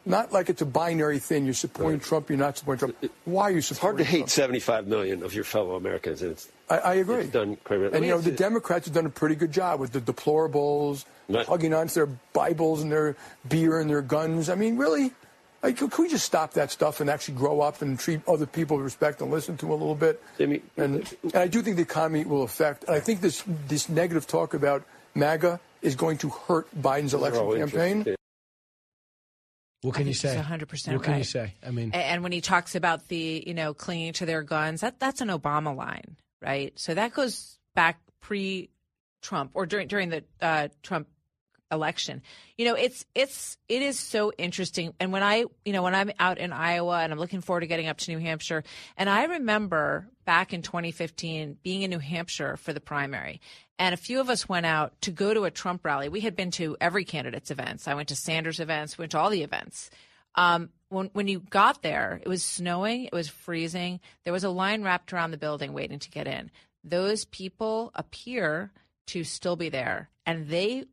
not 0.09 0.33
like 0.33 0.49
it's 0.49 0.61
a 0.61 0.65
binary 0.65 1.19
thing. 1.19 1.45
You're 1.45 1.53
supporting 1.53 1.99
Trump, 1.99 2.29
you're 2.29 2.37
not 2.37 2.57
supporting 2.57 2.93
Trump. 2.93 3.13
Why 3.25 3.43
are 3.43 3.51
you 3.51 3.61
supporting 3.61 3.71
It's 3.71 3.79
hard 3.79 3.97
to 3.97 4.03
hate 4.03 4.17
Trump? 4.17 4.29
75 4.29 4.87
million 4.87 5.23
of 5.23 5.33
your 5.33 5.43
fellow 5.43 5.75
Americans. 5.75 6.21
And 6.21 6.31
it's, 6.31 6.49
I, 6.69 6.77
I 6.77 6.93
agree. 6.95 7.21
It's 7.21 7.31
done 7.31 7.55
quite 7.63 7.79
well. 7.79 7.93
And 7.93 8.03
you 8.03 8.11
know 8.11 8.19
the 8.19 8.31
Democrats 8.31 8.85
have 8.87 8.95
done 8.95 9.05
a 9.05 9.09
pretty 9.11 9.35
good 9.35 9.51
job 9.51 9.79
with 9.79 9.91
the 9.91 10.01
deplorables, 10.01 11.05
hugging 11.31 11.73
onto 11.73 11.93
their 11.93 12.09
Bibles 12.33 12.81
and 12.81 12.91
their 12.91 13.15
beer 13.47 13.79
and 13.79 13.89
their 13.89 14.01
guns. 14.01 14.49
I 14.49 14.55
mean, 14.55 14.77
really, 14.77 15.13
like, 15.61 15.77
can 15.77 15.89
we 15.97 16.09
just 16.09 16.25
stop 16.25 16.53
that 16.53 16.71
stuff 16.71 17.01
and 17.01 17.09
actually 17.09 17.35
grow 17.35 17.61
up 17.61 17.81
and 17.81 17.99
treat 17.99 18.21
other 18.27 18.45
people 18.45 18.77
with 18.77 18.85
respect 18.85 19.21
and 19.21 19.29
listen 19.29 19.57
to 19.57 19.65
them 19.65 19.71
a 19.71 19.75
little 19.75 19.95
bit? 19.95 20.21
and, 20.39 20.61
and 20.77 21.15
I 21.35 21.47
do 21.47 21.61
think 21.61 21.75
the 21.75 21.83
economy 21.83 22.25
will 22.25 22.43
affect. 22.43 22.83
And 22.85 22.95
I 22.95 22.99
think 22.99 23.21
this 23.21 23.43
this 23.67 23.89
negative 23.89 24.25
talk 24.27 24.53
about 24.53 24.83
MAGA 25.15 25.59
is 25.81 25.95
going 25.95 26.17
to 26.19 26.29
hurt 26.29 26.67
Biden's 26.79 27.13
election 27.13 27.57
campaign. 27.57 28.15
What 29.81 29.95
can 29.95 30.07
you 30.07 30.13
say? 30.13 30.35
100% 30.35 30.93
What 30.93 31.03
can 31.03 31.17
you 31.17 31.23
say? 31.23 31.53
I 31.65 31.71
mean, 31.71 31.91
A- 31.93 31.97
and 31.97 32.21
when 32.21 32.31
he 32.31 32.41
talks 32.41 32.75
about 32.75 33.07
the 33.07 33.43
you 33.47 33.53
know 33.53 33.73
clinging 33.73 34.13
to 34.13 34.25
their 34.25 34.43
guns 34.43 34.81
that 34.81 34.99
that's 34.99 35.21
an 35.21 35.29
obama 35.29 35.75
line 35.75 36.17
right 36.41 36.77
so 36.77 36.93
that 36.93 37.13
goes 37.13 37.57
back 37.75 37.99
pre 38.21 38.69
trump 39.21 39.51
or 39.53 39.65
during 39.65 39.87
during 39.87 40.09
the 40.09 40.23
uh, 40.41 40.67
trump 40.83 41.07
election 41.71 42.21
you 42.57 42.65
know 42.65 42.73
it's 42.73 43.05
it's 43.13 43.57
it 43.67 43.81
is 43.81 43.99
so 43.99 44.31
interesting 44.37 44.91
and 44.99 45.11
when 45.11 45.21
i 45.21 45.45
you 45.63 45.71
know 45.71 45.83
when 45.83 45.93
i'm 45.93 46.11
out 46.19 46.39
in 46.39 46.51
iowa 46.51 46.99
and 46.99 47.13
i'm 47.13 47.19
looking 47.19 47.41
forward 47.41 47.59
to 47.59 47.67
getting 47.67 47.87
up 47.87 47.97
to 47.97 48.11
new 48.11 48.17
hampshire 48.17 48.63
and 48.97 49.07
i 49.07 49.25
remember 49.25 50.09
back 50.25 50.51
in 50.51 50.63
2015 50.63 51.57
being 51.61 51.83
in 51.83 51.91
new 51.91 51.99
hampshire 51.99 52.57
for 52.57 52.73
the 52.73 52.81
primary 52.81 53.39
and 53.79 53.93
a 53.93 53.97
few 53.97 54.19
of 54.19 54.29
us 54.29 54.47
went 54.47 54.67
out 54.67 54.93
to 55.01 55.09
go 55.09 55.33
to 55.33 55.45
a 55.45 55.51
trump 55.51 55.83
rally 55.83 56.09
we 56.09 56.21
had 56.21 56.35
been 56.35 56.51
to 56.51 56.77
every 56.79 57.05
candidate's 57.05 57.49
events 57.49 57.87
i 57.87 57.93
went 57.93 58.09
to 58.09 58.15
sanders 58.15 58.59
events 58.59 58.97
went 58.97 59.11
to 59.11 59.17
all 59.17 59.29
the 59.29 59.43
events 59.43 59.89
um, 60.35 60.69
when 60.89 61.09
when 61.13 61.27
you 61.27 61.39
got 61.39 61.81
there, 61.81 62.19
it 62.23 62.27
was 62.27 62.43
snowing, 62.43 63.05
it 63.05 63.13
was 63.13 63.27
freezing. 63.27 63.99
There 64.23 64.33
was 64.33 64.43
a 64.43 64.49
line 64.49 64.83
wrapped 64.83 65.13
around 65.13 65.31
the 65.31 65.37
building 65.37 65.73
waiting 65.73 65.99
to 65.99 66.09
get 66.09 66.27
in. 66.27 66.51
Those 66.83 67.25
people 67.25 67.91
appear 67.95 68.71
to 69.07 69.23
still 69.23 69.55
be 69.55 69.69
there, 69.69 70.09
and 70.25 70.47
they 70.47 70.85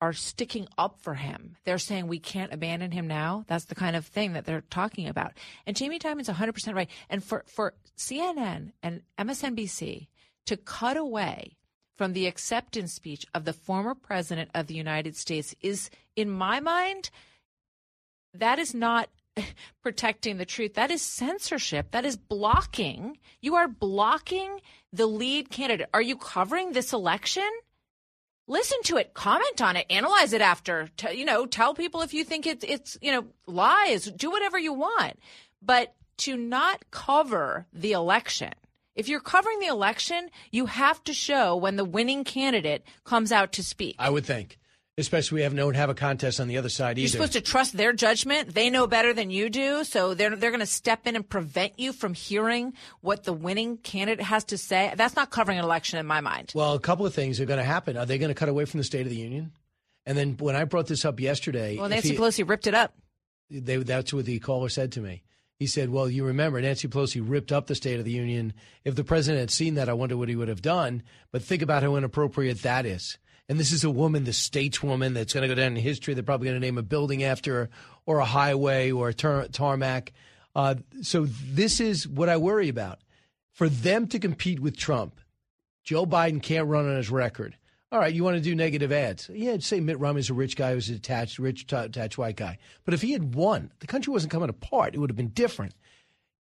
are 0.00 0.12
sticking 0.12 0.66
up 0.76 1.00
for 1.00 1.14
him. 1.14 1.56
They're 1.64 1.78
saying 1.78 2.08
we 2.08 2.18
can't 2.18 2.52
abandon 2.52 2.90
him 2.90 3.06
now. 3.06 3.44
That's 3.46 3.66
the 3.66 3.76
kind 3.76 3.94
of 3.94 4.04
thing 4.04 4.32
that 4.32 4.44
they're 4.44 4.64
talking 4.68 5.06
about. 5.06 5.32
And 5.64 5.76
Jamie 5.76 6.00
Dimon's 6.00 6.28
100% 6.28 6.74
right. 6.74 6.90
And 7.08 7.22
for 7.22 7.44
for 7.46 7.74
CNN 7.96 8.72
and 8.82 9.02
MSNBC 9.18 10.08
to 10.46 10.56
cut 10.56 10.96
away 10.96 11.56
from 12.02 12.14
the 12.14 12.26
acceptance 12.26 12.92
speech 12.92 13.24
of 13.32 13.44
the 13.44 13.52
former 13.52 13.94
president 13.94 14.50
of 14.56 14.66
the 14.66 14.74
United 14.74 15.14
States 15.14 15.54
is 15.60 15.88
in 16.16 16.28
my 16.28 16.58
mind 16.58 17.10
that 18.34 18.58
is 18.58 18.74
not 18.74 19.08
protecting 19.84 20.36
the 20.36 20.44
truth. 20.44 20.74
That 20.74 20.90
is 20.90 21.00
censorship. 21.00 21.92
That 21.92 22.04
is 22.04 22.16
blocking. 22.16 23.18
You 23.40 23.54
are 23.54 23.68
blocking 23.68 24.60
the 24.92 25.06
lead 25.06 25.50
candidate. 25.50 25.90
Are 25.94 26.02
you 26.02 26.16
covering 26.16 26.72
this 26.72 26.92
election? 26.92 27.48
Listen 28.48 28.82
to 28.86 28.96
it, 28.96 29.14
comment 29.14 29.62
on 29.62 29.76
it, 29.76 29.86
analyze 29.88 30.32
it 30.32 30.40
after. 30.40 30.88
T- 30.96 31.16
you 31.16 31.24
know, 31.24 31.46
tell 31.46 31.72
people 31.72 32.00
if 32.02 32.12
you 32.12 32.24
think 32.24 32.48
it's 32.48 32.64
it's 32.66 32.98
you 33.00 33.12
know 33.12 33.26
lies. 33.46 34.06
Do 34.06 34.28
whatever 34.28 34.58
you 34.58 34.72
want, 34.72 35.20
but 35.62 35.94
to 36.16 36.36
not 36.36 36.82
cover 36.90 37.68
the 37.72 37.92
election. 37.92 38.54
If 38.94 39.08
you're 39.08 39.20
covering 39.20 39.58
the 39.60 39.66
election, 39.68 40.28
you 40.50 40.66
have 40.66 41.02
to 41.04 41.12
show 41.14 41.56
when 41.56 41.76
the 41.76 41.84
winning 41.84 42.24
candidate 42.24 42.84
comes 43.04 43.32
out 43.32 43.52
to 43.52 43.62
speak. 43.62 43.96
I 43.98 44.10
would 44.10 44.26
think, 44.26 44.58
especially 44.98 45.36
we 45.36 45.42
have 45.42 45.54
no 45.54 45.70
have 45.70 45.88
a 45.88 45.94
contest 45.94 46.40
on 46.40 46.48
the 46.48 46.58
other 46.58 46.68
side 46.68 46.98
either. 46.98 47.00
You're 47.00 47.08
supposed 47.08 47.32
to 47.32 47.40
trust 47.40 47.74
their 47.74 47.94
judgment. 47.94 48.52
They 48.54 48.68
know 48.68 48.86
better 48.86 49.14
than 49.14 49.30
you 49.30 49.48
do, 49.48 49.84
so 49.84 50.12
they're 50.12 50.36
they're 50.36 50.50
going 50.50 50.60
to 50.60 50.66
step 50.66 51.06
in 51.06 51.16
and 51.16 51.26
prevent 51.26 51.78
you 51.78 51.94
from 51.94 52.12
hearing 52.12 52.74
what 53.00 53.24
the 53.24 53.32
winning 53.32 53.78
candidate 53.78 54.24
has 54.26 54.44
to 54.44 54.58
say. 54.58 54.92
That's 54.96 55.16
not 55.16 55.30
covering 55.30 55.58
an 55.58 55.64
election 55.64 55.98
in 55.98 56.06
my 56.06 56.20
mind. 56.20 56.52
Well, 56.54 56.74
a 56.74 56.80
couple 56.80 57.06
of 57.06 57.14
things 57.14 57.40
are 57.40 57.46
going 57.46 57.58
to 57.60 57.64
happen. 57.64 57.96
Are 57.96 58.04
they 58.04 58.18
going 58.18 58.28
to 58.28 58.34
cut 58.34 58.50
away 58.50 58.66
from 58.66 58.78
the 58.78 58.84
State 58.84 59.02
of 59.06 59.10
the 59.10 59.16
Union? 59.16 59.52
And 60.04 60.18
then 60.18 60.36
when 60.38 60.54
I 60.56 60.64
brought 60.64 60.88
this 60.88 61.04
up 61.06 61.18
yesterday, 61.20 61.78
Well, 61.78 61.88
Nancy 61.88 62.10
he- 62.10 62.16
Pelosi 62.18 62.46
ripped 62.46 62.66
it 62.66 62.74
up. 62.74 62.92
they, 63.48 63.76
that's 63.76 64.12
what 64.12 64.24
the 64.26 64.38
caller 64.40 64.68
said 64.68 64.92
to 64.92 65.00
me. 65.00 65.22
He 65.62 65.68
said, 65.68 65.90
"Well, 65.90 66.10
you 66.10 66.24
remember 66.24 66.60
Nancy 66.60 66.88
Pelosi 66.88 67.22
ripped 67.24 67.52
up 67.52 67.68
the 67.68 67.76
State 67.76 68.00
of 68.00 68.04
the 68.04 68.10
Union. 68.10 68.52
If 68.84 68.96
the 68.96 69.04
president 69.04 69.38
had 69.38 69.50
seen 69.52 69.74
that, 69.74 69.88
I 69.88 69.92
wonder 69.92 70.16
what 70.16 70.28
he 70.28 70.34
would 70.34 70.48
have 70.48 70.60
done. 70.60 71.04
But 71.30 71.44
think 71.44 71.62
about 71.62 71.84
how 71.84 71.94
inappropriate 71.94 72.62
that 72.62 72.84
is. 72.84 73.16
And 73.48 73.60
this 73.60 73.70
is 73.70 73.84
a 73.84 73.90
woman, 73.90 74.24
the 74.24 74.32
stateswoman, 74.32 75.14
that's 75.14 75.32
going 75.32 75.42
to 75.42 75.54
go 75.54 75.54
down 75.54 75.76
in 75.76 75.82
history. 75.82 76.14
They're 76.14 76.24
probably 76.24 76.48
going 76.48 76.60
to 76.60 76.66
name 76.66 76.78
a 76.78 76.82
building 76.82 77.22
after 77.22 77.54
her, 77.54 77.70
or 78.06 78.18
a 78.18 78.24
highway, 78.24 78.90
or 78.90 79.10
a 79.10 79.14
tar- 79.14 79.46
tarmac. 79.46 80.12
Uh, 80.56 80.74
so 81.02 81.26
this 81.26 81.78
is 81.78 82.08
what 82.08 82.28
I 82.28 82.38
worry 82.38 82.68
about. 82.68 82.98
For 83.52 83.68
them 83.68 84.08
to 84.08 84.18
compete 84.18 84.58
with 84.58 84.76
Trump, 84.76 85.20
Joe 85.84 86.06
Biden 86.06 86.42
can't 86.42 86.66
run 86.66 86.88
on 86.88 86.96
his 86.96 87.08
record 87.08 87.56
All 87.92 87.98
right, 87.98 88.14
you 88.14 88.24
want 88.24 88.38
to 88.38 88.42
do 88.42 88.54
negative 88.54 88.90
ads? 88.90 89.28
Yeah, 89.30 89.58
say 89.58 89.78
Mitt 89.78 90.00
Romney's 90.00 90.30
a 90.30 90.34
rich 90.34 90.56
guy 90.56 90.72
who's 90.72 90.88
attached, 90.88 91.38
rich, 91.38 91.70
attached 91.70 92.16
white 92.16 92.36
guy. 92.36 92.56
But 92.86 92.94
if 92.94 93.02
he 93.02 93.12
had 93.12 93.34
won, 93.34 93.70
the 93.80 93.86
country 93.86 94.10
wasn't 94.10 94.32
coming 94.32 94.48
apart. 94.48 94.94
It 94.94 94.98
would 94.98 95.10
have 95.10 95.16
been 95.16 95.28
different. 95.28 95.74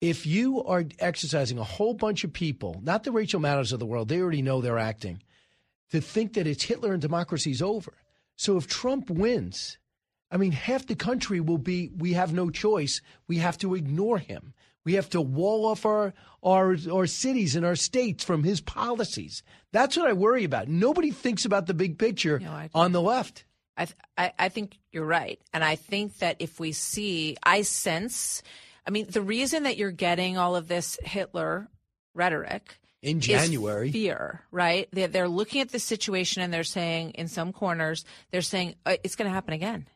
If 0.01 0.25
you 0.25 0.65
are 0.65 0.87
exercising 0.99 1.59
a 1.59 1.65
whole 1.65 1.93
bunch 1.93 2.25
of 2.25 2.33
people, 2.33 2.81
not 2.83 3.05
the 3.05 3.13
Rachel 3.13 3.41
Maddow's 3.41 3.73
of 3.73 3.79
the 3.79 3.85
world, 3.85 4.09
they 4.09 4.23
already 4.23 4.41
know 4.41 4.63
they're 4.63 4.79
acting, 4.79 5.23
to 5.91 6.01
think 6.01 6.33
that 6.33 6.47
it's 6.47 6.65
Hitler 6.65 6.95
and 6.95 7.03
democracy's 7.03 7.61
over. 7.61 7.93
So 8.37 8.57
if 8.57 8.67
Trump 8.67 9.11
wins, 9.11 9.77
I 10.31 10.39
mean, 10.39 10.53
half 10.53 10.87
the 10.87 10.97
country 10.97 11.41
will 11.41 11.59
be, 11.59 11.91
we 11.95 12.15
have 12.15 12.33
no 12.33 12.49
choice. 12.49 13.03
We 13.29 13.37
have 13.37 13.59
to 13.59 13.75
ignore 13.75 14.17
him. 14.17 14.55
We 14.85 14.95
have 14.95 15.09
to 15.11 15.21
wall 15.21 15.65
off 15.67 15.87
our, 15.87 16.13
our, 16.43 16.77
our 16.93 17.07
cities 17.07 17.57
and 17.57 17.65
our 17.65 17.77
states 17.77 18.23
from 18.23 18.45
his 18.45 18.61
policies. 18.61 19.43
That's 19.73 19.97
what 19.97 20.07
I 20.09 20.13
worry 20.13 20.45
about. 20.45 20.69
Nobody 20.69 21.11
thinks 21.11 21.45
about 21.45 21.67
the 21.67 21.75
big 21.75 21.99
picture 21.99 22.39
No, 22.39 22.69
on 22.75 22.93
the 22.93 23.01
left. 23.01 23.45
I, 23.77 23.87
th- 23.87 23.97
I 24.17 24.33
I 24.39 24.49
think 24.51 24.79
you're 24.93 25.05
right, 25.05 25.41
and 25.53 25.65
I 25.65 25.75
think 25.75 26.19
that 26.19 26.37
if 26.39 26.61
we 26.61 26.71
see, 26.71 27.37
I 27.43 27.63
sense, 27.63 28.41
I 28.87 28.91
mean, 28.91 29.07
the 29.11 29.21
reason 29.23 29.65
that 29.65 29.77
you're 29.77 29.91
getting 29.91 30.39
all 30.39 30.55
of 30.55 30.69
this 30.69 30.97
Hitler 31.03 31.69
rhetoric 32.15 32.77
In 33.03 33.19
is 33.19 33.27
January. 33.27 33.91
fear, 33.91 34.43
right? 34.53 34.87
They're, 34.93 35.09
they're 35.09 35.29
looking 35.29 35.61
at 35.61 35.71
the 35.71 35.81
situation 35.81 36.41
and 36.43 36.55
they're 36.55 36.63
saying, 36.63 37.13
in 37.13 37.27
some 37.27 37.53
corners, 37.53 38.05
they're 38.31 38.43
saying 38.43 38.77
uh, 38.87 38.97
it's 39.03 39.17
going 39.17 39.29
to 39.29 39.35
happen 39.35 39.55
again. 39.55 39.89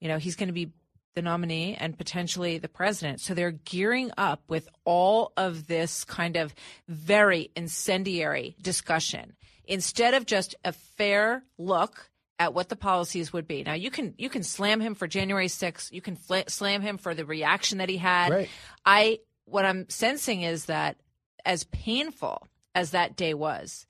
You 0.00 0.08
know, 0.08 0.16
he's 0.16 0.36
going 0.36 0.46
to 0.48 0.54
be 0.54 0.70
the 1.18 1.22
nominee 1.22 1.74
and 1.74 1.98
potentially 1.98 2.58
the 2.58 2.68
president. 2.68 3.20
So 3.20 3.34
they're 3.34 3.50
gearing 3.50 4.12
up 4.16 4.40
with 4.46 4.68
all 4.84 5.32
of 5.36 5.66
this 5.66 6.04
kind 6.04 6.36
of 6.36 6.54
very 6.86 7.50
incendiary 7.56 8.54
discussion 8.62 9.34
instead 9.64 10.14
of 10.14 10.26
just 10.26 10.54
a 10.64 10.70
fair 10.70 11.42
look 11.58 12.08
at 12.38 12.54
what 12.54 12.68
the 12.68 12.76
policies 12.76 13.32
would 13.32 13.48
be. 13.48 13.64
Now 13.64 13.72
you 13.74 13.90
can 13.90 14.14
you 14.16 14.30
can 14.30 14.44
slam 14.44 14.80
him 14.80 14.94
for 14.94 15.08
January 15.08 15.48
6th, 15.48 15.90
you 15.90 16.00
can 16.00 16.14
fl- 16.14 16.46
slam 16.46 16.82
him 16.82 16.98
for 16.98 17.16
the 17.16 17.24
reaction 17.24 17.78
that 17.78 17.88
he 17.88 17.96
had. 17.96 18.30
Right. 18.30 18.48
I 18.86 19.18
what 19.44 19.64
I'm 19.64 19.88
sensing 19.88 20.42
is 20.42 20.66
that 20.66 20.98
as 21.44 21.64
painful 21.64 22.46
as 22.76 22.92
that 22.92 23.16
day 23.16 23.34
was, 23.34 23.88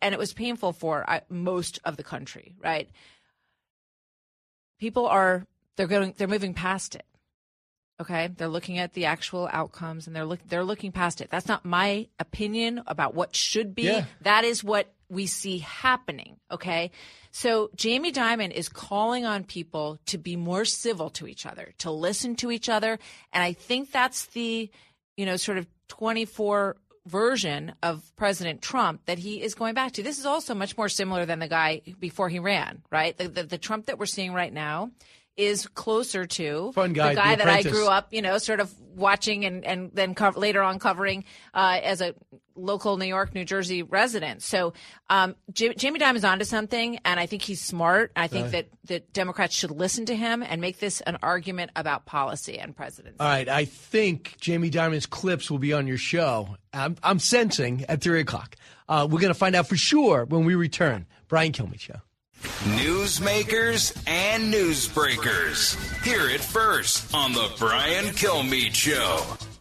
and 0.00 0.12
it 0.12 0.18
was 0.18 0.32
painful 0.32 0.72
for 0.72 1.08
uh, 1.08 1.20
most 1.28 1.78
of 1.84 1.96
the 1.96 2.02
country, 2.02 2.56
right? 2.60 2.90
People 4.80 5.06
are 5.06 5.46
they're 5.76 5.86
going 5.86 6.14
they're 6.16 6.28
moving 6.28 6.54
past 6.54 6.94
it. 6.94 7.04
Okay, 8.00 8.28
they're 8.36 8.48
looking 8.48 8.78
at 8.78 8.94
the 8.94 9.04
actual 9.04 9.48
outcomes 9.52 10.06
and 10.06 10.16
they're 10.16 10.24
look 10.24 10.40
they're 10.48 10.64
looking 10.64 10.92
past 10.92 11.20
it. 11.20 11.30
That's 11.30 11.46
not 11.46 11.64
my 11.64 12.08
opinion 12.18 12.82
about 12.86 13.14
what 13.14 13.36
should 13.36 13.74
be. 13.74 13.84
Yeah. 13.84 14.04
That 14.22 14.44
is 14.44 14.64
what 14.64 14.92
we 15.08 15.26
see 15.26 15.58
happening. 15.58 16.36
Okay, 16.50 16.90
so 17.30 17.70
Jamie 17.76 18.12
Dimon 18.12 18.50
is 18.50 18.68
calling 18.68 19.24
on 19.24 19.44
people 19.44 19.98
to 20.06 20.18
be 20.18 20.36
more 20.36 20.64
civil 20.64 21.10
to 21.10 21.26
each 21.26 21.46
other, 21.46 21.74
to 21.78 21.90
listen 21.90 22.34
to 22.36 22.50
each 22.50 22.68
other, 22.68 22.98
and 23.32 23.42
I 23.42 23.52
think 23.52 23.92
that's 23.92 24.26
the 24.26 24.70
you 25.16 25.26
know 25.26 25.36
sort 25.36 25.58
of 25.58 25.66
twenty 25.88 26.24
four 26.24 26.76
version 27.06 27.74
of 27.82 28.10
President 28.16 28.62
Trump 28.62 29.04
that 29.06 29.18
he 29.18 29.42
is 29.42 29.54
going 29.54 29.74
back 29.74 29.92
to. 29.92 30.02
This 30.02 30.18
is 30.18 30.26
also 30.26 30.54
much 30.54 30.76
more 30.76 30.88
similar 30.88 31.26
than 31.26 31.40
the 31.40 31.48
guy 31.48 31.82
before 31.98 32.28
he 32.28 32.38
ran, 32.38 32.82
right? 32.90 33.16
The, 33.16 33.28
the, 33.28 33.42
the 33.42 33.58
Trump 33.58 33.86
that 33.86 33.98
we're 33.98 34.06
seeing 34.06 34.32
right 34.32 34.52
now 34.52 34.92
is 35.36 35.66
closer 35.68 36.26
to 36.26 36.72
Fun 36.72 36.92
guy, 36.92 37.10
the 37.10 37.14
guy 37.16 37.34
The 37.36 37.44
that 37.44 37.48
I 37.48 37.62
grew 37.62 37.88
up, 37.88 38.12
you 38.12 38.20
know, 38.22 38.38
sort 38.38 38.60
of 38.60 38.72
watching 38.94 39.44
and, 39.46 39.64
and 39.64 39.90
then 39.94 40.14
co- 40.14 40.32
later 40.36 40.62
on 40.62 40.78
covering 40.78 41.24
uh, 41.54 41.80
as 41.82 42.00
a 42.02 42.14
local 42.54 42.98
New 42.98 43.06
York, 43.06 43.34
New 43.34 43.46
Jersey 43.46 43.82
resident. 43.82 44.42
So 44.42 44.74
um, 45.08 45.34
J- 45.50 45.72
Jamie 45.72 45.98
Dimon 45.98 46.16
is 46.16 46.24
onto 46.24 46.44
something, 46.44 46.98
and 47.06 47.18
I 47.18 47.24
think 47.24 47.40
he's 47.40 47.62
smart. 47.62 48.12
I 48.14 48.26
think 48.28 48.48
Uh. 48.48 48.50
that, 48.50 48.66
that 48.88 49.12
Democrats 49.14 49.54
should 49.54 49.70
listen 49.70 50.04
to 50.06 50.14
him 50.14 50.42
and 50.42 50.60
make 50.60 50.78
this 50.78 51.00
an 51.00 51.16
argument 51.22 51.70
about 51.76 52.04
policy 52.04 52.58
and 52.58 52.76
presidency. 52.76 53.16
All 53.18 53.26
right, 53.26 53.48
I 53.48 53.64
think 53.64 54.36
Jamie 54.38 54.68
Dimon's 54.70 55.06
clips 55.06 55.50
will 55.50 55.58
be 55.58 55.72
on 55.72 55.86
your 55.86 55.96
show. 55.96 56.56
I'm, 56.74 56.96
I'm 57.02 57.18
sensing 57.18 57.86
at 57.88 58.02
3 58.02 58.20
o'clock. 58.20 58.56
Uh, 58.86 59.08
we're 59.10 59.20
going 59.20 59.32
to 59.32 59.38
find 59.38 59.54
out 59.56 59.66
for 59.66 59.76
sure 59.76 60.26
when 60.26 60.44
we 60.44 60.54
return. 60.54 61.06
Brian 61.28 61.52
Kilmeade 61.52 61.80
Show. 61.80 62.00
Newsmakers 62.42 63.96
and 64.06 64.52
newsbreakers. 64.52 65.76
Hear 66.04 66.28
it 66.28 66.40
first 66.40 67.14
on 67.14 67.32
the 67.32 67.50
Brian 67.58 68.06
Kilmeade 68.06 68.74
Show. 68.74 69.51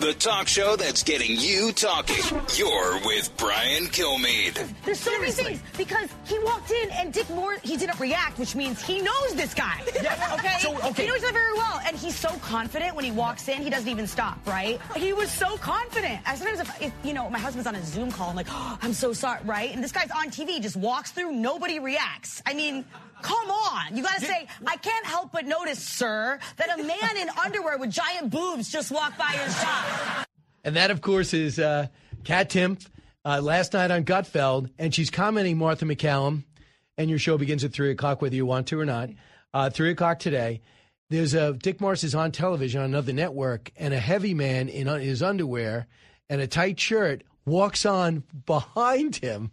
The 0.00 0.14
talk 0.14 0.46
show 0.46 0.76
that's 0.76 1.02
getting 1.02 1.36
you 1.36 1.72
talking. 1.72 2.22
You're 2.54 3.00
with 3.04 3.36
Brian 3.36 3.86
Kilmeade. 3.86 4.56
There's 4.84 5.00
so 5.00 5.10
many 5.18 5.32
things 5.32 5.60
because 5.76 6.08
he 6.24 6.38
walked 6.38 6.70
in 6.70 6.90
and 6.92 7.12
Dick 7.12 7.28
Morris 7.30 7.58
he 7.64 7.76
didn't 7.76 7.98
react, 7.98 8.38
which 8.38 8.54
means 8.54 8.80
he 8.80 9.00
knows 9.00 9.34
this 9.34 9.54
guy. 9.54 9.82
Yeah, 10.00 10.34
okay? 10.38 10.56
so, 10.60 10.76
okay. 10.90 11.02
He 11.02 11.08
knows 11.08 11.24
him 11.24 11.32
very 11.32 11.52
well, 11.54 11.80
and 11.84 11.96
he's 11.96 12.14
so 12.14 12.28
confident 12.38 12.94
when 12.94 13.04
he 13.04 13.10
walks 13.10 13.48
in, 13.48 13.60
he 13.60 13.70
doesn't 13.70 13.88
even 13.88 14.06
stop. 14.06 14.38
Right? 14.46 14.80
He 14.96 15.12
was 15.12 15.32
so 15.32 15.56
confident. 15.56 16.20
I 16.24 16.36
sometimes, 16.36 16.60
if, 16.60 16.82
if 16.82 16.92
you 17.02 17.12
know, 17.12 17.28
my 17.28 17.40
husband's 17.40 17.66
on 17.66 17.74
a 17.74 17.84
Zoom 17.84 18.12
call, 18.12 18.30
I'm 18.30 18.36
like, 18.36 18.46
oh, 18.50 18.78
I'm 18.82 18.92
so 18.92 19.12
sorry, 19.12 19.40
right? 19.44 19.74
And 19.74 19.82
this 19.82 19.90
guy's 19.90 20.12
on 20.12 20.30
TV, 20.30 20.62
just 20.62 20.76
walks 20.76 21.10
through, 21.10 21.32
nobody 21.32 21.80
reacts. 21.80 22.40
I 22.46 22.54
mean. 22.54 22.84
Come 23.22 23.50
on. 23.50 23.96
You 23.96 24.02
gotta 24.02 24.20
say, 24.20 24.46
I 24.66 24.76
can't 24.76 25.06
help 25.06 25.32
but 25.32 25.46
notice, 25.46 25.82
sir, 25.82 26.38
that 26.56 26.78
a 26.78 26.82
man 26.82 27.16
in 27.16 27.28
underwear 27.44 27.78
with 27.78 27.90
giant 27.90 28.30
boobs 28.30 28.70
just 28.70 28.90
walked 28.90 29.18
by 29.18 29.32
your 29.34 29.48
shop. 29.50 30.26
And 30.64 30.76
that, 30.76 30.90
of 30.90 31.00
course, 31.00 31.34
is 31.34 31.58
uh, 31.58 31.86
Kat 32.24 32.50
Timpf 32.50 32.86
uh, 33.24 33.40
last 33.40 33.72
night 33.72 33.90
on 33.90 34.04
Gutfeld, 34.04 34.70
and 34.78 34.94
she's 34.94 35.10
commenting 35.10 35.56
Martha 35.56 35.84
MacCallum. 35.84 36.44
And 36.96 37.08
your 37.08 37.18
show 37.18 37.38
begins 37.38 37.62
at 37.62 37.72
three 37.72 37.90
o'clock, 37.92 38.20
whether 38.20 38.34
you 38.34 38.44
want 38.44 38.66
to 38.68 38.80
or 38.80 38.84
not. 38.84 39.10
Uh, 39.54 39.70
three 39.70 39.90
o'clock 39.90 40.18
today. 40.18 40.60
There's 41.10 41.32
a 41.32 41.52
Dick 41.54 41.80
Morris 41.80 42.04
is 42.04 42.14
on 42.14 42.32
television 42.32 42.80
on 42.82 42.86
another 42.86 43.12
network, 43.12 43.70
and 43.76 43.94
a 43.94 44.00
heavy 44.00 44.34
man 44.34 44.68
in 44.68 44.88
uh, 44.88 44.98
his 44.98 45.22
underwear 45.22 45.86
and 46.28 46.40
a 46.40 46.46
tight 46.46 46.78
shirt 46.78 47.22
walks 47.46 47.86
on 47.86 48.24
behind 48.44 49.16
him, 49.16 49.50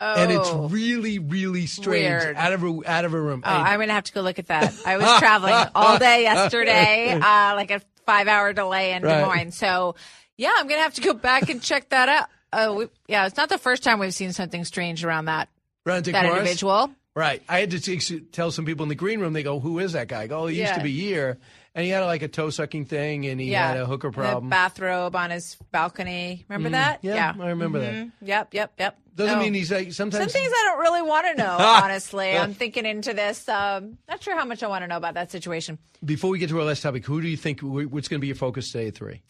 and 0.00 0.32
it's 0.32 0.48
Oh. 0.48 0.68
really, 0.68 1.18
really 1.18 1.66
strange 1.66 2.22
Weird. 2.22 2.36
out 2.36 2.52
of 2.52 2.62
a 2.62 2.80
out 2.86 3.04
of 3.04 3.14
a 3.14 3.20
room. 3.20 3.42
Oh, 3.44 3.50
And- 3.50 3.68
I'm 3.68 3.80
gonna 3.80 3.92
have 3.92 4.04
to 4.04 4.12
go 4.12 4.20
look 4.20 4.38
at 4.38 4.46
that. 4.48 4.74
I 4.86 4.96
was 4.96 5.18
traveling 5.18 5.54
all 5.74 5.98
day 5.98 6.22
yesterday, 6.24 7.12
uh, 7.12 7.54
like 7.54 7.70
a 7.70 7.80
five 8.06 8.28
hour 8.28 8.52
delay 8.52 8.92
in 8.92 9.02
Right. 9.02 9.18
Des 9.20 9.24
Moines. 9.26 9.52
So, 9.52 9.94
yeah, 10.36 10.52
I'm 10.56 10.68
gonna 10.68 10.82
have 10.82 10.94
to 10.94 11.00
go 11.02 11.12
back 11.14 11.50
and 11.50 11.60
check 11.62 11.88
that 11.90 12.08
out. 12.08 12.26
Uh, 12.52 12.74
we, 12.76 12.86
yeah, 13.08 13.26
it's 13.26 13.36
not 13.36 13.48
the 13.50 13.58
first 13.58 13.82
time 13.82 13.98
we've 13.98 14.14
seen 14.14 14.32
something 14.32 14.64
strange 14.64 15.04
around 15.04 15.26
that 15.26 15.48
Around 15.86 16.06
that 16.06 16.24
Morris? 16.24 16.38
individual. 16.38 16.90
Right. 17.14 17.42
I 17.48 17.58
had 17.60 17.70
to 17.72 17.80
t- 17.80 18.20
tell 18.20 18.50
some 18.52 18.64
people 18.64 18.84
in 18.84 18.88
the 18.88 18.94
green 18.94 19.20
room. 19.20 19.32
They 19.32 19.42
go, 19.42 19.58
"Who 19.58 19.80
is 19.80 19.92
that 19.94 20.06
guy?" 20.08 20.22
I 20.22 20.26
go, 20.28 20.44
"Oh, 20.44 20.46
he 20.46 20.60
used 20.60 20.74
to 20.74 20.80
be 20.82 20.92
here, 20.98 21.38
and 21.74 21.84
he 21.84 21.90
had 21.90 22.04
like 22.04 22.22
a 22.22 22.28
toe 22.28 22.50
sucking 22.50 22.86
thing, 22.86 23.26
and 23.26 23.40
he 23.40 23.50
yeah, 23.52 23.68
had 23.68 23.76
a 23.78 23.86
hooker 23.86 24.10
problem." 24.10 24.44
The 24.44 24.50
bathrobe 24.50 25.14
on 25.16 25.30
his 25.30 25.56
balcony. 25.70 26.44
Remember 26.48 26.68
Mm, 26.68 26.72
that? 26.72 26.98
yeah, 27.02 27.34
I 27.38 27.48
remember 27.48 27.78
that. 27.80 27.94
Mhm. 27.94 28.12
Yep, 28.22 28.54
yep, 28.54 28.72
yep. 28.78 28.98
Doesn't 29.14 29.38
No. 29.38 29.42
mean 29.44 29.54
he's 29.54 29.72
like 29.72 29.92
sometimes. 29.92 30.22
Some 30.32 30.40
things 30.40 30.52
I 30.54 30.62
don't 30.70 30.80
really 30.80 31.02
want 31.02 31.26
to 31.26 31.34
know, 31.34 31.56
honestly. 31.82 32.36
I'm 32.36 32.54
thinking 32.54 32.86
into 32.86 33.12
this. 33.14 33.48
Um, 33.48 33.98
not 34.08 34.22
sure 34.22 34.36
how 34.36 34.44
much 34.44 34.62
I 34.62 34.68
want 34.68 34.84
to 34.84 34.86
know 34.88 34.96
about 34.96 35.14
that 35.14 35.30
situation. 35.32 35.78
Before 36.04 36.30
we 36.30 36.38
get 36.38 36.50
to 36.50 36.58
our 36.60 36.64
last 36.64 36.82
topic, 36.82 37.04
who 37.04 37.20
do 37.20 37.26
you 37.28 37.36
think 37.36 37.60
what's 37.60 38.06
going 38.08 38.18
to 38.18 38.22
be 38.22 38.28
your 38.28 38.36
focus 38.36 38.70
today 38.70 38.88
at 38.88 38.94
three? 38.94 39.20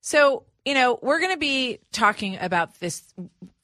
So, 0.00 0.44
you 0.64 0.74
know, 0.74 0.98
we're 1.02 1.18
going 1.18 1.32
to 1.32 1.38
be 1.38 1.78
talking 1.90 2.38
about 2.40 2.78
this 2.78 3.02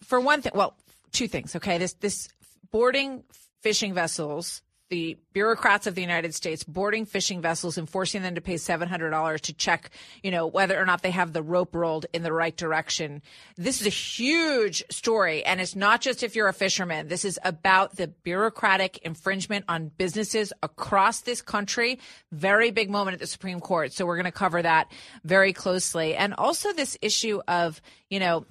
for 0.03 0.19
one 0.21 0.43
thing. 0.43 0.53
Well, 0.55 0.75
two 1.13 1.29
things. 1.29 1.55
Okay. 1.55 1.79
This, 1.79 1.93
this 1.95 2.29
boarding 2.73 3.23
fishing 3.61 3.95
vessels, 3.95 4.63
the 4.91 5.17
bureaucrats 5.33 5.87
of 5.87 5.95
the 5.95 6.03
United 6.03 6.35
States 6.35 6.65
boarding 6.65 7.07
fishing 7.07 7.41
vessels 7.41 7.79
and 7.79 7.89
forcing 7.89 8.23
them 8.23 8.35
to 8.35 8.41
pay 8.41 8.57
$700 8.57 9.41
to 9.41 9.53
check, 9.55 9.91
you 10.23 10.31
know, 10.31 10.47
whether 10.47 10.81
or 10.81 10.85
not 10.85 11.03
they 11.03 11.13
have 11.13 11.33
the 11.33 11.43
rope 11.43 11.75
rolled 11.75 12.07
in 12.13 12.23
the 12.23 12.33
right 12.33 12.57
direction. 12.57 13.23
This 13.57 13.81
is 13.81 13.87
a 13.87 13.91
huge 13.91 14.83
story. 14.91 15.45
And 15.45 15.61
it's 15.61 15.77
not 15.77 16.01
just 16.01 16.23
if 16.23 16.35
you're 16.35 16.49
a 16.49 16.53
fisherman. 16.53 17.09
This 17.09 17.25
is 17.25 17.39
about 17.45 17.97
the 17.97 18.09
bureaucratic 18.09 18.99
infringement 18.99 19.65
on 19.69 19.93
businesses 19.97 20.53
across 20.63 21.21
this 21.21 21.41
country. 21.41 22.01
Very 22.33 22.73
big 22.73 22.91
moment 22.91 23.15
at 23.15 23.21
the 23.21 23.27
Supreme 23.27 23.61
Court. 23.61 23.93
So 23.93 24.05
we're 24.05 24.17
going 24.17 24.25
to 24.25 24.33
cover 24.33 24.61
that 24.61 24.91
very 25.25 25.53
closely. 25.53 26.17
And 26.17 26.35
also 26.35 26.73
this 26.73 26.99
issue 27.01 27.41
of, 27.47 27.81
you 28.09 28.19
know, 28.19 28.45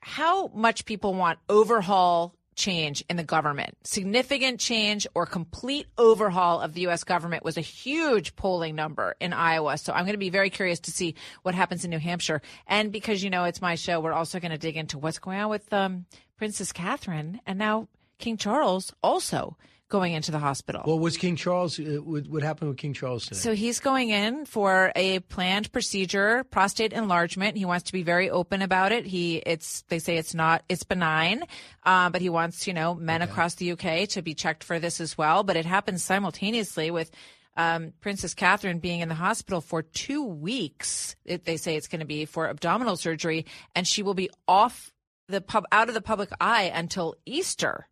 how 0.00 0.48
much 0.48 0.84
people 0.84 1.14
want 1.14 1.38
overhaul 1.48 2.34
change 2.58 3.02
in 3.08 3.16
the 3.16 3.24
government. 3.24 3.76
Significant 3.84 4.60
change 4.60 5.06
or 5.14 5.24
complete 5.24 5.86
overhaul 5.96 6.60
of 6.60 6.74
the 6.74 6.82
U.S. 6.82 7.04
government 7.04 7.44
was 7.44 7.56
a 7.56 7.62
huge 7.62 8.36
polling 8.36 8.74
number 8.74 9.14
in 9.20 9.32
Iowa. 9.32 9.78
So 9.78 9.92
I'm 9.92 10.04
going 10.04 10.14
to 10.14 10.18
be 10.18 10.28
very 10.28 10.50
curious 10.50 10.80
to 10.80 10.90
see 10.90 11.14
what 11.42 11.54
happens 11.54 11.84
in 11.84 11.90
New 11.90 11.98
Hampshire. 11.98 12.42
And 12.66 12.92
because, 12.92 13.22
you 13.22 13.30
know, 13.30 13.44
it's 13.44 13.62
my 13.62 13.76
show, 13.76 14.00
we're 14.00 14.12
also 14.12 14.40
going 14.40 14.50
to 14.50 14.58
dig 14.58 14.76
into 14.76 14.98
what's 14.98 15.18
going 15.18 15.38
on 15.38 15.48
with 15.48 15.72
um, 15.72 16.04
Princess 16.36 16.72
Catherine 16.72 17.40
and 17.46 17.58
now 17.58 17.88
King 18.18 18.36
Charles 18.36 18.92
also 19.02 19.56
going 19.88 20.12
into 20.12 20.30
the 20.30 20.38
hospital. 20.38 20.82
Well, 20.86 20.98
was 20.98 21.16
King 21.16 21.36
Charles? 21.36 21.78
Uh, 21.78 21.98
what, 22.04 22.26
what 22.28 22.42
happened 22.42 22.70
with 22.70 22.78
King 22.78 22.92
Charles 22.92 23.24
today? 23.24 23.38
So 23.38 23.54
he's 23.54 23.80
going 23.80 24.10
in 24.10 24.44
for 24.44 24.92
a 24.94 25.20
planned 25.20 25.72
procedure, 25.72 26.44
prostate 26.44 26.92
enlargement. 26.92 27.56
He 27.56 27.64
wants 27.64 27.84
to 27.84 27.92
be 27.92 28.02
very 28.02 28.28
open 28.30 28.62
about 28.62 28.92
it. 28.92 29.06
He, 29.06 29.36
it's, 29.36 29.82
they 29.88 29.98
say 29.98 30.16
it's 30.16 30.34
not, 30.34 30.62
it's 30.68 30.84
benign, 30.84 31.42
uh, 31.84 32.10
but 32.10 32.20
he 32.20 32.28
wants, 32.28 32.66
you 32.66 32.74
know, 32.74 32.94
men 32.94 33.22
okay. 33.22 33.30
across 33.30 33.54
the 33.54 33.72
UK 33.72 34.08
to 34.10 34.22
be 34.22 34.34
checked 34.34 34.62
for 34.62 34.78
this 34.78 35.00
as 35.00 35.16
well. 35.16 35.42
But 35.42 35.56
it 35.56 35.64
happens 35.64 36.04
simultaneously 36.04 36.90
with 36.90 37.10
um, 37.56 37.92
Princess 38.00 38.34
Catherine 38.34 38.78
being 38.78 39.00
in 39.00 39.08
the 39.08 39.14
hospital 39.14 39.60
for 39.60 39.82
two 39.82 40.24
weeks. 40.24 41.16
It, 41.24 41.44
they 41.44 41.56
say 41.56 41.76
it's 41.76 41.88
going 41.88 42.00
to 42.00 42.06
be 42.06 42.24
for 42.24 42.48
abdominal 42.48 42.96
surgery, 42.96 43.46
and 43.74 43.86
she 43.86 44.02
will 44.02 44.14
be 44.14 44.30
off 44.46 44.92
the 45.28 45.40
pub 45.40 45.64
out 45.72 45.88
of 45.88 45.94
the 45.94 46.00
public 46.00 46.30
eye 46.40 46.70
until 46.74 47.16
Easter. 47.26 47.88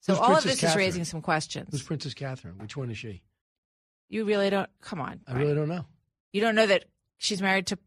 So 0.00 0.12
Who's 0.14 0.20
all 0.20 0.26
Princess 0.26 0.44
of 0.44 0.50
this 0.52 0.60
Catherine? 0.60 0.70
is 0.70 0.86
raising 0.86 1.04
some 1.04 1.20
questions. 1.22 1.68
Who's 1.70 1.82
Princess 1.82 2.14
Catherine? 2.14 2.58
Which 2.58 2.76
one 2.76 2.90
is 2.90 2.98
she? 2.98 3.22
You 4.08 4.24
really 4.24 4.48
don't. 4.50 4.70
Come 4.80 5.00
on. 5.00 5.20
I 5.26 5.34
really 5.34 5.54
don't 5.54 5.68
know. 5.68 5.84
You 6.32 6.40
don't 6.40 6.54
know 6.54 6.66
that 6.66 6.84
she's 7.18 7.42
married 7.42 7.66
to 7.68 7.78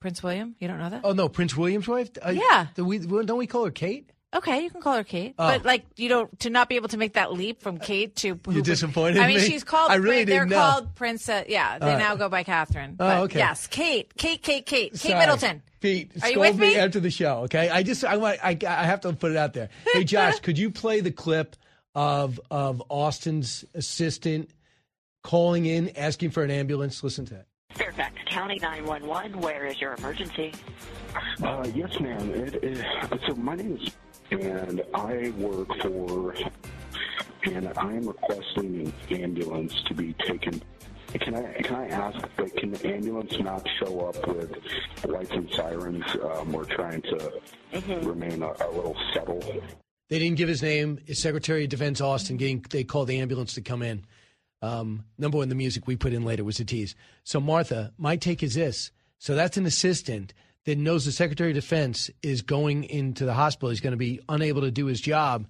Prince 0.00 0.22
William. 0.22 0.54
You 0.58 0.68
don't 0.68 0.78
know 0.78 0.90
that. 0.90 1.02
Oh 1.04 1.12
no, 1.12 1.28
Prince 1.28 1.56
William's 1.56 1.86
wife. 1.88 2.10
Uh, 2.24 2.30
Yeah. 2.30 2.68
Do 2.74 2.84
we 2.84 2.98
don't 2.98 3.38
we 3.38 3.46
call 3.46 3.64
her 3.64 3.70
Kate? 3.70 4.10
Okay, 4.36 4.62
you 4.62 4.68
can 4.70 4.82
call 4.82 4.94
her 4.94 5.04
Kate, 5.04 5.34
Oh. 5.38 5.46
but 5.48 5.64
like 5.64 5.86
you 5.96 6.10
don't 6.10 6.38
to 6.40 6.50
not 6.50 6.68
be 6.68 6.76
able 6.76 6.88
to 6.88 6.98
make 6.98 7.14
that 7.14 7.32
leap 7.32 7.62
from 7.62 7.78
Kate 7.78 8.14
to 8.16 8.38
You're 8.50 8.60
disappointed 8.62 9.18
I 9.22 9.26
mean, 9.26 9.38
me? 9.38 9.42
she's 9.42 9.64
called. 9.64 9.90
I 9.90 9.94
really 9.94 10.24
they're 10.24 10.40
didn't 10.44 10.50
know. 10.50 10.56
called 10.56 10.94
Princess. 10.94 11.46
Yeah, 11.48 11.78
they 11.78 11.86
All 11.86 11.92
right. 11.92 11.98
now 11.98 12.14
go 12.14 12.28
by 12.28 12.42
Catherine. 12.42 12.96
Oh, 13.00 13.22
okay. 13.22 13.38
Yes, 13.38 13.66
Kate, 13.66 14.14
Kate, 14.18 14.42
Kate, 14.42 14.66
Kate, 14.66 14.92
Kate 14.92 14.96
Sorry. 15.00 15.18
Middleton. 15.18 15.62
Pete, 15.80 16.10
Are 16.22 16.28
you 16.28 16.32
scold 16.34 16.46
with 16.46 16.58
me? 16.58 16.76
after 16.76 17.00
the 17.00 17.10
show, 17.10 17.38
okay? 17.44 17.70
I 17.70 17.82
just 17.82 18.04
I 18.04 18.16
want 18.18 18.38
I, 18.44 18.58
I 18.66 18.84
have 18.84 19.00
to 19.02 19.12
put 19.14 19.30
it 19.30 19.38
out 19.38 19.54
there. 19.54 19.70
Hey, 19.94 20.04
Josh, 20.04 20.40
could 20.42 20.58
you 20.58 20.70
play 20.70 21.00
the 21.00 21.12
clip 21.12 21.56
of 21.94 22.38
of 22.50 22.82
Austin's 22.90 23.64
assistant 23.74 24.50
calling 25.22 25.64
in 25.64 25.96
asking 25.96 26.30
for 26.32 26.44
an 26.44 26.50
ambulance? 26.50 27.02
Listen 27.02 27.24
to 27.26 27.34
it. 27.36 27.46
Fairfax 27.70 28.14
County 28.30 28.58
911, 28.60 29.40
where 29.40 29.66
is 29.66 29.80
your 29.80 29.94
emergency? 29.94 30.52
Uh, 31.42 31.66
yes, 31.74 31.98
ma'am. 32.00 32.30
It, 32.34 32.54
it, 32.62 32.84
so 33.26 33.34
my 33.36 33.54
name 33.54 33.76
is, 33.80 33.90
and 34.30 34.82
I 34.94 35.32
work 35.36 35.68
for, 35.80 36.34
and 37.44 37.72
I 37.76 37.92
am 37.92 38.08
requesting 38.08 38.92
an 39.10 39.22
ambulance 39.22 39.74
to 39.86 39.94
be 39.94 40.12
taken. 40.14 40.62
Can 41.14 41.34
I 41.34 41.52
can 41.62 41.74
I 41.74 41.88
ask, 41.88 42.28
but 42.36 42.54
can 42.56 42.72
the 42.72 42.86
ambulance 42.86 43.38
not 43.38 43.66
show 43.78 44.00
up 44.00 44.28
with 44.28 44.52
lights 45.06 45.30
and 45.30 45.50
sirens? 45.52 46.04
Um, 46.22 46.52
we're 46.52 46.64
trying 46.64 47.00
to 47.02 47.32
remain 48.02 48.42
a, 48.42 48.48
a 48.48 48.68
little 48.70 48.96
subtle. 49.14 49.42
They 50.08 50.18
didn't 50.18 50.36
give 50.36 50.48
his 50.48 50.62
name. 50.62 50.98
It's 51.06 51.22
Secretary 51.22 51.64
of 51.64 51.70
Defense 51.70 52.02
Austin. 52.02 52.36
Getting 52.36 52.64
they 52.68 52.84
called 52.84 53.08
the 53.08 53.20
ambulance 53.20 53.54
to 53.54 53.62
come 53.62 53.82
in. 53.82 54.04
Um, 54.60 55.04
number 55.16 55.38
one, 55.38 55.48
the 55.48 55.54
music 55.54 55.86
we 55.86 55.96
put 55.96 56.12
in 56.12 56.24
later 56.24 56.44
was 56.44 56.60
a 56.60 56.64
tease. 56.64 56.94
So 57.24 57.40
Martha, 57.40 57.92
my 57.96 58.16
take 58.16 58.42
is 58.42 58.54
this: 58.54 58.90
so 59.18 59.34
that's 59.34 59.56
an 59.56 59.64
assistant 59.64 60.34
that 60.68 60.76
knows 60.76 61.06
the 61.06 61.12
Secretary 61.12 61.52
of 61.52 61.54
Defense 61.54 62.10
is 62.22 62.42
going 62.42 62.84
into 62.84 63.24
the 63.24 63.32
hospital. 63.32 63.70
He's 63.70 63.80
going 63.80 63.92
to 63.92 63.96
be 63.96 64.20
unable 64.28 64.60
to 64.60 64.70
do 64.70 64.84
his 64.84 65.00
job. 65.00 65.46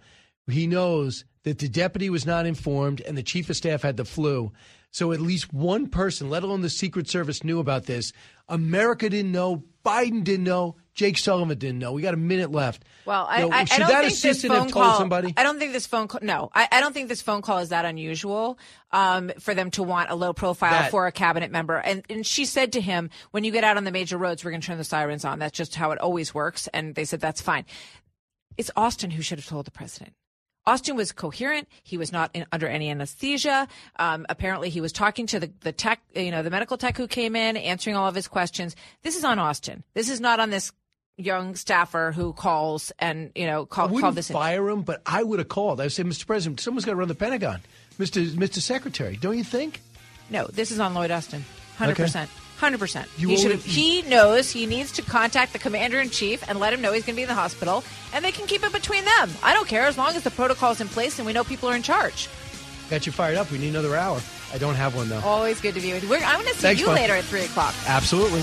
He 0.46 0.68
knows 0.68 1.24
that 1.42 1.58
the 1.58 1.68
deputy 1.68 2.08
was 2.08 2.24
not 2.24 2.46
informed 2.46 3.00
and 3.00 3.18
the 3.18 3.24
chief 3.24 3.50
of 3.50 3.56
staff 3.56 3.82
had 3.82 3.96
the 3.96 4.04
flu. 4.04 4.52
So 4.92 5.10
at 5.10 5.20
least 5.20 5.52
one 5.52 5.88
person, 5.88 6.30
let 6.30 6.44
alone 6.44 6.60
the 6.60 6.70
Secret 6.70 7.10
Service, 7.10 7.42
knew 7.42 7.58
about 7.58 7.86
this. 7.86 8.12
America 8.48 9.10
didn't 9.10 9.32
know. 9.32 9.64
Biden 9.88 10.24
didn't 10.24 10.44
know. 10.44 10.76
Jake 10.94 11.16
Sullivan 11.16 11.56
didn't 11.56 11.78
know. 11.78 11.92
We 11.92 12.02
got 12.02 12.14
a 12.14 12.16
minute 12.18 12.50
left. 12.50 12.84
Well, 13.06 13.24
I, 13.30 13.42
Now, 13.42 13.50
I, 13.50 13.60
I 13.60 13.64
should 13.66 13.78
don't 13.78 13.88
that 13.90 14.04
think 14.06 14.20
this 14.20 14.44
phone 14.44 14.68
call. 14.68 14.98
somebody? 14.98 15.32
I 15.36 15.44
don't 15.44 15.58
think 15.60 15.72
this 15.72 15.86
phone 15.86 16.08
call. 16.08 16.20
No, 16.24 16.50
I, 16.52 16.66
I 16.72 16.80
don't 16.80 16.92
think 16.92 17.08
this 17.08 17.22
phone 17.22 17.40
call 17.40 17.58
is 17.58 17.68
that 17.68 17.84
unusual 17.84 18.58
um, 18.90 19.30
for 19.38 19.54
them 19.54 19.70
to 19.72 19.84
want 19.84 20.10
a 20.10 20.16
low 20.16 20.32
profile 20.32 20.72
That- 20.72 20.90
for 20.90 21.06
a 21.06 21.12
cabinet 21.12 21.52
member. 21.52 21.76
And 21.76 22.02
and 22.10 22.26
she 22.26 22.44
said 22.44 22.72
to 22.72 22.80
him, 22.80 23.10
"When 23.30 23.44
you 23.44 23.52
get 23.52 23.62
out 23.62 23.76
on 23.76 23.84
the 23.84 23.92
major 23.92 24.18
roads, 24.18 24.44
we're 24.44 24.50
going 24.50 24.60
to 24.60 24.66
turn 24.66 24.78
the 24.78 24.82
sirens 24.84 25.24
on. 25.24 25.38
That's 25.38 25.56
just 25.56 25.76
how 25.76 25.92
it 25.92 26.00
always 26.00 26.34
works." 26.34 26.66
And 26.74 26.96
they 26.96 27.04
said 27.04 27.20
that's 27.20 27.40
fine. 27.40 27.64
It's 28.56 28.72
Austin 28.74 29.12
who 29.12 29.22
should 29.22 29.38
have 29.38 29.46
told 29.46 29.66
the 29.66 29.70
president. 29.70 30.14
Austin 30.68 30.96
was 30.96 31.12
coherent. 31.12 31.66
He 31.82 31.96
was 31.96 32.12
not 32.12 32.30
in, 32.34 32.44
under 32.52 32.68
any 32.68 32.90
anesthesia. 32.90 33.66
Um, 33.96 34.26
apparently, 34.28 34.68
he 34.68 34.82
was 34.82 34.92
talking 34.92 35.26
to 35.28 35.40
the, 35.40 35.50
the 35.60 35.72
tech, 35.72 36.02
you 36.14 36.30
know, 36.30 36.42
the 36.42 36.50
medical 36.50 36.76
tech 36.76 36.96
who 36.98 37.08
came 37.08 37.34
in, 37.34 37.56
answering 37.56 37.96
all 37.96 38.06
of 38.06 38.14
his 38.14 38.28
questions. 38.28 38.76
This 39.02 39.16
is 39.16 39.24
on 39.24 39.38
Austin. 39.38 39.82
This 39.94 40.10
is 40.10 40.20
not 40.20 40.40
on 40.40 40.50
this 40.50 40.70
young 41.16 41.56
staffer 41.56 42.12
who 42.12 42.32
calls 42.32 42.92
and 43.00 43.32
you 43.34 43.44
know 43.44 43.62
I 43.62 43.64
call, 43.64 43.86
wouldn't 43.86 44.02
call 44.02 44.12
this 44.12 44.30
in. 44.30 44.34
fire 44.34 44.68
him, 44.68 44.82
but 44.82 45.02
I 45.06 45.22
would 45.22 45.38
have 45.38 45.48
called. 45.48 45.80
I 45.80 45.84
would 45.84 45.92
say, 45.92 46.04
Mr. 46.04 46.26
President, 46.26 46.60
someone's 46.60 46.84
got 46.84 46.92
to 46.92 46.96
run 46.96 47.08
the 47.08 47.14
Pentagon, 47.14 47.60
Mr. 47.98 48.24
Mr. 48.34 48.60
Secretary. 48.60 49.16
Don't 49.16 49.36
you 49.38 49.44
think? 49.44 49.80
No, 50.30 50.46
this 50.46 50.70
is 50.70 50.78
on 50.78 50.92
Lloyd 50.94 51.10
Austin. 51.10 51.44
Hundred 51.76 51.96
percent. 51.96 52.30
Hundred 52.58 52.78
percent. 52.78 53.08
He 53.16 53.36
should 53.36 53.52
have. 53.52 53.64
He 53.64 54.02
knows 54.02 54.50
he 54.50 54.66
needs 54.66 54.90
to 54.92 55.02
contact 55.02 55.52
the 55.52 55.60
commander 55.60 56.00
in 56.00 56.10
chief 56.10 56.42
and 56.48 56.58
let 56.58 56.72
him 56.72 56.80
know 56.80 56.92
he's 56.92 57.04
going 57.04 57.14
to 57.14 57.18
be 57.18 57.22
in 57.22 57.28
the 57.28 57.34
hospital, 57.34 57.84
and 58.12 58.24
they 58.24 58.32
can 58.32 58.48
keep 58.48 58.64
it 58.64 58.72
between 58.72 59.04
them. 59.04 59.30
I 59.44 59.54
don't 59.54 59.68
care 59.68 59.84
as 59.84 59.96
long 59.96 60.16
as 60.16 60.24
the 60.24 60.30
protocol's 60.32 60.80
in 60.80 60.88
place 60.88 61.18
and 61.18 61.26
we 61.26 61.32
know 61.32 61.44
people 61.44 61.68
are 61.68 61.76
in 61.76 61.82
charge. 61.82 62.28
Got 62.90 63.06
you 63.06 63.12
fired 63.12 63.36
up. 63.36 63.50
We 63.52 63.58
need 63.58 63.68
another 63.68 63.94
hour. 63.94 64.20
I 64.52 64.58
don't 64.58 64.74
have 64.74 64.96
one 64.96 65.08
though. 65.08 65.20
Always 65.20 65.60
good 65.60 65.74
to 65.74 65.80
be 65.80 65.92
with 65.92 66.02
you. 66.02 66.08
We're, 66.08 66.18
I'm 66.18 66.40
going 66.40 66.46
to 66.46 66.54
see 66.54 66.62
Thanks, 66.62 66.80
you 66.80 66.88
later 66.88 67.12
at 67.12 67.24
three 67.24 67.44
o'clock. 67.44 67.74
Absolutely. 67.86 68.42